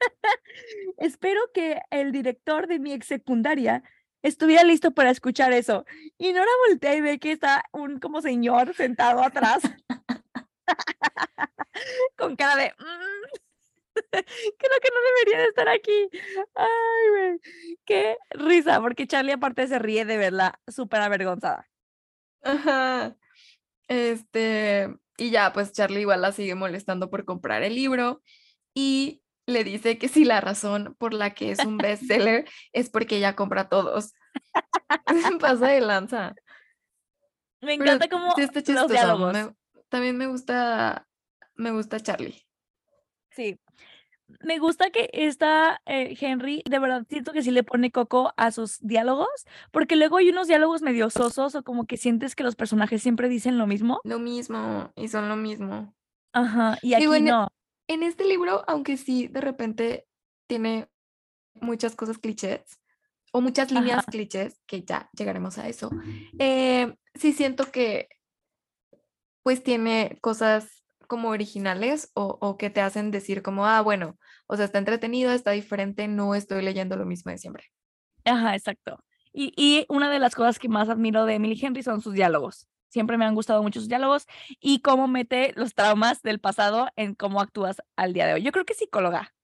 espero 0.98 1.40
que 1.54 1.80
el 1.90 2.12
director 2.12 2.66
de 2.66 2.78
mi 2.78 2.92
ex 2.92 3.06
secundaria 3.06 3.82
estuviera 4.22 4.64
listo 4.64 4.92
para 4.92 5.10
escuchar 5.10 5.52
eso. 5.52 5.84
Y 6.18 6.32
Nora 6.32 6.50
voltea 6.68 6.94
y 6.96 7.00
ve 7.00 7.18
que 7.18 7.32
está 7.32 7.64
un 7.72 7.98
como 8.00 8.20
señor 8.22 8.74
sentado 8.74 9.22
atrás 9.22 9.62
con 12.16 12.36
cara 12.36 12.56
de... 12.56 12.72
"Mm". 12.78 13.22
Creo 14.12 14.78
que 14.82 14.88
no 14.90 15.00
debería 15.16 15.42
de 15.42 15.48
estar 15.48 15.68
aquí. 15.68 16.08
Ay, 16.54 17.08
güey. 17.10 17.40
Qué 17.84 18.16
risa, 18.30 18.80
porque 18.80 19.06
Charlie 19.06 19.32
aparte 19.32 19.66
se 19.68 19.78
ríe 19.78 20.04
de 20.04 20.16
verla 20.16 20.60
súper 20.68 21.00
avergonzada. 21.02 21.68
Ajá. 22.42 23.16
Este, 23.88 24.88
y 25.18 25.30
ya, 25.30 25.52
pues 25.52 25.72
Charlie 25.72 26.00
igual 26.02 26.22
la 26.22 26.32
sigue 26.32 26.54
molestando 26.54 27.10
por 27.10 27.24
comprar 27.24 27.62
el 27.62 27.74
libro 27.74 28.22
y 28.74 29.21
le 29.52 29.64
dice 29.64 29.98
que 29.98 30.08
si 30.08 30.24
la 30.24 30.40
razón 30.40 30.94
por 30.98 31.14
la 31.14 31.34
que 31.34 31.50
es 31.52 31.64
un 31.64 31.78
bestseller 31.78 32.46
es 32.72 32.90
porque 32.90 33.16
ella 33.16 33.36
compra 33.36 33.68
todos. 33.68 34.12
Pasa 35.40 35.68
de 35.68 35.80
lanza. 35.80 36.34
Me 37.60 37.74
encanta 37.74 38.08
cómo 38.08 38.34
Sí 38.34 38.42
está 38.42 38.72
los 38.72 38.90
diálogos. 38.90 39.32
me- 39.32 39.54
también 39.88 40.16
me 40.16 40.26
gusta, 40.26 41.06
me 41.54 41.70
gusta 41.70 42.00
Charlie. 42.00 42.42
Sí. 43.30 43.58
Me 44.40 44.58
gusta 44.58 44.90
que 44.90 45.10
esta 45.12 45.82
eh, 45.84 46.16
Henry, 46.18 46.62
de 46.68 46.78
verdad 46.78 47.04
siento 47.08 47.32
que 47.32 47.42
sí 47.42 47.50
le 47.50 47.62
pone 47.62 47.90
coco 47.90 48.32
a 48.38 48.50
sus 48.50 48.78
diálogos, 48.80 49.28
porque 49.70 49.94
luego 49.96 50.16
hay 50.16 50.30
unos 50.30 50.48
diálogos 50.48 50.80
medio 50.80 51.10
sosos 51.10 51.54
o 51.54 51.62
como 51.62 51.86
que 51.86 51.98
sientes 51.98 52.34
que 52.34 52.42
los 52.42 52.56
personajes 52.56 53.02
siempre 53.02 53.28
dicen 53.28 53.58
lo 53.58 53.66
mismo. 53.66 54.00
Lo 54.04 54.18
mismo, 54.18 54.90
y 54.96 55.08
son 55.08 55.28
lo 55.28 55.36
mismo. 55.36 55.94
Ajá, 56.32 56.78
y 56.80 56.94
aquí 56.94 57.04
no. 57.20 57.48
En 57.88 58.02
este 58.02 58.24
libro, 58.24 58.64
aunque 58.66 58.96
sí 58.96 59.28
de 59.28 59.40
repente 59.40 60.06
tiene 60.46 60.88
muchas 61.54 61.94
cosas 61.94 62.18
clichés, 62.18 62.62
o 63.32 63.40
muchas 63.40 63.70
líneas 63.70 64.00
Ajá. 64.00 64.10
clichés, 64.10 64.60
que 64.66 64.82
ya 64.82 65.08
llegaremos 65.16 65.58
a 65.58 65.68
eso, 65.68 65.90
eh, 66.38 66.94
sí 67.14 67.32
siento 67.32 67.70
que 67.70 68.08
pues 69.42 69.62
tiene 69.62 70.18
cosas 70.20 70.84
como 71.08 71.30
originales 71.30 72.10
o, 72.14 72.38
o 72.40 72.56
que 72.56 72.70
te 72.70 72.80
hacen 72.80 73.10
decir 73.10 73.42
como, 73.42 73.66
ah, 73.66 73.80
bueno, 73.80 74.18
o 74.46 74.56
sea, 74.56 74.66
está 74.66 74.78
entretenido, 74.78 75.32
está 75.32 75.50
diferente, 75.50 76.08
no 76.08 76.34
estoy 76.34 76.62
leyendo 76.62 76.96
lo 76.96 77.04
mismo 77.04 77.32
de 77.32 77.38
siempre. 77.38 77.64
Ajá, 78.24 78.54
exacto. 78.54 79.02
Y, 79.32 79.52
y 79.56 79.86
una 79.88 80.10
de 80.10 80.18
las 80.18 80.34
cosas 80.34 80.58
que 80.58 80.68
más 80.68 80.88
admiro 80.88 81.24
de 81.24 81.34
Emily 81.34 81.58
Henry 81.60 81.82
son 81.82 82.00
sus 82.00 82.14
diálogos. 82.14 82.68
Siempre 82.92 83.16
me 83.16 83.24
han 83.24 83.34
gustado 83.34 83.62
mucho 83.62 83.80
sus 83.80 83.88
diálogos 83.88 84.26
y 84.60 84.82
cómo 84.82 85.08
mete 85.08 85.54
los 85.56 85.74
traumas 85.74 86.20
del 86.20 86.40
pasado 86.40 86.90
en 86.96 87.14
cómo 87.14 87.40
actúas 87.40 87.80
al 87.96 88.12
día 88.12 88.26
de 88.26 88.34
hoy. 88.34 88.42
Yo 88.42 88.52
creo 88.52 88.66
que 88.66 88.74
es 88.74 88.78
psicóloga. 88.78 89.34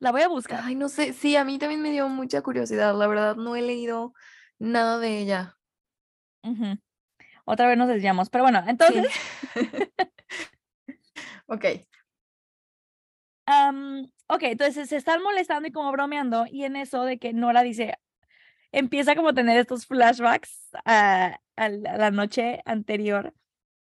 La 0.00 0.12
voy 0.12 0.22
a 0.22 0.28
buscar. 0.28 0.62
Ay, 0.64 0.74
no 0.74 0.88
sé, 0.88 1.12
sí, 1.12 1.36
a 1.36 1.44
mí 1.44 1.58
también 1.58 1.82
me 1.82 1.90
dio 1.90 2.08
mucha 2.08 2.40
curiosidad, 2.40 2.96
la 2.96 3.06
verdad, 3.06 3.36
no 3.36 3.54
he 3.54 3.60
leído 3.60 4.14
nada 4.58 4.98
de 4.98 5.18
ella. 5.18 5.58
Otra 7.44 7.66
vez 7.68 7.76
nos 7.76 7.88
desviamos. 7.88 8.30
Pero 8.30 8.44
bueno, 8.44 8.62
Sí. 8.64 8.70
entonces, 8.70 9.06
Ok. 11.48 11.64
am, 13.44 14.10
ok, 14.28 14.42
entonces 14.44 14.88
se 14.88 14.96
están 14.96 15.22
molestando 15.22 15.68
y 15.68 15.72
como 15.72 15.92
bromeando 15.92 16.46
y 16.50 16.64
en 16.64 16.76
eso 16.76 17.04
de 17.04 17.18
que 17.18 17.34
Nora 17.34 17.62
dice, 17.62 17.98
empieza 18.72 19.14
como 19.14 19.30
a 19.30 19.34
tener 19.34 19.58
estos 19.58 19.86
flashbacks 19.86 20.70
a, 20.84 21.40
a 21.56 21.68
la 21.68 22.10
noche 22.10 22.60
anterior 22.64 23.34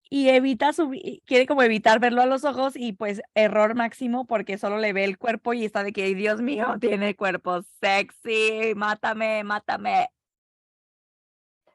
y 0.10 0.30
evita 0.30 0.74
su, 0.74 0.92
quiere 1.26 1.46
como 1.46 1.62
evitar 1.62 2.00
verlo 2.00 2.22
a 2.22 2.26
los 2.26 2.44
ojos 2.44 2.76
y 2.76 2.94
pues 2.94 3.22
error 3.36 3.76
máximo 3.76 4.26
porque 4.26 4.58
solo 4.58 4.80
le 4.80 4.92
ve 4.92 5.04
el 5.04 5.20
cuerpo 5.20 5.54
y 5.54 5.66
está 5.66 5.84
de 5.84 5.94
que, 5.94 6.16
Dios 6.16 6.42
mío, 6.42 6.78
tiene 6.80 7.16
cuerpo 7.16 7.62
sexy, 7.80 8.74
mátame, 8.76 9.44
mátame. 9.44 10.10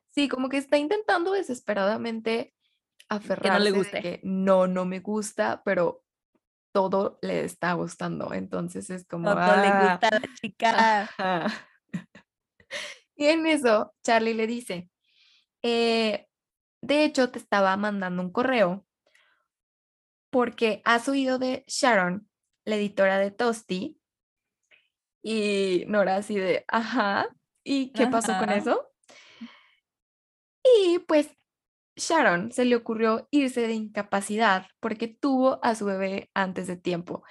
Sí, 0.08 0.28
como 0.28 0.48
que 0.48 0.56
está 0.56 0.78
intentando 0.78 1.32
desesperadamente 1.32 2.54
aferrarse 3.08 3.64
de 3.64 3.70
guste. 3.70 4.02
que 4.02 4.20
no, 4.24 4.66
no 4.66 4.84
me 4.84 4.98
gusta, 4.98 5.62
pero 5.64 6.02
todo 6.72 7.18
le 7.22 7.44
está 7.44 7.72
gustando. 7.74 8.32
Entonces 8.32 8.90
es 8.90 9.06
como, 9.06 9.30
Todo 9.30 9.36
le 9.36 9.68
ah, 9.68 9.90
gusta 9.92 10.08
a 10.08 10.20
la 10.20 10.34
chica. 10.40 11.02
ajá. 11.02 11.46
Y 13.16 13.26
en 13.26 13.46
eso, 13.46 13.94
Charlie 14.02 14.34
le 14.34 14.48
dice, 14.48 14.90
"Eh, 15.62 16.26
de 16.82 17.04
hecho, 17.04 17.30
te 17.30 17.38
estaba 17.38 17.76
mandando 17.76 18.22
un 18.22 18.32
correo 18.32 18.84
porque 20.34 20.82
has 20.84 21.08
oído 21.08 21.38
de 21.38 21.62
Sharon, 21.68 22.28
la 22.64 22.74
editora 22.74 23.20
de 23.20 23.30
Toasty. 23.30 24.00
Y 25.22 25.84
Nora 25.86 26.16
así 26.16 26.34
de, 26.34 26.64
ajá, 26.66 27.28
¿y 27.62 27.92
qué 27.92 28.08
pasó 28.08 28.36
con 28.36 28.50
eso? 28.50 28.90
Y 30.64 30.98
pues 31.06 31.30
Sharon 31.94 32.50
se 32.50 32.64
le 32.64 32.74
ocurrió 32.74 33.28
irse 33.30 33.60
de 33.60 33.74
incapacidad 33.74 34.66
porque 34.80 35.06
tuvo 35.06 35.60
a 35.62 35.76
su 35.76 35.84
bebé 35.84 36.30
antes 36.34 36.66
de 36.66 36.76
tiempo. 36.76 37.22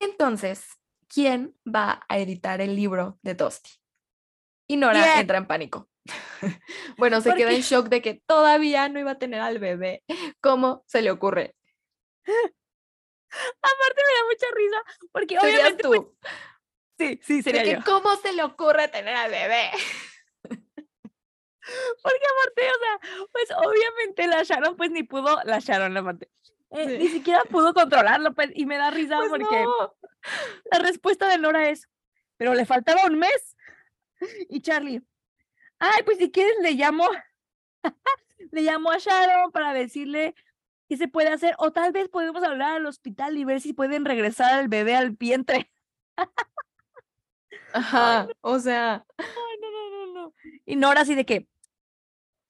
Entonces, 0.00 0.66
¿quién 1.06 1.56
va 1.64 2.04
a 2.08 2.18
editar 2.18 2.60
el 2.60 2.74
libro 2.74 3.20
de 3.22 3.36
Toasty? 3.36 3.70
Y 4.66 4.76
Nora 4.76 5.02
¿Quién? 5.02 5.18
entra 5.20 5.38
en 5.38 5.46
pánico. 5.46 5.88
Bueno, 6.98 7.20
se 7.20 7.30
¿Por 7.30 7.38
queda 7.38 7.48
qué? 7.50 7.56
en 7.56 7.62
shock 7.62 7.88
de 7.88 8.00
que 8.02 8.14
todavía 8.26 8.88
no 8.88 8.98
iba 9.00 9.12
a 9.12 9.18
tener 9.18 9.40
al 9.40 9.58
bebé. 9.58 10.04
¿Cómo 10.40 10.84
se 10.86 11.02
le 11.02 11.10
ocurre? 11.10 11.54
Aparte 12.26 14.02
me 14.02 14.14
da 14.14 14.24
mucha 14.30 14.46
risa 14.54 15.08
porque 15.12 15.38
obviamente 15.38 15.82
pues, 15.86 16.00
tú. 16.00 16.16
sí, 16.98 17.20
sí, 17.22 17.36
de 17.36 17.42
sería 17.42 17.64
que. 17.78 17.82
¿Cómo 17.84 18.14
se 18.16 18.32
le 18.32 18.42
ocurre 18.44 18.88
tener 18.88 19.14
al 19.16 19.30
bebé? 19.30 19.70
Porque 22.02 22.22
aparte, 22.30 22.62
o 22.70 22.78
sea, 22.78 23.26
pues 23.32 23.48
obviamente 23.56 24.28
la 24.28 24.44
Sharon 24.44 24.76
pues 24.76 24.92
ni 24.92 25.02
pudo, 25.02 25.40
la 25.44 25.58
Sharon 25.58 25.96
aparte, 25.96 26.30
eh, 26.70 26.86
Sí. 26.88 26.98
ni 26.98 27.08
siquiera 27.08 27.42
pudo 27.44 27.74
controlarlo 27.74 28.34
pues 28.34 28.50
y 28.54 28.66
me 28.66 28.76
da 28.78 28.90
risa 28.92 29.16
Pues 29.16 29.30
porque 29.30 29.62
no. 29.64 29.96
la 30.70 30.78
respuesta 30.78 31.28
de 31.28 31.38
Nora 31.38 31.68
es, 31.68 31.88
pero 32.36 32.54
le 32.54 32.66
faltaba 32.66 33.04
un 33.06 33.18
mes. 33.18 33.55
Y 34.48 34.60
Charlie, 34.60 35.02
ay, 35.78 36.02
pues 36.04 36.18
si 36.18 36.30
quieres 36.30 36.56
le 36.62 36.72
llamo, 36.72 37.06
le 38.52 38.62
llamo 38.62 38.90
a 38.90 38.98
Sharon 38.98 39.52
para 39.52 39.72
decirle 39.72 40.34
qué 40.88 40.96
se 40.96 41.08
puede 41.08 41.28
hacer 41.30 41.54
o 41.58 41.72
tal 41.72 41.92
vez 41.92 42.08
podemos 42.08 42.42
hablar 42.42 42.76
al 42.76 42.86
hospital 42.86 43.36
y 43.36 43.44
ver 43.44 43.60
si 43.60 43.72
pueden 43.72 44.04
regresar 44.04 44.54
al 44.54 44.68
bebé 44.68 44.96
al 44.96 45.10
vientre. 45.10 45.70
Ajá, 47.72 48.28
o 48.40 48.58
sea, 48.58 49.04
Ay, 49.18 49.26
no, 49.60 49.70
no, 49.70 49.90
no, 49.90 50.12
no. 50.14 50.34
Y 50.64 50.76
Nora 50.76 51.02
así 51.02 51.14
de 51.14 51.26
que, 51.26 51.48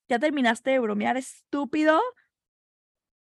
¿ya 0.09 0.19
terminaste 0.19 0.71
de 0.71 0.79
bromear, 0.81 1.17
estúpido? 1.17 2.01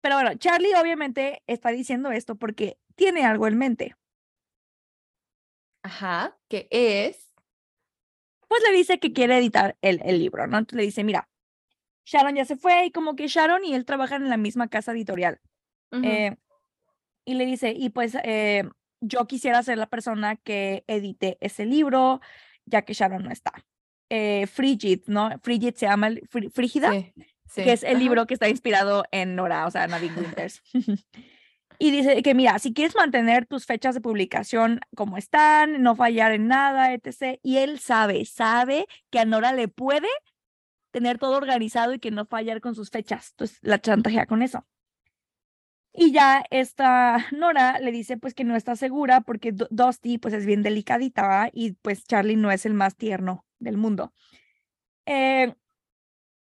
Pero 0.01 0.15
bueno, 0.17 0.35
Charlie 0.37 0.75
obviamente 0.75 1.43
está 1.47 1.71
diciendo 1.71 2.11
esto 2.11 2.37
porque 2.37 2.79
tiene 2.97 3.25
algo 3.25 3.47
en 3.47 3.59
mente. 3.59 3.97
ajá, 5.83 6.39
que 6.49 6.69
es, 6.71 7.30
Pues 8.51 8.63
le 8.69 8.77
dice 8.77 8.99
que 8.99 9.13
quiere 9.13 9.39
editar 9.39 9.77
el, 9.81 10.01
el 10.05 10.19
libro, 10.19 10.45
¿no? 10.49 10.59
Entonces 10.59 10.77
le 10.79 10.83
dice, 10.83 11.05
mira, 11.05 11.29
Sharon 12.05 12.35
ya 12.35 12.45
se 12.45 12.57
fue 12.57 12.87
y 12.87 12.91
como 12.91 13.15
que 13.15 13.29
Sharon 13.29 13.65
y 13.65 13.75
él 13.75 13.85
trabajan 13.85 14.25
en 14.25 14.29
la 14.29 14.37
misma 14.37 14.67
casa 14.67 14.91
editorial. 14.91 15.41
Eh, 15.93 16.35
y 17.25 17.35
le 17.35 17.47
dice, 17.47 17.73
y 17.77 17.91
pues 17.91 18.17
eh, 18.25 18.65
yo 19.01 19.29
quisiera 19.29 19.63
ser 19.63 19.79
la 19.79 19.87
persona 19.87 20.35
que 20.35 20.83
edite 20.89 21.39
ese 21.41 21.65
libro, 21.65 22.21
ya 22.67 22.83
que 22.83 22.93
Sharon 22.93 23.23
no 23.23 23.31
está. 23.31 23.53
Eh, 24.09 24.49
Frigid, 24.49 25.03
¿no? 25.07 25.31
Frigid 25.45 25.75
se 25.77 25.87
llama, 25.87 26.09
el- 26.09 26.23
Frí- 26.29 26.51
Frígida. 26.51 26.91
sí, 26.93 27.13
sí, 27.47 27.63
que 27.63 27.71
es 27.73 27.85
el 27.85 27.91
ajá, 27.91 27.99
libro 28.01 28.27
que 28.27 28.35
está 28.35 28.49
inspirado 28.49 29.05
en 29.13 29.37
Nora, 29.37 29.65
o 29.69 29.71
sea, 29.71 29.87
Nadine 29.87 30.17
Winters. 30.21 30.61
y 31.81 31.91
dice 31.93 32.23
que, 32.23 32.35
mira, 32.35 32.59
si 32.61 32.75
quieres 32.75 32.95
mantener 32.95 33.47
tus 33.47 33.67
fechas 33.67 33.95
de 33.97 34.03
publicación 34.03 34.81
como 34.97 35.17
están, 35.17 35.83
no 35.83 35.97
fallar 35.97 36.33
en 36.33 36.47
nada, 36.49 36.93
etc. 36.95 37.41
Y 37.43 37.59
él 37.59 37.81
sabe, 37.81 38.25
sabe 38.27 38.87
que 39.11 39.19
a 39.21 39.25
Nora 39.25 39.53
le 39.55 39.69
puede 39.69 40.09
tener 40.93 41.19
todo 41.19 41.37
organizado 41.37 41.95
y 41.95 42.01
que 42.01 42.11
no 42.13 42.27
fallar 42.27 42.61
con 42.61 42.75
sus 42.75 42.91
fechas. 42.91 43.31
Entonces 43.33 43.59
la 43.63 43.81
chantajea 43.81 44.27
con 44.27 44.43
eso. 44.43 44.67
Y 45.93 46.13
ya 46.13 46.45
esta 46.51 47.27
Nora 47.33 47.79
le 47.81 47.93
dice 47.93 48.17
pues 48.17 48.35
que 48.35 48.45
no 48.45 48.57
está 48.57 48.77
segura 48.77 49.21
porque 49.23 49.53
Du- 49.53 49.67
Dusty 49.71 50.19
pues 50.19 50.35
es 50.35 50.47
bien 50.47 50.63
delicadita 50.63 51.27
¿va? 51.27 51.51
y 51.53 51.73
pues 51.73 52.05
Charlie 52.05 52.37
no 52.37 52.51
es 52.53 52.65
el 52.67 52.75
más 52.75 52.97
tierno 52.97 53.45
del 53.59 53.77
mundo. 53.77 54.13
Eh, 55.07 55.55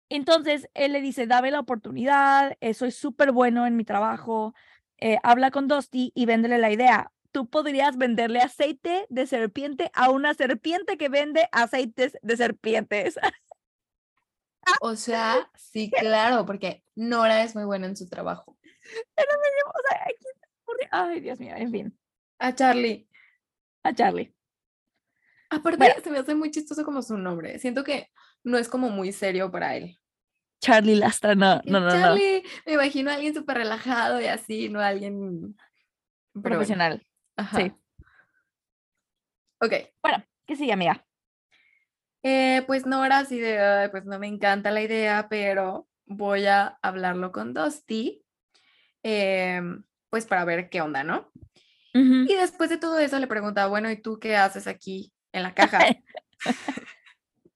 entonces 0.09 0.69
él 0.75 0.93
le 0.93 1.01
dice, 1.01 1.27
dame 1.27 1.51
la 1.51 1.61
oportunidad, 1.61 2.57
eh, 2.61 2.75
soy 2.75 2.91
súper 2.91 3.33
bueno 3.33 3.67
en 3.67 3.77
mi 3.77 3.85
trabajo, 3.85 4.55
eh, 5.03 5.19
habla 5.23 5.51
con 5.51 5.69
Dusty 5.69 6.13
y 6.15 6.27
véndele 6.27 6.59
la 6.59 6.71
idea. 6.71 7.13
Tú 7.33 7.49
podrías 7.49 7.97
venderle 7.97 8.41
aceite 8.41 9.07
de 9.09 9.27
serpiente 9.27 9.91
a 9.95 10.11
una 10.11 10.35
serpiente 10.35 10.97
que 10.97 11.09
vende 11.09 11.49
aceites 11.51 12.17
de 12.23 12.37
serpientes. 12.37 13.19
O 14.81 14.95
sea, 14.97 15.51
sí, 15.57 15.91
claro, 15.91 16.47
porque 16.47 16.85
Nora 16.95 17.43
es 17.43 17.55
muy 17.55 17.65
buena 17.65 17.87
en 17.87 17.97
su 17.97 18.09
trabajo. 18.09 18.59
Pero 19.15 19.29
me 19.41 19.49
o. 19.67 19.73
Ay, 20.91 21.21
Dios 21.21 21.39
mío, 21.41 21.55
en 21.57 21.71
fin, 21.71 21.99
A 22.39 22.55
Charlie. 22.55 23.09
a 23.83 23.95
Charlie. 23.95 24.35
Aparte, 25.51 25.79
Bueno. 25.79 25.95
se 26.03 26.11
me 26.11 26.19
hace 26.19 26.35
muy 26.35 26.51
chistoso 26.51 26.85
como 26.85 27.03
su 27.03 27.17
nombre. 27.17 27.59
Siento 27.59 27.85
que 27.85 28.09
no 28.45 28.59
es 28.59 28.69
como 28.69 28.89
muy 28.91 29.13
serio 29.13 29.51
para 29.51 29.77
él. 29.77 29.99
Charlie 30.63 30.95
Lastra, 30.95 31.35
no, 31.35 31.61
no, 31.67 31.81
no, 31.81 31.87
no. 31.87 31.93
Charlie, 31.93 32.43
me 32.65 32.73
imagino 32.75 33.11
a 33.11 33.15
alguien 33.15 33.35
súper 33.35 33.59
relajado 33.59 34.21
y 34.21 34.27
así, 34.27 34.69
no 34.69 34.81
alguien 34.81 35.57
Pero 36.33 36.41
bueno, 36.43 36.43
profesional. 36.43 37.07
ajá. 37.37 37.59
sí. 37.59 37.73
Ok. 39.61 39.73
Bueno, 40.03 40.25
¿qué 40.47 40.57
sigue, 40.57 40.73
amiga? 40.73 41.05
Eh, 42.23 42.63
pues 42.69 42.87
Nora, 42.87 43.19
así 43.19 43.39
de, 43.41 43.59
"Ay, 43.59 43.89
pues 43.89 44.05
no 44.05 44.19
me 44.21 44.29
encanta 44.29 44.71
la 44.71 44.81
idea, 44.83 45.27
pero 45.29 45.89
voy 46.07 46.47
a 46.47 46.79
hablarlo 46.81 47.33
con 47.33 47.53
Dusty, 47.53 48.25
em, 49.03 49.83
pues 50.11 50.27
para 50.27 50.45
ver 50.45 50.71
qué 50.71 50.81
onda, 50.81 51.03
¿no? 51.03 51.31
Y 51.95 52.35
después 52.37 52.71
de 52.71 52.79
todo 52.79 52.99
eso 53.01 53.19
le 53.19 53.27
pregunta, 53.27 53.67
bueno, 53.67 53.91
¿y 53.91 54.01
tú 54.01 54.19
qué 54.19 54.37
haces 54.37 54.67
aquí 54.67 55.13
en 55.33 55.43
la 55.43 55.55
caja? 55.55 55.79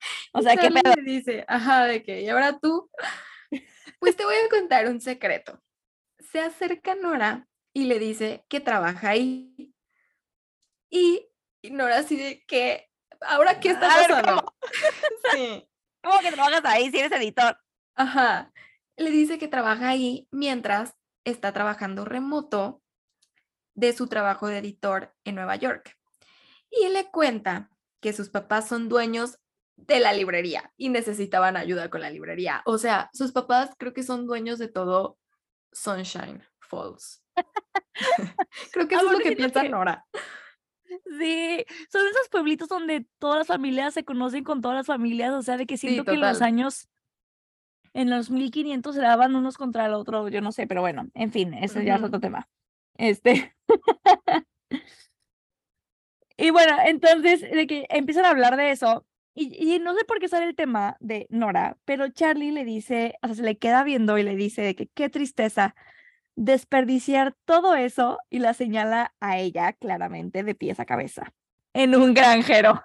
O 0.33 0.43
sea, 0.43 0.57
¿qué 0.57 0.71
pedo? 0.71 0.95
le 0.97 1.03
dice, 1.03 1.45
ajá, 1.49 1.87
de 1.87 2.03
que, 2.03 2.21
y 2.21 2.29
ahora 2.29 2.59
tú, 2.59 2.91
pues 4.01 4.17
te 4.17 4.25
voy 4.25 4.35
a 4.35 4.49
contar 4.51 4.87
un 4.87 5.01
secreto. 5.01 5.63
Se 6.19 6.41
acerca 6.41 6.95
Nora 6.95 7.49
y 7.73 7.85
le 7.85 7.99
dice 7.99 8.45
que 8.49 8.61
trabaja 8.61 9.11
ahí. 9.11 9.73
Y, 10.91 11.27
y 11.63 11.71
Nora 11.71 11.99
así 11.99 12.17
de 12.17 12.45
que, 12.47 12.91
¿ahora 13.21 13.61
qué 13.61 13.71
está 13.71 13.97
ver, 13.97 14.11
pasando? 14.11 14.55
Sí. 15.33 15.69
¿Cómo 16.03 16.21
que 16.21 16.33
trabajas 16.33 16.65
ahí 16.65 16.91
si 16.91 16.99
eres 16.99 17.13
editor? 17.13 17.59
Ajá. 17.95 18.53
Le 18.97 19.11
dice 19.11 19.39
que 19.39 19.49
trabaja 19.49 19.89
ahí 19.89 20.29
mientras 20.31 20.95
está 21.25 21.53
trabajando 21.53 22.05
remoto 22.05 22.83
de 23.75 23.93
su 23.93 24.07
trabajo 24.07 24.47
de 24.47 24.59
editor 24.59 25.15
en 25.25 25.35
Nueva 25.35 25.57
York. 25.57 25.97
Y 26.71 26.89
le 26.89 27.11
cuenta 27.11 27.71
que 28.01 28.13
sus 28.13 28.29
papás 28.29 28.69
son 28.69 28.89
dueños 28.89 29.39
de 29.77 30.01
la 30.01 30.13
librería 30.13 30.73
y 30.77 30.89
necesitaban 30.89 31.57
ayuda 31.57 31.91
con 31.91 32.01
la 32.01 32.11
librería. 32.11 32.63
O 32.65 32.79
sea, 32.79 33.11
sus 33.13 33.33
papás 33.33 33.71
creo 33.79 33.93
que 33.93 34.03
son 34.03 34.27
dueños 34.27 34.59
de 34.59 34.69
todo 34.69 35.19
Sunshine 35.73 36.43
Falls. 36.61 37.23
creo 38.73 38.89
que 38.89 38.95
eso 38.95 39.07
es 39.07 39.13
lo 39.13 39.19
que 39.19 39.33
piensa 39.33 39.63
Nora. 39.65 40.05
Sí, 41.19 41.65
son 41.91 42.07
esos 42.07 42.29
pueblitos 42.31 42.69
donde 42.69 43.07
todas 43.19 43.39
las 43.39 43.47
familias 43.47 43.95
se 43.95 44.05
conocen 44.05 44.45
con 44.45 44.61
todas 44.61 44.77
las 44.77 44.87
familias, 44.87 45.33
o 45.33 45.43
sea, 45.43 45.57
de 45.57 45.67
que 45.67 45.77
siento 45.77 46.05
que 46.05 46.13
en 46.13 46.21
los 46.21 46.43
años, 46.43 46.89
en 47.93 48.09
los 48.09 48.31
1500 48.31 48.95
se 48.95 49.01
daban 49.01 49.35
unos 49.35 49.59
contra 49.59 49.87
el 49.87 49.95
otro, 49.95 50.29
yo 50.29 50.41
no 50.41 50.53
sé, 50.53 50.67
pero 50.67 50.81
bueno, 50.81 51.09
en 51.15 51.33
fin, 51.33 51.55
ese 51.55 51.85
ya 51.85 51.97
es 51.97 52.03
otro 52.03 52.21
tema. 52.21 52.49
Este. 52.97 53.55
y 56.37 56.51
bueno, 56.51 56.77
entonces, 56.85 57.43
de 57.43 57.67
que 57.67 57.87
empiezan 57.91 58.25
a 58.25 58.31
hablar 58.31 58.57
de 58.57 58.71
eso, 58.71 59.05
y, 59.37 59.75
y 59.75 59.79
no 59.79 59.95
sé 59.95 60.05
por 60.05 60.19
qué 60.19 60.29
sale 60.29 60.47
el 60.47 60.57
tema 60.57 60.97
de 60.99 61.27
Nora, 61.29 61.77
pero 61.85 62.09
Charlie 62.09 62.53
le 62.53 62.65
dice, 62.65 63.15
o 63.23 63.27
sea, 63.29 63.37
se 63.37 63.43
le 63.43 63.59
queda 63.59 63.85
viendo 63.85 64.17
y 64.17 64.23
le 64.23 64.35
dice 64.35 64.63
de 64.63 64.75
que 64.75 64.89
qué 64.89 65.11
tristeza 65.11 65.75
desperdiciar 66.37 67.35
todo 67.45 67.75
eso 67.75 68.19
y 68.31 68.39
la 68.39 68.55
señala 68.55 69.15
a 69.21 69.39
ella 69.39 69.75
claramente 69.75 70.43
de 70.43 70.55
pies 70.55 70.81
a 70.81 70.87
cabeza 70.87 71.33
en 71.75 71.95
un 71.95 72.15
granjero. 72.15 72.83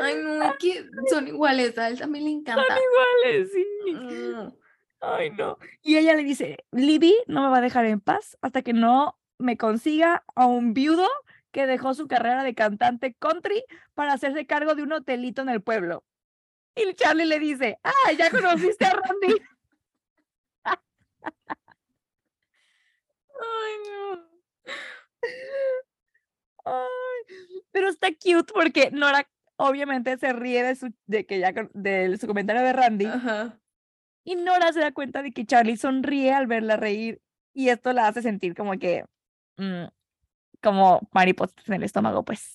Ay, 0.00 0.16
no, 0.22 0.42
es 0.42 0.52
que 0.58 0.86
son 1.08 1.26
iguales, 1.26 1.76
a 1.78 1.88
él 1.88 1.98
también 1.98 2.24
le 2.24 2.30
encanta. 2.30 2.62
Vale, 2.62 3.46
sí. 3.46 3.66
Mm. 3.92 4.52
Ay, 5.00 5.30
no. 5.30 5.58
Y 5.82 5.96
ella 5.96 6.14
le 6.14 6.22
dice, 6.22 6.58
Libby 6.70 7.16
no 7.26 7.42
me 7.42 7.48
va 7.48 7.58
a 7.58 7.62
dejar 7.62 7.86
en 7.86 8.00
paz 8.00 8.38
hasta 8.40 8.62
que 8.62 8.72
no 8.72 9.18
me 9.38 9.56
consiga 9.56 10.24
a 10.34 10.46
un 10.46 10.74
viudo 10.74 11.08
que 11.56 11.66
dejó 11.66 11.94
su 11.94 12.06
carrera 12.06 12.44
de 12.44 12.54
cantante 12.54 13.14
country 13.14 13.64
para 13.94 14.12
hacerse 14.12 14.46
cargo 14.46 14.74
de 14.74 14.82
un 14.82 14.92
hotelito 14.92 15.40
en 15.40 15.48
el 15.48 15.62
pueblo. 15.62 16.04
Y 16.74 16.92
Charlie 16.92 17.24
le 17.24 17.38
dice, 17.38 17.78
ah, 17.82 18.12
ya 18.12 18.30
conociste 18.30 18.84
a 18.84 18.90
Randy. 18.90 19.40
Ay, 23.40 23.74
no. 23.88 24.28
Ay, 26.66 27.64
pero 27.72 27.88
está 27.88 28.08
cute 28.08 28.52
porque 28.52 28.90
Nora 28.90 29.26
obviamente 29.56 30.18
se 30.18 30.34
ríe 30.34 30.62
de 30.62 30.76
su, 30.76 30.92
de 31.06 31.24
que 31.24 31.38
ya, 31.38 31.54
de 31.72 32.18
su 32.18 32.26
comentario 32.26 32.60
de 32.60 32.74
Randy. 32.74 33.06
Ajá. 33.06 33.58
Y 34.24 34.36
Nora 34.36 34.74
se 34.74 34.80
da 34.80 34.92
cuenta 34.92 35.22
de 35.22 35.32
que 35.32 35.46
Charlie 35.46 35.78
sonríe 35.78 36.34
al 36.34 36.48
verla 36.48 36.76
reír 36.76 37.22
y 37.54 37.70
esto 37.70 37.94
la 37.94 38.08
hace 38.08 38.20
sentir 38.20 38.54
como 38.54 38.78
que, 38.78 39.06
mm, 39.56 39.86
como 40.62 41.08
mariposas 41.12 41.54
en 41.68 41.74
el 41.74 41.82
estómago, 41.84 42.24
pues. 42.24 42.54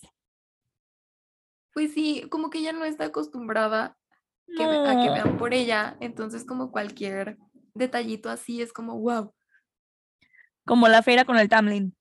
Pues 1.74 1.94
sí, 1.94 2.26
como 2.30 2.50
que 2.50 2.60
ella 2.60 2.74
no 2.74 2.84
está 2.86 3.06
acostumbrada 3.06 3.98
que 4.58 4.64
a 4.64 5.00
que 5.02 5.10
vean 5.10 5.38
por 5.38 5.54
ella, 5.54 5.96
entonces 6.02 6.46
como 6.46 6.72
cualquier 6.72 7.38
detallito 7.74 8.30
así 8.30 8.62
es 8.62 8.74
como 8.74 9.00
wow. 9.00 9.34
Como 10.66 10.88
la 10.88 11.02
feira 11.04 11.26
con 11.26 11.38
el 11.38 11.50
Tamlin. 11.50 11.96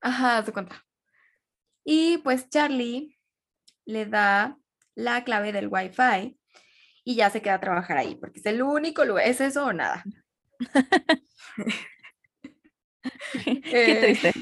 Ajá, 0.00 0.42
se 0.42 0.52
cuenta. 0.52 0.84
Y 1.84 2.18
pues 2.18 2.48
Charlie 2.48 3.18
le 3.84 4.06
da 4.06 4.58
la 4.94 5.24
clave 5.24 5.52
del 5.52 5.68
Wi-Fi 5.68 6.38
y 7.04 7.14
ya 7.16 7.30
se 7.30 7.42
queda 7.42 7.54
a 7.54 7.60
trabajar 7.60 7.98
ahí, 7.98 8.14
porque 8.16 8.40
es 8.40 8.46
el 8.46 8.62
único 8.62 9.04
lugar, 9.04 9.26
¿es 9.26 9.40
eso 9.40 9.66
o 9.66 9.72
nada? 9.72 10.04
Qué 13.32 13.60
Eh, 13.64 14.00
triste. 14.00 14.32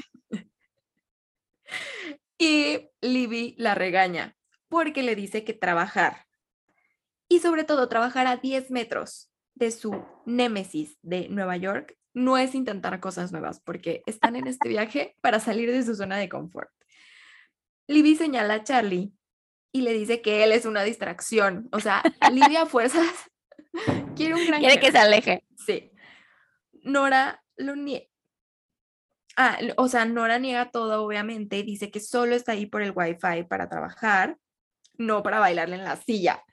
Y 2.41 2.89
Libby 3.01 3.53
la 3.59 3.75
regaña 3.75 4.35
porque 4.67 5.03
le 5.03 5.15
dice 5.15 5.43
que 5.43 5.53
trabajar 5.53 6.25
y 7.29 7.37
sobre 7.37 7.65
todo 7.65 7.87
trabajar 7.87 8.25
a 8.25 8.37
10 8.37 8.71
metros 8.71 9.29
de 9.53 9.69
su 9.69 10.03
némesis 10.25 10.97
de 11.03 11.29
Nueva 11.29 11.55
York 11.57 11.99
no 12.15 12.39
es 12.39 12.55
intentar 12.55 12.99
cosas 12.99 13.31
nuevas 13.31 13.61
porque 13.63 14.01
están 14.07 14.35
en 14.35 14.47
este 14.47 14.69
viaje 14.69 15.15
para 15.21 15.39
salir 15.39 15.71
de 15.71 15.83
su 15.83 15.93
zona 15.93 16.17
de 16.17 16.29
confort. 16.29 16.71
Libby 17.85 18.15
señala 18.15 18.55
a 18.55 18.63
Charlie 18.63 19.13
y 19.71 19.81
le 19.81 19.93
dice 19.93 20.23
que 20.23 20.43
él 20.43 20.51
es 20.51 20.65
una 20.65 20.81
distracción. 20.81 21.69
O 21.71 21.79
sea, 21.79 22.01
Libby 22.31 22.55
a 22.55 22.65
fuerzas 22.65 23.29
quiere 24.15 24.33
un 24.33 24.47
gran 24.47 24.61
Quiere 24.61 24.79
que 24.79 24.91
se 24.91 24.97
aleje. 24.97 25.43
Sí. 25.63 25.91
Nora 26.81 27.43
lo 27.55 27.75
niega. 27.75 28.10
Ah, 29.43 29.57
o 29.77 29.87
sea, 29.87 30.05
Nora 30.05 30.37
niega 30.37 30.69
todo, 30.69 31.03
obviamente, 31.03 31.57
y 31.57 31.63
dice 31.63 31.89
que 31.89 31.99
solo 31.99 32.35
está 32.35 32.51
ahí 32.51 32.67
por 32.67 32.83
el 32.83 32.93
wifi 32.95 33.43
para 33.49 33.67
trabajar, 33.67 34.37
no 34.99 35.23
para 35.23 35.39
bailarle 35.39 35.77
en 35.77 35.83
la 35.83 35.95
silla. 35.95 36.43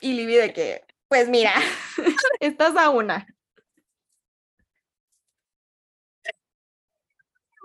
Y 0.00 0.12
Libby 0.12 0.36
de 0.36 0.52
que, 0.52 0.82
pues 1.08 1.28
mira, 1.28 1.52
estás 2.40 2.76
a 2.76 2.90
una. 2.90 3.26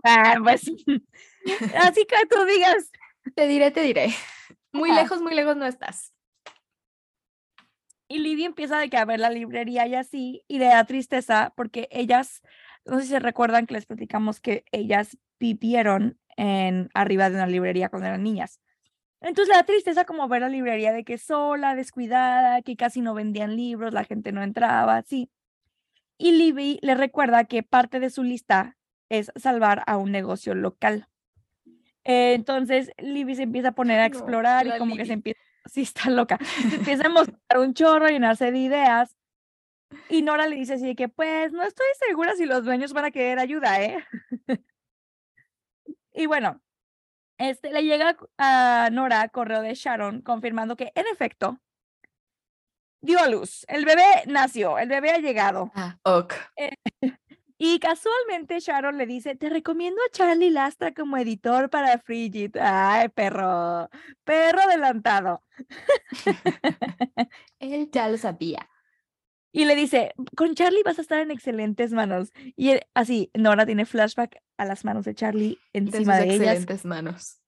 Ah, 0.03 0.37
pues. 0.43 0.63
Así 1.75 2.05
que 2.05 2.15
tú 2.27 2.43
digas. 2.45 2.91
Te 3.35 3.47
diré, 3.47 3.69
te 3.69 3.81
diré. 3.81 4.07
Muy 4.71 4.91
lejos, 4.91 5.21
muy 5.21 5.35
lejos 5.35 5.55
no 5.55 5.67
estás. 5.67 6.11
Y 8.07 8.17
Libby 8.17 8.45
empieza 8.45 8.79
de 8.79 8.89
que 8.89 8.97
a 8.97 9.05
ver 9.05 9.19
la 9.19 9.29
librería 9.29 9.85
y 9.85 9.93
así, 9.93 10.43
y 10.47 10.57
le 10.57 10.65
da 10.65 10.83
tristeza 10.85 11.53
porque 11.55 11.87
ellas, 11.91 12.41
no 12.85 12.97
sé 12.97 13.03
si 13.03 13.09
se 13.09 13.19
recuerdan 13.19 13.65
que 13.65 13.73
les 13.73 13.85
platicamos 13.85 14.39
que 14.39 14.65
ellas 14.71 15.17
vivieron 15.39 16.19
en 16.37 16.89
arriba 16.93 17.29
de 17.29 17.35
una 17.35 17.47
librería 17.47 17.89
cuando 17.89 18.07
eran 18.07 18.23
niñas. 18.23 18.59
Entonces 19.21 19.49
le 19.49 19.55
da 19.55 19.63
tristeza 19.63 20.05
como 20.05 20.27
ver 20.27 20.41
la 20.41 20.49
librería 20.49 20.91
de 20.91 21.05
que 21.05 21.17
sola, 21.17 21.75
descuidada, 21.75 22.61
que 22.61 22.75
casi 22.75 22.99
no 22.99 23.13
vendían 23.13 23.55
libros, 23.55 23.93
la 23.93 24.03
gente 24.03 24.33
no 24.33 24.43
entraba, 24.43 24.97
así. 24.97 25.29
Y 26.17 26.33
Libby 26.33 26.79
le 26.81 26.95
recuerda 26.95 27.45
que 27.45 27.63
parte 27.63 27.99
de 27.99 28.09
su 28.09 28.23
lista 28.23 28.77
es 29.09 29.31
salvar 29.35 29.83
a 29.87 29.97
un 29.97 30.11
negocio 30.11 30.55
local. 30.55 31.07
Eh, 32.03 32.33
entonces 32.33 32.91
Libby 32.97 33.35
se 33.35 33.43
empieza 33.43 33.69
a 33.69 33.73
poner 33.73 33.99
a 33.99 34.03
No, 34.03 34.07
explorar 34.07 34.65
y 34.65 34.69
la 34.69 34.77
como 34.77 34.97
que 34.97 35.05
se 35.05 35.13
empieza, 35.13 35.39
sí 35.65 35.83
está 35.83 36.09
loca, 36.09 36.37
se 36.69 36.75
empieza 36.75 37.07
a 37.07 37.09
mostrar 37.09 37.59
un 37.59 37.73
chorro, 37.73 38.09
llenarse 38.09 38.51
de 38.51 38.59
ideas. 38.59 39.15
Y 40.09 40.21
Nora 40.21 40.47
le 40.47 40.55
dice 40.55 40.73
así 40.73 40.87
de 40.87 40.95
que, 40.95 41.09
pues, 41.09 41.51
no 41.51 41.63
estoy 41.63 41.85
segura 42.07 42.35
si 42.35 42.45
los 42.45 42.63
dueños 42.63 42.93
van 42.93 43.05
a 43.05 43.11
querer 43.11 43.39
ayuda, 43.39 43.81
¿eh? 43.81 44.03
y 46.13 46.25
bueno, 46.25 46.61
este, 47.37 47.71
le 47.71 47.83
llega 47.83 48.15
a 48.37 48.89
Nora 48.91 49.27
correo 49.29 49.61
de 49.61 49.73
Sharon 49.75 50.21
confirmando 50.21 50.75
que, 50.75 50.91
en 50.95 51.05
efecto, 51.11 51.59
dio 53.01 53.19
a 53.19 53.27
luz. 53.27 53.65
El 53.67 53.85
bebé 53.85 54.23
nació, 54.27 54.77
el 54.77 54.89
bebé 54.89 55.11
ha 55.11 55.17
llegado. 55.19 55.71
Ah, 55.75 55.97
ok. 56.03 56.33
Y 57.65 57.79
casualmente 57.79 58.59
Sharon 58.59 58.97
le 58.97 59.05
dice, 59.05 59.35
te 59.35 59.49
recomiendo 59.49 60.01
a 60.01 60.11
Charlie 60.11 60.49
Lastra 60.49 60.93
como 60.93 61.15
editor 61.15 61.69
para 61.69 61.97
Frigid. 61.97 62.57
Ay, 62.59 63.07
perro, 63.07 63.89
perro 64.25 64.61
adelantado. 64.63 65.41
Él 67.59 67.89
ya 67.89 68.09
lo 68.09 68.17
sabía. 68.17 68.69
Y 69.55 69.65
le 69.65 69.75
dice, 69.75 70.13
con 70.35 70.55
Charlie 70.55 70.81
vas 70.83 70.97
a 70.97 71.01
estar 71.03 71.19
en 71.19 71.29
excelentes 71.31 71.91
manos. 71.93 72.31
Y 72.55 72.71
él- 72.71 72.81
así, 72.95 73.29
Nora 73.35 73.65
tiene 73.67 73.85
flashback 73.85 74.37
a 74.57 74.65
las 74.65 74.83
manos 74.83 75.05
de 75.05 75.13
Charlie 75.13 75.59
De 75.73 75.91
sus 75.91 75.95
encima 75.95 76.17
de, 76.17 76.23
ellas. 76.25 76.39
excelentes 76.57 76.85
manos. 76.85 77.39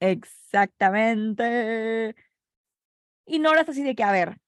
Exactamente. 0.00 2.16
Y 3.26 3.38
Nora 3.38 3.60
está 3.60 3.72
así 3.72 3.82
de 3.82 3.94
que, 3.94 4.02
a 4.02 4.12
ver, 4.12 4.38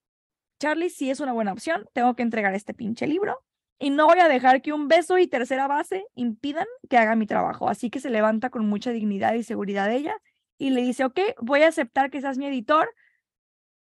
Charlie 0.58 0.88
sí 0.90 1.10
es 1.10 1.20
una 1.20 1.32
buena 1.34 1.52
opción, 1.52 1.86
tengo 1.92 2.16
que 2.16 2.22
entregar 2.22 2.54
este 2.54 2.72
pinche 2.74 3.06
libro. 3.06 3.42
y 3.82 3.88
no 3.88 4.04
voy 4.06 4.18
a 4.18 4.28
dejar 4.28 4.60
que 4.60 4.74
un 4.74 4.88
beso 4.88 5.16
y 5.16 5.26
tercera 5.26 5.66
base 5.66 6.04
impidan 6.14 6.66
que 6.90 6.98
haga 6.98 7.16
mi 7.16 7.24
trabajo. 7.26 7.70
Así 7.70 7.88
que 7.88 7.98
se 7.98 8.10
levanta 8.10 8.50
con 8.50 8.66
mucha 8.68 8.90
dignidad 8.90 9.32
y 9.34 9.42
seguridad 9.42 9.88
de 9.88 9.96
ella 9.96 10.16
y 10.58 10.68
le 10.70 10.82
dice, 10.82 11.04
ok, 11.06 11.18
voy 11.40 11.62
a 11.62 11.68
aceptar 11.68 12.10
que 12.10 12.20
seas 12.20 12.36
mi 12.36 12.44
editor, 12.46 12.90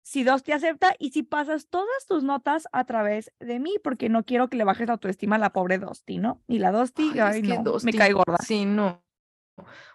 si 0.02 0.24
dos 0.24 0.44
te 0.44 0.54
acepta 0.54 0.96
y 0.98 1.12
si 1.12 1.24
pasas 1.24 1.68
todas 1.68 2.06
tus 2.08 2.24
notas 2.24 2.68
a 2.72 2.86
través 2.86 3.32
de 3.40 3.60
mí, 3.60 3.76
porque 3.84 4.10
no 4.10 4.24
quiero 4.26 4.50
que 4.50 4.58
le 4.58 4.64
bajes 4.64 4.88
la 4.88 4.94
autoestima 4.94 5.36
a 5.36 5.40
la 5.40 5.54
pobre 5.54 5.78
Dosti, 5.78 6.18
¿no? 6.18 6.42
Y 6.48 6.60
la 6.60 6.72
Dosti, 6.72 7.20
ay, 7.20 7.42
no, 7.42 7.64
me 7.84 7.94
cae 7.94 8.14
gorda. 8.14 8.38
Sí, 8.38 8.66
no. 8.66 9.04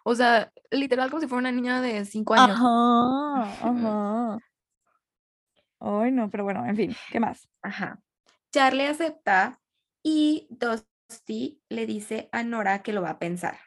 O 0.05 0.15
sea, 0.15 0.53
literal 0.71 1.11
como 1.11 1.21
si 1.21 1.27
fuera 1.27 1.41
una 1.41 1.53
niña 1.53 1.81
de 1.81 2.05
cinco 2.05 2.35
años. 2.35 2.59
Ajá, 2.61 3.43
ajá. 3.71 4.39
Ay, 5.81 6.13
no, 6.13 6.31
pero 6.31 6.45
bueno, 6.45 6.65
en 6.67 6.77
fin, 6.77 6.97
¿qué 7.11 7.21
más? 7.21 7.49
Ajá. 7.63 8.01
Charlie 8.53 8.87
acepta 8.87 9.61
y 10.03 10.47
Dosti 10.51 11.61
le 11.69 11.87
dice 11.87 12.29
a 12.33 12.43
Nora 12.43 12.83
que 12.83 12.93
lo 12.93 13.03
va 13.03 13.11
a 13.11 13.19
pensar. 13.19 13.59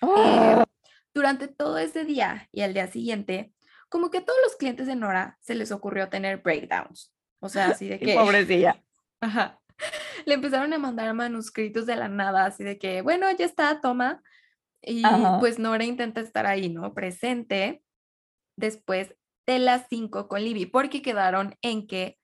Eh, 0.00 0.64
durante 1.12 1.48
todo 1.48 1.78
ese 1.78 2.04
día 2.04 2.48
y 2.52 2.62
al 2.62 2.72
día 2.72 2.86
siguiente, 2.86 3.52
como 3.90 4.10
que 4.10 4.18
a 4.18 4.24
todos 4.24 4.38
los 4.42 4.56
clientes 4.56 4.86
de 4.86 4.96
Nora 4.96 5.36
se 5.40 5.54
les 5.54 5.72
ocurrió 5.72 6.08
tener 6.08 6.38
breakdowns. 6.38 7.12
O 7.40 7.48
sea, 7.50 7.68
así 7.68 7.88
de 7.88 7.98
que... 8.00 8.14
Pobrecilla. 8.14 8.82
Ajá. 9.20 9.60
Le 10.24 10.34
empezaron 10.34 10.72
a 10.72 10.78
mandar 10.78 11.12
manuscritos 11.12 11.86
de 11.86 11.96
la 11.96 12.08
nada, 12.08 12.46
así 12.46 12.64
de 12.64 12.78
que, 12.78 13.02
bueno, 13.02 13.26
ya 13.32 13.44
está, 13.44 13.80
toma. 13.80 14.22
Y 14.80 15.04
Ajá. 15.04 15.38
pues 15.40 15.58
Nora 15.58 15.84
intenta 15.84 16.20
estar 16.20 16.46
ahí, 16.46 16.70
¿no? 16.70 16.94
Presente 16.94 17.82
después 18.56 19.14
de 19.46 19.58
las 19.58 19.86
5 19.88 20.28
con 20.28 20.42
Libby, 20.42 20.66
porque 20.66 21.02
quedaron 21.02 21.56
en 21.60 21.86
que 21.86 22.18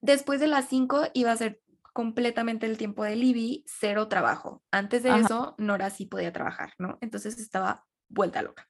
después 0.00 0.40
de 0.40 0.48
las 0.48 0.68
5 0.68 1.08
iba 1.14 1.32
a 1.32 1.36
ser 1.36 1.60
completamente 1.92 2.66
el 2.66 2.76
tiempo 2.76 3.02
de 3.02 3.16
Libby, 3.16 3.64
cero 3.66 4.06
trabajo. 4.06 4.62
Antes 4.70 5.02
de 5.02 5.10
Ajá. 5.10 5.20
eso, 5.20 5.54
Nora 5.58 5.90
sí 5.90 6.06
podía 6.06 6.32
trabajar, 6.32 6.72
¿no? 6.78 6.98
Entonces 7.00 7.38
estaba 7.38 7.86
vuelta 8.08 8.42
loca. 8.42 8.67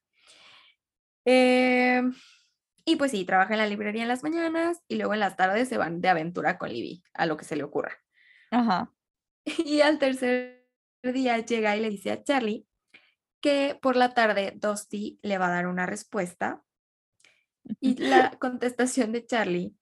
Eh, 1.31 2.03
y 2.87 2.97
pues 2.97 3.11
sí, 3.11 3.27
trabaja 3.27 3.53
en 3.53 3.59
la 3.59 3.67
librería 3.67 4.01
en 4.01 4.09
las 4.09 4.23
mañanas 4.23 4.81
y 4.89 4.97
luego 4.97 5.13
en 5.13 5.21
las 5.21 5.37
tardes 5.37 5.69
se 5.69 5.77
van 5.77 6.01
de 6.01 6.09
aventura 6.09 6.57
con 6.57 6.71
Libby, 6.71 7.03
a 7.13 7.27
lo 7.27 7.37
que 7.37 7.45
se 7.45 7.55
le 7.55 7.65
ocurra. 7.65 7.93
Ajá. 8.51 8.91
Y 9.65 9.83
al 9.83 9.99
tercer 9.99 10.67
día 11.03 11.39
llega 11.39 11.77
y 11.77 11.81
le 11.81 11.91
dice 11.91 12.13
a 12.13 12.23
Charlie 12.23 12.67
que 13.43 13.79
por 13.81 13.97
la 13.97 14.15
tarde 14.15 14.55
Dusty 14.57 15.19
le 15.23 15.37
va 15.37 15.49
a 15.49 15.51
dar 15.51 15.67
una 15.67 15.85
respuesta. 15.85 16.63
Y 17.79 17.97
la 18.03 18.31
contestación 18.39 19.13
de 19.13 19.27
Charlie 19.27 19.75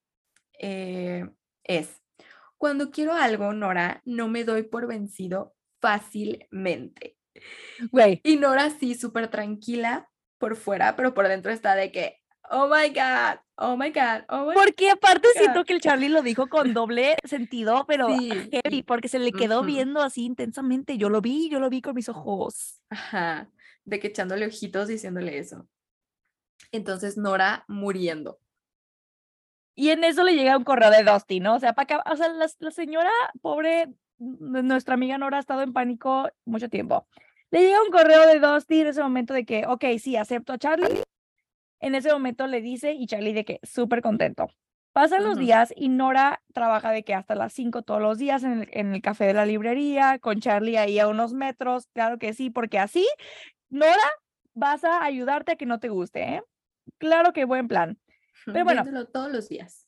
eh, 0.59 1.29
es, 1.63 2.03
cuando 2.59 2.91
quiero 2.91 3.13
algo, 3.13 3.53
Nora, 3.53 4.03
no 4.05 4.27
me 4.27 4.43
doy 4.43 4.65
por 4.65 4.89
vencido 4.89 5.55
fácilmente. 5.81 7.19
Güey, 7.93 8.21
Y 8.25 8.35
Nora 8.35 8.71
sí, 8.71 8.97
súper 8.97 9.29
tranquila 9.29 10.11
por 10.39 10.57
fuera, 10.57 10.97
pero 10.97 11.15
por 11.15 11.29
dentro 11.29 11.53
está 11.53 11.75
de 11.75 11.91
que, 11.91 12.21
oh 12.51 12.69
my 12.69 12.89
God, 12.89 13.41
oh 13.57 13.77
my 13.77 13.91
God, 13.91 14.25
oh 14.29 14.47
my 14.47 14.55
porque 14.55 14.91
aparte 14.91 15.29
God. 15.35 15.41
siento 15.41 15.65
que 15.65 15.73
el 15.73 15.81
Charlie 15.81 16.09
lo 16.09 16.23
dijo 16.23 16.49
con 16.49 16.75
doble 16.75 17.17
sentido, 17.25 17.85
pero 17.87 18.09
Sí, 18.17 18.31
heavy, 18.53 18.83
porque 18.83 19.09
se 19.09 19.19
le 19.19 19.33
quedó 19.33 19.63
viendo 19.63 20.01
así 20.01 20.25
intensamente. 20.25 20.99
Yo 20.99 21.09
lo 21.09 21.21
vi, 21.21 21.49
yo 21.49 21.61
lo 21.61 21.71
vi 21.71 21.83
con 21.83 21.95
mis 21.95 22.09
ojos. 22.09 22.83
Ajá, 22.91 23.51
de 23.85 24.01
que 24.01 24.09
echándole 24.09 24.47
ojitos 24.47 24.89
diciéndole 24.89 25.39
eso. 25.39 25.67
Entonces 26.73 27.17
Nora 27.17 27.65
muriendo. 27.69 28.39
Y 29.75 29.91
en 29.91 30.05
eso 30.05 30.25
le 30.25 30.35
llega 30.35 30.57
un 30.57 30.65
correo 30.65 30.91
de 30.91 31.05
Dusty, 31.05 31.39
¿no? 31.41 31.57
O 31.57 31.61
sea, 31.61 31.75
para 31.75 32.03
o 32.11 32.17
sea, 32.17 32.29
la, 32.29 32.49
la 32.59 32.71
señora 32.71 33.11
pobre, 33.43 33.93
nuestra 34.19 34.95
amiga 34.95 35.19
Nora 35.19 35.37
ha 35.37 35.41
estado 35.41 35.63
en 35.63 35.73
pánico 35.75 36.31
mucho 36.47 36.71
tiempo. 36.71 37.07
Le 37.51 37.61
llega 37.61 37.83
un 37.83 37.91
correo 37.91 38.27
de 38.27 38.41
Dusty 38.41 38.81
en 38.81 38.87
ese 38.89 39.03
momento 39.03 39.35
de 39.35 39.45
que, 39.45 39.67
ok, 39.67 39.85
sí, 39.99 40.17
acepto 40.17 40.53
a 40.53 40.59
Charlie. 40.59 41.03
En 41.81 41.95
ese 41.95 42.13
momento 42.13 42.47
le 42.47 42.61
dice 42.61 42.93
y 42.93 43.07
Charlie 43.07 43.33
de 43.33 43.45
que 43.45 43.61
súper 43.63 44.03
contento. 44.03 44.49
Pasan 44.93 45.25
los 45.25 45.37
días 45.37 45.75
y 45.77 45.91
Nora 45.91 46.43
trabaja 46.55 46.91
de 46.91 47.05
que 47.05 47.13
hasta 47.13 47.35
las 47.35 47.53
5 47.53 47.83
todos 47.83 48.01
los 48.01 48.17
días 48.17 48.45
en 48.45 48.63
el, 48.63 48.69
en 48.73 48.95
el 48.95 49.03
café 49.03 49.27
de 49.27 49.35
la 49.35 49.45
librería, 49.45 50.19
con 50.19 50.41
Charlie 50.41 50.79
ahí 50.79 50.99
a 50.99 51.07
unos 51.07 51.35
metros, 51.35 51.87
claro 51.93 52.19
que 52.19 52.33
sí, 52.33 52.49
porque 52.49 52.79
así, 52.79 53.07
Nora, 53.69 54.11
vas 54.55 54.85
a 54.85 55.05
ayudarte 55.05 55.53
a 55.53 55.57
que 55.57 55.67
no 55.67 55.81
te 55.81 55.91
guste, 55.91 56.23
¿eh? 56.23 56.43
Claro 56.97 57.35
que 57.35 57.45
buen 57.45 57.69
plan. 57.69 57.99
Pero 58.47 58.65
bueno. 58.65 58.85
Viéndolo 58.85 59.07
todos 59.07 59.31
los 59.31 59.49
días. 59.51 59.87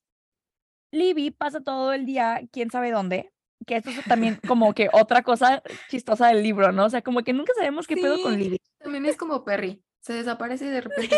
Libby 0.91 1.31
pasa 1.31 1.63
todo 1.63 1.95
el 1.95 2.05
día, 2.05 2.43
quién 2.53 2.71
sabe 2.71 2.91
dónde, 2.91 3.33
que 3.67 3.77
esto 3.77 3.91
es 3.91 4.05
también 4.05 4.39
como 4.47 4.73
que 4.75 4.89
otra 4.93 5.23
cosa 5.23 5.63
chistosa 5.89 6.29
del 6.29 6.43
libro, 6.43 6.73
¿no? 6.73 6.87
O 6.87 6.91
sea, 6.91 7.03
como 7.03 7.23
que 7.23 7.33
nunca 7.33 7.53
sabemos 7.57 7.87
qué 7.87 7.97
pedo 7.97 8.21
con 8.23 8.35
Sí. 8.35 8.39
Libby. 8.45 8.61
También 8.79 9.07
es 9.07 9.17
como 9.17 9.45
Perry. 9.45 9.83
Se 10.01 10.13
desaparece 10.13 10.67
de 10.67 10.81
repente. 10.83 11.17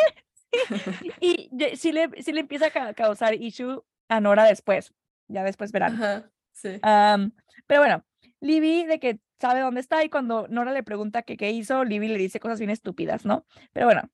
Y 1.21 1.51
sí 1.77 1.93
le, 1.93 2.11
sí 2.23 2.33
le 2.33 2.41
empieza 2.41 2.67
a 2.67 2.71
ca- 2.71 2.95
causar 2.95 3.35
issue 3.35 3.83
a 4.09 4.21
Nora 4.21 4.45
después, 4.45 4.93
ya 5.29 5.45
después 5.45 5.71
verán. 5.73 5.95
Ajá, 5.95 6.31
sí. 6.53 6.79
Am, 6.83 7.33
pero 7.67 7.81
bueno, 7.83 8.05
Libby 8.41 8.85
de 8.87 8.99
que 8.99 9.21
sabe 9.41 9.61
dónde 9.61 9.81
está 9.81 10.03
y 10.05 10.09
cuando 10.11 10.49
Nora 10.49 10.73
le 10.73 10.83
pregunta 10.83 11.23
que 11.23 11.37
qué 11.37 11.51
hizo, 11.51 11.85
Libby 11.85 12.09
le 12.09 12.19
dice 12.19 12.41
cosas 12.41 12.59
bien 12.59 12.71
estúpidas, 12.71 13.25
¿no? 13.25 13.47
Pero 13.73 13.87
bueno, 13.87 14.11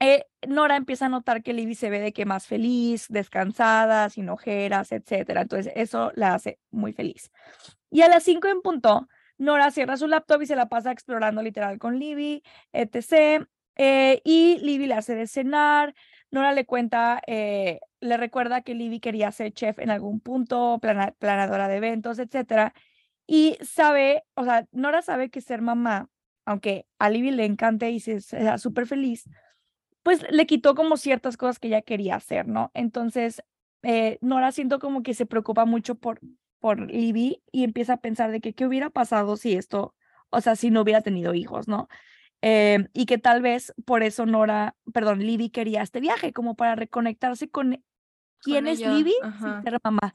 eh, 0.00 0.24
Nora 0.46 0.76
empieza 0.76 1.06
a 1.06 1.08
notar 1.08 1.42
que 1.42 1.52
Libby 1.52 1.74
se 1.74 1.90
ve 1.90 2.00
de 2.00 2.12
que 2.12 2.26
más 2.26 2.46
feliz, 2.46 3.06
descansada, 3.08 4.10
sin 4.10 4.28
ojeras, 4.28 4.92
etcétera. 4.92 5.42
Entonces 5.42 5.72
eso 5.76 6.12
la 6.14 6.34
hace 6.34 6.58
muy 6.70 6.92
feliz. 6.92 7.30
Y 7.90 8.02
a 8.02 8.08
las 8.08 8.22
5 8.24 8.48
en 8.48 8.60
punto, 8.62 9.08
Nora 9.38 9.70
cierra 9.70 9.96
su 9.96 10.06
laptop 10.06 10.42
y 10.42 10.46
se 10.46 10.56
la 10.56 10.68
pasa 10.68 10.92
explorando 10.92 11.42
literal 11.42 11.78
con 11.78 11.98
Libby, 11.98 12.42
etc. 12.72 13.46
eh, 13.76 14.20
y 14.24 14.58
Libby 14.58 14.86
le 14.86 14.94
hace 14.94 15.14
de 15.14 15.26
cenar. 15.26 15.94
Nora 16.30 16.52
le 16.52 16.66
cuenta, 16.66 17.20
eh, 17.26 17.80
le 18.00 18.16
recuerda 18.16 18.62
que 18.62 18.74
Libby 18.74 19.00
quería 19.00 19.30
ser 19.32 19.52
chef 19.52 19.78
en 19.78 19.90
algún 19.90 20.20
punto, 20.20 20.78
plana- 20.80 21.14
planeadora 21.18 21.68
de 21.68 21.76
eventos, 21.76 22.18
etcétera. 22.18 22.74
Y 23.26 23.56
sabe, 23.62 24.24
o 24.34 24.44
sea, 24.44 24.66
Nora 24.72 25.02
sabe 25.02 25.30
que 25.30 25.40
ser 25.40 25.62
mamá, 25.62 26.08
aunque 26.44 26.86
a 26.98 27.08
Libby 27.10 27.30
le 27.30 27.44
encante 27.44 27.90
y 27.90 28.00
se- 28.00 28.20
sea 28.20 28.58
súper 28.58 28.86
feliz, 28.86 29.28
pues 30.04 30.24
le 30.30 30.46
quitó 30.46 30.76
como 30.76 30.96
ciertas 30.96 31.36
cosas 31.36 31.58
que 31.58 31.68
ella 31.68 31.82
quería 31.82 32.14
hacer, 32.14 32.46
¿no? 32.46 32.70
Entonces, 32.74 33.42
eh, 33.82 34.18
Nora 34.20 34.52
siento 34.52 34.78
como 34.78 35.02
que 35.02 35.14
se 35.14 35.26
preocupa 35.26 35.64
mucho 35.64 35.94
por, 35.96 36.20
por 36.60 36.78
Libby 36.78 37.42
y 37.50 37.64
empieza 37.64 37.94
a 37.94 38.00
pensar 38.00 38.30
de 38.30 38.40
que 38.40 38.52
qué 38.52 38.66
hubiera 38.66 38.90
pasado 38.90 39.36
si 39.36 39.54
esto, 39.54 39.94
o 40.28 40.40
sea, 40.42 40.56
si 40.56 40.70
no 40.70 40.82
hubiera 40.82 41.00
tenido 41.00 41.32
hijos, 41.34 41.68
¿no? 41.68 41.88
Eh, 42.42 42.86
y 42.92 43.06
que 43.06 43.16
tal 43.16 43.40
vez 43.40 43.72
por 43.86 44.02
eso 44.02 44.26
Nora, 44.26 44.76
perdón, 44.92 45.20
Libby 45.20 45.48
quería 45.48 45.80
este 45.80 46.00
viaje, 46.00 46.34
como 46.34 46.54
para 46.54 46.74
reconectarse 46.74 47.48
con 47.48 47.82
quién 48.42 48.66
es 48.66 48.80
ella, 48.80 48.92
Libby 48.92 49.14
ajá. 49.22 49.54
sin 49.54 49.62
ser 49.62 49.80
mamá. 49.82 50.14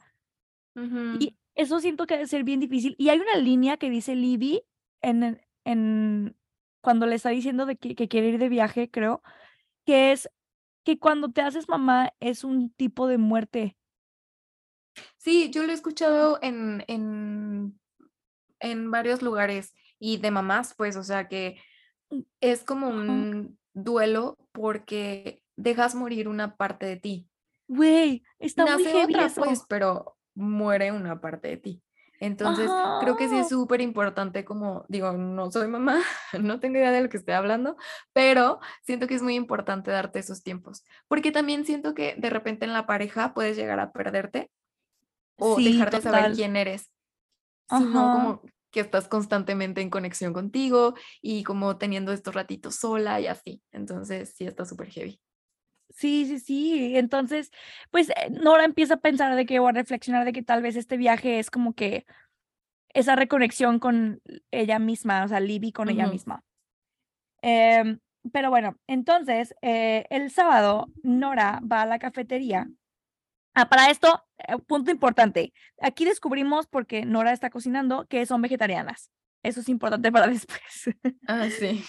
Ujú. 0.76 1.18
Y 1.18 1.36
eso 1.56 1.80
siento 1.80 2.06
que 2.06 2.14
debe 2.14 2.28
ser 2.28 2.44
bien 2.44 2.60
difícil. 2.60 2.94
Y 2.96 3.08
hay 3.08 3.18
una 3.18 3.34
línea 3.36 3.76
que 3.76 3.90
dice 3.90 4.14
Libby 4.14 4.62
en, 5.02 5.40
en 5.64 6.36
cuando 6.80 7.06
le 7.06 7.16
está 7.16 7.30
diciendo 7.30 7.66
de 7.66 7.74
que, 7.74 7.96
que 7.96 8.06
quiere 8.06 8.28
ir 8.28 8.38
de 8.38 8.48
viaje, 8.48 8.88
creo, 8.88 9.20
que 9.90 10.12
es 10.12 10.30
que 10.84 10.98
cuando 10.98 11.30
te 11.30 11.42
haces 11.42 11.68
mamá 11.68 12.12
es 12.20 12.44
un 12.44 12.70
tipo 12.70 13.08
de 13.08 13.18
muerte. 13.18 13.76
Sí, 15.16 15.50
yo 15.50 15.64
lo 15.64 15.72
he 15.72 15.74
escuchado 15.74 16.38
en, 16.42 16.84
en, 16.86 17.78
en 18.60 18.90
varios 18.90 19.20
lugares 19.20 19.74
y 19.98 20.18
de 20.18 20.30
mamás, 20.30 20.74
pues, 20.76 20.96
o 20.96 21.02
sea 21.02 21.26
que 21.28 21.58
Mm, 22.10 22.20
es 22.40 22.64
como 22.64 22.88
un 22.88 23.58
duelo 23.72 24.36
porque 24.52 25.42
dejas 25.56 25.94
morir 25.94 26.28
una 26.28 26.56
parte 26.56 26.86
de 26.86 26.96
ti. 26.96 27.28
Güey, 27.68 28.22
está 28.38 28.66
muy 28.76 28.84
heavy 28.84 29.14
otra, 29.14 29.26
eso. 29.26 29.42
pues, 29.42 29.62
pero 29.68 30.16
muere 30.34 30.92
una 30.92 31.20
parte 31.20 31.48
de 31.48 31.56
ti. 31.56 31.82
Entonces, 32.20 32.76
creo 32.98 33.16
que 33.16 33.28
sí 33.28 33.38
es 33.38 33.48
súper 33.48 33.80
importante 33.80 34.44
como, 34.44 34.84
digo, 34.88 35.12
no 35.12 35.50
soy 35.50 35.68
mamá, 35.68 36.00
no 36.40 36.60
tengo 36.60 36.78
idea 36.78 36.92
de 36.92 37.02
lo 37.02 37.08
que 37.08 37.16
estoy 37.16 37.34
hablando, 37.34 37.76
pero 38.12 38.60
siento 38.82 39.06
que 39.06 39.14
es 39.14 39.22
muy 39.22 39.34
importante 39.36 39.90
darte 39.90 40.18
esos 40.20 40.42
tiempos, 40.42 40.84
porque 41.08 41.32
también 41.32 41.64
siento 41.64 41.94
que 41.94 42.14
de 42.18 42.30
repente 42.30 42.66
en 42.66 42.72
la 42.74 42.86
pareja 42.86 43.34
puedes 43.34 43.56
llegar 43.56 43.80
a 43.80 43.92
perderte 43.92 44.50
o 45.38 45.60
Sí, 45.60 45.62
dejar 45.62 45.90
de 45.92 46.00
saber 46.00 46.30
quién 46.30 46.56
eres, 46.56 46.90
sino 47.68 48.10
como 48.10 48.42
que 48.72 48.80
estás 48.80 49.08
constantemente 49.08 49.80
en 49.82 49.90
conexión 49.90 50.32
contigo 50.34 50.94
y 51.22 51.44
como 51.44 51.78
teniendo 51.78 52.12
estos 52.12 52.34
ratitos 52.34 52.76
sola 52.76 53.20
y 53.20 53.26
así. 53.28 53.62
Entonces, 53.72 54.34
sí 54.36 54.46
está 54.46 54.64
súper 54.66 54.88
heavy. 54.90 55.20
Sí, 55.90 56.26
sí, 56.26 56.38
sí. 56.38 56.96
Entonces, 56.96 57.50
pues 57.90 58.10
eh, 58.10 58.30
Nora 58.30 58.64
empieza 58.64 58.94
a 58.94 59.00
pensar 59.00 59.34
de 59.36 59.46
que 59.46 59.58
o 59.58 59.68
a 59.68 59.72
reflexionar 59.72 60.24
de 60.24 60.32
que 60.32 60.42
tal 60.42 60.62
vez 60.62 60.76
este 60.76 60.96
viaje 60.96 61.38
es 61.38 61.50
como 61.50 61.74
que 61.74 62.06
esa 62.92 63.16
reconexión 63.16 63.78
con 63.78 64.20
ella 64.50 64.78
misma, 64.78 65.24
o 65.24 65.28
sea, 65.28 65.40
Libby 65.40 65.72
con 65.72 65.88
ella 65.88 66.06
misma. 66.06 66.42
Em, 67.42 68.00
pero 68.32 68.50
bueno, 68.50 68.76
entonces, 68.86 69.54
eh, 69.62 70.06
el 70.10 70.30
sábado, 70.30 70.88
Nora 71.02 71.60
va 71.64 71.82
a 71.82 71.86
la 71.86 71.98
cafetería 71.98 72.68
Ah, 73.54 73.68
para 73.68 73.90
esto, 73.90 74.24
eh, 74.38 74.56
punto 74.66 74.90
importante. 74.90 75.52
Aquí 75.80 76.04
descubrimos, 76.04 76.66
porque 76.66 77.04
Nora 77.04 77.32
está 77.32 77.50
cocinando, 77.50 78.06
que 78.06 78.24
son 78.26 78.42
vegetarianas. 78.42 79.10
Eso 79.42 79.60
es 79.60 79.68
importante 79.68 80.12
para 80.12 80.26
después. 80.28 80.94
Ah, 81.26 81.48
sí. 81.50 81.84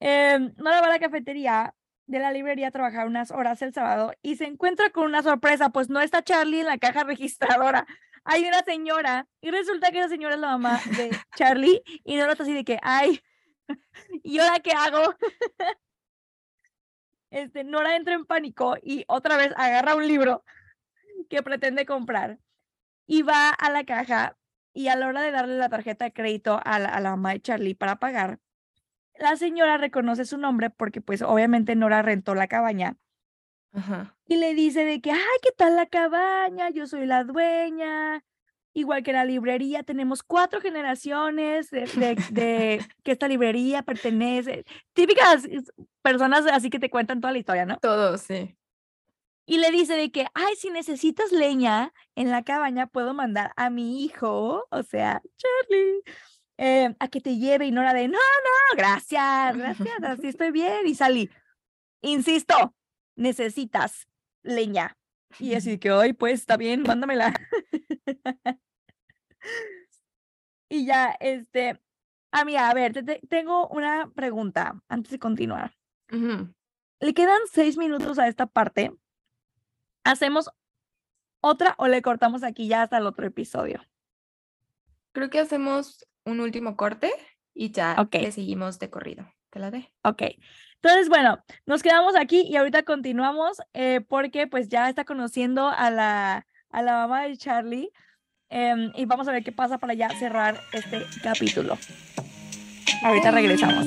Em, 0.00 0.52
Nora 0.56 0.80
va 0.80 0.86
a 0.86 0.90
la 0.90 0.98
cafetería 0.98 1.74
de 2.06 2.18
la 2.18 2.32
librería 2.32 2.68
a 2.68 2.70
trabajar 2.70 3.06
unas 3.06 3.30
horas 3.30 3.62
el 3.62 3.72
sábado 3.72 4.12
y 4.22 4.36
se 4.36 4.44
encuentra 4.44 4.90
con 4.90 5.04
una 5.04 5.22
sorpresa, 5.22 5.70
pues 5.70 5.88
no 5.88 6.00
está 6.00 6.22
Charlie 6.22 6.60
en 6.60 6.66
la 6.66 6.78
caja 6.78 7.04
registradora. 7.04 7.86
Hay 8.24 8.44
una 8.44 8.62
señora 8.62 9.26
y 9.40 9.50
resulta 9.50 9.90
que 9.90 9.98
esa 9.98 10.08
señora 10.08 10.34
es 10.34 10.40
la 10.40 10.48
mamá 10.48 10.80
de 10.96 11.10
Charlie 11.36 11.82
y 12.04 12.16
Nora 12.16 12.32
está 12.32 12.44
así 12.44 12.54
de 12.54 12.64
que, 12.64 12.78
ay, 12.82 13.20
¿y 14.22 14.38
ahora 14.38 14.60
qué 14.60 14.72
hago? 14.72 15.14
Este, 17.30 17.64
Nora 17.64 17.96
entra 17.96 18.14
en 18.14 18.24
pánico 18.24 18.76
y 18.82 19.04
otra 19.08 19.36
vez 19.36 19.52
agarra 19.56 19.94
un 19.94 20.06
libro 20.06 20.44
que 21.28 21.42
pretende 21.42 21.84
comprar 21.84 22.38
y 23.06 23.22
va 23.22 23.50
a 23.50 23.70
la 23.70 23.84
caja 23.84 24.36
y 24.72 24.88
a 24.88 24.96
la 24.96 25.08
hora 25.08 25.22
de 25.22 25.30
darle 25.30 25.56
la 25.56 25.68
tarjeta 25.68 26.04
de 26.04 26.12
crédito 26.12 26.60
a 26.64 26.78
la, 26.78 26.88
a 26.88 27.00
la 27.00 27.10
mamá 27.10 27.32
de 27.32 27.40
Charlie 27.40 27.74
para 27.74 27.96
pagar, 27.96 28.38
la 29.18 29.36
señora 29.36 29.78
reconoce 29.78 30.24
su 30.24 30.38
nombre 30.38 30.70
porque 30.70 31.00
pues 31.00 31.22
obviamente 31.22 31.74
Nora 31.76 32.02
rentó 32.02 32.34
la 32.34 32.46
cabaña 32.48 32.96
Ajá. 33.72 34.16
y 34.26 34.36
le 34.36 34.54
dice 34.54 34.84
de 34.84 35.00
que, 35.00 35.10
ay, 35.12 35.18
¿qué 35.42 35.50
tal 35.56 35.76
la 35.76 35.86
cabaña? 35.86 36.70
Yo 36.70 36.86
soy 36.86 37.06
la 37.06 37.24
dueña, 37.24 38.24
igual 38.72 39.02
que 39.02 39.12
la 39.12 39.24
librería, 39.24 39.82
tenemos 39.82 40.22
cuatro 40.22 40.60
generaciones 40.60 41.70
de, 41.70 41.86
de- 41.86 42.16
de 42.32 42.86
que 43.02 43.12
esta 43.12 43.28
librería 43.28 43.82
pertenece, 43.82 44.64
típicas 44.92 45.46
personas 46.02 46.46
así 46.46 46.70
que 46.70 46.78
te 46.78 46.90
cuentan 46.90 47.20
toda 47.20 47.32
la 47.32 47.38
historia, 47.38 47.66
¿no? 47.66 47.78
Todo, 47.78 48.18
sí. 48.18 48.56
Y 49.46 49.58
le 49.58 49.70
dice 49.70 49.94
de 49.94 50.10
que, 50.10 50.26
ay, 50.32 50.56
si 50.56 50.70
necesitas 50.70 51.30
leña 51.30 51.92
en 52.14 52.30
la 52.30 52.42
cabaña, 52.44 52.86
puedo 52.86 53.12
mandar 53.12 53.52
a 53.56 53.68
mi 53.68 54.02
hijo, 54.02 54.64
o 54.70 54.82
sea, 54.82 55.20
Charlie, 55.36 56.00
eh, 56.58 56.94
a 56.98 57.08
que 57.08 57.20
te 57.20 57.36
lleve. 57.36 57.66
Y 57.66 57.70
Nora 57.72 57.92
de, 57.94 58.08
no, 58.08 58.18
no, 58.18 58.76
gracias, 58.76 59.56
gracias, 59.56 60.02
así 60.02 60.28
estoy 60.28 60.50
bien. 60.50 60.86
Y 60.86 60.94
salí, 60.94 61.30
insisto, 62.02 62.74
necesitas 63.16 64.08
leña. 64.42 64.96
Y 65.38 65.54
así 65.54 65.78
que, 65.78 65.90
ay, 65.90 66.12
pues 66.12 66.40
está 66.40 66.56
bien, 66.56 66.82
mándamela. 66.82 67.32
y 70.68 70.86
ya, 70.86 71.16
este, 71.20 71.80
amiga, 72.32 72.68
a 72.70 72.74
ver, 72.74 72.92
te- 72.92 73.02
te- 73.02 73.20
tengo 73.28 73.68
una 73.68 74.10
pregunta 74.14 74.80
antes 74.88 75.12
de 75.12 75.18
continuar. 75.18 75.76
Le 77.00 77.12
quedan 77.14 77.40
seis 77.50 77.76
minutos 77.76 78.18
a 78.18 78.28
esta 78.28 78.46
parte. 78.46 78.92
¿Hacemos 80.04 80.50
otra 81.42 81.74
o 81.78 81.88
le 81.88 82.02
cortamos 82.02 82.42
aquí 82.44 82.68
ya 82.68 82.82
hasta 82.82 82.98
el 82.98 83.06
otro 83.06 83.26
episodio? 83.26 83.82
Creo 85.12 85.30
que 85.30 85.40
hacemos 85.40 86.06
un 86.24 86.40
último 86.40 86.76
corte 86.76 87.12
y 87.54 87.70
ya 87.70 87.96
Ok. 87.98 88.14
le 88.16 88.32
seguimos 88.32 88.78
de 88.78 88.90
corrido. 88.90 89.26
¿Te 89.50 89.58
la 89.60 89.70
de? 89.70 89.90
Ok. 90.02 90.22
Entonces, 90.76 91.08
bueno, 91.08 91.42
nos 91.66 91.82
quedamos 91.82 92.16
aquí 92.16 92.42
y 92.42 92.56
ahorita 92.56 92.82
continuamos 92.82 93.58
eh, 93.72 94.00
porque 94.08 94.46
pues 94.46 94.68
ya 94.68 94.88
está 94.88 95.04
conociendo 95.04 95.68
a 95.68 95.90
la, 95.90 96.46
a 96.70 96.82
la 96.82 96.92
mamá 96.92 97.22
de 97.22 97.36
Charlie 97.36 97.90
em, 98.48 98.92
y 98.94 99.04
vamos 99.06 99.28
a 99.28 99.32
ver 99.32 99.44
qué 99.44 99.52
pasa 99.52 99.78
para 99.78 99.94
ya 99.94 100.10
cerrar 100.18 100.60
este 100.72 101.04
capítulo. 101.22 101.78
Ahorita 103.02 103.30
regresamos. 103.30 103.86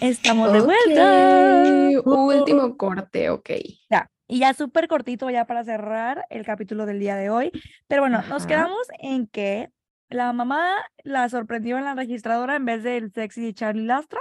Estamos 0.00 0.52
de 0.52 0.60
vuelta. 0.60 2.02
Último 2.04 2.76
corte, 2.76 3.30
ok. 3.30 3.50
Ya, 3.90 4.10
y 4.28 4.40
ya 4.40 4.52
súper 4.54 4.86
cortito 4.86 5.28
ya 5.30 5.46
para 5.46 5.64
cerrar 5.64 6.26
el 6.28 6.44
capítulo 6.44 6.86
del 6.86 7.00
día 7.00 7.16
de 7.16 7.30
hoy. 7.30 7.50
Pero 7.88 8.02
bueno, 8.02 8.22
nos 8.28 8.46
quedamos 8.46 8.86
en 9.00 9.26
que 9.26 9.70
la 10.10 10.32
mamá 10.32 10.76
la 11.02 11.28
sorprendió 11.28 11.78
en 11.78 11.84
la 11.84 11.94
registradora 11.94 12.56
en 12.56 12.66
vez 12.66 12.82
del 12.82 13.10
sexy 13.12 13.54
Charlie 13.54 13.86
Lastra. 13.86 14.20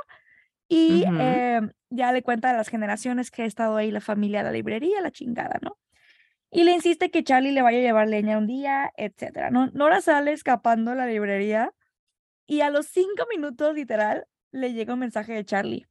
Y 0.69 1.05
eh, 1.19 1.61
ya 1.89 2.11
le 2.11 2.23
cuenta 2.23 2.51
de 2.51 2.57
las 2.57 2.67
generaciones 2.67 3.31
que 3.31 3.43
ha 3.43 3.45
estado 3.45 3.77
ahí 3.77 3.91
la 3.91 4.01
familia, 4.01 4.43
la 4.43 4.51
librería, 4.51 5.01
la 5.01 5.11
chingada, 5.11 5.59
¿no? 5.61 5.77
Y 6.51 6.63
le 6.63 6.73
insiste 6.73 7.11
que 7.11 7.23
Charlie 7.23 7.51
le 7.51 7.61
vaya 7.61 7.77
a 7.77 7.81
llevar 7.81 8.07
leña 8.07 8.37
un 8.37 8.47
día, 8.47 8.91
etcétera. 8.95 9.49
¿no? 9.49 9.67
Nora 9.73 10.01
sale 10.01 10.31
escapando 10.31 10.91
de 10.91 10.97
la 10.97 11.05
librería 11.05 11.73
y 12.45 12.61
a 12.61 12.69
los 12.69 12.87
cinco 12.87 13.25
minutos, 13.29 13.75
literal, 13.75 14.25
le 14.51 14.73
llega 14.73 14.93
un 14.93 15.01
mensaje 15.01 15.33
de 15.33 15.43
Charlie. 15.43 15.85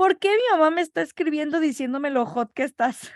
¿Por 0.00 0.18
qué 0.18 0.30
mi 0.30 0.42
mamá 0.52 0.70
me 0.70 0.80
está 0.80 1.02
escribiendo 1.02 1.60
diciéndome 1.60 2.08
lo 2.08 2.24
hot 2.24 2.54
que 2.54 2.62
estás? 2.62 3.12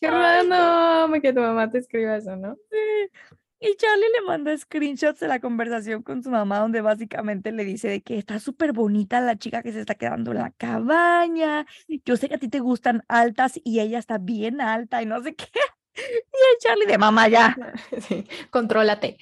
Qué 0.00 0.10
random 0.10 1.20
que 1.20 1.34
tu 1.34 1.40
mamá 1.40 1.68
te 1.68 1.76
escriba 1.76 2.16
eso, 2.16 2.34
¿no? 2.34 2.56
Sí. 2.70 3.36
Y 3.60 3.76
Charlie 3.76 4.06
le 4.14 4.22
manda 4.22 4.56
screenshots 4.56 5.20
de 5.20 5.28
la 5.28 5.38
conversación 5.38 6.02
con 6.02 6.22
su 6.22 6.30
mamá, 6.30 6.60
donde 6.60 6.80
básicamente 6.80 7.52
le 7.52 7.66
dice 7.66 7.88
de 7.88 8.00
que 8.00 8.16
está 8.16 8.38
súper 8.38 8.72
bonita 8.72 9.20
la 9.20 9.36
chica 9.36 9.62
que 9.62 9.72
se 9.72 9.80
está 9.80 9.96
quedando 9.96 10.30
en 10.30 10.38
la 10.38 10.50
cabaña. 10.52 11.66
Yo 12.06 12.16
sé 12.16 12.30
que 12.30 12.36
a 12.36 12.38
ti 12.38 12.48
te 12.48 12.60
gustan 12.60 13.04
altas 13.06 13.60
y 13.62 13.80
ella 13.80 13.98
está 13.98 14.16
bien 14.16 14.62
alta 14.62 15.02
y 15.02 15.06
no 15.06 15.22
sé 15.22 15.34
qué. 15.34 15.44
Y 15.94 16.00
el 16.00 16.58
Charlie 16.60 16.86
de 16.86 16.96
mamá 16.96 17.28
ya, 17.28 17.54
Sí. 18.00 18.26
Contrólate. 18.48 19.18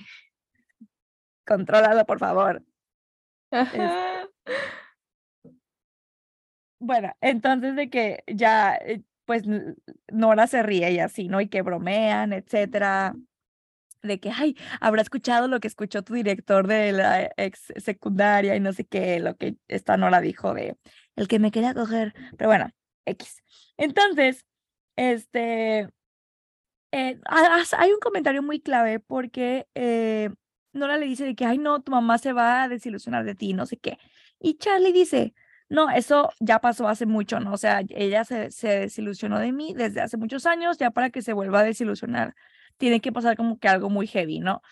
contrólalo, 1.44 2.04
por 2.04 2.20
favor. 2.20 2.62
Ajá. 3.50 4.28
Bueno, 6.78 7.12
entonces 7.20 7.74
de 7.74 7.88
que 7.90 8.22
ya, 8.26 8.74
eh, 8.76 9.02
pues 9.24 9.44
Nora 10.12 10.46
se 10.46 10.62
ríe 10.62 10.92
y 10.92 10.98
así, 11.00 11.28
¿no? 11.28 11.40
Y 11.40 11.48
que 11.48 11.62
bromean, 11.62 12.32
etcétera. 12.32 13.14
De 14.02 14.20
que, 14.20 14.30
ay, 14.30 14.56
habrá 14.80 15.02
escuchado 15.02 15.48
lo 15.48 15.60
que 15.60 15.68
escuchó 15.68 16.02
tu 16.02 16.14
director 16.14 16.66
de 16.68 16.92
la 16.92 17.30
ex 17.36 17.72
secundaria 17.76 18.54
y 18.56 18.60
no 18.60 18.72
sé 18.72 18.84
qué, 18.86 19.18
lo 19.20 19.36
que 19.36 19.56
esta 19.68 19.96
Nora 19.96 20.20
dijo 20.20 20.54
de 20.54 20.76
el 21.16 21.28
que 21.28 21.38
me 21.38 21.50
quería 21.50 21.74
coger. 21.74 22.14
Pero 22.38 22.48
bueno, 22.50 22.70
X. 23.06 23.42
Entonces, 23.78 24.44
este, 24.96 25.88
eh, 26.92 27.20
hay 27.78 27.92
un 27.92 28.00
comentario 28.00 28.42
muy 28.42 28.60
clave 28.60 29.00
porque 29.00 29.66
eh, 29.74 30.30
Nora 30.72 30.98
le 30.98 31.06
dice 31.06 31.24
de 31.24 31.34
que, 31.34 31.44
ay, 31.46 31.58
no, 31.58 31.82
tu 31.82 31.92
mamá 31.92 32.18
se 32.18 32.32
va 32.32 32.62
a 32.64 32.68
desilusionar 32.68 33.24
de 33.24 33.34
ti, 33.34 33.54
no 33.54 33.66
sé 33.66 33.76
qué. 33.78 33.98
Y 34.40 34.58
Charlie 34.58 34.92
dice, 34.92 35.34
no, 35.68 35.90
eso 35.90 36.30
ya 36.40 36.60
pasó 36.60 36.88
hace 36.88 37.06
mucho, 37.06 37.40
¿no? 37.40 37.52
O 37.52 37.56
sea, 37.56 37.82
ella 37.90 38.24
se, 38.24 38.50
se 38.50 38.68
desilusionó 38.80 39.38
de 39.38 39.52
mí 39.52 39.74
desde 39.74 40.00
hace 40.00 40.16
muchos 40.16 40.46
años, 40.46 40.78
ya 40.78 40.90
para 40.90 41.10
que 41.10 41.22
se 41.22 41.32
vuelva 41.32 41.60
a 41.60 41.64
desilusionar, 41.64 42.34
tiene 42.76 43.00
que 43.00 43.12
pasar 43.12 43.36
como 43.36 43.58
que 43.58 43.68
algo 43.68 43.90
muy 43.90 44.06
heavy, 44.06 44.40
¿no? 44.40 44.62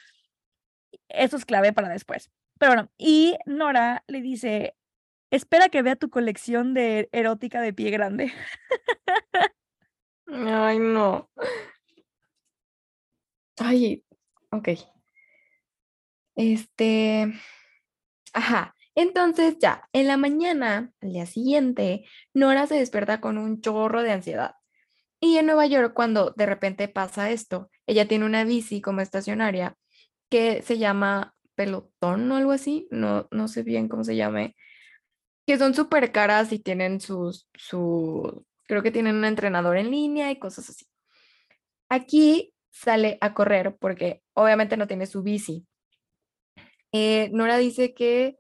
Eso 1.09 1.37
es 1.37 1.45
clave 1.45 1.73
para 1.73 1.89
después. 1.89 2.31
Pero 2.59 2.73
bueno, 2.73 2.91
y 2.97 3.37
Nora 3.47 4.05
le 4.07 4.21
dice, 4.21 4.77
espera 5.31 5.69
que 5.69 5.83
vea 5.83 5.97
tu 5.97 6.11
colección 6.11 6.75
de 6.75 7.09
erótica 7.13 7.61
de 7.61 7.73
pie 7.73 7.91
grande. 7.91 8.33
Ay, 10.27 10.79
no. 10.79 11.29
Ay, 13.59 14.05
ok. 14.51 14.69
Este, 16.37 17.33
ajá. 18.33 18.74
Entonces 18.95 19.59
ya, 19.59 19.89
en 19.93 20.07
la 20.07 20.17
mañana, 20.17 20.93
al 21.01 21.13
día 21.13 21.27
siguiente, 21.27 22.05
Nora 22.33 22.67
se 22.67 22.77
despierta 22.77 23.21
con 23.21 23.39
un 23.39 23.61
chorro 23.61 24.03
de 24.03 24.13
ansiedad. 24.13 24.55
Y 25.21 25.39
en 25.39 25.47
Nueva 25.47 25.67
York, 25.67 25.95
cuando 25.95 26.33
de 26.37 26.47
repente 26.47 26.89
pasa 26.89 27.31
esto, 27.31 27.71
ella 27.87 28.07
tiene 28.07 28.27
una 28.27 28.45
bici 28.45 28.81
como 28.81 29.01
estacionaria 29.01 29.77
que 30.31 30.63
se 30.63 30.79
llama 30.79 31.35
pelotón 31.55 32.31
o 32.31 32.37
algo 32.37 32.53
así, 32.53 32.89
no, 32.91 33.29
no 33.31 33.49
sé 33.49 33.63
bien 33.63 33.89
cómo 33.89 34.05
se 34.05 34.17
llame, 34.17 34.57
que 35.47 35.59
son 35.59 35.75
súper 35.75 36.13
caras 36.13 36.53
y 36.53 36.59
tienen 36.59 37.01
sus, 37.01 37.49
su, 37.55 38.45
creo 38.65 38.83
que 38.83 38.91
tienen 38.91 39.17
un 39.17 39.25
entrenador 39.25 39.77
en 39.77 39.91
línea 39.91 40.31
y 40.31 40.39
cosas 40.39 40.71
así. 40.71 40.87
Aquí 41.89 42.55
sale 42.71 43.19
a 43.21 43.35
correr 43.35 43.77
porque 43.79 44.23
obviamente 44.35 44.77
no 44.77 44.87
tiene 44.87 45.07
su 45.07 45.23
bici. 45.23 45.67
Eh, 46.93 47.31
Nora 47.33 47.59
dice 47.59 47.95
que 47.95 48.39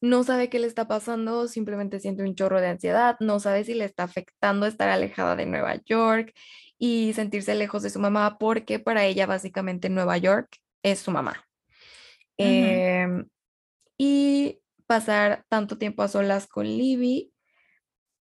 no 0.00 0.22
sabe 0.24 0.48
qué 0.48 0.58
le 0.58 0.66
está 0.66 0.86
pasando, 0.86 1.48
simplemente 1.48 2.00
siente 2.00 2.22
un 2.22 2.34
chorro 2.34 2.60
de 2.60 2.68
ansiedad, 2.68 3.16
no 3.20 3.40
sabe 3.40 3.64
si 3.64 3.74
le 3.74 3.84
está 3.84 4.04
afectando 4.04 4.66
estar 4.66 4.88
alejada 4.88 5.36
de 5.36 5.46
Nueva 5.46 5.76
York 5.84 6.32
y 6.78 7.12
sentirse 7.14 7.54
lejos 7.54 7.82
de 7.82 7.90
su 7.90 7.98
mamá, 7.98 8.38
porque 8.38 8.78
para 8.78 9.04
ella 9.04 9.26
básicamente 9.26 9.90
Nueva 9.90 10.16
York 10.18 10.56
es 10.82 11.00
su 11.00 11.10
mamá. 11.10 11.44
Em, 12.36 13.26
y 13.98 14.60
pasar 14.86 15.44
tanto 15.48 15.78
tiempo 15.78 16.02
a 16.02 16.08
solas 16.08 16.46
con 16.46 16.66
Libby, 16.66 17.32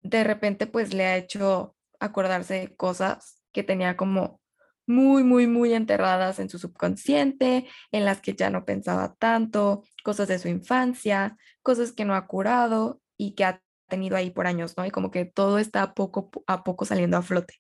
de 0.03 0.25
repente 0.25 0.67
pues 0.67 0.93
le 0.93 1.07
ha 1.07 1.17
hecho 1.17 1.75
acordarse 1.99 2.55
de 2.55 2.77
cosas 2.77 3.43
que 3.53 3.63
tenía 3.63 3.97
como 3.97 4.42
muy, 4.87 5.25
muy, 5.25 5.47
muy 5.47 5.75
enterradas 5.75 6.39
en 6.39 6.49
su 6.49 6.59
subconsciente, 6.59 7.67
en 7.91 8.05
las 8.05 8.21
que 8.21 8.35
ya 8.35 8.51
no 8.51 8.65
pensaba 8.65 9.15
tanto, 9.19 9.85
cosas 10.03 10.29
de 10.29 10.39
su 10.39 10.49
infancia, 10.49 11.37
cosas 11.63 11.93
que 11.93 12.05
no 12.05 12.15
ha 12.15 12.27
curado 12.27 13.01
y 13.17 13.35
que 13.35 13.45
ha 13.45 13.63
tenido 13.89 14.17
ahí 14.17 14.31
por 14.31 14.47
años, 14.47 14.77
¿no? 14.77 14.87
Y 14.87 14.91
como 14.91 15.11
que 15.11 15.25
todo 15.25 15.59
está 15.59 15.95
poco 15.95 16.31
a 16.47 16.65
poco 16.65 16.85
saliendo 16.85 17.17
a 17.17 17.23
flote. 17.23 17.55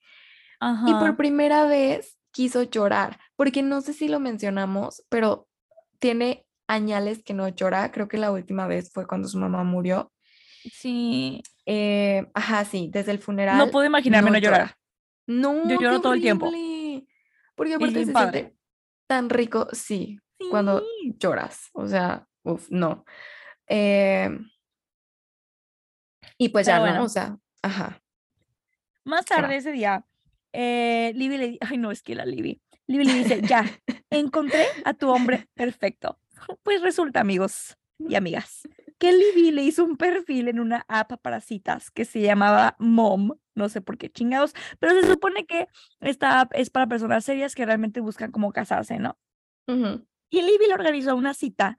Y 0.86 0.94
por 0.94 1.16
primera 1.16 1.66
vez 1.66 2.16
quiso 2.30 2.62
llorar, 2.62 3.18
porque 3.36 3.62
no 3.62 3.80
sé 3.80 3.92
si 3.92 4.08
lo 4.08 4.20
mencionamos, 4.20 5.02
pero 5.08 5.48
tiene 5.98 6.46
añales 6.68 7.22
que 7.22 7.34
no 7.34 7.48
llora. 7.48 7.90
Creo 7.90 8.08
que 8.08 8.16
la 8.16 8.30
última 8.30 8.66
vez 8.66 8.92
fue 8.92 9.06
cuando 9.06 9.28
su 9.28 9.38
mamá 9.38 9.64
murió. 9.64 10.12
Sí. 10.72 11.42
Eh, 11.66 12.26
ajá, 12.34 12.64
sí, 12.64 12.88
desde 12.92 13.12
el 13.12 13.18
funeral. 13.18 13.58
No 13.58 13.70
puedo 13.70 13.86
imaginarme 13.86 14.30
no, 14.30 14.38
llorar. 14.38 14.76
No, 15.26 15.68
yo 15.68 15.80
lloro 15.80 16.00
todo 16.00 16.14
el 16.14 16.20
tiempo. 16.20 16.50
Porque 17.54 17.74
aparte 17.74 18.04
se 18.04 18.12
siente 18.12 18.56
tan 19.06 19.30
rico, 19.30 19.68
sí, 19.72 20.18
cuando 20.50 20.82
lloras. 21.18 21.70
O 21.72 21.86
sea, 21.86 22.26
uff, 22.42 22.68
no. 22.70 23.04
Eh, 23.66 24.30
y 26.38 26.48
pues 26.48 26.66
ya, 26.66 26.78
¿no? 26.94 27.04
O 27.04 27.08
sea, 27.08 27.38
ajá. 27.62 28.02
Más 29.04 29.24
tarde 29.24 29.56
ese 29.56 29.72
día, 29.72 30.06
eh, 30.52 31.12
Libby 31.14 31.38
le 31.38 31.58
ay 31.60 31.78
no, 31.78 31.90
es 31.90 32.02
que 32.02 32.14
la 32.14 32.24
Libby. 32.24 32.60
Libby 32.86 33.04
le 33.04 33.14
dice, 33.14 33.40
ya, 33.42 33.64
encontré 34.10 34.66
a 34.84 34.94
tu 34.94 35.08
hombre 35.10 35.48
perfecto. 35.54 36.18
Pues 36.62 36.82
resulta, 36.82 37.20
amigos 37.20 37.76
y 37.98 38.14
amigas, 38.14 38.68
que 38.98 39.12
Libby 39.12 39.50
le 39.50 39.62
hizo 39.62 39.84
un 39.84 39.96
perfil 39.96 40.48
en 40.48 40.60
una 40.60 40.84
app 40.88 41.20
para 41.22 41.40
citas 41.40 41.90
que 41.90 42.04
se 42.04 42.20
llamaba 42.20 42.76
Mom, 42.78 43.32
no 43.54 43.68
sé 43.68 43.80
por 43.80 43.98
qué 43.98 44.10
chingados, 44.10 44.54
pero 44.78 44.92
se 45.00 45.06
supone 45.06 45.46
que 45.46 45.68
esta 46.00 46.40
app 46.40 46.52
es 46.54 46.70
para 46.70 46.86
personas 46.86 47.24
serias 47.24 47.54
que 47.54 47.66
realmente 47.66 48.00
buscan 48.00 48.30
como 48.30 48.52
casarse, 48.52 48.98
¿no? 48.98 49.18
Y 49.66 50.42
Libby 50.42 50.66
le 50.66 50.74
organizó 50.74 51.16
una 51.16 51.34
cita 51.34 51.78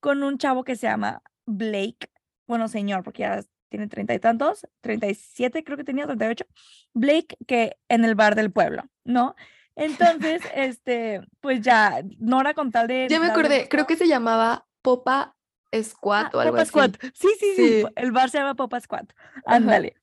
con 0.00 0.22
un 0.22 0.38
chavo 0.38 0.64
que 0.64 0.76
se 0.76 0.86
llama 0.86 1.22
Blake, 1.46 2.10
bueno, 2.46 2.68
señor, 2.68 3.02
porque 3.02 3.22
ya 3.22 3.40
tiene 3.68 3.88
treinta 3.88 4.14
y 4.14 4.18
tantos, 4.18 4.66
treinta 4.80 5.08
y 5.08 5.14
siete 5.14 5.64
creo 5.64 5.76
que 5.76 5.84
tenía, 5.84 6.06
treinta 6.06 6.26
y 6.26 6.30
ocho, 6.30 6.46
Blake, 6.94 7.36
que 7.46 7.76
en 7.88 8.04
el 8.04 8.14
bar 8.14 8.34
del 8.34 8.50
pueblo, 8.50 8.84
¿no? 9.04 9.34
Entonces, 9.74 10.42
este, 10.54 11.20
pues 11.40 11.60
ya, 11.60 12.02
Nora 12.18 12.54
con 12.54 12.70
tal 12.70 12.86
de... 12.86 13.06
Ya 13.08 13.20
me 13.20 13.26
acordé, 13.26 13.68
creo 13.68 13.86
que 13.86 13.96
se 13.96 14.08
llamaba 14.08 14.66
Popa 14.82 15.36
Squad 15.82 16.26
ah, 16.26 16.30
o 16.34 16.40
algo 16.40 16.52
Popa 16.52 16.64
Squad. 16.64 16.90
Sí, 17.14 17.28
sí, 17.38 17.52
sí, 17.56 17.84
el 17.96 18.12
bar 18.12 18.30
se 18.30 18.38
llama 18.38 18.54
Popa 18.54 18.80
Squad. 18.80 19.06
Ándale. 19.44 19.96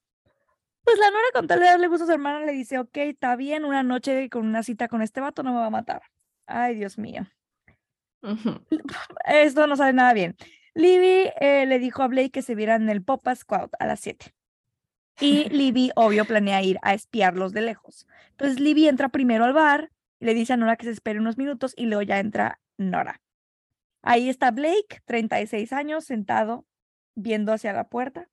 Pues 0.85 0.99
la 0.99 1.09
Nora 1.09 1.25
con 1.33 1.47
tal 1.47 1.59
de 1.59 1.65
darle 1.65 1.87
gusto 1.87 2.03
a 2.03 2.07
su 2.07 2.13
hermana 2.13 2.45
le 2.45 2.51
dice, 2.51 2.77
ok, 2.77 2.95
está 2.97 3.35
bien, 3.35 3.65
una 3.65 3.81
noche 3.81 4.29
con 4.29 4.45
una 4.45 4.61
cita 4.61 4.87
con 4.87 5.01
este 5.01 5.19
vato 5.19 5.41
no 5.41 5.51
me 5.51 5.59
va 5.59 5.65
a 5.65 5.71
matar. 5.71 6.03
Ay, 6.45 6.75
Dios 6.75 6.99
mío. 6.99 7.25
Esto 9.25 9.65
no 9.65 9.75
sale 9.75 9.93
nada 9.93 10.13
bien. 10.13 10.37
Libby 10.75 11.31
eh, 11.39 11.65
le 11.65 11.79
dijo 11.79 12.03
a 12.03 12.07
Blake 12.07 12.29
que 12.29 12.43
se 12.43 12.53
vieran 12.53 12.83
en 12.83 12.89
el 12.89 13.01
Popa 13.03 13.35
Squad 13.35 13.69
a 13.79 13.87
las 13.87 13.99
7. 14.01 14.35
Y 15.19 15.49
Libby, 15.49 15.91
obvio, 15.95 16.25
planea 16.25 16.61
ir 16.61 16.77
a 16.83 16.93
espiarlos 16.93 17.53
de 17.53 17.61
lejos. 17.61 18.05
Entonces 18.31 18.59
Libby 18.59 18.87
entra 18.87 19.09
primero 19.09 19.45
al 19.45 19.53
bar, 19.53 19.91
le 20.19 20.33
dice 20.33 20.53
a 20.53 20.57
Nora 20.57 20.75
que 20.75 20.85
se 20.85 20.91
espere 20.91 21.19
unos 21.19 21.37
minutos 21.37 21.73
y 21.75 21.85
luego 21.85 22.03
ya 22.03 22.19
entra 22.19 22.59
Nora. 22.77 23.21
Ahí 24.03 24.29
está 24.29 24.51
Blake, 24.51 25.01
36 25.05 25.73
años, 25.73 26.05
sentado, 26.05 26.65
viendo 27.15 27.53
hacia 27.53 27.73
la 27.73 27.87
puerta. 27.87 28.29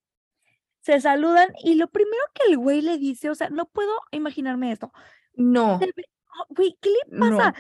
Se 0.83 1.01
saludan 1.01 1.49
y 1.63 1.77
lo 1.77 1.89
primero 1.89 2.23
que 2.35 2.51
el 2.51 2.59
güey 2.59 2.83
le 2.83 2.99
dice, 2.99 3.31
o 3.31 3.35
sea, 3.35 3.49
no 3.51 3.67
puedo 3.67 3.93
imaginarme 4.11 4.73
esto. 4.73 4.93
No. 5.35 5.81
Güey, 6.51 6.77
¿qué 6.81 6.91
le 6.91 7.19
pasa? 7.19 7.55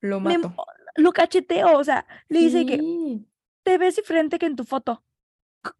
lo 0.00 0.20
mato. 0.20 0.54
lo 0.96 1.12
cacheteo, 1.12 1.78
o 1.78 1.84
sea, 1.84 2.06
le 2.28 2.38
dice 2.40 2.64
que 2.66 2.80
te 3.62 3.78
ves 3.78 3.96
diferente 3.96 4.38
que 4.38 4.46
en 4.46 4.56
tu 4.56 4.64
foto. 4.64 5.04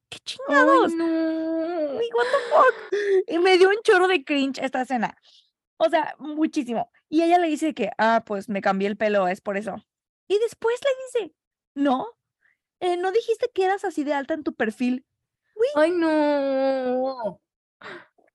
¿Qué 0.08 0.18
chingados? 0.18 0.92
no. 0.94 1.04
what 1.04 2.26
the 2.26 2.38
fuck? 2.50 3.00
Y 3.28 3.38
me 3.38 3.56
dio 3.56 3.68
un 3.68 3.80
chorro 3.82 4.08
de 4.08 4.24
cringe 4.24 4.58
esta 4.58 4.82
escena. 4.82 5.16
O 5.78 5.88
sea, 5.88 6.14
muchísimo. 6.18 6.90
Y 7.08 7.22
ella 7.22 7.38
le 7.38 7.48
dice 7.48 7.72
que, 7.72 7.90
ah, 7.96 8.22
pues 8.26 8.48
me 8.48 8.60
cambié 8.60 8.88
el 8.88 8.96
pelo, 8.96 9.28
es 9.28 9.40
por 9.40 9.56
eso. 9.56 9.76
Y 10.28 10.38
después 10.38 10.78
le 10.84 11.20
dice, 11.22 11.34
no, 11.74 12.06
eh, 12.80 12.96
no 12.96 13.12
dijiste 13.12 13.50
que 13.54 13.64
eras 13.64 13.84
así 13.84 14.04
de 14.04 14.12
alta 14.12 14.34
en 14.34 14.44
tu 14.44 14.54
perfil. 14.54 15.06
Ay, 15.74 15.92
no. 15.92 17.40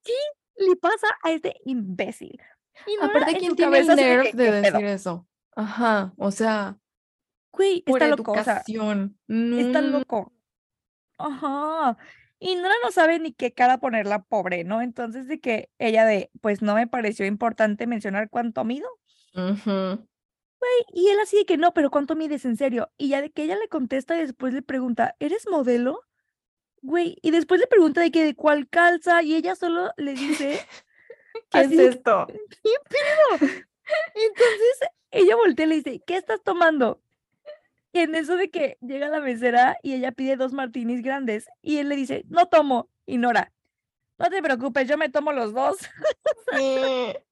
¿Qué 0.03 0.13
le 0.57 0.75
pasa 0.75 1.07
a 1.23 1.31
este 1.31 1.55
imbécil? 1.65 2.39
Y 2.87 3.03
Aparte, 3.03 3.37
¿quién 3.37 3.55
tiene 3.55 3.79
el 3.79 3.87
nerve 3.87 4.31
de, 4.33 4.51
decir 4.51 4.85
eso? 4.85 5.27
Ajá, 5.55 6.13
o 6.17 6.31
sea, 6.31 6.77
Güey, 7.55 7.83
está 7.85 8.07
loco. 8.07 8.35
está 8.35 9.81
loco. 9.81 10.33
Ajá. 11.17 11.97
Y 12.39 12.55
Nora 12.55 12.75
no 12.83 12.91
sabe 12.91 13.19
ni 13.19 13.31
qué 13.31 13.53
cara 13.53 13.79
ponerla 13.79 14.23
pobre, 14.23 14.65
¿no? 14.65 14.81
Entonces 14.81 15.27
de 15.27 15.39
que 15.39 15.69
ella 15.79 16.05
de, 16.05 16.29
pues 16.41 16.61
no 16.61 16.75
me 16.75 16.87
pareció 16.87 17.25
importante 17.25 17.87
mencionar 17.87 18.29
cuánto 18.29 18.65
mido. 18.65 18.87
Güey, 19.33 20.85
y 20.93 21.07
él 21.07 21.19
así 21.21 21.37
de 21.37 21.45
que 21.45 21.57
no, 21.57 21.73
pero 21.73 21.89
¿cuánto 21.89 22.15
mides 22.15 22.43
en 22.45 22.57
serio? 22.57 22.91
Y 22.97 23.09
ya 23.09 23.21
de 23.21 23.31
que 23.31 23.43
ella 23.43 23.55
le 23.55 23.69
contesta 23.69 24.17
y 24.17 24.21
después 24.21 24.53
le 24.53 24.61
pregunta, 24.61 25.15
¿eres 25.19 25.47
modelo? 25.49 26.01
Güey, 26.85 27.17
y 27.23 27.31
después 27.31 27.59
le 27.59 27.65
pregunta 27.65 27.99
de 28.01 28.11
que 28.11 28.23
de 28.23 28.35
cuál 28.35 28.69
calza 28.69 29.23
y 29.23 29.33
ella 29.33 29.55
solo 29.55 29.91
le 29.97 30.13
dice, 30.13 30.63
¿qué 31.49 31.61
es 31.61 31.71
esto? 31.71 32.27
Entonces 34.13 34.79
ella 35.09 35.35
voltea 35.35 35.65
y 35.65 35.69
le 35.69 35.75
dice, 35.77 36.03
¿qué 36.05 36.15
estás 36.15 36.43
tomando? 36.43 37.01
Y 37.91 37.99
en 37.99 38.13
eso 38.13 38.37
de 38.37 38.51
que 38.51 38.77
llega 38.81 39.09
la 39.09 39.19
mesera 39.19 39.79
y 39.81 39.93
ella 39.95 40.11
pide 40.11 40.35
dos 40.35 40.53
martinis 40.53 41.01
grandes 41.01 41.47
y 41.63 41.77
él 41.77 41.89
le 41.89 41.95
dice, 41.95 42.23
no 42.27 42.45
tomo, 42.49 42.87
ignora. 43.07 43.51
No 44.19 44.29
te 44.29 44.43
preocupes, 44.43 44.87
yo 44.87 44.95
me 44.95 45.09
tomo 45.09 45.31
los 45.31 45.53
dos. 45.53 45.77
Sí. 46.55 46.77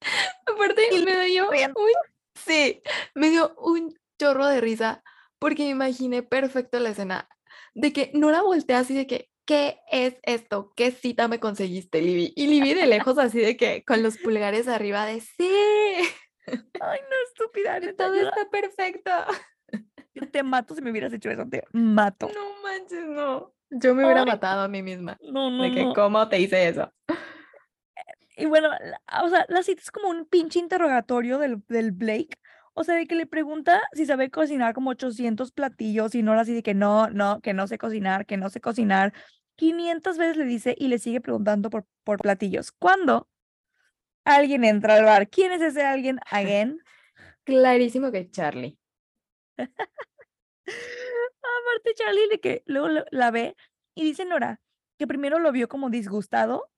Aparte, 0.47 0.81
me 1.05 1.25
dio 1.25 1.47
un, 1.47 1.93
sí, 2.33 2.81
me 3.13 3.29
dio 3.29 3.53
un 3.57 3.95
chorro 4.17 4.47
de 4.47 4.61
risa 4.61 5.03
porque 5.37 5.63
me 5.63 5.69
imaginé 5.69 6.23
perfecto 6.23 6.79
la 6.79 6.89
escena 6.89 7.29
de 7.73 7.93
que 7.93 8.11
Nora 8.13 8.41
voltea 8.41 8.79
así 8.79 8.95
de 8.95 9.07
que, 9.07 9.29
¿qué 9.45 9.79
es 9.91 10.15
esto? 10.23 10.73
¿Qué 10.75 10.91
cita 10.91 11.27
me 11.27 11.39
conseguiste, 11.39 12.01
Libby? 12.01 12.33
Y 12.35 12.47
Libby 12.47 12.73
de 12.73 12.87
lejos 12.87 13.17
así 13.17 13.39
de 13.39 13.57
que 13.57 13.83
con 13.83 14.03
los 14.03 14.17
pulgares 14.17 14.67
arriba 14.67 15.05
de 15.05 15.21
sí. 15.21 15.49
Ay, 16.47 16.99
no, 17.09 17.15
estúpida. 17.29 17.79
Todo 17.95 18.15
está 18.15 18.49
perfecto 18.51 19.11
te 20.33 20.43
mato 20.43 20.75
si 20.75 20.81
me 20.81 20.91
hubieras 20.91 21.13
hecho 21.13 21.29
eso, 21.29 21.45
te 21.47 21.63
mato. 21.71 22.29
No 22.33 22.61
manches, 22.61 23.05
no. 23.05 23.53
Yo 23.69 23.95
me 23.95 24.05
hubiera 24.05 24.25
matado 24.25 24.61
a 24.61 24.67
mí 24.67 24.83
misma. 24.83 25.17
No, 25.21 25.49
no. 25.49 25.63
De 25.63 25.71
que, 25.71 25.93
¿cómo 25.95 26.27
te 26.29 26.39
hice 26.39 26.67
eso? 26.67 26.91
Y 28.37 28.45
bueno, 28.45 28.69
o 29.23 29.29
sea, 29.29 29.45
la 29.49 29.63
cita 29.63 29.81
es 29.81 29.91
como 29.91 30.09
un 30.09 30.25
pinche 30.25 30.59
interrogatorio 30.59 31.39
del, 31.39 31.63
del 31.67 31.91
Blake. 31.91 32.37
O 32.73 32.83
sea, 32.83 32.95
de 32.95 33.05
que 33.05 33.15
le 33.15 33.27
pregunta 33.27 33.81
si 33.93 34.05
sabe 34.05 34.31
cocinar 34.31 34.73
como 34.73 34.91
800 34.91 35.51
platillos 35.51 36.15
y 36.15 36.23
no 36.23 36.33
así 36.33 36.53
de 36.53 36.63
que 36.63 36.73
no, 36.73 37.09
no, 37.09 37.41
que 37.41 37.53
no 37.53 37.67
sé 37.67 37.77
cocinar, 37.77 38.25
que 38.25 38.37
no 38.37 38.49
sé 38.49 38.61
cocinar. 38.61 39.13
500 39.55 40.17
veces 40.17 40.37
le 40.37 40.45
dice 40.45 40.75
y 40.77 40.87
le 40.87 40.97
sigue 40.97 41.21
preguntando 41.21 41.69
por, 41.69 41.85
por 42.03 42.19
platillos. 42.19 42.71
¿Cuándo 42.71 43.29
alguien 44.25 44.63
entra 44.63 44.95
al 44.95 45.05
bar? 45.05 45.29
¿Quién 45.29 45.51
es 45.51 45.61
ese 45.61 45.83
alguien? 45.83 46.19
Again. 46.31 46.79
Clarísimo 47.43 48.11
que 48.11 48.31
Charlie. 48.31 48.79
Aparte, 49.57 49.73
Charlie, 51.95 52.27
de 52.31 52.39
que 52.39 52.63
luego 52.65 52.87
la 53.11 53.31
ve 53.31 53.55
y 53.93 54.03
dice 54.03 54.25
Nora 54.25 54.59
que 54.97 55.07
primero 55.07 55.39
lo 55.39 55.51
vio 55.51 55.67
como 55.67 55.89
disgustado 55.89 56.69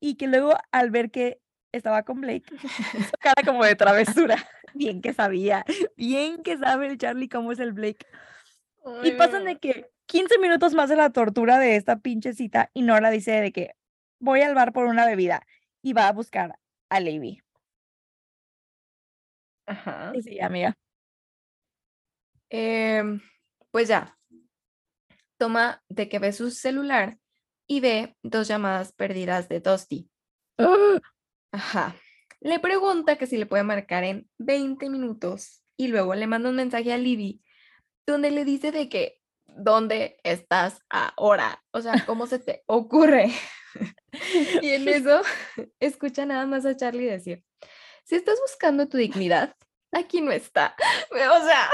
y 0.00 0.16
que 0.16 0.26
luego 0.26 0.56
al 0.70 0.90
ver 0.90 1.10
que 1.10 1.40
estaba 1.72 2.02
con 2.02 2.20
Blake, 2.20 2.44
hizo 2.98 3.16
cara 3.18 3.42
como 3.44 3.64
de 3.64 3.74
travesura. 3.74 4.36
Bien 4.74 5.00
que 5.02 5.12
sabía, 5.12 5.64
bien 5.96 6.42
que 6.42 6.58
sabe 6.58 6.86
el 6.86 6.98
Charlie 6.98 7.28
cómo 7.28 7.52
es 7.52 7.58
el 7.58 7.72
Blake. 7.72 8.06
y 9.04 9.12
pasan 9.12 9.44
de 9.44 9.58
que 9.58 9.90
15 10.06 10.38
minutos 10.38 10.74
más 10.74 10.88
de 10.88 10.96
la 10.96 11.10
tortura 11.10 11.58
de 11.58 11.76
esta 11.76 11.98
pinche 11.98 12.34
cita 12.34 12.70
y 12.74 12.82
Nora 12.82 13.10
dice 13.10 13.32
de 13.32 13.52
que 13.52 13.74
voy 14.18 14.42
al 14.42 14.54
bar 14.54 14.72
por 14.72 14.86
una 14.86 15.06
bebida 15.06 15.46
y 15.82 15.92
va 15.92 16.08
a 16.08 16.12
buscar 16.12 16.58
a 16.88 17.00
Levi. 17.00 17.42
Ajá. 19.66 20.12
Sí, 20.22 20.40
amiga. 20.40 20.74
Em, 22.50 23.20
pues 23.70 23.88
ya, 23.88 24.18
toma 25.38 25.82
de 25.88 26.08
que 26.08 26.18
ve 26.18 26.32
su 26.32 26.50
celular 26.50 27.18
y 27.66 27.80
ve 27.80 28.14
dos 28.22 28.48
llamadas 28.48 28.92
perdidas 28.92 29.48
de 29.48 29.60
Dusty. 29.60 30.10
Ajá. 31.52 31.96
Le 32.42 32.58
pregunta 32.58 33.16
que 33.16 33.26
si 33.26 33.36
le 33.36 33.46
puede 33.46 33.62
marcar 33.62 34.02
en 34.02 34.28
20 34.38 34.90
minutos 34.90 35.62
y 35.76 35.86
luego 35.88 36.14
le 36.14 36.26
manda 36.26 36.50
un 36.50 36.56
mensaje 36.56 36.92
a 36.92 36.98
Libby 36.98 37.40
donde 38.04 38.32
le 38.32 38.44
dice 38.44 38.72
de 38.72 38.88
que 38.88 39.20
¿dónde 39.46 40.18
estás 40.24 40.80
ahora? 40.88 41.62
O 41.70 41.80
sea, 41.80 41.94
¿cómo 42.04 42.26
se 42.26 42.40
te 42.40 42.64
ocurre? 42.66 43.30
y 44.60 44.70
en 44.70 44.88
eso 44.88 45.22
escucha 45.80 46.26
nada 46.26 46.44
más 46.46 46.66
a 46.66 46.76
Charlie 46.76 47.06
decir, 47.06 47.44
si 48.04 48.16
estás 48.16 48.40
buscando 48.40 48.88
tu 48.88 48.96
dignidad, 48.96 49.54
aquí 49.92 50.20
no 50.20 50.32
está. 50.32 50.74
O 51.12 51.44
sea. 51.46 51.68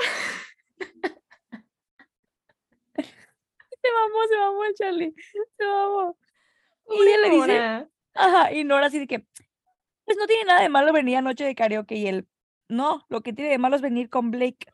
Se 3.81 3.93
mamó, 3.93 4.27
se 4.29 4.37
mamó 4.37 4.61
Charlie. 4.75 5.15
Se 5.57 5.65
mamó. 5.65 6.19
Y 6.91 7.05
le 7.05 7.31
dice, 7.31 7.47
Nora. 7.47 7.89
ajá, 8.15 8.53
y 8.53 8.65
Nora 8.65 8.87
así 8.87 8.99
de 8.99 9.07
que, 9.07 9.27
pues 10.09 10.17
no 10.19 10.27
tiene 10.27 10.45
nada 10.47 10.63
de 10.63 10.71
malo 10.71 10.91
venir 10.95 11.19
a 11.19 11.23
noche 11.23 11.45
de 11.45 11.55
karaoke 11.55 11.97
y 11.97 12.07
él, 12.07 12.27
no, 12.69 13.05
lo 13.11 13.21
que 13.21 13.35
tiene 13.35 13.51
de 13.51 13.59
malo 13.59 13.77
es 13.77 13.83
venir 13.83 14.09
con 14.09 14.31
Blake. 14.31 14.67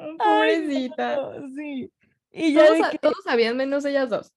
Ay, 0.00 0.18
pobrecita. 0.18 1.16
no, 1.16 1.48
sí. 1.54 1.92
Y 2.32 2.54
ya 2.54 2.66
todos, 2.66 2.90
que, 2.90 3.22
sabían 3.22 3.56
menos 3.56 3.84
ellas 3.84 4.10
dos. 4.10 4.32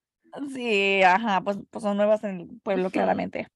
sí, 0.54 1.02
ajá, 1.02 1.42
pues, 1.42 1.58
pues 1.72 1.82
son 1.82 1.98
nuevas 1.98 2.24
en 2.24 2.42
el 2.42 2.60
pueblo, 2.62 2.84
Ujú. 2.84 2.92
claramente. 2.94 3.48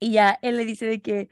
Y 0.00 0.12
ya 0.12 0.38
él 0.42 0.58
le 0.58 0.66
dice 0.66 0.84
de 0.84 1.00
que 1.00 1.30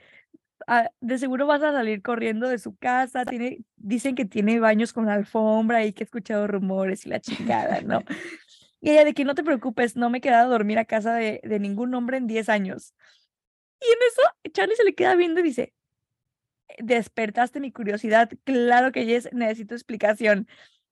"Ah, 0.67 0.91
de 1.01 1.19
seguro 1.19 1.47
vas 1.47 1.63
a 1.63 1.73
salir 1.73 2.01
corriendo 2.03 2.49
de 2.49 2.59
su 2.59 2.75
casa, 2.77 3.25
tiene, 3.27 3.61
dicen 3.77 4.15
que 4.15 4.25
tiene 4.25 4.61
baños 4.61 4.95
con 4.95 5.11
alfombra 5.11 5.85
y 5.85 5.93
que 5.93 6.05
he 6.05 6.07
escuchado 6.07 6.47
rumores 6.47 7.05
y 7.05 7.11
la 7.11 7.21
chingada, 7.21 7.83
¿no? 7.83 8.03
Y 8.81 8.91
ella 8.91 9.05
de 9.05 9.13
que 9.13 9.25
no 9.25 9.35
te 9.35 9.43
preocupes, 9.43 9.97
no 9.97 10.09
me 10.09 10.19
he 10.19 10.21
quedado 10.21 10.47
a 10.47 10.51
dormir 10.51 10.79
a 10.79 10.85
casa 10.85 11.13
de, 11.15 11.41
de 11.43 11.59
ningún 11.59 11.93
hombre 11.95 12.17
en 12.17 12.29
10 12.29 12.49
años. 12.49 12.95
Y 13.81 13.87
en 13.87 13.99
eso, 14.09 14.53
Charlie 14.53 14.77
se 14.77 14.85
le 14.85 14.95
queda 14.95 15.15
viendo 15.15 15.41
y 15.41 15.45
dice, 15.45 15.73
despertaste 16.79 17.61
mi 17.61 17.73
curiosidad, 17.73 18.31
claro 18.45 18.93
que 18.93 19.05
necesito 19.33 19.75
explicación. 19.75 20.49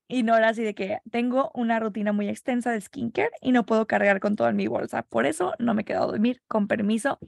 Y 0.08 0.22
Nora 0.22 0.50
así 0.50 0.62
de 0.62 0.74
que 0.74 1.00
tengo 1.10 1.50
una 1.52 1.80
rutina 1.80 2.12
muy 2.12 2.28
extensa 2.28 2.70
de 2.70 2.80
skincare 2.80 3.32
y 3.40 3.50
no 3.50 3.66
puedo 3.66 3.86
cargar 3.88 4.20
con 4.20 4.36
todo 4.36 4.48
en 4.48 4.56
mi 4.56 4.68
bolsa, 4.68 5.02
por 5.02 5.26
eso 5.26 5.54
no 5.58 5.74
me 5.74 5.82
he 5.82 5.84
quedado 5.84 6.04
a 6.04 6.12
dormir, 6.12 6.42
con 6.46 6.68
permiso. 6.68 7.18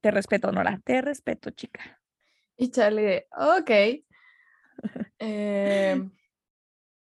Te 0.00 0.10
respeto, 0.10 0.50
Nora, 0.50 0.80
te 0.84 1.02
respeto, 1.02 1.50
chica. 1.50 2.00
Y 2.56 2.70
Charlie 2.70 3.02
de, 3.02 3.28
ok. 3.36 3.70
Em, 5.18 6.12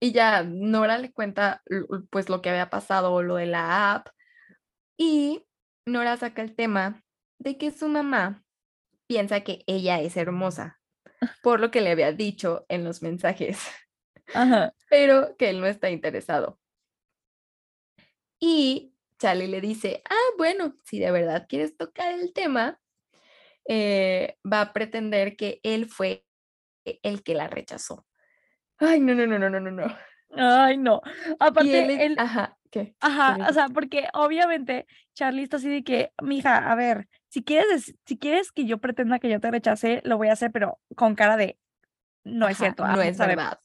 y 0.00 0.12
ya 0.12 0.42
Nora 0.42 0.98
le 0.98 1.12
cuenta 1.12 1.62
pues 2.10 2.28
lo 2.28 2.42
que 2.42 2.50
había 2.50 2.70
pasado, 2.70 3.22
lo 3.22 3.36
de 3.36 3.46
la 3.46 3.94
app. 3.94 4.08
Y 4.96 5.46
Nora 5.84 6.16
saca 6.16 6.42
el 6.42 6.56
tema 6.56 7.04
de 7.38 7.58
que 7.58 7.70
su 7.70 7.88
mamá 7.88 8.44
piensa 9.06 9.40
que 9.40 9.64
ella 9.66 10.00
es 10.00 10.16
hermosa, 10.16 10.80
por 11.42 11.60
lo 11.60 11.70
que 11.70 11.80
le 11.80 11.90
había 11.90 12.12
dicho 12.12 12.66
en 12.68 12.84
los 12.84 13.02
mensajes, 13.02 13.58
Ajá. 14.34 14.72
pero 14.90 15.36
que 15.36 15.50
él 15.50 15.60
no 15.60 15.66
está 15.66 15.90
interesado. 15.90 16.58
Y 18.38 18.94
Charlie 19.18 19.48
le 19.48 19.60
dice, 19.60 20.02
ah, 20.08 20.34
bueno, 20.36 20.74
si 20.84 20.98
de 20.98 21.10
verdad 21.10 21.46
quieres 21.48 21.76
tocar 21.76 22.12
el 22.12 22.32
tema, 22.32 22.78
eh, 23.68 24.36
va 24.50 24.60
a 24.60 24.72
pretender 24.72 25.36
que 25.36 25.60
él 25.62 25.86
fue 25.86 26.24
el 26.84 27.22
que 27.22 27.34
la 27.34 27.48
rechazó. 27.48 28.06
Ay, 28.78 29.00
no, 29.00 29.14
no, 29.14 29.26
no, 29.26 29.38
no, 29.38 29.48
no, 29.48 29.60
no, 29.60 29.70
no. 29.70 29.96
Ay, 30.30 30.76
no. 30.76 31.00
Aparte, 31.38 31.84
él, 31.84 31.90
él, 31.98 32.16
ajá, 32.18 32.58
¿qué? 32.84 32.96
¿Qué 33.24 33.32
Ajá, 33.32 33.38
o 33.48 33.52
sea, 33.52 33.68
porque 33.68 34.08
obviamente 34.14 34.86
Charlie 35.14 35.42
está 35.42 35.58
así 35.58 35.68
de 35.68 35.84
que, 35.84 36.12
mija, 36.22 36.70
a 36.70 36.74
ver, 36.74 37.08
si 37.28 37.42
quieres, 37.44 37.94
si 38.06 38.18
quieres 38.18 38.52
que 38.52 38.64
yo 38.66 38.78
pretenda 38.78 39.18
que 39.18 39.28
yo 39.28 39.40
te 39.40 39.50
rechace, 39.50 40.00
lo 40.04 40.16
voy 40.16 40.28
a 40.28 40.32
hacer, 40.32 40.50
pero 40.52 40.78
con 40.96 41.14
cara 41.14 41.36
de, 41.36 41.58
no 42.24 42.48
es 42.48 42.56
Ajá, 42.56 42.58
cierto, 42.58 42.86
no 42.86 43.02
es 43.02 43.16
sabemos, 43.16 43.44
verdad. 43.44 43.60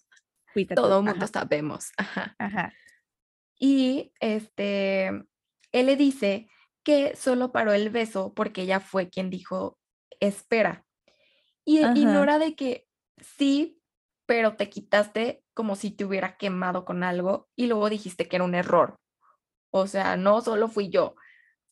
fuiste 0.54 0.76
tú". 0.76 0.82
Todo 0.82 1.00
el 1.00 1.06
mundo 1.06 1.28
sabemos. 1.28 1.92
Ajá. 1.98 2.36
ajá, 2.40 2.74
Y 3.60 4.12
este, 4.20 5.08
él 5.08 5.86
le 5.86 5.96
dice 5.96 6.48
que 6.84 7.16
solo 7.16 7.52
paró 7.52 7.74
el 7.74 7.90
beso 7.90 8.34
porque 8.34 8.64
ella 8.64 8.80
fue 8.80 9.10
quien 9.10 9.30
dijo, 9.30 9.78
espera. 10.20 10.86
Y 11.66 11.82
Ajá. 11.84 11.94
ignora 11.96 12.40
de 12.40 12.56
que 12.56 12.88
sí, 13.20 13.80
pero 14.26 14.56
te 14.56 14.70
quitaste 14.70 15.44
como 15.54 15.76
si 15.76 15.92
te 15.92 16.06
hubiera 16.06 16.38
quemado 16.38 16.86
con 16.86 17.04
algo 17.04 17.50
y 17.56 17.68
luego 17.68 17.90
dijiste 17.90 18.28
que 18.28 18.38
era 18.38 18.46
un 18.46 18.56
error. 18.56 18.96
O 19.72 19.88
sea, 19.88 20.18
no 20.18 20.42
solo 20.42 20.68
fui 20.68 20.90
yo. 20.90 21.16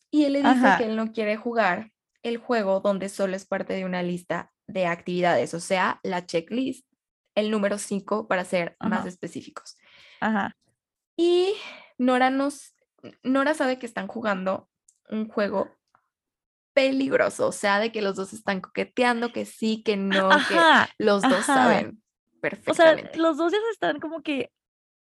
Y 0.09 0.23
él 0.25 0.33
le 0.33 0.39
dice 0.39 0.51
Ajá. 0.51 0.77
que 0.77 0.85
él 0.85 0.95
no 0.95 1.11
quiere 1.11 1.37
jugar 1.37 1.91
el 2.23 2.37
juego 2.37 2.79
donde 2.79 3.07
solo 3.09 3.35
es 3.35 3.45
parte 3.45 3.73
de 3.73 3.85
una 3.85 4.01
lista 4.03 4.51
de 4.67 4.87
actividades, 4.87 5.53
o 5.53 5.59
sea, 5.59 5.99
la 6.03 6.25
checklist, 6.25 6.85
el 7.35 7.49
número 7.51 7.77
5 7.77 8.27
para 8.27 8.43
ser 8.45 8.75
más 8.79 9.05
específicos. 9.05 9.77
ajá, 10.19 10.55
Y 11.17 11.53
Nora 11.97 12.29
nos, 12.29 12.75
Nora 13.23 13.53
sabe 13.53 13.79
que 13.79 13.85
están 13.85 14.07
jugando 14.07 14.69
un 15.09 15.27
juego 15.29 15.75
peligroso, 16.73 17.47
o 17.47 17.51
sea, 17.51 17.79
de 17.79 17.91
que 17.91 18.01
los 18.01 18.15
dos 18.15 18.33
están 18.33 18.61
coqueteando, 18.61 19.31
que 19.31 19.45
sí, 19.45 19.81
que 19.83 19.97
no, 19.97 20.29
que 20.29 20.55
ajá, 20.55 20.89
los 20.97 21.21
dos 21.23 21.33
ajá. 21.49 21.55
saben 21.55 21.87
O 21.87 21.91
sea, 21.91 22.39
perfectamente. 22.41 23.17
los 23.17 23.37
dos 23.37 23.51
ya 23.51 23.57
están 23.71 23.99
como 23.99 24.21
que, 24.21 24.51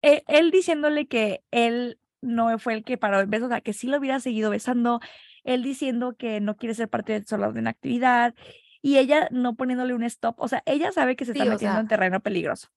eh, 0.03 0.23
él 0.29 0.51
diciéndole 0.51 1.07
que 1.09 1.43
él 1.51 1.99
no 2.27 2.59
fue 2.59 2.75
el 2.75 2.85
que 2.85 2.99
paró 2.99 3.21
el 3.21 3.27
beso, 3.27 3.47
o 3.47 3.49
sea, 3.49 3.61
que 3.61 3.73
sí 3.73 3.87
lo 3.89 3.99
hubiera 3.99 4.21
seguido 4.21 4.51
besando, 4.51 5.01
él 5.45 5.63
diciendo 5.63 6.15
que 6.17 6.41
no 6.41 6.57
quiere 6.57 6.75
ser 6.75 6.89
parte 6.89 7.19
de 7.21 7.27
solo 7.27 7.53
de 7.53 7.61
una 7.61 7.71
actividad, 7.71 8.35
y 8.83 8.99
ella 8.99 9.29
no 9.31 9.55
poniéndole 9.57 9.95
un 9.95 10.05
stop, 10.05 10.41
o 10.41 10.49
sea, 10.49 10.63
ella 10.67 10.93
sabe 10.93 11.17
que 11.17 11.25
se 11.25 11.33
está 11.33 11.45
Sí, 11.45 11.49
o 11.49 11.53
metiendo 11.53 11.79
en 11.81 11.89
sea, 11.89 11.97
terreno 11.97 12.21
peligroso. 12.21 12.69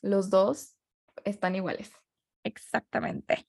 los 0.00 0.30
dos 0.30 0.76
están 1.24 1.54
iguales. 1.54 1.92
Exactamente. 2.44 3.46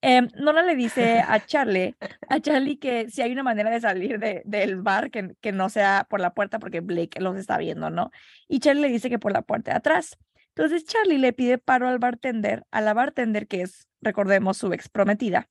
Em, 0.00 0.28
Nora 0.38 0.62
le 0.62 0.76
dice 0.76 1.20
a 1.26 1.40
Charlie, 1.46 1.96
a 2.28 2.40
Charlie 2.40 2.78
que 2.78 3.08
si 3.10 3.22
hay 3.22 3.32
una 3.32 3.42
manera 3.42 3.70
de 3.70 3.80
salir 3.80 4.18
de, 4.18 4.42
del 4.44 4.76
bar 4.76 5.10
que, 5.10 5.34
que 5.40 5.50
no 5.52 5.68
sea 5.70 6.06
por 6.08 6.20
la 6.20 6.34
puerta 6.34 6.58
porque 6.58 6.80
Blake 6.80 7.20
los 7.20 7.36
está 7.36 7.56
viendo, 7.58 7.90
¿no? 7.90 8.10
Y 8.48 8.60
Charlie 8.60 8.82
le 8.82 8.88
dice 8.90 9.08
que 9.10 9.18
por 9.18 9.32
la 9.32 9.42
puerta 9.42 9.72
de 9.72 9.78
atrás. 9.78 10.18
Entonces 10.54 10.84
Charlie 10.84 11.18
le 11.18 11.32
pide 11.32 11.58
paro 11.58 11.88
al 11.88 11.98
bartender, 11.98 12.64
a 12.70 12.80
la 12.80 12.92
bartender 12.94 13.46
que 13.48 13.62
es, 13.62 13.87
recordemos, 14.00 14.56
su 14.56 14.72
ex 14.72 14.88
prometida. 14.88 15.48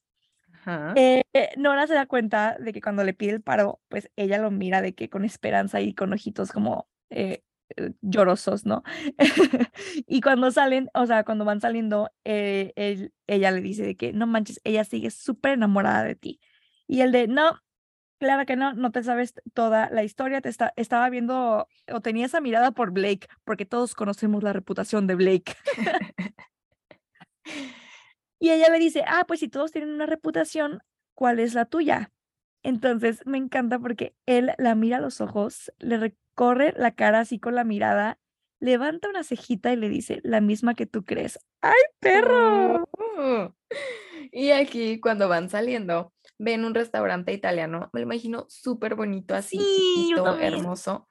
Eh, 0.95 1.24
eh, 1.34 1.49
Nora 1.57 1.88
se 1.88 1.94
da 1.94 2.06
cuenta 2.07 2.57
de 2.60 2.74
que 2.74 2.82
cuando 2.82 3.03
le 3.03 3.14
pide 3.14 3.32
el 3.32 3.41
paro, 3.41 3.80
pues 3.88 4.10
ella 4.15 4.38
lo 4.38 4.52
mira 4.52 4.82
de 4.82 4.95
que 4.95 5.10
con 5.10 5.24
esperanza 5.24 5.80
y 5.82 5.94
con 5.94 6.11
ojitos 6.11 6.52
como 6.52 6.90
eh, 7.10 7.44
eh, 7.78 7.91
llorosos, 8.02 8.65
¿no? 8.65 8.84
y 10.07 10.22
cuando 10.22 10.52
salen, 10.52 10.90
o 10.94 11.06
sea, 11.06 11.24
cuando 11.24 11.45
van 11.45 11.61
saliendo, 11.61 12.10
eh, 12.26 12.74
él- 12.76 13.14
ella 13.28 13.52
le 13.52 13.61
dice 13.61 13.84
de 13.84 13.95
que 13.95 14.11
no 14.14 14.28
manches, 14.28 14.60
ella 14.64 14.84
sigue 14.84 15.10
súper 15.11 15.53
enamorada 15.53 16.03
de 16.03 16.15
ti. 16.15 16.41
Y 16.88 17.02
el 17.02 17.11
de, 17.14 17.28
no, 17.28 17.61
claro 18.19 18.45
que 18.45 18.56
no, 18.57 18.74
no 18.74 18.91
te 18.91 19.03
sabes 19.03 19.34
toda 19.53 19.90
la 19.90 20.03
historia, 20.03 20.41
te 20.41 20.49
está, 20.49 20.74
estaba 20.76 21.10
viendo 21.10 21.68
o 21.94 22.02
tenía 22.02 22.26
esa 22.26 22.41
mirada 22.41 22.72
por 22.72 22.91
Blake, 22.91 23.28
porque 23.45 23.65
todos 23.65 23.95
conocemos 23.95 24.44
la 24.44 24.52
reputación 24.53 25.07
de 25.07 25.15
Blake. 25.15 25.56
Y 28.39 28.51
ella 28.51 28.69
le 28.69 28.80
dice, 28.80 29.03
ah, 29.07 29.26
pues 29.27 29.39
si 29.39 29.47
todos 29.47 29.72
tienen 29.72 29.91
una 29.91 30.05
reputación, 30.05 30.81
¿cuál 31.15 31.39
es 31.39 31.53
la 31.53 31.65
tuya? 31.65 32.11
Entonces 32.64 33.22
me 33.26 33.38
encanta 33.38 33.80
porque 33.80 34.15
él 34.26 34.51
la 34.57 34.76
mira 34.76 34.97
a 34.97 35.01
los 35.01 35.22
ojos, 35.22 35.72
le 35.80 35.97
recorre 35.97 36.73
la 36.77 36.91
cara 36.91 37.19
así 37.19 37.39
con 37.39 37.55
la 37.55 37.64
mirada, 37.64 38.19
levanta 38.59 39.09
una 39.09 39.23
cejita 39.23 39.72
y 39.72 39.76
le 39.76 39.89
dice, 39.89 40.19
la 40.23 40.41
misma 40.41 40.76
que 40.76 40.85
tú 40.85 41.03
crees. 41.05 41.39
¡Ay, 41.61 41.81
perro! 41.99 42.88
Oh. 42.91 43.53
Y 44.31 44.51
aquí 44.51 44.99
cuando 44.99 45.30
van 45.30 45.49
saliendo, 45.49 46.14
ven 46.38 46.65
un 46.65 46.76
restaurante 46.76 47.31
italiano, 47.34 47.89
me 47.93 48.01
lo 48.01 48.05
imagino 48.05 48.45
súper 48.49 48.95
bonito, 48.95 49.34
así 49.35 49.57
Sí, 49.57 50.09
chiquito, 50.09 50.38
hermoso. 50.38 51.07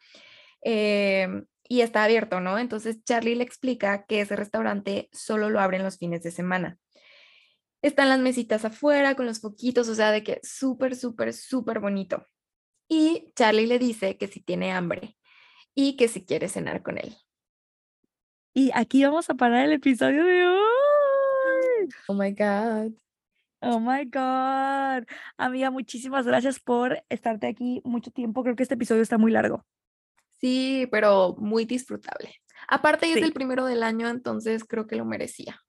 em, 0.61 1.47
y 1.69 1.81
está 1.81 2.05
abierto, 2.05 2.40
¿no? 2.40 2.59
Entonces 2.59 3.03
Charlie 3.05 3.35
le 3.35 3.43
explica 3.43 4.05
que 4.05 4.20
ese 4.20 4.36
restaurante 4.36 5.09
solo 5.12 5.51
lo 5.51 5.61
abren 5.61 5.82
los 5.82 5.98
fines 5.98 6.23
de 6.23 6.31
semana. 6.31 6.78
Están 7.82 8.09
las 8.09 8.20
mesitas 8.20 8.65
afuera 8.65 9.15
con 9.15 9.27
los 9.27 9.40
foquitos, 9.40 9.89
o 9.89 9.94
sea, 9.94 10.11
de 10.11 10.23
que 10.23 10.40
súper, 10.43 10.97
súper, 10.97 11.32
súper 11.32 11.81
bonito. 11.81 12.27
Y 12.89 13.32
Charlie 13.35 13.66
le 13.66 13.78
dice 13.78 14.16
que 14.16 14.28
si 14.28 14.40
tiene 14.40 14.73
hambre 14.73 15.16
y 15.74 15.97
que 15.97 16.09
si 16.09 16.24
quiere 16.24 16.48
cenar 16.48 16.82
con 16.82 16.98
él. 16.98 17.16
Y 18.55 18.70
aquí 18.74 19.05
vamos 19.05 19.28
a 19.28 19.35
parar 19.35 19.66
el 19.66 19.73
episodio 19.73 20.24
de 20.24 20.47
hoy. 20.47 21.89
Oh 22.09 22.15
my 22.15 22.32
God. 22.32 22.93
Oh 23.61 23.81
my 23.81 24.05
God. 24.05 25.07
Amiga, 25.36 25.70
muchísimas 25.70 26.27
gracias 26.27 26.61
por 26.61 27.03
estarte 27.09 27.47
aquí 27.47 27.82
mucho 27.85 28.11
tiempo. 28.11 28.43
Creo 28.43 28.57
que 28.57 28.62
este 28.62 28.74
episodio 28.74 29.03
está 29.03 29.19
muy 29.19 29.32
largo. 29.32 29.65
Sí, 30.40 30.89
pero 30.90 31.35
muy 31.39 31.65
disfrutable. 31.65 32.35
Aparte, 32.69 33.11
es 33.11 33.19
el 33.19 33.32
primero 33.32 33.65
del 33.65 33.82
año, 33.82 34.09
entonces 34.09 34.65
creo 34.65 34.86
que 34.86 34.97
lo 34.97 35.05
merecía. 35.05 35.62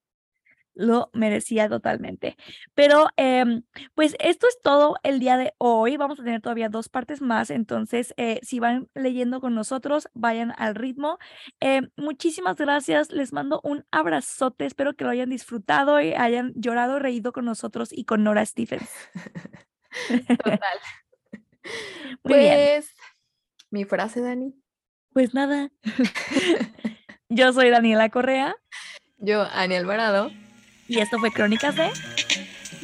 Lo 0.77 1.09
merecía 1.11 1.67
totalmente. 1.67 2.37
Pero 2.75 3.07
em, 3.17 3.63
pues 3.95 4.15
esto 4.19 4.47
es 4.47 4.61
todo 4.61 4.95
el 5.03 5.19
día 5.19 5.35
de 5.35 5.53
hoy. 5.57 5.97
Vamos 5.97 6.19
a 6.19 6.23
tener 6.23 6.41
todavía 6.41 6.69
dos 6.69 6.87
partes 6.87 7.21
más. 7.21 7.49
Entonces, 7.49 8.13
eh, 8.17 8.39
si 8.43 8.59
van 8.59 8.87
leyendo 8.93 9.41
con 9.41 9.55
nosotros, 9.55 10.07
vayan 10.13 10.53
al 10.57 10.75
ritmo. 10.75 11.17
Em, 11.59 11.89
muchísimas 11.97 12.57
gracias. 12.57 13.11
Les 13.11 13.33
mando 13.33 13.59
un 13.63 13.85
abrazote. 13.91 14.65
Espero 14.65 14.95
que 14.95 15.03
lo 15.03 15.09
hayan 15.09 15.29
disfrutado 15.29 15.99
y 15.99 16.13
hayan 16.13 16.53
llorado, 16.55 16.99
reído 16.99 17.33
con 17.33 17.45
nosotros 17.45 17.89
y 17.91 18.05
con 18.05 18.23
Nora 18.23 18.45
Stephens. 18.45 18.89
Total. 20.27 20.59
Muy 22.23 22.37
bien. 22.37 22.53
Pues 22.53 22.95
Mi 23.71 23.83
frase, 23.83 24.21
Dani. 24.21 24.53
Pues 25.11 25.33
nada. 25.33 25.71
Yo 27.29 27.51
soy 27.51 27.71
Daniela 27.71 28.09
Correa. 28.09 28.55
Yo, 29.17 29.47
Ani 29.51 29.75
Alvarado. 29.75 30.29
Y 30.87 30.99
esto 30.99 31.19
fue 31.19 31.31
Crónicas 31.31 31.75
de 31.75 31.91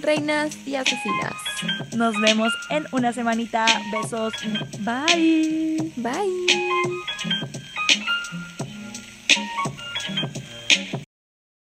Reinas 0.02 0.58
y 0.66 0.76
Asesinas. 0.76 1.34
Nos 1.96 2.20
vemos 2.20 2.52
en 2.70 2.86
una 2.92 3.14
semanita. 3.14 3.66
Besos. 3.92 4.34
Bye. 4.80 5.92
Bye. 5.96 7.74